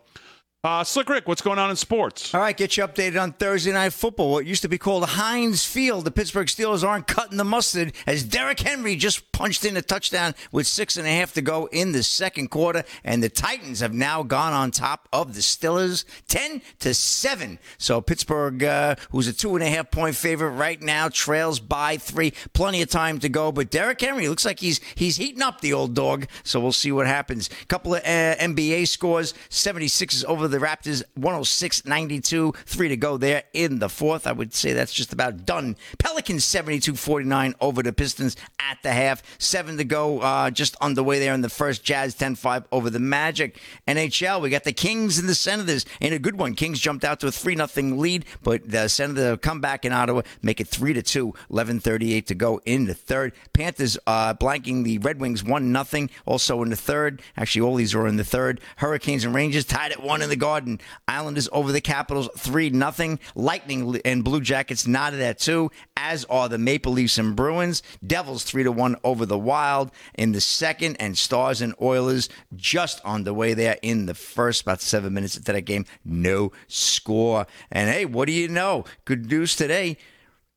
uh, 0.64 0.84
Slick 0.84 1.08
Rick, 1.08 1.28
what's 1.28 1.41
going 1.41 1.60
on 1.60 1.70
in 1.70 1.76
sports? 1.76 2.34
All 2.34 2.41
right, 2.41 2.58
get 2.58 2.76
you 2.76 2.84
updated 2.84 3.22
on 3.22 3.32
Thursday 3.32 3.72
Night 3.72 3.93
Football. 3.93 4.32
What 4.32 4.47
used 4.47 4.64
to 4.64 4.68
be 4.68 4.80
called 4.80 5.05
Heinz 5.05 5.64
Field. 5.64 6.03
The 6.03 6.12
Pittsburgh 6.12 6.47
Steelers 6.47 6.84
aren't 6.86 7.05
cutting 7.05 7.38
the 7.38 7.43
mustard 7.43 7.93
as 8.08 8.24
Derrick 8.24 8.60
Henry 8.60 8.95
just 8.95 9.32
punched 9.32 9.64
in 9.64 9.78
a 9.78 9.84
touchdown 9.84 10.34
with 10.51 10.66
six 10.66 10.97
and 10.97 11.05
a 11.05 11.12
half 11.12 11.32
to 11.36 11.41
go 11.43 11.68
in 11.68 11.91
the 11.91 12.01
second 12.01 12.49
quarter, 12.49 12.84
and 13.03 13.22
the 13.22 13.30
Titans 13.30 13.82
have 13.82 13.93
now 13.93 14.24
gone 14.24 14.51
on 14.51 14.72
top 14.72 15.08
of 15.14 15.36
the 15.36 15.41
Steelers, 15.41 16.05
ten 16.28 16.62
to 16.80 16.93
seven. 16.95 17.60
So 17.78 18.01
Pittsburgh, 18.01 18.64
uh, 18.64 18.95
who's 19.12 19.28
a 19.28 19.34
two 19.34 19.55
and 19.55 19.64
a 19.64 19.70
half 19.70 19.91
point 19.91 20.16
favorite 20.16 20.51
right 20.51 20.82
now, 20.82 21.08
trails 21.08 21.60
by 21.60 21.97
three. 21.97 22.34
Plenty 22.53 22.82
of 22.82 22.89
time 22.89 23.20
to 23.20 23.30
go, 23.30 23.51
but 23.51 23.70
Derrick 23.70 24.01
Henry 24.01 24.28
looks 24.28 24.43
like 24.43 24.60
he's 24.60 24.82
he's 24.95 25.18
heating 25.18 25.43
up 25.43 25.62
the 25.62 25.72
old 25.72 25.93
dog. 25.93 26.26
So 26.43 26.60
we'll 26.60 26.72
see 26.72 26.91
what 26.91 27.05
happens. 27.05 27.47
A 27.62 27.66
Couple 27.68 27.93
of 27.93 28.01
uh, 28.01 28.36
NBA 28.38 28.88
scores: 28.88 29.36
76 29.49 30.16
is 30.16 30.26
over 30.26 30.47
the 30.48 30.60
Raptors, 30.60 31.04
106 31.16 31.86
92. 31.86 32.54
Three 32.66 32.88
to 32.89 32.98
go 32.98 33.18
there 33.18 33.43
in 33.54 33.80
the 33.80 33.89
fourth. 33.89 34.28
I 34.28 34.32
would 34.32 34.54
say 34.54 34.74
that's 34.74 34.93
just 34.93 35.14
about 35.14 35.45
done. 35.45 35.76
Pelicans 35.98 36.45
72 36.45 36.95
49 36.95 37.56
over 37.62 37.84
the 37.84 37.93
Pistons 37.93 38.36
at 38.60 38.82
the 38.84 38.91
half. 38.91 39.22
Seven 39.39 39.78
to 39.78 39.84
go, 39.84 40.20
uh, 40.20 40.50
just 40.50 40.76
underway 40.78 41.20
there 41.20 41.34
in 41.34 41.41
the 41.41 41.50
first. 41.50 41.84
Jazz 41.84 42.16
10 42.16 42.36
5 42.36 42.66
over 42.72 42.89
the 42.89 43.00
Magic. 43.00 43.60
NHL, 43.88 44.41
we 44.41 44.50
got 44.50 44.64
the 44.64 44.74
Kings 44.74 45.18
and 45.20 45.28
the 45.28 45.36
Senators 45.36 45.86
in 46.00 46.14
a 46.14 46.20
good 46.20 46.38
one. 46.38 46.56
Kings 46.56 46.80
jumped 46.80 47.04
out 47.04 47.20
to 47.20 47.28
a 47.28 47.32
3 47.32 47.56
0 47.56 47.95
lead, 47.95 48.26
but 48.43 48.70
the 48.70 48.88
Senators 48.88 49.39
come 49.41 49.62
back 49.62 49.86
in 49.86 49.91
Ottawa, 49.91 50.22
make 50.41 50.60
it 50.60 50.68
3 50.68 50.93
to 50.93 51.02
2, 51.02 51.34
11 51.52 51.80
38 51.80 52.28
to 52.28 52.36
go 52.36 52.62
in 52.66 52.86
the 52.86 52.93
third. 52.93 53.34
Panthers 53.54 53.98
uh, 54.08 54.34
blanking 54.34 54.84
the 54.84 54.98
Red 55.00 55.20
Wings 55.20 55.43
1 55.43 55.86
0, 55.86 56.08
also 56.26 56.62
in 56.64 56.70
the 56.70 56.76
third. 56.76 57.22
Actually, 57.36 57.62
all 57.62 57.76
these 57.76 57.95
are 57.95 58.08
in 58.08 58.18
the 58.18 58.24
third. 58.24 58.62
Hurricanes 58.78 59.26
and 59.26 59.34
Rangers 59.34 59.66
tied 59.66 59.91
at 59.91 60.02
1 60.02 60.22
in 60.22 60.30
the 60.30 60.36
Garden. 60.38 60.79
Islanders 61.07 61.49
over 61.51 61.71
the 61.71 61.81
Capitals 61.81 62.29
3 62.38 62.71
0. 62.71 63.17
Lightning 63.35 63.99
and 64.05 64.23
Blue 64.23 64.41
Jackets 64.41 64.88
knotted 64.88 65.21
at 65.21 65.39
2, 65.39 65.71
as 65.95 66.25
are 66.25 66.49
the 66.49 66.57
Maple 66.57 66.93
Leafs 66.93 67.17
and 67.17 67.35
Bruins. 67.35 67.83
Devils 68.05 68.43
3 68.43 68.63
to 68.63 68.71
1 68.71 68.97
over 69.03 69.25
the 69.25 69.38
Wild 69.38 69.91
in 70.15 70.31
the 70.31 70.41
second, 70.41 70.97
and 70.99 71.17
Stars 71.17 71.61
and 71.61 71.73
Oilers 71.81 72.29
just 72.55 73.01
on 73.03 73.23
the 73.23 73.33
way 73.33 73.53
there 73.53 73.77
in 73.81 74.05
the 74.05 74.15
first. 74.15 74.61
About 74.61 74.81
seven 74.81 75.13
minutes 75.13 75.38
into 75.38 75.51
that 75.51 75.61
game, 75.61 75.85
no 76.03 76.51
score. 76.67 77.47
And 77.71 77.89
hey, 77.89 78.05
what 78.05 78.27
do 78.27 78.33
you 78.33 78.47
know? 78.47 78.85
Good 79.05 79.29
news 79.29 79.55
today. 79.55 79.97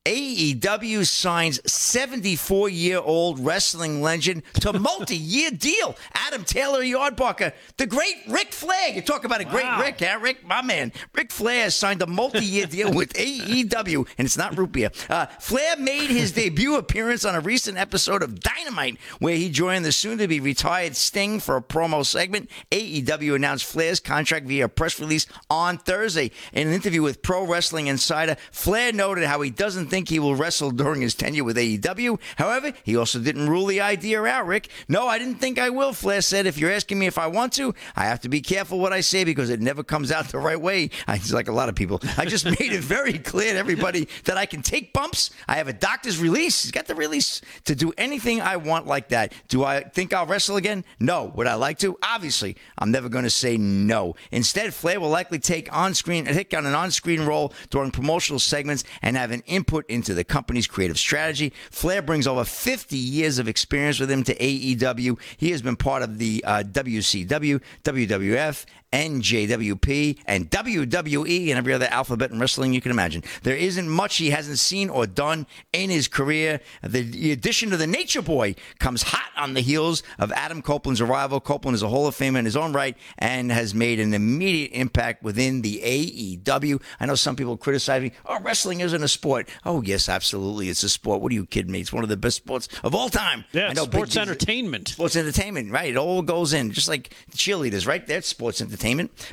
AEW 0.05 1.05
signs 1.05 1.59
74 1.71 2.69
year 2.69 2.97
old 2.97 3.39
wrestling 3.39 4.01
legend 4.01 4.41
to 4.55 4.73
multi 4.79 5.15
year 5.15 5.51
deal. 5.51 5.95
Adam 6.15 6.43
Taylor 6.43 6.81
Yardbarker, 6.81 7.53
the 7.77 7.85
great 7.85 8.15
Ric 8.27 8.51
Flair. 8.51 8.89
You 8.95 9.03
talk 9.03 9.25
about 9.25 9.41
a 9.41 9.45
great 9.45 9.61
Wow. 9.61 9.79
Rick, 9.81 9.99
huh? 9.99 10.17
Rick, 10.19 10.43
my 10.43 10.63
man. 10.63 10.91
Ric 11.13 11.31
Flair 11.31 11.65
has 11.65 11.75
signed 11.75 12.01
a 12.01 12.07
multi 12.07 12.43
year 12.43 12.65
deal 12.65 12.91
with 12.95 13.13
AEW, 13.13 14.07
and 14.17 14.25
it's 14.25 14.37
not 14.37 14.57
root 14.57 14.71
beer. 14.71 14.89
Uh, 15.07 15.27
Flair 15.39 15.75
made 15.77 16.09
his 16.09 16.31
debut 16.31 16.77
appearance 16.77 17.23
on 17.23 17.35
a 17.35 17.39
recent 17.39 17.77
episode 17.77 18.23
of 18.23 18.39
Dynamite, 18.39 18.97
where 19.19 19.35
he 19.35 19.51
joined 19.51 19.85
the 19.85 19.91
soon 19.91 20.17
to 20.17 20.27
be 20.27 20.39
retired 20.39 20.95
Sting 20.95 21.39
for 21.39 21.57
a 21.57 21.61
promo 21.61 22.03
segment. 22.03 22.49
AEW 22.71 23.35
announced 23.35 23.65
Flair's 23.65 23.99
contract 23.99 24.47
via 24.47 24.65
a 24.65 24.69
press 24.69 24.99
release 24.99 25.27
on 25.51 25.77
Thursday. 25.77 26.31
In 26.53 26.67
an 26.69 26.73
interview 26.73 27.03
with 27.03 27.21
Pro 27.21 27.45
Wrestling 27.45 27.85
Insider, 27.85 28.35
Flair 28.51 28.91
noted 28.91 29.25
how 29.25 29.41
he 29.41 29.51
doesn't 29.51 29.90
think 29.91 30.07
he 30.07 30.19
will 30.19 30.37
wrestle 30.37 30.71
during 30.71 31.01
his 31.01 31.13
tenure 31.13 31.43
with 31.43 31.57
AEW. 31.57 32.17
However, 32.37 32.71
he 32.85 32.95
also 32.95 33.19
didn't 33.19 33.49
rule 33.49 33.65
the 33.65 33.81
idea 33.81 34.23
out, 34.23 34.47
Rick. 34.47 34.69
No, 34.87 35.05
I 35.05 35.19
didn't 35.19 35.35
think 35.35 35.59
I 35.59 35.69
will, 35.69 35.91
Flair 35.91 36.21
said. 36.21 36.45
If 36.45 36.57
you're 36.57 36.71
asking 36.71 36.97
me 36.97 37.07
if 37.07 37.17
I 37.17 37.27
want 37.27 37.51
to, 37.53 37.75
I 37.93 38.05
have 38.05 38.21
to 38.21 38.29
be 38.29 38.39
careful 38.39 38.79
what 38.79 38.93
I 38.93 39.01
say 39.01 39.25
because 39.25 39.49
it 39.49 39.59
never 39.59 39.83
comes 39.83 40.09
out 40.09 40.27
the 40.31 40.37
right 40.37 40.59
way. 40.59 40.91
I, 41.07 41.15
it's 41.15 41.33
like 41.33 41.49
a 41.49 41.51
lot 41.51 41.67
of 41.67 41.75
people. 41.75 41.99
I 42.17 42.23
just 42.23 42.45
made 42.59 42.71
it 42.71 42.79
very 42.79 43.19
clear 43.19 43.51
to 43.51 43.59
everybody 43.59 44.07
that 44.23 44.37
I 44.37 44.45
can 44.45 44.61
take 44.61 44.93
bumps. 44.93 45.31
I 45.45 45.55
have 45.55 45.67
a 45.67 45.73
doctor's 45.73 46.19
release. 46.19 46.63
He's 46.63 46.71
got 46.71 46.87
the 46.87 46.95
release 46.95 47.41
to 47.65 47.75
do 47.75 47.91
anything 47.97 48.39
I 48.39 48.55
want 48.55 48.87
like 48.87 49.09
that. 49.09 49.33
Do 49.49 49.65
I 49.65 49.81
think 49.81 50.13
I'll 50.13 50.25
wrestle 50.25 50.55
again? 50.55 50.85
No. 51.01 51.25
Would 51.35 51.47
I 51.47 51.55
like 51.55 51.79
to? 51.79 51.97
Obviously, 52.01 52.55
I'm 52.77 52.91
never 52.91 53.09
going 53.09 53.25
to 53.25 53.29
say 53.29 53.57
no. 53.57 54.15
Instead, 54.31 54.73
Flair 54.73 55.01
will 55.01 55.09
likely 55.09 55.39
take 55.39 55.75
on 55.75 55.93
screen, 55.93 56.23
take 56.23 56.53
on 56.53 56.65
an 56.65 56.75
on 56.75 56.91
screen 56.91 57.25
role 57.25 57.53
during 57.69 57.91
promotional 57.91 58.39
segments 58.39 58.85
and 59.01 59.17
have 59.17 59.31
an 59.31 59.43
input 59.47 59.80
into 59.89 60.13
the 60.13 60.23
company's 60.23 60.67
creative 60.67 60.97
strategy. 60.97 61.53
Flair 61.69 62.01
brings 62.01 62.27
over 62.27 62.43
50 62.43 62.97
years 62.97 63.39
of 63.39 63.47
experience 63.47 63.99
with 63.99 64.11
him 64.11 64.23
to 64.23 64.35
AEW. 64.35 65.19
He 65.37 65.51
has 65.51 65.61
been 65.61 65.75
part 65.75 66.03
of 66.03 66.17
the 66.17 66.43
uh, 66.45 66.63
WCW, 66.65 67.61
WWF, 67.83 68.65
NJWP, 68.91 70.19
and 70.25 70.49
WWE, 70.49 71.49
and 71.49 71.57
every 71.57 71.73
other 71.73 71.85
alphabet 71.85 72.31
in 72.31 72.39
wrestling 72.39 72.73
you 72.73 72.81
can 72.81 72.91
imagine. 72.91 73.23
There 73.43 73.55
isn't 73.55 73.87
much 73.87 74.17
he 74.17 74.31
hasn't 74.31 74.59
seen 74.59 74.89
or 74.89 75.07
done 75.07 75.47
in 75.71 75.89
his 75.89 76.07
career. 76.07 76.59
The, 76.83 77.31
addition 77.31 77.71
of 77.71 77.79
the 77.79 77.87
Nature 77.87 78.21
Boy 78.21 78.55
comes 78.79 79.03
hot 79.03 79.31
on 79.37 79.53
the 79.53 79.61
heels 79.61 80.03
of 80.19 80.31
Adam 80.33 80.61
Copeland's 80.61 80.99
arrival. 80.99 81.39
Copeland 81.39 81.75
is 81.75 81.83
a 81.83 81.87
Hall 81.87 82.07
of 82.07 82.15
Famer 82.15 82.39
in 82.39 82.45
his 82.45 82.57
own 82.57 82.73
right 82.73 82.97
and 83.17 83.51
has 83.51 83.73
made 83.73 83.99
an 83.99 84.13
immediate 84.13 84.71
impact 84.73 85.23
within 85.23 85.61
the 85.61 85.81
AEW. 85.83 86.81
I 86.99 87.05
know 87.05 87.15
some 87.15 87.35
people 87.35 87.55
criticize 87.57 88.01
me. 88.01 88.11
Oh, 88.25 88.39
wrestling 88.41 88.81
isn't 88.81 89.03
a 89.03 89.07
sport. 89.07 89.47
Oh, 89.65 89.81
yes, 89.81 90.09
absolutely, 90.09 90.69
it's 90.69 90.83
a 90.83 90.89
sport. 90.89 91.21
What 91.21 91.31
are 91.31 91.35
you 91.35 91.45
kidding 91.45 91.71
me? 91.71 91.79
It's 91.79 91.93
one 91.93 92.03
of 92.03 92.09
the 92.09 92.17
best 92.17 92.37
sports 92.37 92.67
of 92.83 92.93
all 92.93 93.09
time. 93.09 93.45
Yeah, 93.53 93.69
I 93.69 93.73
know 93.73 93.85
sports 93.85 94.17
entertainment. 94.17 94.89
Sports 94.89 95.15
entertainment, 95.15 95.71
right? 95.71 95.89
It 95.89 95.97
all 95.97 96.21
goes 96.21 96.51
in, 96.51 96.71
just 96.71 96.89
like 96.89 97.15
cheerleaders, 97.31 97.87
right? 97.87 98.05
That's 98.05 98.27
sports 98.27 98.59
entertainment. 98.59 98.80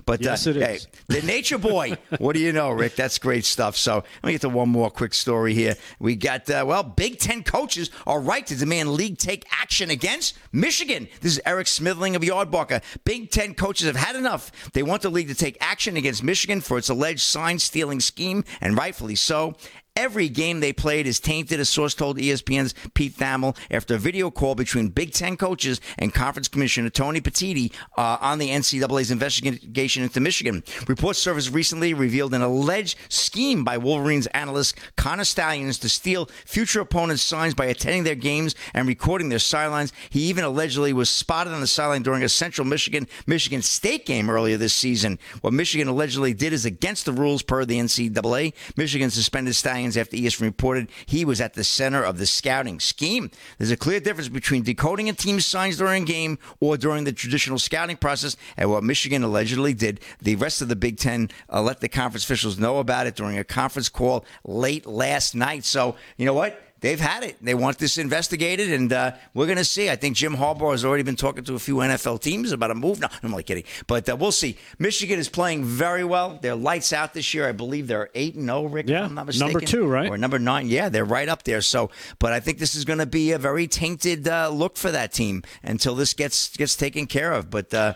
But 0.04 0.20
Yes, 0.20 0.46
uh, 0.46 0.50
it 0.50 0.56
is. 0.58 0.84
hey, 0.84 0.90
the 1.20 1.26
Nature 1.26 1.58
Boy. 1.58 1.96
what 2.18 2.34
do 2.34 2.40
you 2.40 2.52
know, 2.52 2.70
Rick? 2.70 2.96
That's 2.96 3.18
great 3.18 3.44
stuff. 3.44 3.76
So 3.76 3.96
let 4.22 4.24
me 4.24 4.32
get 4.32 4.42
to 4.42 4.48
one 4.48 4.68
more 4.68 4.90
quick 4.90 5.14
story 5.14 5.54
here. 5.54 5.76
We 5.98 6.16
got 6.16 6.48
uh, 6.50 6.64
well, 6.66 6.82
Big 6.82 7.18
Ten 7.18 7.42
coaches 7.42 7.90
are 8.06 8.20
right 8.20 8.46
to 8.46 8.56
demand 8.56 8.92
league 8.92 9.18
take 9.18 9.44
action 9.50 9.90
against 9.90 10.36
Michigan. 10.52 11.08
This 11.20 11.32
is 11.32 11.40
Eric 11.46 11.66
Smithling 11.66 12.14
of 12.14 12.22
Yardbarker. 12.22 12.82
Big 13.04 13.30
Ten 13.30 13.54
coaches 13.54 13.86
have 13.86 13.96
had 13.96 14.16
enough. 14.16 14.52
They 14.72 14.82
want 14.82 15.02
the 15.02 15.10
league 15.10 15.28
to 15.28 15.34
take 15.34 15.56
action 15.60 15.96
against 15.96 16.22
Michigan 16.22 16.60
for 16.60 16.76
its 16.78 16.88
alleged 16.90 17.20
sign 17.20 17.58
stealing 17.58 18.00
scheme, 18.00 18.44
and 18.60 18.76
rightfully 18.76 19.14
so. 19.14 19.54
Every 19.98 20.28
game 20.28 20.60
they 20.60 20.72
played 20.72 21.08
is 21.08 21.18
tainted, 21.18 21.58
a 21.58 21.64
source 21.64 21.92
told 21.92 22.18
ESPN's 22.18 22.72
Pete 22.94 23.16
Thamel 23.16 23.56
after 23.68 23.96
a 23.96 23.98
video 23.98 24.30
call 24.30 24.54
between 24.54 24.88
Big 24.90 25.12
Ten 25.12 25.36
coaches 25.36 25.80
and 25.98 26.14
Conference 26.14 26.46
Commissioner 26.46 26.88
Tony 26.88 27.20
Petitti 27.20 27.72
uh, 27.96 28.16
on 28.20 28.38
the 28.38 28.48
NCAA's 28.48 29.10
investigation 29.10 30.04
into 30.04 30.20
Michigan. 30.20 30.62
Reports 30.86 31.18
surfaced 31.18 31.52
recently 31.52 31.94
revealed 31.94 32.32
an 32.32 32.42
alleged 32.42 32.96
scheme 33.08 33.64
by 33.64 33.76
Wolverines 33.76 34.28
analyst 34.28 34.76
Connor 34.96 35.24
Stalions 35.24 35.78
to 35.80 35.88
steal 35.88 36.26
future 36.44 36.80
opponents' 36.80 37.22
signs 37.22 37.54
by 37.54 37.66
attending 37.66 38.04
their 38.04 38.14
games 38.14 38.54
and 38.74 38.86
recording 38.86 39.28
their 39.30 39.40
sidelines. 39.40 39.92
He 40.10 40.20
even 40.28 40.44
allegedly 40.44 40.92
was 40.92 41.10
spotted 41.10 41.52
on 41.52 41.60
the 41.60 41.66
sideline 41.66 42.04
during 42.04 42.22
a 42.22 42.28
Central 42.28 42.66
Michigan 42.66 43.08
Michigan 43.26 43.62
State 43.62 44.06
game 44.06 44.30
earlier 44.30 44.56
this 44.56 44.74
season. 44.74 45.18
What 45.40 45.52
Michigan 45.52 45.88
allegedly 45.88 46.34
did 46.34 46.52
is 46.52 46.64
against 46.64 47.04
the 47.04 47.12
rules 47.12 47.42
per 47.42 47.64
the 47.64 47.78
NCAA. 47.78 48.54
Michigan 48.76 49.10
suspended 49.10 49.56
After 49.97 50.16
ESPN 50.16 50.43
reported 50.43 50.90
he 51.06 51.24
was 51.24 51.40
at 51.40 51.55
the 51.55 51.65
center 51.65 52.02
of 52.02 52.19
the 52.19 52.27
scouting 52.27 52.81
scheme. 52.81 53.31
There's 53.59 53.70
a 53.70 53.77
clear 53.77 54.01
difference 54.01 54.28
between 54.28 54.62
decoding 54.62 55.09
a 55.09 55.12
team's 55.12 55.47
signs 55.47 55.78
during 55.78 56.02
a 56.02 56.06
game 56.06 56.39
or 56.60 56.77
during 56.77 57.05
the 57.05 57.12
traditional 57.12 57.59
scouting 57.59 57.97
process 57.97 58.36
and 58.56 58.70
what 58.70 58.85
Michigan 58.85 59.23
allegedly 59.23 59.74
did. 59.74 60.01
The 60.20 60.36
rest 60.36 60.62
of 60.62 60.69
the 60.69 60.77
Big 60.77 60.98
Ten 60.98 61.31
uh, 61.52 61.62
let 61.62 61.81
the 61.81 61.89
conference 61.89 62.24
officials 62.24 62.59
know 62.59 62.78
about 62.78 63.06
it 63.06 63.16
during 63.16 63.39
a 63.39 63.44
conference 63.44 63.89
call 63.89 64.24
late 64.44 64.86
last 64.86 65.35
night. 65.35 65.65
So, 65.65 65.97
you 66.16 66.27
know 66.27 66.35
what? 66.35 66.67
They've 66.80 67.00
had 67.00 67.22
it. 67.22 67.36
They 67.42 67.55
want 67.55 67.78
this 67.78 67.98
investigated, 67.98 68.72
and 68.72 68.92
uh, 68.92 69.12
we're 69.34 69.46
going 69.46 69.59
to 69.59 69.64
see. 69.64 69.90
I 69.90 69.96
think 69.96 70.16
Jim 70.16 70.36
Harbaugh 70.36 70.72
has 70.72 70.84
already 70.84 71.02
been 71.02 71.16
talking 71.16 71.44
to 71.44 71.55
a 71.55 71.59
few 71.59 71.76
NFL 71.76 72.20
teams 72.20 72.52
about 72.52 72.70
a 72.70 72.74
move. 72.74 73.00
No, 73.00 73.09
I'm 73.22 73.30
only 73.30 73.42
kidding, 73.42 73.64
but 73.86 74.09
uh, 74.09 74.16
we'll 74.16 74.32
see. 74.32 74.56
Michigan 74.78 75.18
is 75.18 75.28
playing 75.28 75.64
very 75.64 76.05
well. 76.05 76.38
They're 76.40 76.55
lights 76.55 76.92
out 76.92 77.14
this 77.14 77.34
year. 77.34 77.48
I 77.48 77.52
believe 77.52 77.86
they're 77.86 78.10
eight 78.14 78.34
and 78.34 78.46
zero. 78.46 78.66
Rick, 78.66 78.88
yeah, 78.88 79.09
number 79.09 79.60
two, 79.60 79.86
right? 79.86 80.10
Or 80.10 80.18
number 80.18 80.38
nine. 80.38 80.68
Yeah, 80.68 80.88
they're 80.88 81.05
right 81.05 81.28
up 81.28 81.44
there. 81.44 81.60
So, 81.60 81.90
but 82.18 82.32
I 82.32 82.40
think 82.40 82.59
this 82.59 82.74
is 82.74 82.84
going 82.84 82.98
to 82.98 83.06
be 83.06 83.32
a 83.32 83.38
very 83.38 83.66
tainted 83.66 84.28
uh, 84.28 84.48
look 84.50 84.76
for 84.76 84.90
that 84.90 85.12
team 85.12 85.42
until 85.62 85.94
this 85.94 86.14
gets 86.14 86.56
gets 86.56 86.76
taken 86.76 87.06
care 87.06 87.32
of. 87.32 87.50
But 87.50 87.72
uh, 87.74 87.94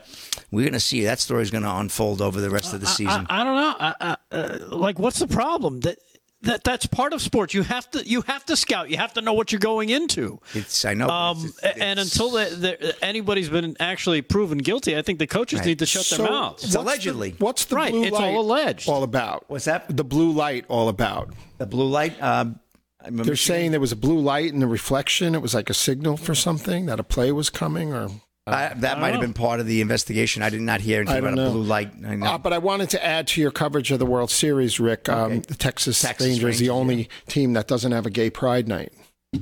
we're 0.50 0.62
going 0.62 0.72
to 0.72 0.80
see. 0.80 1.02
That 1.04 1.20
story 1.20 1.42
is 1.42 1.50
going 1.50 1.64
to 1.64 1.74
unfold 1.76 2.20
over 2.20 2.40
the 2.40 2.50
rest 2.50 2.74
of 2.74 2.80
the 2.80 2.86
season. 2.86 3.26
I, 3.28 3.38
I, 3.38 3.40
I 3.40 3.44
don't 3.44 3.56
know. 3.56 3.74
I, 3.80 4.16
uh, 4.30 4.76
like, 4.76 4.98
what's 4.98 5.18
the 5.18 5.26
problem 5.26 5.80
that? 5.80 5.98
That 6.42 6.64
that's 6.64 6.86
part 6.86 7.12
of 7.12 7.22
sports. 7.22 7.54
You 7.54 7.62
have 7.62 7.90
to 7.92 8.06
you 8.06 8.22
have 8.22 8.44
to 8.46 8.56
scout. 8.56 8.90
You 8.90 8.96
have 8.96 9.14
to 9.14 9.20
know 9.20 9.32
what 9.32 9.52
you're 9.52 9.60
going 9.60 9.90
into. 9.90 10.40
It's 10.54 10.84
I 10.84 10.94
know. 10.94 11.08
Um, 11.08 11.38
it's, 11.44 11.58
it's, 11.62 11.78
and 11.78 11.98
until 12.00 12.30
the, 12.30 12.44
the, 12.80 13.04
anybody's 13.04 13.48
been 13.48 13.76
actually 13.80 14.22
proven 14.22 14.58
guilty, 14.58 14.96
I 14.96 15.02
think 15.02 15.18
the 15.18 15.26
coaches 15.26 15.60
right. 15.60 15.66
need 15.66 15.78
to 15.78 15.86
shut 15.86 16.04
so 16.04 16.18
their 16.18 16.30
mouths. 16.30 16.64
It's 16.64 16.74
allegedly. 16.74 17.30
The, 17.30 17.44
what's 17.44 17.64
the 17.66 17.76
right? 17.76 17.92
blue 17.92 18.04
it's 18.04 18.12
light 18.12 18.34
all 18.34 18.40
alleged. 18.40 18.88
All 18.88 19.02
about 19.02 19.44
what's 19.48 19.66
that? 19.66 19.96
The 19.96 20.04
blue 20.04 20.32
light 20.32 20.64
all 20.68 20.88
about 20.88 21.32
the 21.58 21.66
blue 21.66 21.88
light. 21.88 22.20
Um, 22.22 22.60
They're 23.08 23.36
saying 23.36 23.70
there 23.70 23.80
was 23.80 23.92
a 23.92 23.96
blue 23.96 24.18
light 24.18 24.52
in 24.52 24.60
the 24.60 24.66
reflection. 24.66 25.34
It 25.34 25.42
was 25.42 25.54
like 25.54 25.70
a 25.70 25.74
signal 25.74 26.16
for 26.16 26.34
something 26.34 26.86
that 26.86 27.00
a 27.00 27.04
play 27.04 27.32
was 27.32 27.50
coming, 27.50 27.92
or 27.92 28.08
uh, 28.46 28.74
that 28.76 28.98
might 28.98 29.12
have 29.12 29.20
been 29.20 29.32
part 29.34 29.60
of 29.60 29.66
the 29.66 29.80
investigation. 29.80 30.42
I 30.42 30.50
did 30.50 30.60
not 30.60 30.80
hear 30.80 31.00
anything 31.00 31.18
about 31.18 31.34
know. 31.34 31.46
a 31.48 31.50
blue 31.50 31.62
light. 31.62 31.92
I 32.04 32.16
uh, 32.18 32.38
but 32.38 32.52
I 32.52 32.58
wanted 32.58 32.90
to 32.90 33.04
add 33.04 33.28
to 33.28 33.40
your 33.40 33.50
coverage 33.52 33.92
of 33.92 33.98
the 34.00 34.06
World 34.06 34.30
Series, 34.30 34.80
Rick. 34.80 35.08
Um, 35.08 35.22
Okay. 35.32 35.38
the 35.48 35.54
Texas, 35.54 36.00
Texas 36.00 36.26
Rangers, 36.26 36.42
Rangers, 36.44 36.58
the 36.60 36.70
only 36.70 36.96
yeah. 36.96 37.06
team 37.28 37.52
that 37.52 37.68
doesn't 37.68 37.92
have 37.92 38.04
a 38.06 38.10
gay 38.10 38.30
pride 38.30 38.66
night 38.66 38.92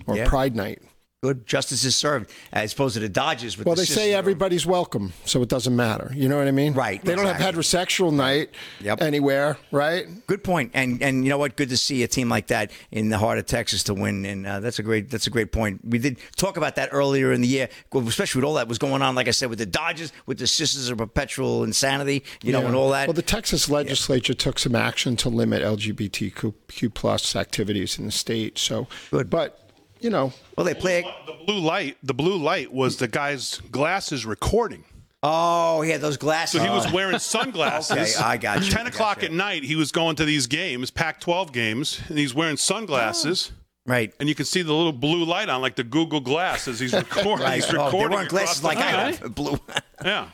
or 0.06 0.16
Yeah. 0.16 0.28
pride 0.28 0.54
night. 0.54 0.82
Good 1.22 1.46
justice 1.46 1.84
is 1.84 1.94
served, 1.96 2.30
as 2.50 2.72
opposed 2.72 2.94
to 2.94 3.00
the 3.00 3.08
Dodgers. 3.10 3.58
With 3.58 3.66
Well, 3.66 3.74
the 3.76 3.82
they 3.82 3.86
say 3.86 4.14
everybody's 4.14 4.64
welcome, 4.64 5.12
so 5.26 5.42
it 5.42 5.50
doesn't 5.50 5.76
matter. 5.76 6.10
You 6.14 6.30
know 6.30 6.38
what 6.38 6.48
I 6.48 6.50
mean? 6.50 6.72
Right, 6.72 7.04
They 7.04 7.14
don't 7.14 7.26
have 7.26 7.36
heterosexual 7.54 8.10
night 8.10 8.54
Yep. 8.80 9.02
anywhere, 9.02 9.58
right? 9.70 10.06
Good 10.26 10.42
point. 10.42 10.70
and 10.72 11.02
and 11.02 11.22
you 11.22 11.28
know 11.28 11.36
what? 11.36 11.56
Good 11.56 11.68
to 11.68 11.76
see 11.76 12.02
a 12.04 12.08
team 12.08 12.30
like 12.30 12.46
that 12.46 12.72
in 12.90 13.10
the 13.10 13.18
heart 13.18 13.36
of 13.36 13.44
Texas 13.44 13.82
to 13.84 13.92
win, 13.92 14.24
and 14.24 14.46
uh, 14.46 14.60
that's 14.60 14.78
a 14.78 14.82
great 14.82 15.10
that's 15.10 15.26
a 15.26 15.30
great 15.30 15.52
point. 15.52 15.82
We 15.84 15.98
did 15.98 16.16
talk 16.38 16.56
about 16.56 16.76
that 16.76 16.88
earlier 16.90 17.34
in 17.34 17.42
the 17.42 17.48
year, 17.48 17.68
especially 17.94 18.40
with 18.40 18.46
all 18.48 18.54
that 18.54 18.66
was 18.66 18.78
going 18.78 19.02
on. 19.02 19.14
Like 19.14 19.28
I 19.28 19.32
said, 19.32 19.50
with 19.50 19.58
the 19.58 19.66
Dodgers, 19.66 20.14
with 20.24 20.38
the 20.38 20.46
Sisters 20.46 20.88
of 20.88 20.96
Perpetual 20.96 21.64
Insanity, 21.64 22.24
you 22.42 22.50
know, 22.52 22.62
Yeah. 22.62 22.68
and 22.68 22.74
all 22.74 22.88
that. 22.92 23.08
Well, 23.08 23.12
the 23.12 23.20
Texas 23.20 23.68
legislature 23.68 24.32
took 24.32 24.58
some 24.58 24.74
action 24.74 25.16
to 25.16 25.28
limit 25.28 25.60
LGBTQ 25.62 26.94
plus 26.94 27.36
activities 27.36 27.98
in 27.98 28.06
the 28.06 28.10
state. 28.10 28.56
So, 28.56 28.88
Good. 29.10 29.28
But 29.28 29.58
you 30.00 30.10
know, 30.10 30.32
well, 30.56 30.64
they 30.66 30.74
play. 30.74 31.02
The 31.26 31.32
blue 31.46 31.58
light, 31.60 31.96
the 32.02 32.14
blue 32.14 32.36
light 32.36 32.72
was 32.72 32.96
the 32.96 33.08
guy's 33.08 33.58
glasses 33.70 34.24
recording. 34.26 34.84
Oh, 35.22 35.82
he 35.82 35.90
had 35.90 36.00
those 36.00 36.16
glasses. 36.16 36.60
So 36.60 36.66
he 36.66 36.70
was 36.72 36.86
oh. 36.86 36.94
wearing 36.94 37.18
sunglasses. 37.34 38.16
Okay, 38.16 38.24
I 38.24 38.36
got 38.38 38.64
you. 38.64 38.70
Ten 38.70 38.86
I 38.86 38.88
o'clock 38.88 39.16
gotcha. 39.18 39.26
at 39.26 39.32
night, 39.32 39.64
he 39.64 39.76
was 39.76 39.92
going 39.92 40.16
to 40.16 40.24
these 40.24 40.46
games, 40.46 40.90
Pac-12 40.90 41.52
games, 41.52 42.00
and 42.08 42.16
he's 42.18 42.34
wearing 42.34 42.56
sunglasses. 42.56 43.52
right. 43.86 44.14
And 44.18 44.28
you 44.30 44.34
can 44.34 44.46
see 44.46 44.62
the 44.62 44.72
little 44.72 44.92
blue 44.94 45.24
light 45.24 45.48
on, 45.50 45.60
like 45.60 45.76
the 45.76 45.84
Google 45.84 46.20
Glass, 46.20 46.68
as 46.68 46.80
he's 46.80 46.92
recording. 46.94 47.44
Right. 47.44 47.56
He's 47.56 47.72
Oh, 47.74 47.84
recording. 47.84 48.10
they 48.10 48.16
weren't 48.16 48.28
glasses 48.30 48.58
across 48.60 48.76
like 48.76 48.78
the 48.78 48.84
I 48.84 49.12
have. 49.12 49.34
Blue. 49.34 49.58
Yeah. 50.04 50.28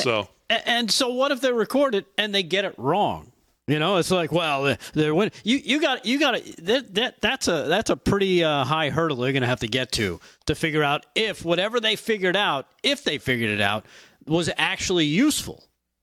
So 0.00 0.28
A- 0.48 0.66
And 0.68 0.90
so, 0.90 1.10
what 1.12 1.30
if 1.30 1.42
they 1.42 1.52
record 1.52 1.94
it 1.94 2.06
and 2.16 2.34
they 2.34 2.42
get 2.42 2.64
it 2.64 2.74
wrong? 2.78 3.31
You 3.68 3.78
know, 3.78 3.98
it's 3.98 4.10
like, 4.10 4.32
well, 4.32 4.76
they're 4.92 5.14
winning. 5.14 5.32
You 5.44 5.56
you 5.58 5.80
got 5.80 6.04
you 6.04 6.18
got 6.18 6.32
to 6.32 6.62
that, 6.62 6.94
that 6.94 7.20
that's 7.20 7.46
a 7.46 7.64
that's 7.68 7.90
a 7.90 7.96
pretty 7.96 8.42
uh, 8.42 8.64
high 8.64 8.90
hurdle 8.90 9.18
they're 9.18 9.32
going 9.32 9.42
to 9.42 9.48
have 9.48 9.60
to 9.60 9.68
get 9.68 9.92
to 9.92 10.18
to 10.46 10.54
figure 10.56 10.82
out 10.82 11.06
if 11.14 11.44
whatever 11.44 11.78
they 11.78 11.94
figured 11.94 12.36
out, 12.36 12.66
if 12.82 13.04
they 13.04 13.18
figured 13.18 13.50
it 13.50 13.60
out, 13.60 13.86
was 14.26 14.50
actually 14.56 15.06
useful, 15.06 15.62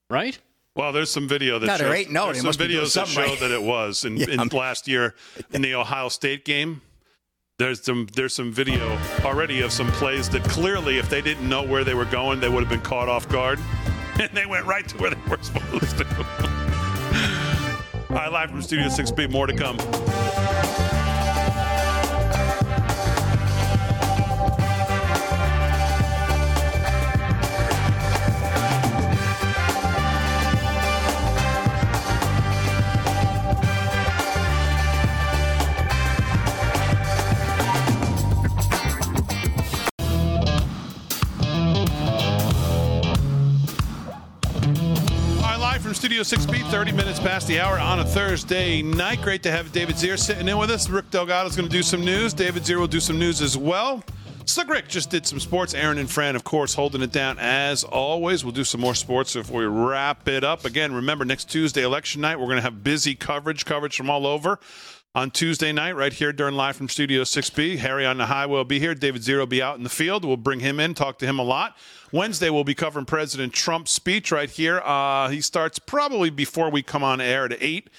right? 0.09 0.39
Well, 0.75 0.93
there's 0.93 1.11
some 1.11 1.27
video 1.27 1.59
that 1.59 1.67
No, 1.67 1.77
there 1.77 1.87
shows, 1.87 1.97
ain't 1.97 2.11
no, 2.11 2.25
there's 2.27 2.37
some 2.37 2.45
must 2.45 2.59
be 2.59 2.67
doing 2.69 2.85
videos 2.85 2.93
that 2.93 3.07
show 3.09 3.21
right. 3.23 3.39
that 3.41 3.51
it 3.51 3.61
was 3.61 4.05
in, 4.05 4.15
Yeah, 4.17 4.41
in 4.41 4.47
last 4.47 4.87
year 4.87 5.15
in 5.51 5.61
the 5.61 5.75
Ohio 5.75 6.07
State 6.07 6.45
game. 6.45 6.81
There's 7.57 7.83
some 7.83 8.07
there's 8.15 8.33
some 8.33 8.53
video 8.53 8.97
already 9.25 9.59
of 9.61 9.73
some 9.73 9.91
plays 9.91 10.29
that 10.29 10.45
clearly, 10.45 10.97
if 10.97 11.09
they 11.09 11.21
didn't 11.21 11.49
know 11.49 11.63
where 11.63 11.83
they 11.83 11.93
were 11.93 12.05
going, 12.05 12.39
they 12.39 12.47
would 12.47 12.61
have 12.61 12.69
been 12.69 12.79
caught 12.79 13.09
off 13.09 13.27
guard, 13.27 13.59
and 14.19 14.29
they 14.31 14.45
went 14.45 14.65
right 14.65 14.87
to 14.87 14.97
where 14.97 15.09
they 15.09 15.29
were 15.29 15.43
supposed 15.43 15.97
to. 15.97 17.45
All 18.09 18.15
right, 18.15 18.31
live 18.31 18.49
from 18.49 18.63
Studio 18.63 18.87
6B. 18.87 19.29
More 19.29 19.45
to 19.45 19.53
come. 19.53 20.98
From 45.89 45.95
Studio 45.95 46.21
6B, 46.21 46.69
30 46.69 46.91
minutes 46.91 47.19
past 47.19 47.47
the 47.47 47.59
hour 47.59 47.79
on 47.79 47.99
a 47.99 48.05
Thursday 48.05 48.83
night. 48.83 49.23
Great 49.23 49.41
to 49.41 49.49
have 49.49 49.71
David 49.71 49.95
Zier 49.95 50.19
sitting 50.19 50.47
in 50.47 50.55
with 50.55 50.69
us. 50.69 50.87
Rick 50.87 51.09
Delgado 51.09 51.49
is 51.49 51.55
going 51.55 51.67
to 51.67 51.75
do 51.75 51.81
some 51.81 52.05
news. 52.05 52.31
David 52.31 52.61
Zier 52.61 52.77
will 52.77 52.85
do 52.85 52.99
some 52.99 53.17
news 53.17 53.41
as 53.41 53.57
well. 53.57 54.03
Slick 54.45 54.69
Rick 54.69 54.87
just 54.87 55.09
did 55.09 55.25
some 55.25 55.39
sports. 55.39 55.73
Aaron 55.73 55.97
and 55.97 56.07
Fran, 56.07 56.35
of 56.35 56.43
course, 56.43 56.75
holding 56.75 57.01
it 57.01 57.11
down 57.11 57.39
as 57.39 57.83
always. 57.83 58.45
We'll 58.45 58.53
do 58.53 58.63
some 58.63 58.79
more 58.79 58.93
sports 58.93 59.33
before 59.33 59.61
we 59.61 59.65
wrap 59.65 60.27
it 60.27 60.43
up. 60.43 60.63
Again, 60.63 60.93
remember, 60.93 61.25
next 61.25 61.49
Tuesday, 61.49 61.81
election 61.81 62.21
night, 62.21 62.39
we're 62.39 62.45
going 62.45 62.57
to 62.57 62.61
have 62.61 62.83
busy 62.83 63.15
coverage, 63.15 63.65
coverage 63.65 63.97
from 63.97 64.11
all 64.11 64.27
over. 64.27 64.59
On 65.15 65.31
Tuesday 65.31 65.71
night, 65.71 65.95
right 65.95 66.13
here 66.13 66.31
during 66.31 66.53
Live 66.53 66.75
from 66.75 66.87
Studio 66.87 67.23
6B, 67.23 67.79
Harry 67.79 68.05
on 68.05 68.19
the 68.19 68.27
highway 68.27 68.53
will 68.57 68.63
be 68.63 68.79
here. 68.79 68.93
David 68.93 69.23
Zier 69.23 69.39
will 69.39 69.47
be 69.47 69.59
out 69.59 69.75
in 69.75 69.83
the 69.83 69.89
field. 69.89 70.23
We'll 70.23 70.37
bring 70.37 70.59
him 70.59 70.79
in, 70.79 70.93
talk 70.93 71.17
to 71.17 71.25
him 71.25 71.39
a 71.39 71.43
lot. 71.43 71.75
Wednesday, 72.11 72.51
we'll 72.51 72.63
be 72.63 72.75
covering 72.75 73.07
President 73.07 73.51
Trump's 73.51 73.89
speech 73.89 74.31
right 74.31 74.51
here. 74.51 74.81
Uh, 74.81 75.29
he 75.29 75.41
starts 75.41 75.79
probably 75.79 76.29
before 76.29 76.69
we 76.69 76.83
come 76.83 77.03
on 77.03 77.21
air 77.21 77.45
at 77.45 77.57
8. 77.59 77.89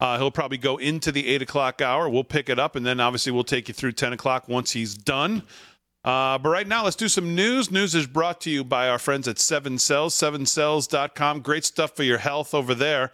Uh, 0.00 0.16
he'll 0.16 0.30
probably 0.30 0.56
go 0.56 0.78
into 0.78 1.12
the 1.12 1.28
8 1.28 1.42
o'clock 1.42 1.82
hour. 1.82 2.08
We'll 2.08 2.24
pick 2.24 2.48
it 2.48 2.58
up, 2.58 2.76
and 2.76 2.86
then 2.86 2.98
obviously 2.98 3.30
we'll 3.30 3.44
take 3.44 3.68
you 3.68 3.74
through 3.74 3.92
10 3.92 4.14
o'clock 4.14 4.48
once 4.48 4.70
he's 4.72 4.94
done. 4.94 5.42
Uh, 6.02 6.38
but 6.38 6.48
right 6.48 6.66
now, 6.66 6.82
let's 6.82 6.96
do 6.96 7.08
some 7.08 7.34
news. 7.34 7.70
News 7.70 7.94
is 7.94 8.06
brought 8.06 8.40
to 8.40 8.50
you 8.50 8.64
by 8.64 8.88
our 8.88 8.98
friends 8.98 9.28
at 9.28 9.38
Seven 9.38 9.76
Cells, 9.76 10.14
sevencells.com. 10.14 11.40
Great 11.40 11.66
stuff 11.66 11.94
for 11.94 12.04
your 12.04 12.18
health 12.18 12.54
over 12.54 12.74
there. 12.74 13.12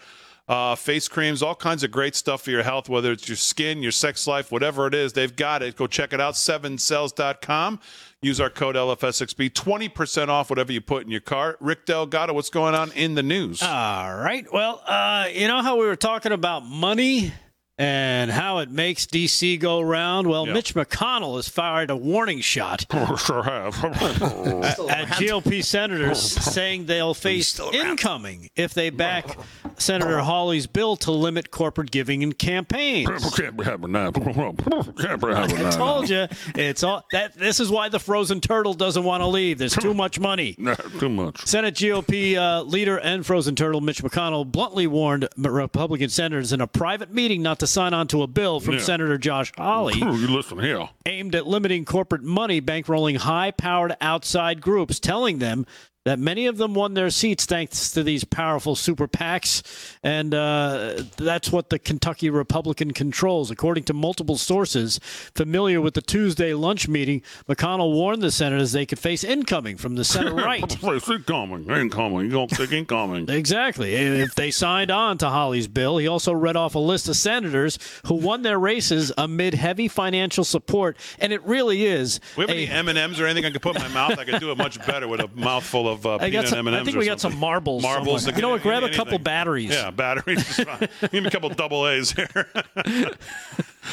Uh, 0.50 0.74
face 0.74 1.06
creams, 1.06 1.44
all 1.44 1.54
kinds 1.54 1.84
of 1.84 1.92
great 1.92 2.16
stuff 2.16 2.42
for 2.42 2.50
your 2.50 2.64
health, 2.64 2.88
whether 2.88 3.12
it's 3.12 3.28
your 3.28 3.36
skin, 3.36 3.84
your 3.84 3.92
sex 3.92 4.26
life, 4.26 4.50
whatever 4.50 4.88
it 4.88 4.94
is, 4.94 5.12
they've 5.12 5.36
got 5.36 5.62
it. 5.62 5.76
Go 5.76 5.86
check 5.86 6.12
it 6.12 6.20
out, 6.20 6.34
sevencells.com. 6.34 7.78
Use 8.20 8.40
our 8.40 8.50
code 8.50 8.74
LFS6B, 8.74 9.52
20% 9.52 10.28
off 10.28 10.50
whatever 10.50 10.72
you 10.72 10.80
put 10.80 11.04
in 11.04 11.10
your 11.12 11.20
cart. 11.20 11.56
Rick 11.60 11.86
Delgado, 11.86 12.32
what's 12.32 12.50
going 12.50 12.74
on 12.74 12.90
in 12.92 13.14
the 13.14 13.22
news? 13.22 13.62
All 13.62 14.16
right. 14.16 14.44
Well, 14.52 14.82
uh, 14.86 15.28
you 15.32 15.46
know 15.46 15.62
how 15.62 15.78
we 15.78 15.86
were 15.86 15.94
talking 15.94 16.32
about 16.32 16.64
money 16.64 17.32
and 17.80 18.30
how 18.30 18.58
it 18.58 18.70
makes 18.70 19.06
D.C. 19.06 19.56
go 19.56 19.80
round. 19.80 20.26
Well, 20.26 20.46
Yeah. 20.46 20.52
Mitch 20.52 20.74
McConnell 20.74 21.36
has 21.36 21.48
fired 21.48 21.88
a 21.88 21.96
warning 21.96 22.40
shot 22.42 22.84
sure 23.16 23.42
have. 23.42 23.82
at 23.84 25.08
GOP 25.16 25.64
senators 25.64 26.20
saying 26.52 26.84
they'll 26.84 27.14
face 27.14 27.58
incoming 27.72 28.50
if 28.54 28.74
they 28.74 28.90
back 28.90 29.38
Senator 29.78 30.18
Hawley's 30.18 30.66
bill 30.66 30.94
to 30.96 31.10
limit 31.10 31.50
corporate 31.50 31.90
giving 31.90 32.20
in 32.20 32.34
campaigns. 32.34 33.34
Can't 33.34 33.56
be 33.56 33.64
having 33.64 33.92
that. 33.92 34.12
Can't 34.12 35.20
be 35.22 35.28
having 35.32 35.66
I 35.66 35.70
told 35.70 36.10
you, 36.10 36.26
it's 36.54 36.82
all 36.82 37.02
that. 37.12 37.34
This 37.38 37.60
is 37.60 37.70
why 37.70 37.88
the 37.88 37.98
frozen 37.98 38.42
turtle 38.42 38.74
doesn't 38.74 39.04
want 39.04 39.22
to 39.22 39.26
leave. 39.26 39.56
There's 39.56 39.74
too 39.74 39.94
much 39.94 40.20
money. 40.20 40.54
Nah, 40.58 40.74
too 40.74 41.08
much. 41.08 41.46
Senate 41.46 41.76
GOP 41.76 42.36
uh, 42.36 42.62
leader 42.62 42.98
and 42.98 43.24
frozen 43.24 43.56
turtle 43.56 43.80
Mitch 43.80 44.02
McConnell 44.02 44.44
bluntly 44.50 44.86
warned 44.86 45.26
Republican 45.38 46.10
senators 46.10 46.52
in 46.52 46.60
a 46.60 46.66
private 46.66 47.10
meeting 47.14 47.40
not 47.40 47.58
to 47.60 47.69
sign 47.70 47.94
on 47.94 48.06
to 48.08 48.22
a 48.22 48.26
bill 48.26 48.60
from 48.60 48.74
Yeah. 48.74 48.80
Senator 48.80 49.16
Josh 49.18 49.52
Hawley 49.56 49.94
you 49.98 50.28
listen 50.28 50.58
here. 50.58 50.88
aimed 51.06 51.34
at 51.34 51.46
limiting 51.46 51.84
corporate 51.84 52.22
money 52.22 52.60
bankrolling 52.60 53.16
high 53.18 53.50
powered 53.50 53.96
outside 54.00 54.60
groups, 54.60 55.00
telling 55.00 55.38
them 55.38 55.64
that 56.04 56.18
many 56.18 56.46
of 56.46 56.56
them 56.56 56.72
won 56.74 56.94
their 56.94 57.10
seats 57.10 57.44
thanks 57.44 57.90
to 57.90 58.02
these 58.02 58.24
powerful 58.24 58.74
super 58.74 59.06
PACs. 59.06 59.62
And 60.02 60.34
uh, 60.34 61.02
that's 61.18 61.52
what 61.52 61.68
the 61.68 61.78
Kentucky 61.78 62.30
Republican 62.30 62.92
controls. 62.92 63.50
According 63.50 63.84
to 63.84 63.92
multiple 63.92 64.38
sources 64.38 64.98
familiar 65.34 65.78
with 65.80 65.92
the 65.92 66.00
Tuesday 66.00 66.54
lunch 66.54 66.88
meeting, 66.88 67.20
McConnell 67.48 67.92
warned 67.92 68.22
the 68.22 68.30
senators 68.30 68.72
they 68.72 68.86
could 68.86 68.98
face 68.98 69.22
incoming 69.22 69.76
from 69.76 69.96
the 69.96 70.04
center 70.04 70.34
right. 70.34 70.82
Incoming, 70.82 71.68
incoming. 71.68 72.24
You 72.26 72.30
don't 72.30 72.50
think 72.50 72.72
incoming? 72.72 73.28
Exactly. 73.28 73.94
If 73.94 74.34
they 74.34 74.50
signed 74.50 74.90
on 74.90 75.18
to 75.18 75.28
Hawley's 75.28 75.68
bill, 75.68 75.98
he 75.98 76.08
also 76.08 76.32
read 76.32 76.56
off 76.56 76.74
a 76.74 76.78
list 76.78 77.08
of 77.10 77.16
senators 77.16 77.78
who 78.06 78.14
won 78.14 78.40
their 78.40 78.58
races 78.58 79.12
amid 79.18 79.52
heavy 79.52 79.88
financial 79.88 80.44
support, 80.44 80.96
and 81.18 81.30
it 81.32 81.42
really 81.44 81.84
is. 81.84 82.20
We 82.38 82.42
have 82.42 82.50
a- 82.50 82.52
any 82.54 82.68
M 82.68 82.88
and 82.88 82.96
M's 82.96 83.20
or 83.20 83.26
anything 83.26 83.44
I 83.44 83.50
could 83.50 83.60
put 83.62 83.76
in 83.76 83.82
my 83.82 83.88
mouth? 83.88 84.18
I 84.18 84.24
could 84.24 84.40
do 84.40 84.50
it 84.50 84.56
much 84.56 84.84
better 84.86 85.06
with 85.06 85.20
a 85.20 85.28
mouthful 85.34 85.88
of 85.88 85.89
uh, 86.06 86.16
I 86.16 86.30
peanut 86.30 86.48
some, 86.48 86.58
M 86.60 86.66
and 86.68 86.76
M's. 86.76 86.82
I 86.82 86.84
think 86.84 86.98
we 86.98 87.06
got 87.06 87.20
some 87.20 87.36
marbles. 87.38 87.82
Marbles. 87.82 88.22
somewhere. 88.22 88.38
You 88.38 88.42
know 88.42 88.48
what? 88.50 88.62
Grab 88.62 88.82
a 88.82 88.90
couple 88.90 89.18
batteries. 89.18 89.70
Yeah, 89.70 89.90
batteries. 89.90 90.58
is 90.58 90.64
fine. 90.64 90.88
Give 91.00 91.22
me 91.22 91.26
a 91.26 91.30
couple 91.30 91.48
double 91.50 91.86
A's 91.88 92.12
here. 92.12 92.28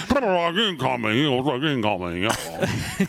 incoming. 0.09 1.17
You 1.17 1.31
incoming. 1.63 2.29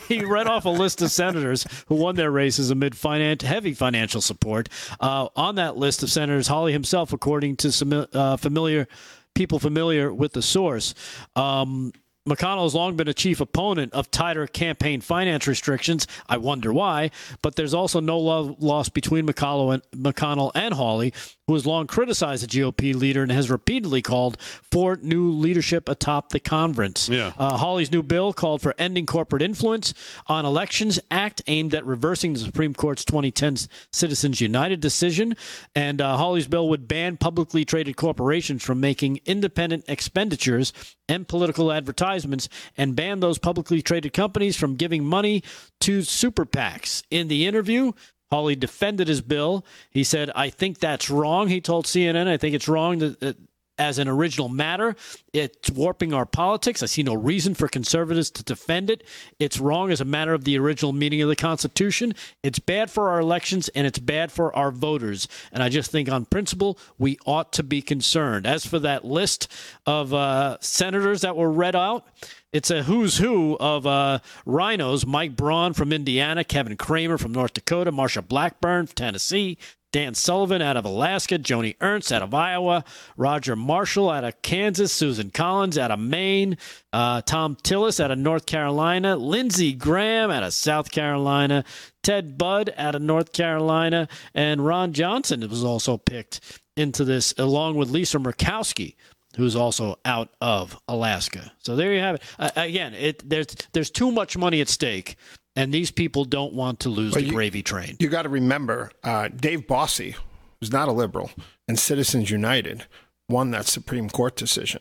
He 0.09 0.25
read 0.25 0.47
off 0.47 0.65
a 0.65 0.71
list 0.71 1.03
of 1.03 1.11
senators 1.11 1.67
who 1.89 1.97
won 1.97 2.17
their 2.17 2.31
races 2.31 2.71
amid 2.71 2.95
finan- 2.95 3.43
heavy 3.43 3.75
financial 3.75 4.21
support. 4.21 4.69
Uh, 5.01 5.29
on 5.37 5.57
that 5.57 5.77
list 5.77 6.03
of 6.03 6.11
senators, 6.11 6.49
Hawley 6.49 6.73
himself, 6.73 7.13
according 7.13 7.57
to 7.57 7.73
some 7.73 8.07
uh, 8.13 8.37
familiar 8.37 8.89
people 9.35 9.59
familiar 9.59 10.13
with 10.13 10.33
the 10.33 10.43
source. 10.43 10.95
Um, 11.37 11.93
McConnell 12.29 12.65
has 12.65 12.75
long 12.75 12.97
been 12.97 13.09
a 13.09 13.15
chief 13.15 13.41
opponent 13.41 13.93
of 13.93 14.11
tighter 14.11 14.47
campaign 14.47 15.01
finance 15.01 15.47
restrictions. 15.47 16.07
I 16.29 16.37
wonder 16.37 16.73
why, 16.73 17.11
but 17.43 17.57
there's 17.57 17.75
also 17.75 18.01
no 18.01 18.19
love 18.19 18.57
lost 18.63 18.95
between 18.95 19.27
McConnell 19.27 19.75
and, 19.75 19.83
McConnell 19.93 20.51
and 20.55 20.75
Hawley, 20.75 21.13
who 21.49 21.55
has 21.55 21.67
long 21.67 21.87
criticized 21.87 22.45
the 22.45 22.47
GOP 22.47 22.95
leader 22.95 23.23
and 23.23 23.33
has 23.33 23.51
repeatedly 23.51 24.03
called 24.03 24.37
for 24.71 24.97
new 25.03 25.31
leadership 25.31 25.89
atop 25.89 26.29
the 26.29 26.39
conference. 26.39 27.09
Yeah. 27.09 27.33
Uh, 27.39 27.57
Hawley's 27.57 27.91
new 27.91 28.03
bill 28.03 28.35
called 28.35 28.61
for 28.61 28.75
ending 28.79 29.07
corporate 29.07 29.41
influence 29.41 29.95
on 30.27 30.45
elections 30.45 31.01
act 31.11 31.41
aimed 31.47 31.75
at 31.75 31.87
reversing 31.87 32.35
the 32.35 32.39
Supreme 32.39 32.75
Court's 32.75 33.05
2010 33.07 33.57
Citizens 33.93 34.43
United 34.43 34.81
decision. 34.81 35.35
And 35.75 36.03
uh, 36.03 36.19
Hawley's 36.19 36.47
bill 36.47 36.69
would 36.69 36.87
ban 36.87 37.17
publicly 37.17 37.65
traded 37.65 37.97
corporations 37.97 38.63
from 38.63 38.79
making 38.79 39.21
independent 39.25 39.87
expenditures 39.89 40.75
and 41.09 41.27
political 41.27 41.73
advertisements 41.73 42.51
and 42.77 42.95
ban 42.95 43.21
those 43.21 43.39
publicly 43.39 43.81
traded 43.81 44.13
companies 44.13 44.55
from 44.55 44.77
giving 44.77 45.03
money 45.03 45.43
to 45.81 46.03
super 46.03 46.45
PACs. 46.45 47.03
In 47.11 47.29
the 47.29 47.47
interview, 47.47 47.93
Hawley 48.31 48.57
defended 48.57 49.09
his 49.09 49.21
bill. 49.21 49.65
He 49.91 50.05
said, 50.05 50.31
I 50.35 50.51
think 50.51 50.79
that's 50.79 51.09
wrong. 51.11 51.49
He 51.49 51.61
told 51.61 51.87
CNN, 51.87 52.29
I 52.29 52.37
think 52.37 52.55
it's 52.55 52.69
wrong 52.69 52.99
that, 52.99 53.23
uh, 53.23 53.27
that 53.27 53.37
as 53.79 53.99
an 53.99 54.09
original 54.09 54.49
matter. 54.49 54.97
It's 55.33 55.71
warping 55.71 56.13
our 56.13 56.27
politics. 56.27 56.83
I 56.83 56.87
see 56.87 57.03
no 57.03 57.15
reason 57.15 57.55
for 57.55 57.69
conservatives 57.69 58.31
to 58.33 58.43
defend 58.43 58.91
it. 58.91 59.05
It's 59.39 59.61
wrong 59.61 59.91
as 59.91 60.01
a 60.01 60.05
matter 60.05 60.35
of 60.35 60.45
the 60.45 60.59
original 60.59 60.93
meaning 60.93 61.23
of 61.23 61.29
the 61.29 61.37
Constitution. 61.37 62.15
It's 62.43 62.59
bad 62.59 62.91
for 62.91 63.11
our 63.11 63.21
elections 63.21 63.69
and 63.71 63.87
it's 63.87 63.99
bad 63.99 64.33
for 64.33 64.55
our 64.57 64.71
voters. 64.71 65.29
And 65.53 65.63
I 65.63 65.69
just 65.69 65.91
think, 65.91 66.11
on 66.11 66.25
principle, 66.25 66.79
we 66.99 67.19
ought 67.27 67.53
to 67.55 67.63
be 67.63 67.83
concerned. 67.83 68.47
As 68.47 68.67
for 68.67 68.79
that 68.81 69.05
list 69.05 69.51
of 69.87 70.13
uh, 70.13 70.59
senators 70.61 71.21
that 71.21 71.37
were 71.37 71.51
read 71.51 71.77
out, 71.77 72.07
it's 72.51 72.71
a 72.71 72.83
who's 72.83 73.19
who 73.19 73.59
of 73.61 73.87
uh, 73.87 74.21
rhinos 74.47 75.05
Mike 75.05 75.37
Braun 75.37 75.75
from 75.75 75.93
Indiana, 75.93 76.45
Kevin 76.45 76.79
Cramer 76.79 77.19
from 77.19 77.33
North 77.33 77.53
Dakota, 77.53 77.93
Marsha 77.93 78.27
Blackburn 78.27 78.87
from 78.87 78.95
Tennessee, 78.95 79.59
Dan 79.91 80.15
Sullivan 80.15 80.61
out 80.61 80.77
of 80.77 80.85
Alaska, 80.85 81.39
Joni 81.39 81.77
Ernst 81.81 82.13
out 82.13 82.23
of 82.23 82.35
Iowa, 82.35 82.85
Roger 83.17 83.57
Marshall 83.57 84.11
out 84.11 84.25
of 84.25 84.41
Kansas, 84.43 84.93
Susan 84.93 85.31
Collins 85.31 85.79
out 85.79 85.91
of 85.91 85.99
Maine, 85.99 86.59
uh, 86.93 87.23
Thom 87.23 87.57
Tillis 87.57 87.99
out 87.99 88.11
of 88.11 88.19
North 88.19 88.45
Carolina, 88.45 89.17
Lindsey 89.17 89.73
Graham 89.73 90.31
out 90.31 90.43
of 90.43 90.53
South 90.53 90.91
Carolina, 90.91 91.65
Ted 92.03 92.37
Budd 92.37 92.73
out 92.77 92.95
of 92.95 93.03
North 93.03 93.33
Carolina, 93.33 94.09
and 94.35 94.65
Ron 94.65 94.93
Johnson 94.93 95.41
was 95.49 95.65
also 95.65 95.97
picked 95.97 96.61
into 96.77 97.05
this, 97.05 97.33
along 97.39 97.77
with 97.77 97.91
Lisa 97.91 98.19
Murkowski 98.19 98.95
who's 99.37 99.55
also 99.55 99.97
out 100.05 100.31
of 100.41 100.77
Alaska. 100.89 101.53
So 101.59 101.77
there 101.77 101.95
you 101.95 102.01
have 102.01 102.17
it. 102.17 102.23
Uh, 102.39 102.51
again, 102.57 102.93
it, 102.95 103.29
there's 103.29 103.47
there's 103.73 103.91
too 103.91 104.11
much 104.11 104.37
money 104.37 104.61
at 104.61 104.69
stake, 104.69 105.17
and 105.59 105.73
these 105.75 105.91
people 105.91 106.25
don't 106.25 106.53
want 106.55 106.81
to 106.81 106.89
lose 106.89 107.15
the 107.15 107.23
you- 107.25 107.33
gravy 107.33 107.63
train. 107.63 107.97
You 107.99 108.09
got 108.09 108.23
to 108.23 108.29
remember, 108.29 108.91
uh, 109.05 109.29
Dave 109.29 109.67
Bossie, 109.67 110.15
who's 110.61 110.73
not 110.73 110.89
a 110.89 110.93
liberal, 110.93 111.31
and 111.67 111.79
Citizens 111.79 112.31
United 112.31 112.85
won 113.29 113.51
that 113.51 113.67
Supreme 113.67 114.09
Court 114.09 114.37
decision 114.37 114.81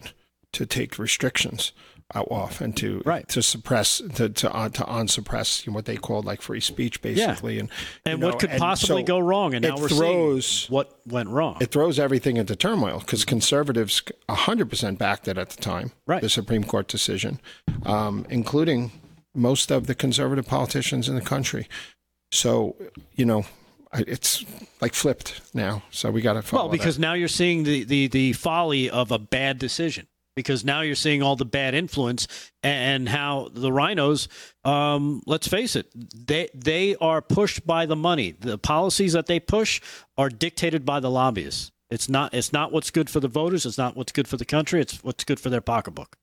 to 0.53 0.65
take 0.65 0.97
restrictions 0.97 1.73
uh, 2.15 2.21
off 2.21 2.61
and 2.61 2.75
to 2.77 3.01
Right. 3.05 3.27
to 3.27 3.41
suppress 3.41 4.01
to 4.15 4.29
to 4.29 4.49
on 4.49 4.71
to 4.71 4.85
unsuppress 4.95 5.67
what 5.67 5.83
they 5.83 5.97
called 5.97 6.23
like 6.23 6.41
free 6.41 6.61
speech, 6.61 7.01
basically. 7.01 7.59
And 7.59 7.69
And 8.05 8.19
you 8.19 8.25
what 8.25 8.35
know, 8.35 8.37
could 8.47 8.57
possibly 8.57 9.01
so 9.01 9.05
go 9.07 9.19
wrong? 9.19 9.53
And 9.53 9.63
now 9.63 9.75
we're 9.75 9.89
throws 9.89 10.45
seeing 10.45 10.73
what 10.73 10.97
went 11.05 11.27
wrong. 11.27 11.57
it 11.59 11.71
throws 11.71 11.99
everything 11.99 12.37
into 12.37 12.55
turmoil 12.55 12.99
because 12.99 13.25
conservatives 13.25 14.01
100% 14.29 14.97
backed 14.97 15.27
it 15.27 15.37
at 15.37 15.49
the 15.49 15.61
time, 15.61 15.91
Right. 16.05 16.21
the 16.21 16.29
Supreme 16.29 16.63
Court 16.63 16.87
decision, 16.87 17.41
um, 17.85 18.25
including 18.29 18.93
most 19.37 19.71
of 19.71 19.87
the 19.87 19.95
conservative 19.95 20.47
politicians 20.47 21.07
in 21.07 21.15
the 21.15 21.21
country. 21.21 21.67
So, 22.31 22.75
you 23.15 23.25
know, 23.25 23.45
it's 23.93 24.43
like 24.81 24.93
flipped 24.93 25.41
now. 25.53 25.83
So 25.91 26.11
we 26.11 26.21
got 26.21 26.33
to 26.33 26.41
follow 26.41 26.63
well, 26.63 26.71
because 26.71 26.99
now 26.99 27.13
you're 27.13 27.27
seeing 27.27 27.63
the, 27.63 27.83
the, 27.85 28.07
the 28.07 28.33
folly 28.33 28.89
of 28.89 29.11
a 29.11 29.19
bad 29.19 29.59
decision. 29.59 30.07
Because 30.35 30.63
now 30.63 30.81
you're 30.81 30.93
seeing 30.93 31.23
all 31.23 31.35
the 31.35 31.45
bad 31.45 31.73
influence 31.73 32.27
and 32.61 33.09
how 33.09 33.49
the 33.51 33.71
rhinos, 33.71 34.27
um, 34.63 35.23
let's 35.25 35.47
face 35.47 35.75
it, 35.75 35.87
they 36.27 36.47
they 36.53 36.95
are 36.97 37.23
pushed 37.23 37.65
by 37.65 37.87
the 37.87 37.95
money. 37.95 38.35
The 38.39 38.59
policies 38.59 39.13
that 39.13 39.25
they 39.25 39.39
push 39.39 39.81
are 40.15 40.29
dictated 40.29 40.85
by 40.85 40.99
the 40.99 41.09
lobbyists. 41.09 41.71
It's 41.89 42.07
not 42.07 42.35
it's 42.35 42.53
not 42.53 42.71
what's 42.71 42.91
good 42.91 43.09
for 43.09 43.19
the 43.19 43.27
voters. 43.27 43.65
It's 43.65 43.79
not 43.79 43.97
what's 43.97 44.11
good 44.11 44.27
for 44.27 44.37
the 44.37 44.45
country. 44.45 44.79
It's 44.79 45.03
what's 45.03 45.23
good 45.23 45.39
for 45.39 45.49
their 45.49 45.59
pocketbook. 45.59 46.17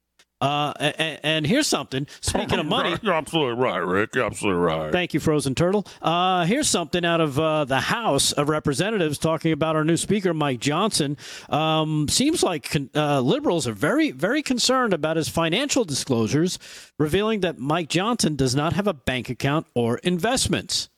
Uh, 0.44 0.72
and, 0.78 1.20
and 1.22 1.46
here's 1.46 1.66
something. 1.66 2.06
Speaking 2.20 2.58
of 2.58 2.66
money, 2.66 2.96
You're 3.02 3.14
absolutely 3.14 3.62
right, 3.62 3.78
Rick. 3.78 4.14
You're 4.14 4.24
absolutely 4.24 4.60
right. 4.60 4.92
Thank 4.92 5.14
you, 5.14 5.20
Frozen 5.20 5.54
Turtle. 5.54 5.86
Uh, 6.02 6.44
here's 6.44 6.68
something 6.68 7.04
out 7.04 7.20
of 7.20 7.38
uh, 7.38 7.64
the 7.64 7.80
House 7.80 8.32
of 8.32 8.48
Representatives 8.50 9.16
talking 9.16 9.52
about 9.52 9.74
our 9.74 9.84
new 9.84 9.96
Speaker, 9.96 10.34
Mike 10.34 10.60
Johnson. 10.60 11.16
Um, 11.48 12.08
seems 12.08 12.42
like 12.42 12.70
con- 12.70 12.90
uh, 12.94 13.20
liberals 13.20 13.66
are 13.66 13.72
very, 13.72 14.10
very 14.10 14.42
concerned 14.42 14.92
about 14.92 15.16
his 15.16 15.28
financial 15.28 15.84
disclosures, 15.84 16.58
revealing 16.98 17.40
that 17.40 17.58
Mike 17.58 17.88
Johnson 17.88 18.36
does 18.36 18.54
not 18.54 18.74
have 18.74 18.86
a 18.86 18.94
bank 18.94 19.30
account 19.30 19.66
or 19.74 19.98
investments. 19.98 20.90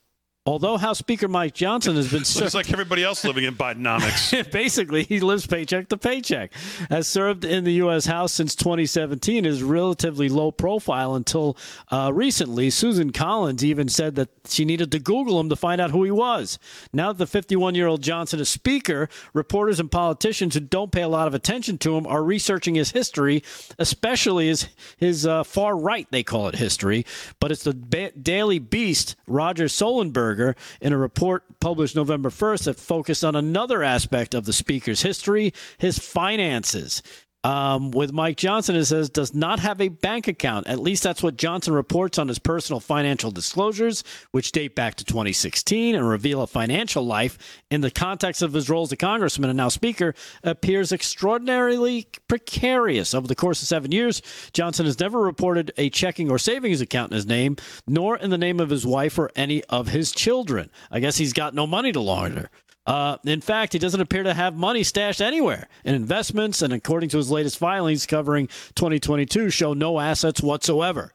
Although 0.47 0.77
House 0.77 0.99
Speaker 0.99 1.27
Mike 1.27 1.55
Johnson 1.55 1.97
has 1.97 2.07
been 2.07 2.19
Looks 2.41 2.55
like 2.55 2.73
everybody 2.73 3.03
else 3.03 3.25
living 3.25 3.45
in 3.45 3.57
Bidenomics. 3.57 4.51
Basically, 4.53 5.03
he 5.03 5.19
lives 5.19 5.45
paycheck 5.45 5.89
to 5.89 5.97
paycheck. 5.97 6.53
Has 6.89 7.09
served 7.09 7.45
in 7.45 7.65
the 7.65 7.73
U.S. 7.75 8.07
House 8.07 8.33
since 8.33 8.55
2017. 8.55 9.45
Is 9.45 9.63
relatively 9.63 10.29
low 10.29 10.53
profile 10.53 11.17
until 11.17 11.57
uh, 11.91 12.13
recently. 12.15 12.71
Susan 12.71 13.11
Collins 13.11 13.65
even 13.65 13.89
said 13.89 14.15
that 14.15 14.29
she 14.47 14.65
needed 14.65 14.93
to 14.93 15.01
Google 15.01 15.41
him 15.41 15.49
to 15.49 15.57
find 15.57 15.81
out 15.81 15.91
who 15.91 16.05
he 16.05 16.13
was. 16.13 16.61
Now 16.93 17.13
that 17.13 17.19
the 17.19 17.27
51 17.27 17.75
year 17.75 17.89
old 17.89 18.03
Johnson 18.03 18.39
is 18.39 18.49
Speaker, 18.49 19.09
reporters 19.35 19.81
and 19.81 19.91
politicians 19.91 20.55
who 20.55 20.61
don't 20.61 20.93
pay 20.93 21.03
a 21.03 21.09
lot 21.09 21.27
of 21.27 21.35
attention 21.35 21.77
to 21.79 21.97
him 21.97 22.07
are 22.07 22.23
researching 22.23 22.77
his 22.77 22.93
history, 22.93 23.43
especially 23.79 24.47
his 24.47 24.69
his 24.97 25.27
uh, 25.27 25.43
far 25.43 25.77
right. 25.77 26.07
They 26.13 26.23
call 26.23 26.47
it 26.49 26.55
history, 26.55 27.05
but 27.41 27.51
it's 27.51 27.65
the 27.65 27.75
ba- 27.75 28.13
Daily 28.13 28.61
Beast. 28.61 29.17
Roger 29.27 29.69
In 30.81 30.93
a 30.93 30.99
report 30.99 31.45
published 31.61 31.97
November 31.97 32.31
1st 32.31 32.65
that 32.65 32.79
focused 32.79 33.25
on 33.25 33.35
another 33.35 33.83
aspect 33.83 34.35
of 34.35 34.45
the 34.45 34.53
speaker's 34.53 35.03
history, 35.03 35.53
his 35.79 35.99
finances. 35.99 37.03
Um, 37.47 37.93
with 37.93 38.13
Mike 38.13 38.37
Johnson, 38.37 38.75
it 38.75 38.87
says, 38.87 39.09
does 39.09 39.33
not 39.33 39.61
have 39.61 39.81
a 39.81 39.87
bank 39.87 40.27
account. 40.27 40.67
At 40.67 40.81
least 40.81 41.05
that's 41.05 41.23
what 41.23 41.37
Johnson 41.37 41.75
reports 41.75 42.19
on 42.19 42.27
his 42.27 42.41
personal 42.41 42.81
financial 42.81 43.31
disclosures, 43.31 44.03
which 44.33 44.51
date 44.51 44.75
back 44.75 44.97
to 44.97 45.05
2016 45.05 45.95
and 45.95 46.09
reveal 46.09 46.43
a 46.43 46.49
financial 46.49 47.07
life 47.07 47.39
in 47.71 47.83
the 47.83 47.91
context 47.93 48.43
of 48.43 48.53
his 48.53 48.69
role 48.69 48.83
as 48.83 48.93
congressman 48.99 49.49
and 49.49 49.57
now 49.57 49.69
speaker 49.69 50.13
appears 50.43 50.91
extraordinarily 50.91 52.09
precarious. 52.27 53.15
Over 53.15 53.29
the 53.29 53.37
course 53.37 53.63
of 53.63 53.69
seven 53.69 53.93
years, 53.93 54.23
Johnson 54.53 54.85
has 54.87 54.99
never 54.99 55.21
reported 55.21 55.71
a 55.77 55.89
checking 55.89 56.29
or 56.29 56.41
savings 56.41 56.81
account 56.81 57.13
in 57.13 57.15
his 57.15 57.27
name, 57.27 57.55
nor 57.87 58.17
in 58.17 58.31
the 58.31 58.39
name 58.39 58.59
of 58.59 58.71
his 58.71 58.85
wife 58.85 59.21
or 59.21 59.31
any 59.37 59.63
of 59.65 59.87
his 59.87 60.11
children. 60.11 60.69
I 60.91 60.99
guess 60.99 61.17
he's 61.17 61.33
got 61.33 61.55
no 61.55 61.65
money 61.65 61.93
to 61.93 62.01
launder. 62.01 62.51
Uh, 62.87 63.17
in 63.25 63.41
fact, 63.41 63.73
he 63.73 63.79
doesn't 63.79 64.01
appear 64.01 64.23
to 64.23 64.33
have 64.33 64.57
money 64.57 64.85
stashed 64.85 65.21
anywhere 65.21 65.69
in 65.85 65.95
investments, 65.95 66.63
and 66.63 66.73
according 66.73 67.09
to 67.09 67.17
his 67.17 67.31
latest 67.31 67.59
filings 67.59 68.07
covering 68.07 68.47
2022, 68.77 69.51
show 69.51 69.75
no 69.75 69.99
assets 69.99 70.41
whatsoever. 70.41 71.13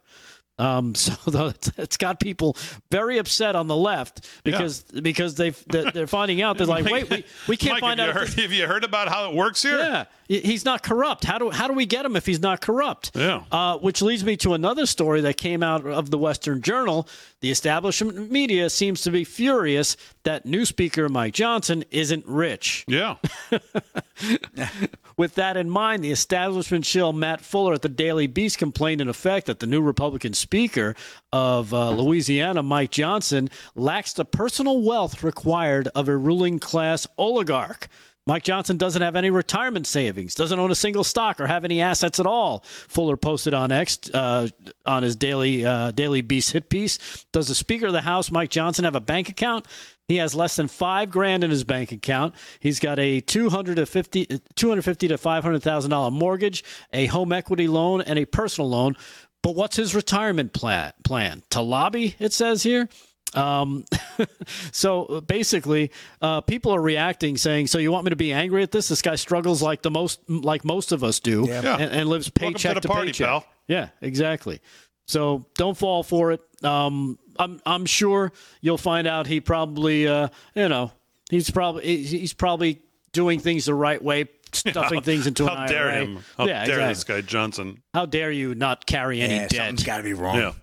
Um, 0.61 0.93
so 0.95 1.13
the, 1.29 1.73
it's 1.77 1.97
got 1.97 2.19
people 2.19 2.55
very 2.91 3.17
upset 3.17 3.55
on 3.55 3.67
the 3.67 3.75
left 3.75 4.27
because 4.43 4.85
yeah. 4.93 5.01
because 5.01 5.35
they 5.35 5.49
they're 5.49 6.07
finding 6.07 6.41
out 6.41 6.57
they're 6.57 6.67
like, 6.67 6.85
wait, 6.91 7.09
we, 7.09 7.25
we 7.47 7.57
can't 7.57 7.73
Mike, 7.73 7.81
find 7.81 7.99
have 7.99 8.09
out. 8.09 8.13
You 8.13 8.19
heard, 8.19 8.39
have 8.39 8.51
you 8.51 8.67
heard 8.67 8.83
about 8.83 9.07
how 9.07 9.29
it 9.29 9.35
works 9.35 9.63
here? 9.63 9.77
Yeah, 9.77 10.05
he's 10.27 10.63
not 10.63 10.83
corrupt. 10.83 11.25
How 11.25 11.39
do 11.39 11.49
how 11.49 11.67
do 11.67 11.73
we 11.73 11.85
get 11.85 12.05
him 12.05 12.15
if 12.15 12.25
he's 12.25 12.39
not 12.39 12.61
corrupt? 12.61 13.11
Yeah. 13.15 13.43
Uh, 13.51 13.77
which 13.79 14.01
leads 14.01 14.23
me 14.23 14.37
to 14.37 14.53
another 14.53 14.85
story 14.85 15.21
that 15.21 15.37
came 15.37 15.63
out 15.63 15.85
of 15.85 16.11
the 16.11 16.17
Western 16.17 16.61
Journal. 16.61 17.07
The 17.39 17.49
establishment 17.49 18.31
media 18.31 18.69
seems 18.69 19.01
to 19.01 19.11
be 19.11 19.23
furious 19.23 19.97
that 20.23 20.45
new 20.45 20.65
Speaker 20.65 21.09
Mike 21.09 21.33
Johnson 21.33 21.83
isn't 21.89 22.25
rich. 22.27 22.85
Yeah. 22.87 23.15
With 25.21 25.35
that 25.35 25.55
in 25.55 25.69
mind, 25.69 26.03
the 26.03 26.09
establishment 26.09 26.83
shill 26.83 27.13
Matt 27.13 27.41
Fuller 27.41 27.75
at 27.75 27.83
the 27.83 27.89
Daily 27.89 28.25
Beast 28.25 28.57
complained 28.57 29.01
in 29.01 29.07
effect 29.07 29.45
that 29.45 29.59
the 29.59 29.67
new 29.67 29.79
Republican 29.79 30.33
Speaker 30.33 30.95
of 31.31 31.71
uh, 31.75 31.91
Louisiana, 31.91 32.63
Mike 32.63 32.89
Johnson, 32.89 33.51
lacks 33.75 34.13
the 34.13 34.25
personal 34.25 34.81
wealth 34.81 35.21
required 35.21 35.89
of 35.89 36.09
a 36.09 36.17
ruling 36.17 36.57
class 36.57 37.05
oligarch. 37.19 37.87
Mike 38.25 38.41
Johnson 38.41 38.77
doesn't 38.77 39.03
have 39.03 39.15
any 39.15 39.29
retirement 39.29 39.85
savings, 39.85 40.33
doesn't 40.33 40.59
own 40.59 40.71
a 40.71 40.75
single 40.75 41.03
stock 41.03 41.39
or 41.39 41.45
have 41.45 41.65
any 41.65 41.81
assets 41.81 42.19
at 42.19 42.25
all. 42.25 42.63
Fuller 42.87 43.15
posted 43.15 43.53
on 43.53 43.71
X 43.71 43.99
uh, 44.15 44.47
on 44.87 45.03
his 45.03 45.15
daily 45.15 45.63
uh, 45.63 45.91
Daily 45.91 46.21
Beast 46.21 46.51
hit 46.51 46.67
piece. 46.67 47.25
Does 47.31 47.47
the 47.47 47.53
Speaker 47.53 47.85
of 47.85 47.93
the 47.93 48.01
House, 48.01 48.31
Mike 48.31 48.49
Johnson, 48.49 48.85
have 48.85 48.95
a 48.95 48.99
bank 48.99 49.29
account? 49.29 49.67
He 50.11 50.17
has 50.17 50.35
less 50.35 50.57
than 50.57 50.67
five 50.67 51.09
grand 51.09 51.41
in 51.41 51.49
his 51.51 51.63
bank 51.63 51.93
account. 51.93 52.35
He's 52.59 52.81
got 52.81 52.99
a 52.99 53.21
250, 53.21 54.25
250 54.55 55.07
to 55.07 55.17
five 55.17 55.41
hundred 55.41 55.63
thousand 55.63 55.91
dollar 55.91 56.11
mortgage, 56.11 56.65
a 56.91 57.05
home 57.05 57.31
equity 57.31 57.69
loan, 57.69 58.01
and 58.01 58.19
a 58.19 58.25
personal 58.25 58.69
loan. 58.69 58.97
But 59.41 59.55
what's 59.55 59.77
his 59.77 59.95
retirement 59.95 60.51
plan? 60.51 60.91
Plan 61.05 61.43
to 61.51 61.61
lobby? 61.61 62.17
It 62.19 62.33
says 62.33 62.61
here. 62.61 62.89
Um, 63.33 63.85
so 64.73 65.21
basically, 65.21 65.91
uh, 66.21 66.41
people 66.41 66.73
are 66.75 66.81
reacting, 66.81 67.37
saying, 67.37 67.67
"So 67.67 67.77
you 67.77 67.89
want 67.89 68.03
me 68.03 68.09
to 68.09 68.17
be 68.17 68.33
angry 68.33 68.63
at 68.63 68.71
this? 68.71 68.89
This 68.89 69.01
guy 69.01 69.15
struggles 69.15 69.61
like 69.61 69.81
the 69.81 69.91
most, 69.91 70.19
like 70.29 70.65
most 70.65 70.91
of 70.91 71.05
us 71.05 71.21
do, 71.21 71.45
Yeah. 71.47 71.77
and, 71.77 71.89
and 71.89 72.09
lives 72.09 72.29
paycheck 72.29 72.65
Welcome 72.65 72.69
to 72.69 72.73
the 72.73 72.81
to 72.81 72.87
party, 72.89 73.07
paycheck." 73.11 73.27
pal. 73.27 73.45
Yeah, 73.69 73.87
exactly. 74.01 74.59
So 75.07 75.45
don't 75.55 75.77
fall 75.77 76.03
for 76.03 76.33
it. 76.33 76.41
Um, 76.63 77.17
I'm 77.39 77.59
I'm 77.65 77.85
sure 77.85 78.31
you'll 78.61 78.77
find 78.77 79.07
out 79.07 79.27
he 79.27 79.41
probably, 79.41 80.07
uh, 80.07 80.29
you 80.55 80.67
know, 80.69 80.91
he's 81.29 81.49
probably 81.49 82.03
he's 82.03 82.33
probably 82.33 82.81
doing 83.13 83.39
things 83.39 83.65
the 83.65 83.73
right 83.73 84.01
way, 84.01 84.25
stuffing 84.53 85.01
things 85.03 85.27
into 85.27 85.45
How 85.47 85.63
an 85.63 85.67
dare 85.69 85.85
IRA. 85.89 86.05
him? 86.05 86.19
How 86.37 86.45
yeah, 86.47 86.65
dare 86.65 86.79
exactly. 86.79 86.87
this 86.93 87.03
guy 87.03 87.21
Johnson? 87.21 87.81
How 87.93 88.05
dare 88.05 88.31
you 88.31 88.55
not 88.55 88.85
carry 88.85 89.21
any 89.21 89.33
Yeah, 89.35 89.47
debt? 89.47 89.53
something's 89.53 89.83
got 89.83 89.97
to 89.97 90.03
be 90.03 90.13
wrong. 90.13 90.35
Yeah. 90.37 90.53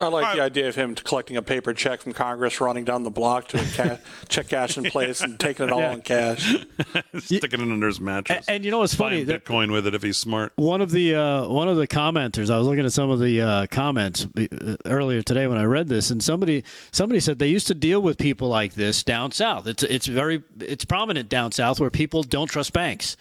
I 0.00 0.08
like 0.08 0.26
All 0.26 0.34
the 0.34 0.42
idea 0.42 0.68
of 0.68 0.74
him 0.74 0.94
collecting 0.96 1.36
a 1.36 1.42
paper 1.42 1.72
check 1.72 2.02
from 2.02 2.12
Congress, 2.12 2.60
running 2.60 2.84
down 2.84 3.04
the 3.04 3.10
block 3.10 3.48
to 3.48 3.58
a 3.60 3.64
ca- 3.64 3.98
check 4.28 4.48
cash 4.48 4.76
in 4.76 4.84
place, 4.84 5.20
and 5.20 5.38
taking 5.38 5.66
it 5.66 5.72
all 5.72 5.80
in 5.80 6.02
cash. 6.02 6.56
Sticking 7.18 7.60
it 7.60 7.72
under 7.72 7.86
his 7.86 8.00
mattress. 8.00 8.44
And, 8.48 8.56
and 8.56 8.64
you 8.64 8.70
know 8.72 8.80
what's 8.80 8.94
funny? 8.94 9.18
Buying 9.18 9.26
That- 9.28 9.44
Bitcoin 9.44 9.72
with 9.72 9.86
it 9.86 9.94
if 9.94 10.02
he's 10.02 10.18
smart. 10.18 10.52
one 10.56 10.80
of 10.82 10.90
the 10.90 11.14
uh, 11.14 11.48
one 11.48 11.68
of 11.68 11.76
the 11.76 11.86
commenters 11.86 12.50
i 12.50 12.58
was 12.58 12.66
looking 12.66 12.84
at 12.84 12.92
some 12.92 13.08
of 13.08 13.20
the 13.20 13.40
uh, 13.40 13.66
comments 13.68 14.26
uh, 14.36 14.76
earlier 14.84 15.22
today 15.22 15.46
when 15.46 15.58
i 15.58 15.64
read 15.64 15.88
this 15.88 16.10
and 16.10 16.22
somebody 16.22 16.64
somebody 16.92 17.20
said 17.20 17.38
they 17.38 17.46
used 17.48 17.68
to 17.68 17.74
deal 17.74 18.02
with 18.02 18.18
people 18.18 18.48
like 18.48 18.74
this 18.74 19.02
down 19.04 19.30
south 19.30 19.66
it's 19.66 19.82
it's 19.84 20.06
very 20.06 20.42
it's 20.60 20.84
prominent 20.84 21.28
down 21.28 21.52
south 21.52 21.78
where 21.80 21.90
people 21.90 22.22
don't 22.22 22.48
trust 22.48 22.72
banks 22.72 23.16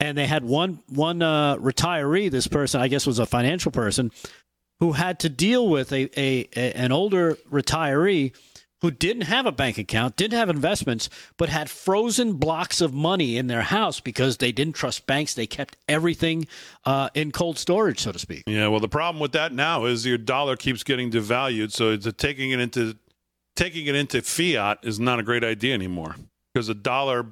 and 0.00 0.16
they 0.16 0.26
had 0.26 0.44
one 0.44 0.80
one 0.88 1.22
uh, 1.22 1.56
retiree 1.56 2.30
this 2.30 2.46
person 2.46 2.80
i 2.80 2.88
guess 2.88 3.06
was 3.06 3.18
a 3.18 3.26
financial 3.26 3.72
person 3.72 4.10
who 4.80 4.92
had 4.92 5.20
to 5.20 5.28
deal 5.28 5.68
with 5.68 5.92
a, 5.92 6.10
a, 6.18 6.48
a 6.56 6.72
an 6.72 6.90
older 6.90 7.36
retiree 7.50 8.34
who 8.80 8.90
didn't 8.90 9.22
have 9.22 9.44
a 9.44 9.52
bank 9.52 9.76
account, 9.76 10.16
didn't 10.16 10.38
have 10.38 10.48
investments, 10.48 11.10
but 11.36 11.50
had 11.50 11.68
frozen 11.68 12.32
blocks 12.34 12.80
of 12.80 12.94
money 12.94 13.36
in 13.36 13.46
their 13.46 13.60
house 13.60 14.00
because 14.00 14.38
they 14.38 14.52
didn't 14.52 14.74
trust 14.74 15.06
banks. 15.06 15.34
They 15.34 15.46
kept 15.46 15.76
everything 15.86 16.46
uh, 16.86 17.10
in 17.14 17.30
cold 17.30 17.58
storage, 17.58 18.00
so 18.00 18.12
to 18.12 18.18
speak. 18.18 18.44
Yeah, 18.46 18.68
well, 18.68 18.80
the 18.80 18.88
problem 18.88 19.20
with 19.20 19.32
that 19.32 19.52
now 19.52 19.84
is 19.84 20.06
your 20.06 20.18
dollar 20.18 20.56
keeps 20.56 20.82
getting 20.82 21.10
devalued, 21.10 21.72
so 21.72 21.90
it's 21.90 22.10
taking 22.14 22.50
it 22.52 22.60
into 22.60 22.96
taking 23.54 23.86
it 23.86 23.94
into 23.94 24.22
fiat 24.22 24.78
is 24.82 24.98
not 24.98 25.18
a 25.18 25.22
great 25.22 25.44
idea 25.44 25.74
anymore 25.74 26.16
because 26.54 26.70
a 26.70 26.74
dollar 26.74 27.26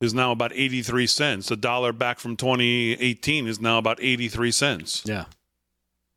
is 0.00 0.12
now 0.12 0.32
about 0.32 0.52
83 0.52 1.06
cents. 1.06 1.50
A 1.52 1.56
dollar 1.56 1.92
back 1.92 2.18
from 2.18 2.36
2018 2.36 3.46
is 3.46 3.60
now 3.60 3.78
about 3.78 3.98
83 4.00 4.50
cents. 4.50 5.02
Yeah. 5.04 5.26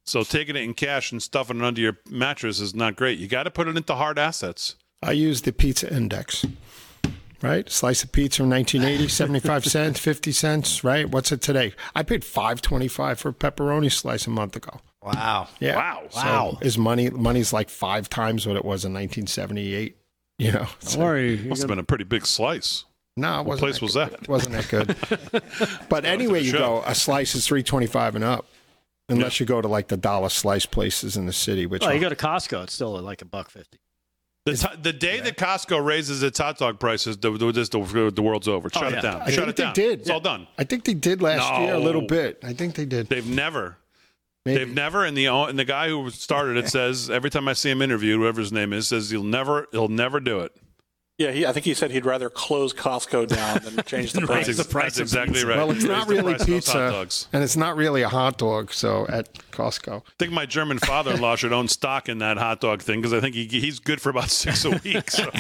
So 0.08 0.24
taking 0.24 0.56
it 0.56 0.64
in 0.64 0.74
cash 0.74 1.12
and 1.12 1.22
stuffing 1.22 1.58
it 1.60 1.64
under 1.64 1.82
your 1.82 1.98
mattress 2.10 2.60
is 2.60 2.74
not 2.74 2.96
great. 2.96 3.20
You 3.20 3.28
got 3.28 3.44
to 3.44 3.52
put 3.52 3.68
it 3.68 3.76
into 3.76 3.94
hard 3.94 4.18
assets. 4.18 4.76
I 5.04 5.12
use 5.12 5.42
the 5.42 5.52
pizza 5.52 5.94
index. 5.94 6.46
Right? 7.42 7.70
Slice 7.70 8.04
of 8.04 8.12
pizza 8.12 8.38
from 8.42 8.50
1980, 8.50 9.08
75 9.14 9.66
cents, 9.66 10.00
50 10.00 10.32
cents, 10.32 10.84
right? 10.84 11.08
What's 11.08 11.32
it 11.32 11.42
today? 11.42 11.74
I 11.94 12.02
paid 12.02 12.22
5.25 12.24 13.18
for 13.18 13.30
a 13.30 13.34
pepperoni 13.34 13.92
slice 13.92 14.26
a 14.26 14.32
month 14.32 14.56
ago. 14.56 14.80
Wow. 15.04 15.48
Yeah. 15.60 15.76
Wow. 15.76 16.04
So 16.10 16.20
Wow. 16.20 16.58
is 16.62 16.78
money 16.80 17.10
money's 17.12 17.54
like 17.54 17.70
5 17.70 18.10
times 18.10 18.48
what 18.48 18.56
it 18.56 18.66
was 18.66 18.86
in 18.86 18.94
1978, 18.94 19.98
you 20.40 20.52
know. 20.52 20.60
Don't 20.60 20.82
So- 20.82 21.00
worry. 21.00 21.38
Must 21.38 21.44
have 21.44 21.68
gonna- 21.68 21.68
been 21.68 21.80
a 21.80 21.84
pretty 21.84 22.06
big 22.06 22.26
slice. 22.26 22.86
No, 23.16 23.42
it 23.42 23.46
wasn't 23.46 23.60
place 23.60 23.76
that 23.76 23.82
was 23.84 23.94
good. 23.94 24.10
that? 24.12 24.22
It 24.24 24.30
wasn't 24.30 24.54
that 24.56 24.70
good. 24.70 25.82
but 25.90 26.06
anyway, 26.06 26.42
you 26.44 26.54
go 26.54 26.82
a 26.88 26.96
slice 26.96 27.36
is 27.36 27.46
325 27.46 28.16
and 28.16 28.24
up. 28.24 28.48
Unless 29.10 29.40
you 29.40 29.46
go 29.46 29.62
to 29.62 29.68
like 29.68 29.88
the 29.88 29.98
dollar 29.98 30.30
slice 30.30 30.66
places 30.66 31.16
in 31.16 31.26
the 31.26 31.34
city, 31.34 31.66
which 31.66 31.82
Well, 31.82 31.92
are- 31.92 31.94
you 31.94 32.02
go 32.02 32.10
to 32.10 32.16
Costco, 32.16 32.64
it's 32.64 32.74
still 32.74 33.00
like 33.02 33.22
a 33.22 33.26
buck 33.26 33.50
fifty. 33.50 33.80
The, 34.46 34.56
t- 34.56 34.82
the 34.82 34.94
day 34.94 35.20
that 35.20 35.36
Costco 35.38 35.84
raises 35.84 36.24
its 36.24 36.40
hot 36.40 36.58
dog 36.58 36.80
prices, 36.80 37.18
the, 37.18 37.32
the, 37.32 37.52
the, 37.52 38.12
the 38.16 38.22
world's 38.22 38.48
over. 38.48 38.70
Oh, 38.74 38.80
Shut 38.80 38.84
Oh, 38.84 38.90
yeah. 38.90 39.00
it 39.00 39.02
down. 39.02 39.22
I 39.22 39.32
Shut 39.32 39.44
think 39.46 39.50
it 39.50 39.56
they 39.58 39.72
did. 39.74 40.00
It's 40.02 40.10
all 40.10 40.22
done. 40.22 40.48
I 40.58 40.64
think 40.64 40.86
they 40.86 40.94
did 40.94 41.22
last 41.22 41.60
year 41.62 41.74
a 41.74 41.80
little 41.80 42.08
bit. 42.08 42.40
I 42.44 42.54
think 42.54 42.76
they 42.76 42.86
did. 42.86 43.08
They've 43.10 43.28
never. 43.28 43.78
Maybe. 44.46 44.60
They've 44.60 44.74
never, 44.74 45.04
and 45.04 45.18
the 45.18 45.26
and 45.26 45.60
the 45.60 45.66
guy 45.66 45.90
who 45.90 46.10
started 46.12 46.56
it 46.56 46.70
says 46.70 47.10
every 47.10 47.30
time 47.30 47.50
I 47.50 47.54
see 47.54 47.70
him 47.70 47.82
interviewed, 47.82 48.18
whoever 48.22 48.40
his 48.40 48.54
name 48.54 48.72
is, 48.72 48.88
says 48.88 49.10
he'll 49.10 49.22
never 49.24 49.68
he'll 49.72 49.90
never 49.90 50.22
do 50.22 50.40
it. 50.40 50.56
Yeah, 51.18 51.32
he, 51.32 51.48
I 51.48 51.52
think 51.52 51.66
he 51.66 51.74
said 51.74 51.90
he'd 51.90 52.06
rather 52.06 52.30
close 52.30 52.74
Costco 52.74 53.28
down 53.28 53.60
than 53.64 53.84
change 53.86 54.14
the 54.14 54.22
price. 54.22 54.46
That's, 54.46 54.60
ex- 54.60 54.72
that's 54.74 55.00
exactly 55.00 55.44
right. 55.44 55.58
Well, 55.58 55.72
it's 55.72 55.80
Raise 55.84 55.90
not 55.90 56.08
really 56.08 56.34
price 56.36 56.42
of 56.42 56.48
those 56.48 56.68
hot 56.68 56.74
pizza, 56.74 56.90
dogs. 56.92 57.28
and 57.34 57.44
it's 57.44 57.58
not 57.58 57.76
really 57.76 58.04
a 58.04 58.10
hot 58.10 58.38
dog. 58.38 58.72
So 58.72 59.08
at 59.10 59.34
Costco, 59.52 60.02
I 60.02 60.12
think 60.20 60.32
my 60.32 60.46
German 60.46 60.78
father-in-law 60.78 61.38
should 61.38 61.54
own 61.54 61.68
stock 61.70 62.08
in 62.08 62.20
that 62.20 62.38
hot 62.38 62.62
dog 62.62 62.84
thing 62.84 63.02
because 63.02 63.14
I 63.14 63.20
think 63.20 63.34
he, 63.34 63.46
he's 63.48 63.80
good 63.80 64.00
for 64.00 64.10
about 64.12 64.30
six 64.30 64.64
a 64.66 64.70
week. 64.70 65.10
So. 65.10 65.24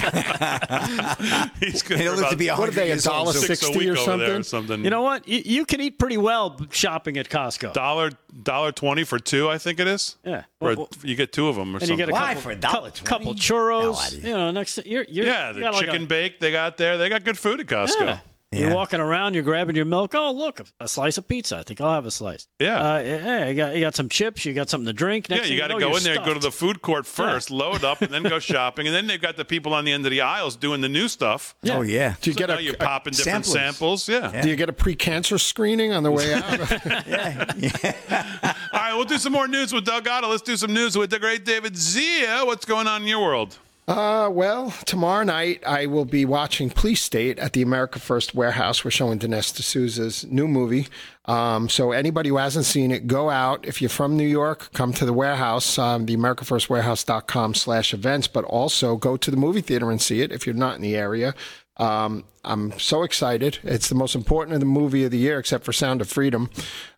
he's 1.59 1.83
good 1.83 1.99
He'll 1.99 2.11
for 2.11 2.15
live 2.15 2.19
about 2.19 2.31
to 2.31 2.37
be 2.37 2.47
a 2.47 2.55
What 2.55 2.69
are 2.69 2.71
they, 2.71 2.89
hundred 2.89 2.93
years 2.93 3.07
old. 3.07 3.27
$1.60 3.29 3.33
six 3.45 3.61
a 3.63 3.65
$60 3.71 3.77
week 3.77 3.89
or 3.89 3.97
over 3.97 4.17
there 4.17 4.35
or 4.39 4.43
something? 4.43 4.43
something. 4.43 4.83
You 4.83 4.89
know 4.89 5.01
what? 5.03 5.27
You, 5.27 5.41
you 5.45 5.65
can 5.65 5.81
eat 5.81 5.99
pretty 5.99 6.17
well 6.17 6.59
shopping 6.71 7.17
at 7.17 7.29
Costco. 7.29 7.73
dollar 7.73 8.11
dollar 8.43 8.71
twenty 8.71 9.03
for 9.03 9.19
two, 9.19 9.49
I 9.49 9.57
think 9.57 9.79
it 9.79 9.87
is. 9.87 10.15
Yeah. 10.23 10.43
Or 10.59 10.75
Well, 10.75 10.89
you 11.03 11.15
get 11.15 11.31
two 11.31 11.47
of 11.49 11.55
them 11.55 11.75
or 11.75 11.77
and 11.77 11.81
you 11.83 11.87
something. 11.89 11.97
get 11.97 12.09
a 12.09 12.11
Why, 12.13 12.27
couple, 12.29 12.41
for 12.41 12.51
a 12.51 12.55
dollar 12.55 12.89
cou- 12.91 13.03
couple 13.05 13.33
churros. 13.35 14.23
No 14.23 14.27
you 14.29 14.35
know, 14.35 14.51
next 14.51 14.79
you're, 14.87 15.05
you're 15.07 15.25
yeah, 15.27 15.49
you 15.49 15.53
the 15.55 15.59
got 15.61 15.73
like 15.75 15.85
chicken 15.85 16.03
a- 16.03 16.07
bake 16.07 16.39
they 16.39 16.51
got 16.51 16.77
there. 16.77 16.97
They 16.97 17.09
got 17.09 17.23
good 17.23 17.37
food 17.37 17.59
at 17.59 17.67
Costco. 17.67 17.99
Yeah. 18.01 18.19
Yeah. 18.53 18.67
You're 18.67 18.75
walking 18.75 19.01
around, 19.01 19.33
you're 19.33 19.43
grabbing 19.43 19.75
your 19.75 19.83
milk. 19.83 20.15
Oh, 20.15 20.31
look, 20.31 20.61
a, 20.61 20.65
a 20.79 20.87
slice 20.87 21.17
of 21.17 21.27
pizza. 21.27 21.57
I 21.57 21.63
think 21.63 21.81
I'll 21.81 21.93
have 21.93 22.05
a 22.05 22.11
slice. 22.11 22.47
Yeah. 22.59 22.93
Uh, 22.93 22.99
yeah, 22.99 23.47
you 23.49 23.55
got 23.55 23.75
you 23.75 23.81
got 23.81 23.93
some 23.93 24.07
chips. 24.07 24.45
You 24.45 24.53
got 24.53 24.69
something 24.69 24.85
to 24.85 24.93
drink. 24.93 25.29
Next 25.29 25.47
yeah, 25.49 25.53
you 25.53 25.59
got 25.59 25.67
to 25.67 25.73
know, 25.73 25.89
go 25.91 25.97
in 25.97 26.03
there, 26.03 26.15
go 26.23 26.33
to 26.33 26.39
the 26.39 26.49
food 26.51 26.81
court 26.81 27.05
first, 27.05 27.51
load 27.51 27.83
up, 27.83 28.01
and 28.01 28.13
then 28.13 28.23
go 28.23 28.39
shopping. 28.53 28.87
And 28.87 28.95
then 28.95 29.05
they've 29.05 29.19
got 29.21 29.35
the 29.35 29.43
people 29.43 29.73
on 29.73 29.83
the 29.83 29.91
end 29.91 30.05
of 30.05 30.11
the 30.11 30.21
aisles 30.21 30.55
doing 30.55 30.79
the 30.79 30.87
new 30.87 31.09
stuff. 31.09 31.55
Oh 31.69 31.81
yeah. 31.81 32.15
do 32.21 32.29
you 32.29 32.33
So 32.35 32.37
get 32.39 32.47
now 32.49 32.57
a, 32.57 32.61
you're 32.61 32.75
popping 32.77 33.11
different 33.11 33.45
samplers. 33.45 34.03
samples. 34.05 34.07
Yeah. 34.07 34.41
do 34.41 34.47
you 34.49 34.55
get 34.55 34.69
a 34.69 34.73
pre-cancer 34.73 35.37
screening 35.37 35.91
on 35.91 36.03
the 36.03 36.11
way 36.13 36.33
out? 36.33 36.59
yeah. 37.05 38.55
All 38.71 38.79
right, 38.79 38.93
we'll 38.95 39.03
do 39.03 39.17
some 39.17 39.33
more 39.33 39.49
news 39.49 39.73
with 39.73 39.83
Doug 39.83 40.07
Otto. 40.07 40.29
Let's 40.29 40.41
do 40.41 40.55
some 40.55 40.73
news 40.73 40.97
with 40.97 41.09
the 41.09 41.19
great 41.19 41.43
David 41.43 41.73
Zier. 41.73 42.45
What's 42.45 42.63
going 42.65 42.87
on 42.87 43.01
in 43.01 43.09
your 43.09 43.21
world? 43.21 43.57
Uh, 43.87 44.27
well, 44.29 44.71
tomorrow 44.85 45.23
night 45.23 45.63
I 45.65 45.85
will 45.85 46.03
be 46.03 46.25
watching 46.25 46.69
Police 46.69 47.01
State 47.01 47.39
at 47.39 47.53
the 47.53 47.61
America 47.61 47.99
First 47.99 48.35
Warehouse. 48.35 48.83
We're 48.83 48.91
showing 48.91 49.17
Dinesh 49.17 49.53
D'Souza's 49.53 50.25
new 50.25 50.45
movie. 50.45 50.87
Um, 51.23 51.69
so 51.69 51.93
anybody 51.93 52.27
who 52.27 52.35
hasn't 52.35 52.65
seen 52.65 52.91
it, 52.91 53.07
go 53.07 53.29
out. 53.29 53.65
If 53.65 53.81
you're 53.81 53.89
from 53.89 54.17
New 54.17 54.27
York, 54.27 54.73
come 54.73 54.91
to 54.91 55.05
the 55.05 55.13
warehouse, 55.13 55.77
um, 55.77 56.05
the 56.05 56.17
AmericaFirstWarehouse.com 56.17 57.53
slash 57.53 57.93
events, 57.93 58.27
but 58.27 58.43
also 58.43 58.97
go 58.97 59.15
to 59.15 59.31
the 59.31 59.37
movie 59.37 59.61
theater 59.61 59.89
and 59.89 60.01
see 60.01 60.19
it 60.19 60.33
if 60.33 60.45
you're 60.45 60.53
not 60.53 60.75
in 60.75 60.81
the 60.81 60.97
area. 60.97 61.33
Um, 61.77 62.25
I'm 62.47 62.77
so 62.79 63.03
excited. 63.03 63.59
It's 63.63 63.89
the 63.89 63.95
most 63.95 64.15
important 64.15 64.53
of 64.55 64.59
the 64.61 64.65
movie 64.65 65.03
of 65.03 65.11
the 65.11 65.17
year, 65.17 65.37
except 65.37 65.65
for 65.65 65.73
Sound 65.73 66.01
of 66.01 66.07
Freedom. 66.09 66.49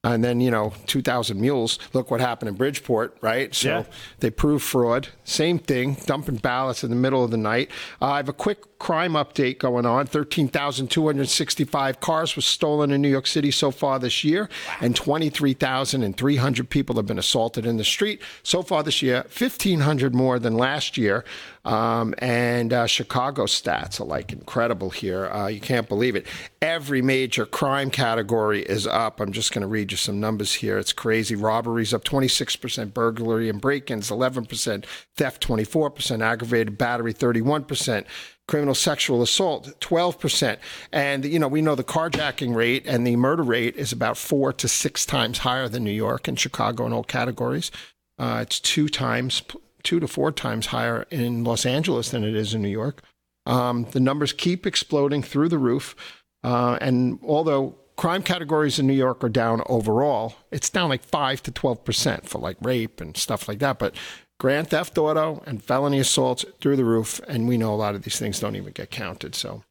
And 0.03 0.23
then, 0.23 0.39
you 0.39 0.49
know, 0.51 0.73
2,000 0.87 1.41
Mules. 1.41 1.77
Look 1.93 2.09
what 2.11 2.21
happened 2.21 2.47
in 2.49 2.55
Bridgeport, 2.55 3.17
right? 3.21 3.53
So 3.53 3.69
Yeah. 3.69 3.83
they 4.19 4.29
proved 4.29 4.63
fraud. 4.63 5.09
Same 5.25 5.59
thing, 5.59 5.97
dumping 6.05 6.35
ballots 6.37 6.83
in 6.83 6.89
the 6.89 6.95
middle 6.95 7.23
of 7.23 7.31
the 7.31 7.37
night. 7.37 7.69
Uh, 8.01 8.05
I 8.11 8.17
have 8.17 8.29
a 8.29 8.33
quick 8.33 8.77
crime 8.79 9.13
update 9.13 9.57
going 9.57 9.85
on. 9.85 10.05
13,265 10.05 11.99
cars 11.99 12.35
were 12.35 12.41
stolen 12.41 12.91
in 12.91 13.01
New 13.01 13.09
York 13.09 13.27
City 13.27 13.51
so 13.51 13.71
far 13.71 13.99
this 13.99 14.23
year, 14.23 14.47
and 14.79 14.95
23,300 14.95 16.69
people 16.69 16.95
have 16.95 17.05
been 17.05 17.19
assaulted 17.19 17.65
in 17.65 17.75
the 17.77 17.83
street 17.83 18.21
so 18.43 18.61
far 18.61 18.83
this 18.83 19.01
year, 19.01 19.25
1,500 19.37 20.15
more 20.15 20.39
than 20.39 20.55
last 20.55 20.97
year. 20.97 21.25
Um, 21.65 22.15
and 22.19 22.71
uh, 22.71 22.87
Chicago 22.87 23.43
stats 23.45 23.99
are 23.99 24.05
like 24.05 24.31
incredible 24.31 24.91
here. 24.91 25.25
Uh, 25.29 25.38
you 25.47 25.59
can't 25.59 25.87
believe 25.87 26.15
it. 26.15 26.25
Every 26.61 27.01
major 27.01 27.45
crime 27.45 27.89
category 27.89 28.61
is 28.63 28.87
up. 28.87 29.19
I'm 29.19 29.31
just 29.31 29.53
going 29.53 29.61
to 29.61 29.67
read 29.67 29.91
you 29.91 29.97
some 29.97 30.19
numbers 30.19 30.55
here. 30.55 30.77
It's 30.77 30.93
crazy. 30.93 31.35
Robberies 31.35 31.93
up 31.93 32.03
26%, 32.03 32.93
burglary 32.93 33.49
and 33.49 33.61
break 33.61 33.91
ins 33.91 34.09
11%, 34.09 34.85
theft 35.15 35.47
24%, 35.47 36.21
aggravated 36.21 36.77
battery 36.77 37.13
31%. 37.13 38.05
Criminal 38.47 38.73
sexual 38.73 39.21
assault, 39.21 39.79
12%. 39.79 40.57
And, 40.91 41.23
you 41.23 41.37
know, 41.37 41.47
we 41.47 41.61
know 41.61 41.75
the 41.75 41.83
carjacking 41.83 42.55
rate 42.55 42.87
and 42.87 43.05
the 43.05 43.15
murder 43.15 43.43
rate 43.43 43.75
is 43.75 43.91
about 43.91 44.17
four 44.17 44.51
to 44.53 44.67
six 44.67 45.05
times 45.05 45.39
higher 45.39 45.69
than 45.69 45.83
New 45.83 45.91
York 45.91 46.27
and 46.27 46.39
Chicago 46.39 46.87
in 46.87 46.93
all 46.93 47.03
categories. 47.03 47.69
Uh, 48.17 48.39
it's 48.41 48.59
two 48.59 48.89
times, 48.89 49.43
two 49.83 49.99
to 49.99 50.07
four 50.07 50.31
times 50.31 50.67
higher 50.67 51.05
in 51.11 51.43
Los 51.43 51.63
Angeles 51.63 52.09
than 52.09 52.23
it 52.23 52.35
is 52.35 52.55
in 52.55 52.63
New 52.63 52.69
York. 52.69 53.03
Um, 53.49 53.85
the 53.91 53.99
numbers 53.99 54.31
keep 54.33 54.65
exploding 54.67 55.23
through 55.23 55.49
the 55.49 55.57
roof. 55.57 55.95
Uh, 56.43 56.77
and 56.79 57.19
although 57.23 57.75
crime 57.97 58.23
categories 58.23 58.79
in 58.79 58.87
New 58.87 58.93
York 58.93 59.23
are 59.23 59.29
down 59.29 59.61
overall, 59.65 60.35
it's 60.51 60.69
down 60.69 60.87
like 60.89 61.03
5 61.03 61.43
to 61.43 61.51
12% 61.51 62.25
for 62.25 62.39
like 62.39 62.57
rape 62.61 63.01
and 63.01 63.17
stuff 63.17 63.47
like 63.47 63.59
that. 63.59 63.79
But 63.79 63.95
grand 64.39 64.69
theft 64.69 64.97
auto 64.97 65.43
and 65.45 65.61
felony 65.63 65.99
assaults 65.99 66.45
through 66.61 66.75
the 66.77 66.85
roof. 66.85 67.19
And 67.27 67.47
we 67.47 67.57
know 67.57 67.73
a 67.73 67.75
lot 67.75 67.95
of 67.95 68.03
these 68.03 68.19
things 68.19 68.39
don't 68.39 68.55
even 68.55 68.71
get 68.71 68.91
counted. 68.91 69.35
So, 69.35 69.63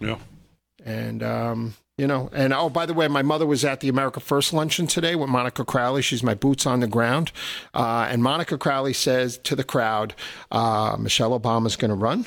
Yeah. 0.00 0.18
and, 0.84 1.22
um, 1.22 1.74
you 1.96 2.06
know, 2.06 2.30
and 2.32 2.52
oh, 2.52 2.68
by 2.70 2.86
the 2.86 2.94
way, 2.94 3.08
my 3.08 3.22
mother 3.22 3.44
was 3.44 3.64
at 3.64 3.80
the 3.80 3.88
America 3.88 4.20
First 4.20 4.52
luncheon 4.52 4.86
today 4.86 5.16
with 5.16 5.28
Monica 5.28 5.64
Crowley. 5.64 6.00
She's 6.00 6.22
my 6.22 6.34
boots 6.34 6.64
on 6.64 6.78
the 6.78 6.86
ground. 6.86 7.32
Uh, 7.74 8.06
and 8.08 8.22
Monica 8.22 8.56
Crowley 8.56 8.92
says 8.92 9.36
to 9.38 9.56
the 9.56 9.64
crowd, 9.64 10.14
uh, 10.52 10.96
Michelle 10.96 11.38
Obama's 11.38 11.74
going 11.74 11.88
to 11.88 11.96
run. 11.96 12.26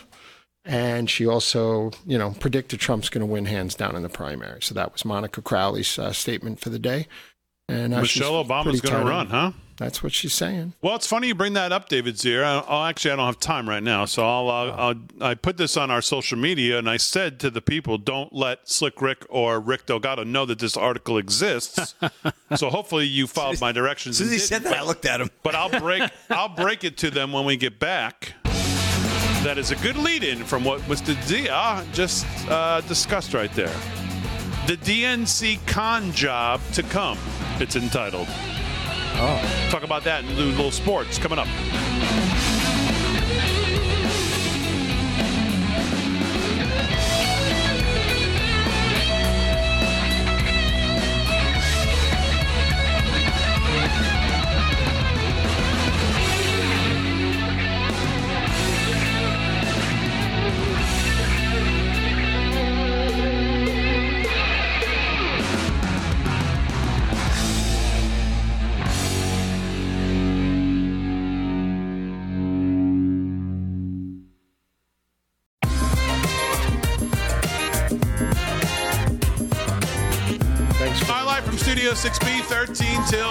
And 0.63 1.09
she 1.09 1.25
also, 1.25 1.91
you 2.05 2.17
know, 2.17 2.35
predicted 2.39 2.79
Trump's 2.79 3.09
going 3.09 3.25
to 3.25 3.31
win 3.31 3.45
hands 3.45 3.73
down 3.73 3.95
in 3.95 4.03
the 4.03 4.09
primary. 4.09 4.61
So 4.61 4.75
that 4.75 4.93
was 4.93 5.03
Monica 5.03 5.41
Crowley's 5.41 5.97
uh, 5.97 6.13
statement 6.13 6.59
for 6.59 6.69
the 6.69 6.79
day. 6.79 7.07
And 7.67 7.93
uh, 7.93 8.03
she's 8.03 8.21
Michelle 8.21 8.43
Obama's 8.43 8.81
going 8.81 9.03
to 9.03 9.09
run, 9.09 9.27
huh? 9.27 9.51
That's 9.81 10.03
what 10.03 10.13
she's 10.13 10.35
saying. 10.35 10.73
Well, 10.83 10.95
it's 10.95 11.07
funny 11.07 11.29
you 11.29 11.33
bring 11.33 11.53
that 11.53 11.71
up, 11.71 11.89
David 11.89 12.13
Zier. 12.13 12.43
I, 12.43 12.59
I'll, 12.67 12.85
actually, 12.85 13.11
I 13.11 13.15
don't 13.15 13.25
have 13.25 13.39
time 13.39 13.67
right 13.67 13.81
now, 13.81 14.05
so 14.05 14.23
I'll, 14.23 14.47
uh, 14.47 14.75
I'll 14.75 14.95
I 15.19 15.33
put 15.33 15.57
this 15.57 15.75
on 15.75 15.89
our 15.89 16.03
social 16.03 16.37
media, 16.37 16.77
and 16.77 16.87
I 16.87 16.97
said 16.97 17.39
to 17.39 17.49
the 17.49 17.61
people, 17.61 17.97
"Don't 17.97 18.31
let 18.31 18.69
Slick 18.69 19.01
Rick 19.01 19.25
or 19.27 19.59
Rick 19.59 19.87
Delgado 19.87 20.23
know 20.23 20.45
that 20.45 20.59
this 20.59 20.77
article 20.77 21.17
exists." 21.17 21.95
so 22.55 22.69
hopefully, 22.69 23.07
you 23.07 23.25
followed 23.25 23.59
my 23.59 23.71
directions. 23.71 24.21
As 24.21 24.27
soon 24.27 24.27
as 24.27 24.33
he 24.33 24.47
said 24.47 24.63
that, 24.63 24.77
I 24.77 24.83
looked 24.83 25.07
at 25.07 25.19
him. 25.19 25.31
But 25.41 25.55
I'll 25.55 25.79
break 25.79 26.03
I'll 26.29 26.49
break 26.49 26.83
it 26.83 26.95
to 26.99 27.09
them 27.09 27.31
when 27.31 27.45
we 27.45 27.57
get 27.57 27.79
back. 27.79 28.33
That 29.43 29.57
is 29.57 29.71
a 29.71 29.75
good 29.77 29.97
lead-in 29.97 30.43
from 30.45 30.63
what 30.63 30.81
Mr. 30.81 31.15
Dia 31.27 31.83
just 31.93 32.27
uh, 32.47 32.81
discussed 32.81 33.33
right 33.33 33.51
there. 33.53 33.73
The 34.67 34.77
DNC 34.77 35.65
con 35.65 36.11
job 36.11 36.61
to 36.73 36.83
come. 36.83 37.17
It's 37.59 37.75
entitled. 37.75 38.27
Oh. 38.29 39.67
Talk 39.71 39.81
about 39.81 40.03
that 40.03 40.23
a 40.23 40.27
little 40.27 40.69
sports 40.69 41.17
coming 41.17 41.39
up. 41.39 41.47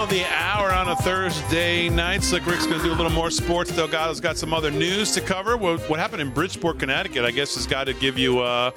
13 0.01 0.07
till 0.07 0.07
the 0.07 0.25
hour 0.33 0.71
on 0.71 0.89
a 0.89 0.95
Thursday 0.97 1.89
night. 1.89 2.23
Slick 2.23 2.45
Rick's 2.45 2.65
going 2.65 2.79
to 2.79 2.85
do 2.85 2.93
a 2.93 2.95
little 2.95 3.11
more 3.11 3.29
sports. 3.29 3.71
Delgado's 3.71 4.19
got 4.19 4.37
some 4.37 4.53
other 4.53 4.71
news 4.71 5.11
to 5.11 5.21
cover. 5.21 5.57
What, 5.57 5.79
what 5.89 5.99
happened 5.99 6.21
in 6.21 6.31
Bridgeport, 6.31 6.79
Connecticut, 6.79 7.23
I 7.25 7.31
guess, 7.31 7.55
has 7.55 7.67
got 7.67 7.85
to 7.85 7.93
give 7.93 8.17
you, 8.17 8.39
uh, 8.39 8.71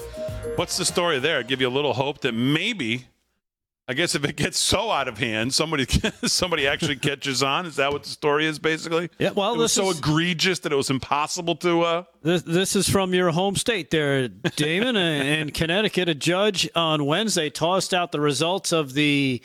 what's 0.57 0.77
the 0.77 0.85
story 0.85 1.19
there? 1.19 1.43
Give 1.43 1.61
you 1.61 1.69
a 1.69 1.71
little 1.71 1.95
hope 1.95 2.21
that 2.23 2.33
maybe, 2.33 3.07
I 3.89 3.95
guess 3.95 4.15
if 4.15 4.25
it 4.25 4.37
gets 4.37 4.59
so 4.59 4.91
out 4.91 5.09
of 5.09 5.19
hand, 5.19 5.55
somebody 5.55 5.87
somebody 6.25 6.67
actually 6.67 6.97
catches 6.97 7.43
on. 7.43 7.67
Is 7.67 7.77
that 7.77 7.93
what 7.93 8.03
the 8.03 8.11
story 8.11 8.47
is, 8.47 8.59
basically? 8.59 9.09
Yeah, 9.19 9.31
well, 9.31 9.55
it 9.55 9.59
was 9.59 9.73
so 9.73 9.91
is- 9.91 9.99
egregious 9.99 10.59
that 10.61 10.73
it 10.73 10.77
was 10.77 10.91
impossible 10.91 11.57
to. 11.57 11.83
Uh, 11.83 12.05
This, 12.23 12.43
this 12.43 12.77
is 12.77 12.89
from 12.89 13.15
your 13.15 13.31
home 13.31 13.57
state 13.57 13.91
there, 13.91 14.29
Damon. 14.29 14.97
in 14.97 15.51
Connecticut, 15.51 16.09
a 16.09 16.15
judge 16.15 16.69
on 16.75 17.05
Wednesday 17.07 17.51
tossed 17.51 17.95
out 17.95 18.13
the 18.13 18.21
results 18.21 18.73
of 18.73 18.95
the 18.95 19.43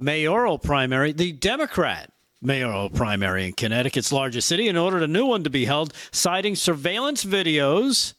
mayoral 0.00 0.58
primary, 0.58 1.12
the 1.12 1.32
Democrat 1.32 2.12
mayoral 2.42 2.88
primary 2.88 3.46
in 3.46 3.52
Connecticut's 3.52 4.12
largest 4.12 4.48
city, 4.48 4.68
and 4.68 4.78
ordered 4.78 5.02
a 5.02 5.08
new 5.08 5.26
one 5.26 5.44
to 5.44 5.50
be 5.50 5.66
held, 5.66 5.92
citing 6.10 6.56
surveillance 6.56 7.24
videos 7.24 8.14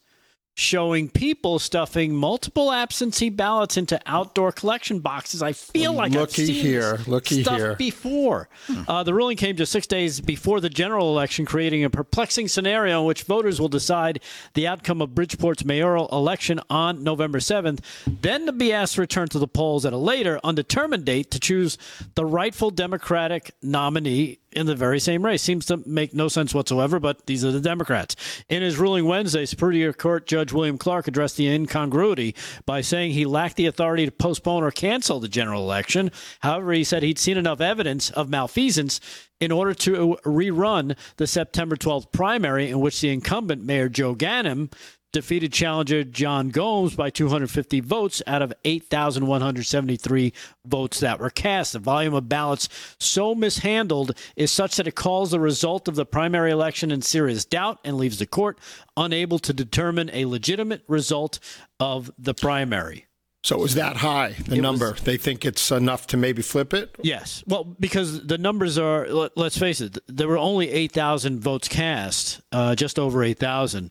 showing 0.54 1.08
people 1.08 1.58
stuffing 1.58 2.14
multiple 2.14 2.70
absentee 2.70 3.30
ballots 3.30 3.78
into 3.78 3.98
outdoor 4.04 4.52
collection 4.52 4.98
boxes. 4.98 5.42
I 5.42 5.52
feel 5.52 5.94
like 5.94 6.12
I've 6.12 6.20
Looky 6.20 6.46
seen 6.46 6.54
here, 6.54 6.96
this 6.98 7.08
looky 7.08 7.42
stuff 7.42 7.56
here. 7.56 7.74
before. 7.76 8.48
Uh, 8.86 9.02
the 9.02 9.14
ruling 9.14 9.38
came 9.38 9.56
just 9.56 9.72
six 9.72 9.86
days 9.86 10.20
before 10.20 10.60
the 10.60 10.68
general 10.68 11.08
election, 11.08 11.46
creating 11.46 11.84
a 11.84 11.90
perplexing 11.90 12.48
scenario 12.48 13.00
in 13.00 13.06
which 13.06 13.22
voters 13.22 13.60
will 13.60 13.68
decide 13.68 14.20
the 14.52 14.66
outcome 14.66 15.00
of 15.00 15.10
Bridgeport's 15.10 15.64
mayoral 15.64 16.08
election 16.12 16.60
on 16.68 17.02
November 17.02 17.38
7th, 17.38 17.80
then 18.06 18.44
to 18.44 18.52
be 18.52 18.72
asked 18.72 18.96
to 18.96 19.00
return 19.00 19.28
to 19.28 19.38
the 19.38 19.48
polls 19.48 19.86
at 19.86 19.94
a 19.94 19.98
later, 19.98 20.38
undetermined 20.44 21.06
date 21.06 21.30
to 21.30 21.40
choose 21.40 21.78
the 22.14 22.26
rightful 22.26 22.70
Democratic 22.70 23.52
nominee 23.62 24.38
in 24.54 24.66
the 24.66 24.74
very 24.74 25.00
same 25.00 25.24
race. 25.24 25.42
Seems 25.42 25.66
to 25.66 25.82
make 25.86 26.14
no 26.14 26.28
sense 26.28 26.54
whatsoever, 26.54 26.98
but 27.00 27.26
these 27.26 27.44
are 27.44 27.52
the 27.52 27.60
Democrats. 27.60 28.16
In 28.48 28.62
his 28.62 28.78
ruling 28.78 29.06
Wednesday, 29.06 29.44
Superior 29.46 29.92
Court 29.92 30.26
Judge 30.26 30.52
William 30.52 30.78
Clark 30.78 31.08
addressed 31.08 31.36
the 31.36 31.48
incongruity 31.48 32.34
by 32.66 32.80
saying 32.80 33.12
he 33.12 33.24
lacked 33.24 33.56
the 33.56 33.66
authority 33.66 34.04
to 34.06 34.12
postpone 34.12 34.62
or 34.62 34.70
cancel 34.70 35.20
the 35.20 35.28
general 35.28 35.62
election. 35.62 36.10
However, 36.40 36.72
he 36.72 36.84
said 36.84 37.02
he'd 37.02 37.18
seen 37.18 37.36
enough 37.36 37.60
evidence 37.60 38.10
of 38.10 38.28
malfeasance 38.28 39.00
in 39.40 39.50
order 39.50 39.74
to 39.74 40.16
rerun 40.24 40.96
the 41.16 41.26
September 41.26 41.76
12th 41.76 42.12
primary 42.12 42.70
in 42.70 42.80
which 42.80 43.00
the 43.00 43.10
incumbent 43.10 43.64
Mayor 43.64 43.88
Joe 43.88 44.14
Ganim 44.14 44.70
defeated 45.12 45.52
challenger 45.52 46.02
John 46.04 46.48
Gomes 46.48 46.96
by 46.96 47.10
250 47.10 47.80
votes 47.80 48.22
out 48.26 48.42
of 48.42 48.52
8,173 48.64 50.32
votes 50.64 51.00
that 51.00 51.20
were 51.20 51.30
cast. 51.30 51.74
The 51.74 51.78
volume 51.78 52.14
of 52.14 52.28
ballots 52.28 52.68
so 52.98 53.34
mishandled 53.34 54.18
is 54.36 54.50
such 54.50 54.76
that 54.76 54.88
it 54.88 54.94
calls 54.94 55.30
the 55.30 55.40
result 55.40 55.86
of 55.86 55.94
the 55.94 56.06
primary 56.06 56.50
election 56.50 56.90
in 56.90 57.02
serious 57.02 57.44
doubt 57.44 57.78
and 57.84 57.96
leaves 57.96 58.18
the 58.18 58.26
court 58.26 58.58
unable 58.96 59.38
to 59.40 59.52
determine 59.52 60.10
a 60.12 60.24
legitimate 60.24 60.82
result 60.88 61.38
of 61.78 62.10
the 62.18 62.34
primary. 62.34 63.06
So 63.44 63.56
it 63.56 63.60
was 63.60 63.74
that 63.74 63.96
high, 63.96 64.36
the 64.46 64.60
number. 64.60 64.92
they 64.92 65.16
think 65.16 65.44
it's 65.44 65.72
enough 65.72 66.06
to 66.08 66.16
maybe 66.16 66.42
flip 66.42 66.72
it? 66.72 66.94
Yes. 67.02 67.42
Well, 67.44 67.64
because 67.64 68.24
the 68.24 68.38
numbers 68.38 68.78
are, 68.78 69.08
let, 69.08 69.36
us 69.36 69.58
face 69.58 69.80
it, 69.80 69.98
there 70.06 70.28
were 70.28 70.38
only 70.38 70.70
8,000 70.70 71.40
votes 71.40 71.66
cast, 71.66 72.40
uh, 72.52 72.76
just 72.76 73.00
over 73.00 73.24
8,000. 73.24 73.90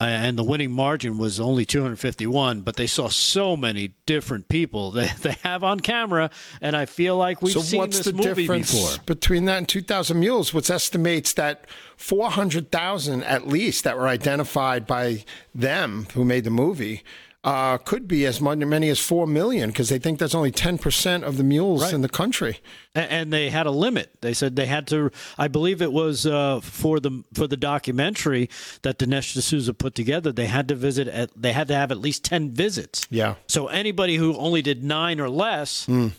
And 0.00 0.38
the 0.38 0.44
winning 0.44 0.70
margin 0.70 1.18
was 1.18 1.40
only 1.40 1.64
251, 1.64 2.60
but 2.60 2.76
they 2.76 2.86
saw 2.86 3.08
so 3.08 3.56
many 3.56 3.94
different 4.06 4.48
people 4.48 4.90
they, 4.92 5.08
they 5.22 5.36
have 5.42 5.64
on 5.64 5.80
camera, 5.80 6.30
and 6.60 6.76
I 6.76 6.86
feel 6.86 7.16
like 7.16 7.42
we've 7.42 7.52
so 7.52 7.60
seen 7.60 7.78
what's 7.80 7.96
this 7.96 8.06
the 8.06 8.12
movie 8.12 8.42
difference 8.42 8.72
before. 8.72 9.04
between 9.06 9.46
that 9.46 9.58
and 9.58 9.68
2,000 9.68 10.20
mules? 10.20 10.54
Which 10.54 10.70
estimates 10.70 11.32
that 11.32 11.66
400,000 11.96 13.24
at 13.24 13.48
least 13.48 13.82
that 13.82 13.96
were 13.96 14.06
identified 14.06 14.86
by 14.86 15.24
them 15.52 16.06
who 16.14 16.24
made 16.24 16.44
the 16.44 16.50
movie 16.50 17.02
uh, 17.44 17.78
could 17.78 18.08
be 18.08 18.26
as 18.26 18.40
many 18.40 18.88
as 18.88 18.98
4 18.98 19.26
million 19.26 19.70
because 19.70 19.88
they 19.88 19.98
think 19.98 20.18
that's 20.18 20.34
only 20.34 20.50
10% 20.50 21.22
of 21.22 21.36
the 21.36 21.44
mules 21.44 21.82
Right. 21.82 21.94
in 21.94 22.00
the 22.02 22.08
country. 22.08 22.58
And 22.94 23.32
they 23.32 23.48
had 23.50 23.64
a 23.66 23.70
limit. 23.70 24.10
They 24.22 24.34
said 24.34 24.56
they 24.56 24.66
had 24.66 24.88
to. 24.88 25.10
I 25.38 25.46
believe 25.46 25.80
it 25.80 25.92
was 25.92 26.26
uh, 26.26 26.58
for 26.60 26.98
the 26.98 27.22
for 27.32 27.46
the 27.46 27.56
documentary 27.56 28.50
that 28.82 28.98
Dinesh 28.98 29.34
D'Souza 29.38 29.72
put 29.72 29.94
together. 29.94 30.32
They 30.32 30.46
had 30.46 30.66
to 30.68 30.74
visit. 30.74 31.06
At, 31.06 31.30
they 31.40 31.52
had 31.52 31.68
to 31.68 31.74
have 31.74 31.92
at 31.92 31.98
least 31.98 32.24
ten 32.24 32.50
visits. 32.50 33.06
Yeah. 33.08 33.36
So 33.46 33.68
anybody 33.68 34.16
who 34.16 34.36
only 34.36 34.62
did 34.62 34.82
nine 34.82 35.20
or 35.20 35.30
less 35.30 35.86
Yeah, 35.88 36.10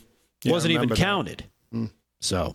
wasn't 0.46 0.72
even 0.72 0.88
counted. 0.90 1.44
So 2.22 2.54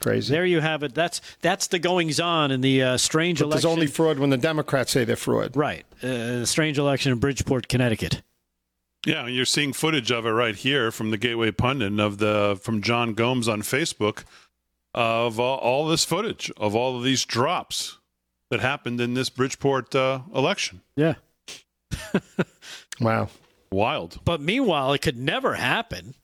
Crazy. 0.00 0.32
there 0.32 0.44
you 0.46 0.60
have 0.60 0.82
it. 0.82 0.94
That's 0.94 1.20
that's 1.40 1.66
the 1.68 1.78
goings 1.78 2.18
on 2.20 2.50
in 2.50 2.60
the 2.60 2.82
uh, 2.82 2.96
strange 2.96 3.40
But 3.40 3.50
there's 3.50 3.64
only 3.64 3.86
fraud 3.86 4.18
when 4.18 4.30
the 4.30 4.36
Democrats 4.36 4.92
say 4.92 5.04
they're 5.04 5.16
fraud. 5.16 5.56
right, 5.56 5.84
uh, 6.02 6.44
strange 6.44 6.78
election 6.78 7.12
in 7.12 7.18
Bridgeport, 7.18 7.68
Connecticut. 7.68 8.22
Yeah, 9.06 9.26
you're 9.26 9.46
seeing 9.46 9.72
footage 9.72 10.10
of 10.10 10.26
it 10.26 10.30
right 10.30 10.54
here 10.54 10.90
from 10.90 11.10
the 11.10 11.16
Gateway 11.16 11.50
Pundit 11.52 11.98
of 11.98 12.18
the 12.18 12.58
from 12.62 12.82
John 12.82 13.14
Gomes 13.14 13.48
on 13.48 13.62
Facebook 13.62 14.24
of 14.92 15.38
all, 15.40 15.58
all 15.58 15.86
this 15.86 16.04
footage 16.04 16.50
of 16.56 16.74
all 16.74 16.96
of 16.98 17.04
these 17.04 17.24
drops 17.24 17.98
that 18.50 18.60
happened 18.60 19.00
in 19.00 19.14
this 19.14 19.30
Bridgeport 19.30 19.94
uh, 19.94 20.20
election. 20.34 20.82
Yeah. 20.96 21.14
Wow. 23.00 23.28
Wild. 23.72 24.18
But 24.24 24.40
meanwhile, 24.40 24.92
it 24.92 24.98
could 25.00 25.16
never 25.16 25.54
happen, 25.54 26.14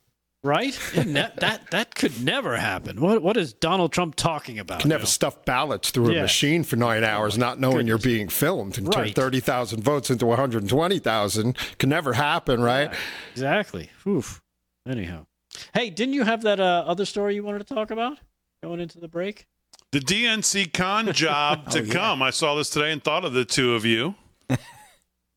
right? 0.46 0.78
It 0.94 1.06
ne- 1.06 1.30
that 1.38 1.70
that 1.70 1.94
could 1.94 2.22
never 2.24 2.56
happen. 2.56 3.00
What 3.00 3.22
what 3.22 3.36
is 3.36 3.52
Donald 3.52 3.92
Trump 3.92 4.14
talking 4.14 4.58
about? 4.58 4.80
can 4.80 4.88
never 4.88 5.02
now? 5.02 5.06
stuff 5.06 5.44
ballots 5.44 5.90
through 5.90 6.12
Yeah. 6.12 6.20
a 6.20 6.22
machine 6.22 6.64
for 6.64 6.76
nine 6.76 7.04
hours, 7.04 7.36
not 7.36 7.60
knowing 7.60 7.86
you're 7.86 7.98
being 7.98 8.28
filmed, 8.28 8.78
and 8.78 8.90
turn 8.90 9.12
thirty 9.12 9.40
thousand 9.40 9.82
votes 9.82 10.08
into 10.10 10.24
one 10.26 10.38
hundred 10.38 10.66
twenty 10.68 10.98
thousand. 10.98 11.58
Can 11.78 11.90
never 11.90 12.14
happen, 12.14 12.62
right? 12.62 12.94
Exactly. 13.32 13.90
Oof. 14.06 14.40
Anyhow, 14.88 15.26
hey, 15.74 15.90
didn't 15.90 16.14
you 16.14 16.22
have 16.24 16.42
that 16.42 16.60
uh, 16.60 16.84
other 16.86 17.04
story 17.04 17.34
you 17.34 17.42
wanted 17.42 17.66
to 17.66 17.74
talk 17.74 17.90
about 17.90 18.18
going 18.62 18.80
into 18.80 18.98
the 19.00 19.08
break? 19.08 19.46
The 19.92 19.98
DNC 20.00 20.72
con 20.72 21.12
job 21.12 21.70
to 21.70 21.84
come. 21.84 22.22
I 22.22 22.30
saw 22.30 22.54
this 22.54 22.70
today 22.70 22.92
and 22.92 23.02
thought 23.02 23.24
of 23.24 23.32
the 23.32 23.44
two 23.44 23.74
of 23.74 23.84
you. 23.84 24.14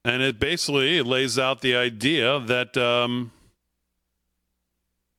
and 0.05 0.21
it 0.21 0.39
basically 0.39 1.01
lays 1.01 1.37
out 1.39 1.61
the 1.61 1.75
idea 1.75 2.39
that 2.41 2.77
um, 2.77 3.31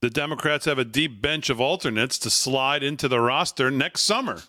the 0.01 0.11
Democrats 0.11 0.65
have 0.65 0.79
a 0.79 0.85
deep 0.85 1.21
bench 1.21 1.51
of 1.51 1.61
alternates 1.61 2.19
to 2.21 2.31
slide 2.31 2.83
into 2.83 3.09
the 3.09 3.21
roster 3.21 3.71
next 3.71 4.03
summer. 4.03 4.43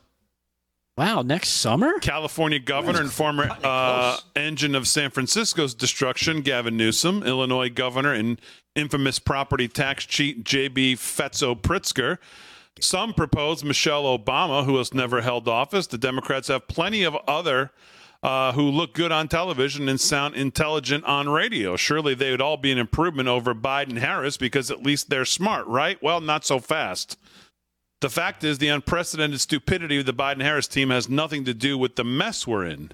Wow, 0.97 1.21
next 1.21 1.49
summer? 1.49 1.99
California 1.99 2.59
governor 2.59 3.01
and 3.01 3.11
former 3.11 3.49
uh, 3.63 4.17
engine 4.35 4.75
of 4.75 4.87
San 4.87 5.09
Francisco's 5.09 5.73
destruction, 5.73 6.41
Gavin 6.41 6.75
Newsom, 6.75 7.23
Illinois 7.23 7.69
governor 7.69 8.13
and 8.13 8.39
infamous 8.75 9.17
property 9.17 9.67
tax 9.67 10.05
cheat, 10.05 10.43
J.B. 10.43 10.95
Fetzo 10.95 11.59
Pritzker. 11.59 12.17
Some 12.79 13.13
propose 13.13 13.63
Michelle 13.63 14.03
Obama, 14.03 14.65
who 14.65 14.77
has 14.77 14.93
never 14.93 15.21
held 15.21 15.47
office. 15.47 15.87
The 15.87 15.97
Democrats 15.97 16.49
have 16.49 16.67
plenty 16.67 17.03
of 17.03 17.15
other 17.27 17.71
uh, 18.23 18.51
who 18.53 18.69
look 18.69 18.93
good 18.93 19.11
on 19.11 19.27
television 19.27 19.89
and 19.89 19.99
sound 19.99 20.35
intelligent 20.35 21.03
on 21.05 21.29
radio. 21.29 21.75
Surely 21.75 22.13
they 22.13 22.31
would 22.31 22.41
all 22.41 22.57
be 22.57 22.71
an 22.71 22.77
improvement 22.77 23.27
over 23.27 23.55
Biden 23.55 23.97
Harris 23.97 24.37
because 24.37 24.69
at 24.69 24.83
least 24.83 25.09
they're 25.09 25.25
smart, 25.25 25.65
right? 25.67 26.01
Well, 26.01 26.21
not 26.21 26.45
so 26.45 26.59
fast. 26.59 27.17
The 28.01 28.09
fact 28.09 28.43
is, 28.43 28.57
the 28.57 28.69
unprecedented 28.69 29.41
stupidity 29.41 29.99
of 29.99 30.05
the 30.05 30.13
Biden 30.13 30.41
Harris 30.41 30.67
team 30.67 30.89
has 30.89 31.07
nothing 31.07 31.45
to 31.45 31.53
do 31.53 31.77
with 31.77 31.95
the 31.95 32.03
mess 32.03 32.47
we're 32.47 32.65
in. 32.65 32.91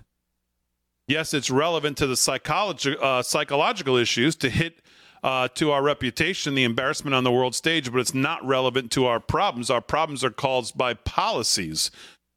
Yes, 1.07 1.33
it's 1.33 1.49
relevant 1.49 1.97
to 1.97 2.07
the 2.07 2.17
psychology, 2.17 2.95
uh, 3.01 3.21
psychological 3.21 3.95
issues 3.95 4.35
to 4.37 4.49
hit 4.49 4.81
uh, 5.23 5.47
to 5.55 5.71
our 5.71 5.81
reputation, 5.81 6.55
the 6.55 6.65
embarrassment 6.65 7.15
on 7.15 7.23
the 7.23 7.31
world 7.31 7.55
stage, 7.55 7.91
but 7.91 7.99
it's 7.99 8.13
not 8.13 8.45
relevant 8.45 8.91
to 8.91 9.05
our 9.05 9.19
problems. 9.19 9.69
Our 9.69 9.81
problems 9.81 10.23
are 10.23 10.29
caused 10.29 10.77
by 10.77 10.93
policies. 10.93 11.89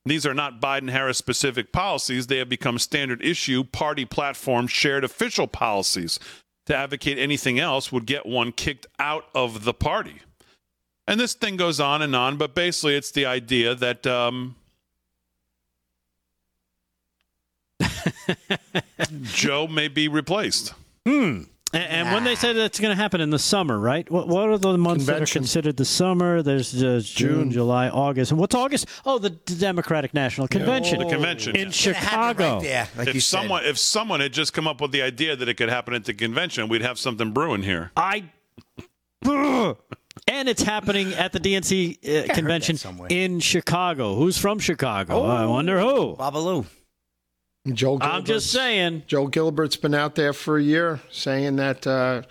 These 0.05 0.24
are 0.24 0.35
not 0.35 0.60
Biden 0.60 0.90
Harris 0.90 1.18
specific 1.18 1.72
policies. 1.72 2.27
They 2.27 2.39
have 2.39 2.48
become 2.48 2.78
standard 2.78 3.22
issue, 3.22 3.64
party 3.64 4.05
platform, 4.05 4.66
shared 4.66 5.05
official 5.05 5.47
policies. 5.47 6.18
To 6.66 6.77
advocate 6.77 7.18
anything 7.18 7.59
else 7.59 7.90
would 7.90 8.06
get 8.06 8.27
one 8.27 8.52
kicked 8.52 8.86
out 8.98 9.27
of 9.35 9.64
the 9.64 9.74
party. 9.74 10.20
And 11.06 11.18
this 11.18 11.35
thing 11.35 11.56
goes 11.56 11.81
on 11.81 12.02
and 12.02 12.14
on, 12.14 12.36
but 12.36 12.55
basically, 12.55 12.94
it's 12.94 13.10
the 13.10 13.27
idea 13.27 13.74
that 13.74 14.06
um, 14.06 14.55
Joe 19.22 19.66
may 19.66 19.89
be 19.89 20.06
replaced. 20.09 20.74
And, 21.72 21.84
and 21.84 22.12
when 22.12 22.24
they 22.24 22.34
said 22.34 22.56
that's 22.56 22.80
going 22.80 22.94
to 22.94 23.01
happen 23.01 23.20
in 23.20 23.30
the 23.30 23.38
summer, 23.38 23.78
right? 23.78 24.10
What, 24.10 24.26
what 24.26 24.48
are 24.48 24.59
the 24.59 24.76
months 24.76 25.06
that 25.06 25.22
are 25.22 25.26
considered 25.26 25.76
the 25.76 25.84
summer? 25.84 26.42
There's 26.42 26.74
uh, 26.74 27.01
June, 27.02 27.02
June. 27.05 27.51
July, 27.52 27.88
August. 27.88 28.32
And 28.32 28.40
what's 28.40 28.55
August? 28.55 28.86
Oh, 29.06 29.18
the 29.18 29.30
Democratic 29.30 30.12
National 30.12 30.48
Convention. 30.48 30.98
The 30.98 31.06
convention. 31.06 31.55
In 31.55 31.66
yeah. 31.66 31.70
Chicago. 31.70 32.55
Right 32.55 32.62
there, 32.62 32.88
like 32.97 33.06
you 33.09 33.18
if 33.18 33.22
said. 33.22 33.40
someone 33.40 33.64
if 33.64 33.78
someone 33.78 34.20
had 34.20 34.32
just 34.32 34.52
come 34.52 34.66
up 34.66 34.80
with 34.80 34.90
the 34.90 35.02
idea 35.02 35.36
that 35.36 35.48
it 35.48 35.55
could 35.55 35.68
happen 35.68 35.94
at 35.94 36.05
the 36.05 36.14
convention, 36.14 36.68
we'd 36.68 36.82
have 36.82 36.98
something 36.98 37.30
brewing 37.32 37.62
here. 37.62 37.92
I. 37.97 38.24
And 40.26 40.48
it's 40.48 40.62
happening 40.62 41.14
at 41.14 41.32
the 41.32 41.40
DNC 41.40 42.30
uh, 42.30 42.34
convention 42.34 42.76
in 43.09 43.40
Chicago. 43.40 44.16
Who's 44.16 44.36
from 44.36 44.59
Chicago? 44.59 45.22
I 45.24 45.47
wonder 45.47 45.80
who. 45.80 46.16
Babalu. 46.16 46.66
Joel 47.69 47.99
Gilbert's, 47.99 48.16
I'm 48.19 48.24
just 48.24 48.51
saying. 48.51 49.03
Joel 49.07 49.28
Gilbert's 49.28 49.77
been 49.77 49.95
out 49.95 50.15
there 50.15 50.32
for 50.32 50.57
a 50.59 50.62
year 50.62 51.01
saying 51.11 51.57
that 51.57 51.87
uh, 51.87 52.23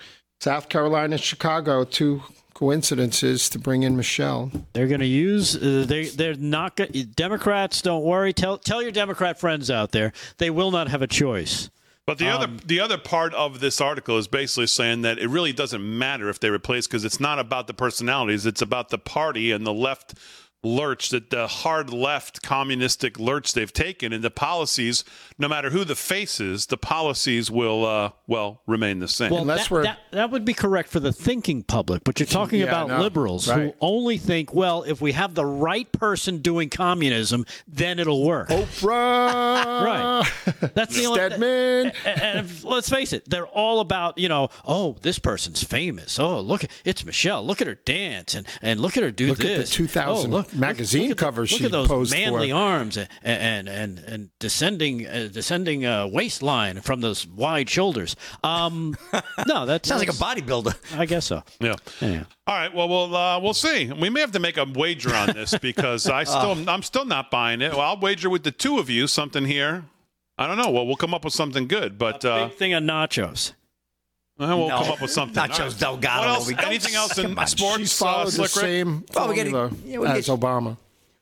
South 0.42 0.70
Carolina 0.70 1.14
and 1.14 1.22
Chicago, 1.22 1.84
two 1.84 2.24
coincidences 2.56 3.48
to 3.50 3.60
bring 3.60 3.84
in 3.84 3.96
Michelle. 3.96 4.52
They're 4.74 4.88
going 4.88 5.00
to 5.02 5.06
use. 5.06 5.56
Uh, 5.56 5.86
they 5.88 6.06
they're 6.06 6.34
not. 6.36 6.76
Go- 6.76 6.88
Democrats, 7.16 7.82
don't 7.82 8.04
worry. 8.04 8.34
Tell 8.34 8.58
tell 8.58 8.82
your 8.82 8.92
Democrat 8.92 9.40
friends 9.40 9.70
out 9.70 9.92
there. 9.92 10.14
They 10.40 10.50
will 10.50 10.72
not 10.72 10.88
have 10.90 11.02
a 11.02 11.08
choice. 11.08 11.70
But 12.08 12.18
the 12.18 12.28
Um, 12.28 12.42
other 12.42 12.54
the 12.66 12.80
other 12.80 12.98
part 12.98 13.36
of 13.36 13.60
this 13.60 13.80
article 13.80 14.18
is 14.18 14.28
basically 14.28 14.66
saying 14.66 15.04
that 15.04 15.20
it 15.20 15.28
really 15.28 15.54
doesn't 15.54 15.98
matter 16.00 16.28
if 16.28 16.40
they 16.40 16.50
replace 16.50 16.88
because 16.88 17.06
it's 17.06 17.20
not 17.20 17.38
about 17.38 17.68
the 17.68 17.74
personalities, 17.76 18.48
it's 18.48 18.64
about 18.64 18.90
the 18.90 18.98
party 18.98 19.52
and 19.52 19.64
the 19.66 19.74
left 19.74 20.16
lurch 20.64 21.10
that 21.10 21.30
the 21.30 21.48
hard 21.48 21.92
left 21.94 22.42
communistic 22.42 23.18
lurch 23.18 23.54
they've 23.54 23.72
taken 23.72 24.12
and 24.12 24.24
the 24.24 24.30
policies 24.30 25.06
no 25.38 25.48
matter 25.48 25.70
who 25.70 25.86
the 25.86 25.96
face 25.96 26.42
is 26.42 26.66
the 26.66 26.76
policies 26.78 27.50
will 27.50 27.86
uh, 27.86 28.12
well 28.28 28.62
remain 28.68 29.00
the 29.00 29.08
same 29.08 29.32
Well, 29.32 29.42
Unless 29.42 29.64
that, 29.70 29.72
we're- 29.72 29.84
that, 29.86 30.00
that 30.12 30.32
would 30.32 30.44
be 30.44 30.54
correct 30.54 30.90
for 30.90 31.00
the 31.00 31.14
thinking 31.14 31.64
public, 31.64 32.04
but 32.04 32.20
you're 32.20 32.28
talking 32.40 32.60
Yeah, 32.60 32.66
about 32.68 32.90
no, 32.90 33.00
liberals 33.02 33.48
who 33.50 33.74
only 33.80 34.18
think, 34.18 34.54
well, 34.54 34.84
if 34.84 35.00
we 35.02 35.14
have 35.14 35.34
the 35.34 35.46
right 35.46 35.90
person 35.94 36.40
doing 36.40 36.70
communism, 36.70 37.46
then 37.68 37.98
it'll 38.00 38.26
work. 38.26 38.50
Oprah. 38.50 39.60
Right. 39.80 40.30
That's 40.74 40.96
the 40.96 41.06
only. 41.06 41.20
Stedman. 41.20 41.92
And, 42.06 42.22
and 42.22 42.40
if- 42.40 42.64
let's 42.66 42.90
face 42.90 43.14
it, 43.14 43.30
they're 43.30 43.48
all 43.48 43.80
about 43.80 44.18
you 44.18 44.28
know. 44.28 44.50
Oh, 44.66 44.98
this 45.02 45.20
person's 45.20 45.64
famous. 45.64 46.20
Oh, 46.20 46.40
look, 46.42 46.66
it's 46.84 47.06
Michelle. 47.06 47.46
Look 47.46 47.62
at 47.62 47.68
her 47.68 47.76
dance 47.76 48.36
and 48.36 48.46
and 48.62 48.80
look 48.80 48.98
at 48.98 49.04
her 49.04 49.12
do 49.12 49.28
Look 49.30 49.40
at 49.40 49.44
the 49.48 49.58
this. 49.60 49.70
2000 49.70 50.32
oh, 50.32 50.36
look, 50.36 50.49
magazine 50.54 51.10
look, 51.10 51.10
look 51.10 51.18
at 51.22 51.26
cover 51.26 51.42
the, 51.42 51.48
she 51.48 51.64
Look 51.64 51.66
at 51.66 51.72
those 51.72 51.88
posed 51.88 52.12
manly 52.12 52.50
for. 52.52 52.56
arms 52.58 52.98
and 52.98 53.08
and 53.24 53.68
and, 53.70 54.00
and 54.00 54.30
descending 54.40 55.08
uh, 55.08 55.30
descending 55.32 55.86
uh, 55.86 56.08
waistline 56.08 56.82
from 56.82 57.02
those 57.02 57.26
wide 57.28 57.70
shoulders. 57.70 58.16
Um, 58.44 58.96
no, 59.48 59.66
that 59.66 59.86
Sounds 59.86 60.02
like 60.06 60.10
a 60.10 60.14
bodybuilder. 60.14 60.98
I 61.00 61.06
guess 61.06 61.26
so. 61.26 61.44
yeah 61.60 61.76
Anyhow. 62.02 62.26
all 62.48 62.56
right 62.56 62.74
well 62.74 62.88
we'll 62.90 63.16
uh, 63.16 63.40
we'll 63.40 63.54
see 63.54 63.92
we 63.92 64.10
may 64.10 64.20
have 64.22 64.32
to 64.32 64.40
make 64.40 64.58
a 64.58 64.66
wager 64.66 65.14
on 65.14 65.28
this 65.34 65.58
because 65.62 66.08
i 66.08 66.24
still 66.24 66.70
i'm 66.70 66.82
still 66.84 67.06
not 67.06 67.30
buying 67.32 67.62
it 67.62 67.72
well 67.72 67.82
i'll 67.82 68.00
wager 68.00 68.30
with 68.30 68.44
the 68.44 68.52
two 68.52 68.80
of 68.80 68.90
you 68.90 69.06
something 69.08 69.46
here 69.46 69.86
i 70.38 70.48
don't 70.48 70.58
know 70.58 70.70
well 70.72 70.86
we'll 70.88 70.96
come 70.96 71.14
up 71.14 71.24
with 71.24 71.34
something 71.34 71.68
good 71.68 71.98
but 71.98 72.24
uh, 72.26 72.48
Big 72.48 72.58
thing 72.58 72.74
on 72.74 72.86
nachos. 72.86 73.54
Uh, 74.40 74.48
we'll 74.58 74.70
No. 74.70 74.78
come 74.78 74.92
up 74.92 75.02
with 75.02 75.12
something 75.12 75.36
Nachos 75.44 75.60
All 75.60 75.66
right. 75.68 75.80
Delgado 75.80 76.20
What 76.22 76.28
else? 76.30 76.52
anything 76.66 76.96
else 76.96 77.18
in 77.18 77.36
sports 77.48 77.78
She's 77.78 78.02
uh, 78.02 78.06
followed 78.06 78.26
the 78.28 78.32
Slick 78.32 78.50
same 78.50 79.04
Well, 79.14 79.28
we 79.30 79.36
gotta- 79.36 79.76
yeah, 79.86 79.98
we 80.00 80.08
as 80.08 80.26
get- 80.28 80.40
Obama. 80.40 80.78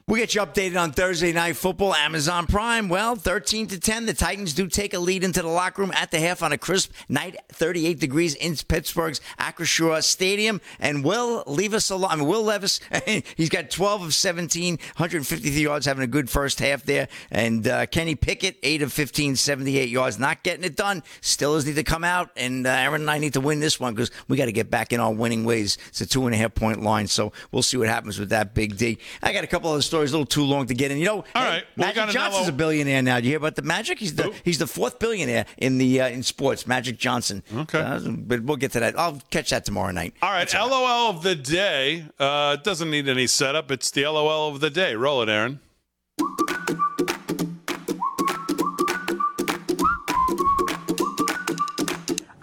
We 0.10 0.20
get 0.20 0.36
you 0.36 0.40
updated 0.40 0.82
on 0.82 0.94
Thursday 0.94 1.34
night 1.34 1.58
football. 1.58 1.94
Amazon 1.94 2.48
Prime. 2.48 2.88
Well, 2.88 3.18
13 3.18 3.68
to 3.68 3.78
10. 3.78 4.06
The 4.06 4.14
Titans 4.14 4.54
do 4.54 4.68
take 4.70 4.94
a 4.94 5.00
lead 5.00 5.22
into 5.22 5.42
the 5.42 5.50
locker 5.50 5.82
room 5.82 5.92
at 5.94 6.12
the 6.12 6.20
half 6.20 6.42
on 6.42 6.54
a 6.54 6.58
crisp 6.58 6.94
night, 7.10 7.36
38 7.50 8.00
degrees 8.00 8.34
in 8.34 8.56
Pittsburgh's 8.56 9.20
Acrisure 9.38 10.02
Stadium. 10.02 10.62
And 10.80 11.04
Will 11.04 11.44
leave 11.46 11.74
us 11.74 11.90
alone. 11.90 12.10
I 12.10 12.16
mean, 12.16 12.26
Will 12.26 12.42
Levis, 12.42 12.80
he's 13.36 13.50
got 13.50 13.70
12 13.70 14.04
of 14.04 14.14
17, 14.14 14.78
153 14.78 15.62
yards, 15.62 15.86
having 15.86 16.06
a 16.06 16.08
good 16.08 16.30
first 16.30 16.62
half 16.62 16.84
there. 16.84 17.10
And 17.30 17.68
uh, 17.68 17.86
Kenny 17.88 18.16
Pickett, 18.16 18.60
8 18.64 18.84
of 18.84 18.94
15, 18.94 19.36
78 19.36 19.90
yards, 19.90 20.18
not 20.18 20.42
getting 20.42 20.64
it 20.64 20.78
done. 20.78 21.04
Steelers 21.22 21.66
need 21.66 21.76
to 21.76 21.84
come 21.84 22.06
out, 22.06 22.30
and 22.38 22.66
uh, 22.66 22.70
Aaron 22.70 23.02
and 23.02 23.12
I 23.12 23.18
need 23.18 23.34
to 23.34 23.42
win 23.42 23.60
this 23.60 23.78
one 23.78 23.94
because 23.94 24.12
we 24.30 24.38
got 24.38 24.46
to 24.46 24.54
get 24.54 24.72
back 24.72 24.94
in 24.94 25.02
our 25.02 25.12
winning 25.12 25.44
ways. 25.44 25.78
It's 25.90 26.00
a 26.00 26.06
two 26.06 26.28
and 26.28 26.34
a 26.34 26.38
half 26.38 26.56
point 26.56 26.82
line, 26.82 27.08
so 27.08 27.34
we'll 27.52 27.62
see 27.62 27.76
what 27.76 27.90
happens 27.90 28.18
with 28.18 28.30
that 28.30 28.54
big 28.54 28.78
D. 28.78 29.00
I 29.22 29.34
got 29.34 29.44
a 29.44 29.48
couple 29.48 29.76
of 29.76 29.84
stories, 29.84 29.97
a 30.02 30.03
little 30.03 30.26
too 30.26 30.44
long 30.44 30.65
to 30.68 30.74
get 30.74 30.91
in. 30.91 30.98
You 30.98 31.06
know, 31.06 31.15
All 31.18 31.24
hey, 31.44 31.49
right, 31.49 31.64
well, 31.78 31.88
Magic 31.94 32.10
Johnson's 32.14 32.48
a 32.48 32.52
billionaire 32.52 33.02
now. 33.02 33.19
Do 33.19 33.26
you 33.26 33.32
hear 33.32 33.38
about 33.38 33.56
the 33.56 33.61
Magic? 33.61 33.99
He's 33.99 34.15
the 34.15 34.34
he's 34.44 34.57
the 34.60 34.68
fourth 34.68 34.99
billionaire 34.99 35.45
in 35.57 35.78
the 35.78 36.02
uh, 36.02 36.07
in 36.10 36.24
sports. 36.24 36.68
Magic 36.68 36.98
Johnson. 36.98 37.44
Okay. 37.53 37.80
Uh, 37.80 37.99
but 38.07 38.44
we'll 38.44 38.57
get 38.57 38.72
to 38.74 38.80
that. 38.80 38.98
I'll 38.98 39.22
catch 39.32 39.49
that 39.49 39.65
tomorrow 39.65 39.91
night. 39.91 40.14
All 40.22 40.32
right, 40.32 40.52
LOL 40.53 41.10
of 41.10 41.24
the 41.24 41.36
day. 41.36 42.06
Uh, 42.19 42.56
doesn't 42.57 42.90
need 42.90 43.07
any 43.07 43.28
setup. 43.28 43.72
It's 43.72 43.91
the 43.91 44.03
LOL 44.07 44.49
of 44.53 44.60
the 44.60 44.69
day. 44.69 44.95
Roll 44.95 45.22
it, 45.22 45.30
Aaron. 45.30 45.60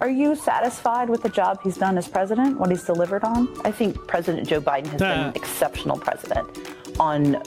Are 0.04 0.10
you 0.10 0.36
satisfied 0.36 1.08
with 1.08 1.22
the 1.22 1.30
job 1.30 1.62
he's 1.62 1.78
done 1.78 1.96
as 1.96 2.06
president, 2.06 2.60
what 2.60 2.68
he's 2.68 2.82
delivered 2.82 3.24
on? 3.24 3.48
I 3.64 3.70
think 3.70 4.06
President 4.06 4.46
Joe 4.46 4.60
Biden 4.60 4.88
has 4.88 5.00
been 5.00 5.18
an 5.18 5.32
exceptional 5.34 5.96
president 5.96 6.46
on 7.00 7.42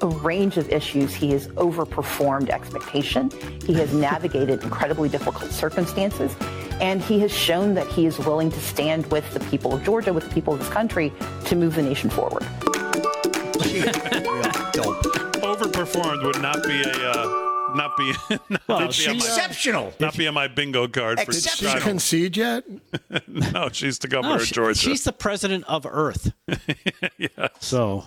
a 0.00 0.06
range 0.06 0.56
of 0.56 0.70
issues. 0.70 1.14
He 1.14 1.32
has 1.32 1.48
overperformed 1.48 2.48
expectation. 2.48 3.30
He 3.66 3.74
has 3.74 3.92
navigated 4.08 4.62
incredibly 4.62 5.10
difficult 5.10 5.50
circumstances. 5.50 6.34
And 6.80 7.02
he 7.02 7.20
has 7.20 7.30
shown 7.30 7.74
that 7.74 7.86
he 7.88 8.06
is 8.06 8.18
willing 8.18 8.50
to 8.50 8.60
stand 8.60 9.04
with 9.12 9.30
the 9.34 9.40
people 9.50 9.74
of 9.74 9.84
Georgia, 9.84 10.14
with 10.14 10.26
the 10.26 10.32
people 10.32 10.54
of 10.54 10.60
this 10.60 10.70
country, 10.70 11.12
to 11.44 11.54
move 11.54 11.74
the 11.74 11.82
nation 11.82 12.08
forward. 12.08 12.44
Overperformed 15.44 16.24
would 16.24 16.40
not 16.40 16.62
be 16.62 16.80
a 16.80 17.10
uh, 17.10 17.50
not 17.74 17.96
be 17.96 18.12
not, 18.30 18.60
Well, 18.68 18.78
be 18.78 18.84
on 18.84 18.90
she, 18.92 19.08
my, 19.08 19.14
Exceptional. 19.14 19.92
not 20.00 20.16
be 20.16 20.26
on 20.26 20.34
my 20.34 20.48
bingo 20.48 20.88
card 20.88 21.20
for 21.20 21.32
Did 21.32 21.42
she 21.42 21.66
concede 21.80 22.36
yet? 22.36 22.64
No, 23.26 23.68
she's 23.72 23.98
the 23.98 24.08
governor 24.08 24.36
No, 24.36 24.40
of 24.40 24.46
she- 24.46 24.54
Georgia. 24.54 24.78
she's 24.78 25.04
the 25.04 25.12
president 25.12 25.64
of 25.68 25.86
Earth. 25.86 26.32
yeah. 27.18 27.48
So 27.60 28.04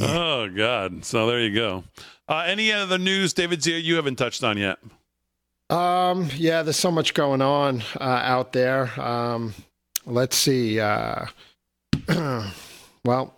Oh 0.00 0.48
God! 0.48 1.04
So 1.04 1.26
there 1.26 1.40
you 1.40 1.54
go. 1.54 1.84
Uh, 2.28 2.44
any 2.46 2.72
other 2.72 2.98
news, 2.98 3.32
David 3.32 3.60
Zier, 3.60 3.82
you 3.82 3.96
haven't 3.96 4.16
touched 4.16 4.44
on 4.44 4.58
yet? 4.58 4.78
Um, 5.70 6.28
yeah, 6.36 6.62
there's 6.62 6.76
so 6.76 6.90
much 6.90 7.14
going 7.14 7.40
on 7.42 7.82
uh, 8.00 8.02
out 8.04 8.52
there. 8.52 8.98
Um, 9.00 9.54
let's 10.06 10.36
see. 10.36 10.78
Uh, 10.80 11.26
well, 13.04 13.34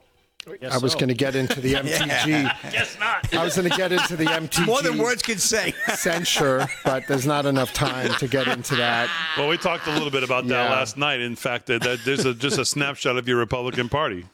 I 0.70 0.78
was 0.78 0.94
going 0.94 1.08
to 1.08 1.14
get 1.14 1.34
into 1.36 1.60
the 1.60 1.74
MTG. 1.74 2.72
guess 2.72 2.98
not. 2.98 3.32
I 3.34 3.44
was 3.44 3.56
going 3.56 3.70
to 3.70 3.76
get 3.76 3.92
into 3.92 4.16
the 4.16 4.24
MTG 4.26 4.66
More 4.66 4.82
than 4.82 4.98
words 4.98 5.22
could 5.22 5.40
say. 5.40 5.72
censure, 5.94 6.66
but 6.84 7.06
there's 7.08 7.26
not 7.26 7.46
enough 7.46 7.72
time 7.72 8.12
to 8.14 8.28
get 8.28 8.48
into 8.48 8.76
that. 8.76 9.08
Well, 9.36 9.48
we 9.48 9.56
talked 9.56 9.86
a 9.86 9.92
little 9.92 10.10
bit 10.10 10.22
about 10.22 10.46
that 10.48 10.64
Yeah. 10.68 10.70
last 10.70 10.96
night. 10.96 11.20
In 11.20 11.36
fact, 11.36 11.66
that, 11.66 11.82
that 11.82 12.00
there's 12.04 12.24
a, 12.24 12.34
just 12.34 12.58
a 12.58 12.64
snapshot 12.64 13.16
of 13.16 13.26
your 13.28 13.38
Republican 13.38 13.88
Party. 13.88 14.26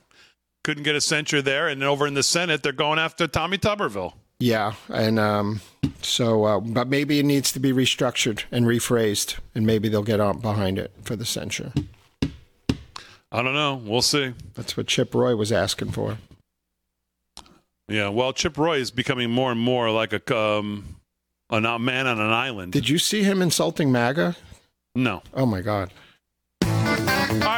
Couldn't 0.65 0.83
get 0.83 0.97
a 0.97 1.01
censure 1.01 1.43
there, 1.43 1.69
and 1.69 1.83
over 1.85 2.07
in 2.07 2.15
the 2.15 2.23
Senate, 2.25 2.63
they're 2.63 2.73
going 2.73 2.99
after 2.99 3.27
Tommy 3.29 3.57
Tuberville. 3.59 4.15
Yeah, 4.39 4.75
and 4.89 5.19
um, 5.19 5.61
so, 6.03 6.45
uh, 6.45 6.61
but 6.61 6.89
maybe 6.89 7.19
it 7.21 7.25
needs 7.25 7.53
to 7.53 7.61
be 7.61 7.73
restructured 7.73 8.43
and 8.51 8.67
rephrased, 8.67 9.37
and 9.55 9.65
maybe 9.65 9.89
they'll 9.89 10.03
get 10.03 10.21
on 10.21 10.41
behind 10.41 10.79
it 10.79 10.91
for 11.03 11.15
the 11.17 11.25
censure. 11.25 11.73
I 13.37 13.43
don't 13.43 13.53
know. 13.53 13.75
We'll 13.75 14.01
see. 14.01 14.33
That's 14.55 14.79
what 14.79 14.87
Chip 14.87 15.15
Roy 15.15 15.37
was 15.37 15.53
asking 15.53 15.91
for. 15.91 16.17
Yeah. 17.87 18.09
Well, 18.09 18.33
Chip 18.33 18.57
Roy 18.57 18.79
is 18.79 18.91
becoming 18.91 19.31
more 19.31 19.53
and 19.53 19.61
more 19.61 19.91
like 19.91 20.15
a 20.15 20.37
um, 20.37 20.97
a 21.51 21.61
man 21.79 22.07
on 22.07 22.19
an 22.19 22.33
island. 22.33 22.73
Did 22.73 22.89
you 22.89 22.99
see 22.99 23.23
him 23.23 23.43
insulting 23.43 23.93
MAGA? 23.93 24.37
no. 24.95 25.23
Oh 25.35 25.45
my 25.45 25.61
God. 25.61 25.93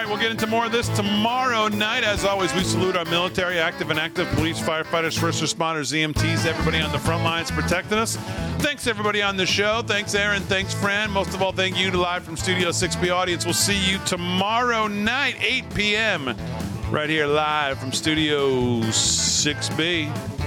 We'll 0.08 0.16
get 0.16 0.30
into 0.30 0.46
more 0.46 0.64
of 0.64 0.72
this 0.72 0.88
tomorrow 0.88 1.68
night. 1.68 2.02
As 2.02 2.24
always, 2.24 2.54
we 2.54 2.64
salute 2.64 2.96
our 2.96 3.04
military, 3.04 3.58
active 3.58 3.90
and 3.90 4.00
active 4.00 4.26
police, 4.28 4.58
firefighters, 4.58 5.18
first 5.18 5.42
responders, 5.42 5.92
EMTs, 5.92 6.46
everybody 6.46 6.80
on 6.80 6.90
the 6.92 6.98
front 6.98 7.24
lines 7.24 7.50
protecting 7.50 7.98
us. 7.98 8.16
Thanks, 8.58 8.86
everybody 8.86 9.20
on 9.20 9.36
the 9.36 9.44
show. 9.44 9.82
Thanks, 9.86 10.14
Aaron. 10.14 10.42
Thanks, 10.44 10.72
Fran. 10.72 11.10
Most 11.10 11.34
of 11.34 11.42
all, 11.42 11.52
thank 11.52 11.78
you 11.78 11.90
to 11.90 11.98
live 11.98 12.24
from 12.24 12.38
Studio 12.38 12.70
6B 12.70 13.14
audience. 13.14 13.44
We'll 13.44 13.52
see 13.52 13.78
you 13.78 13.98
tomorrow 14.06 14.86
night, 14.86 15.36
8 15.40 15.74
p.m., 15.74 16.34
right 16.90 17.10
here 17.10 17.26
live 17.26 17.78
from 17.78 17.92
Studio 17.92 18.80
6B. 18.80 20.37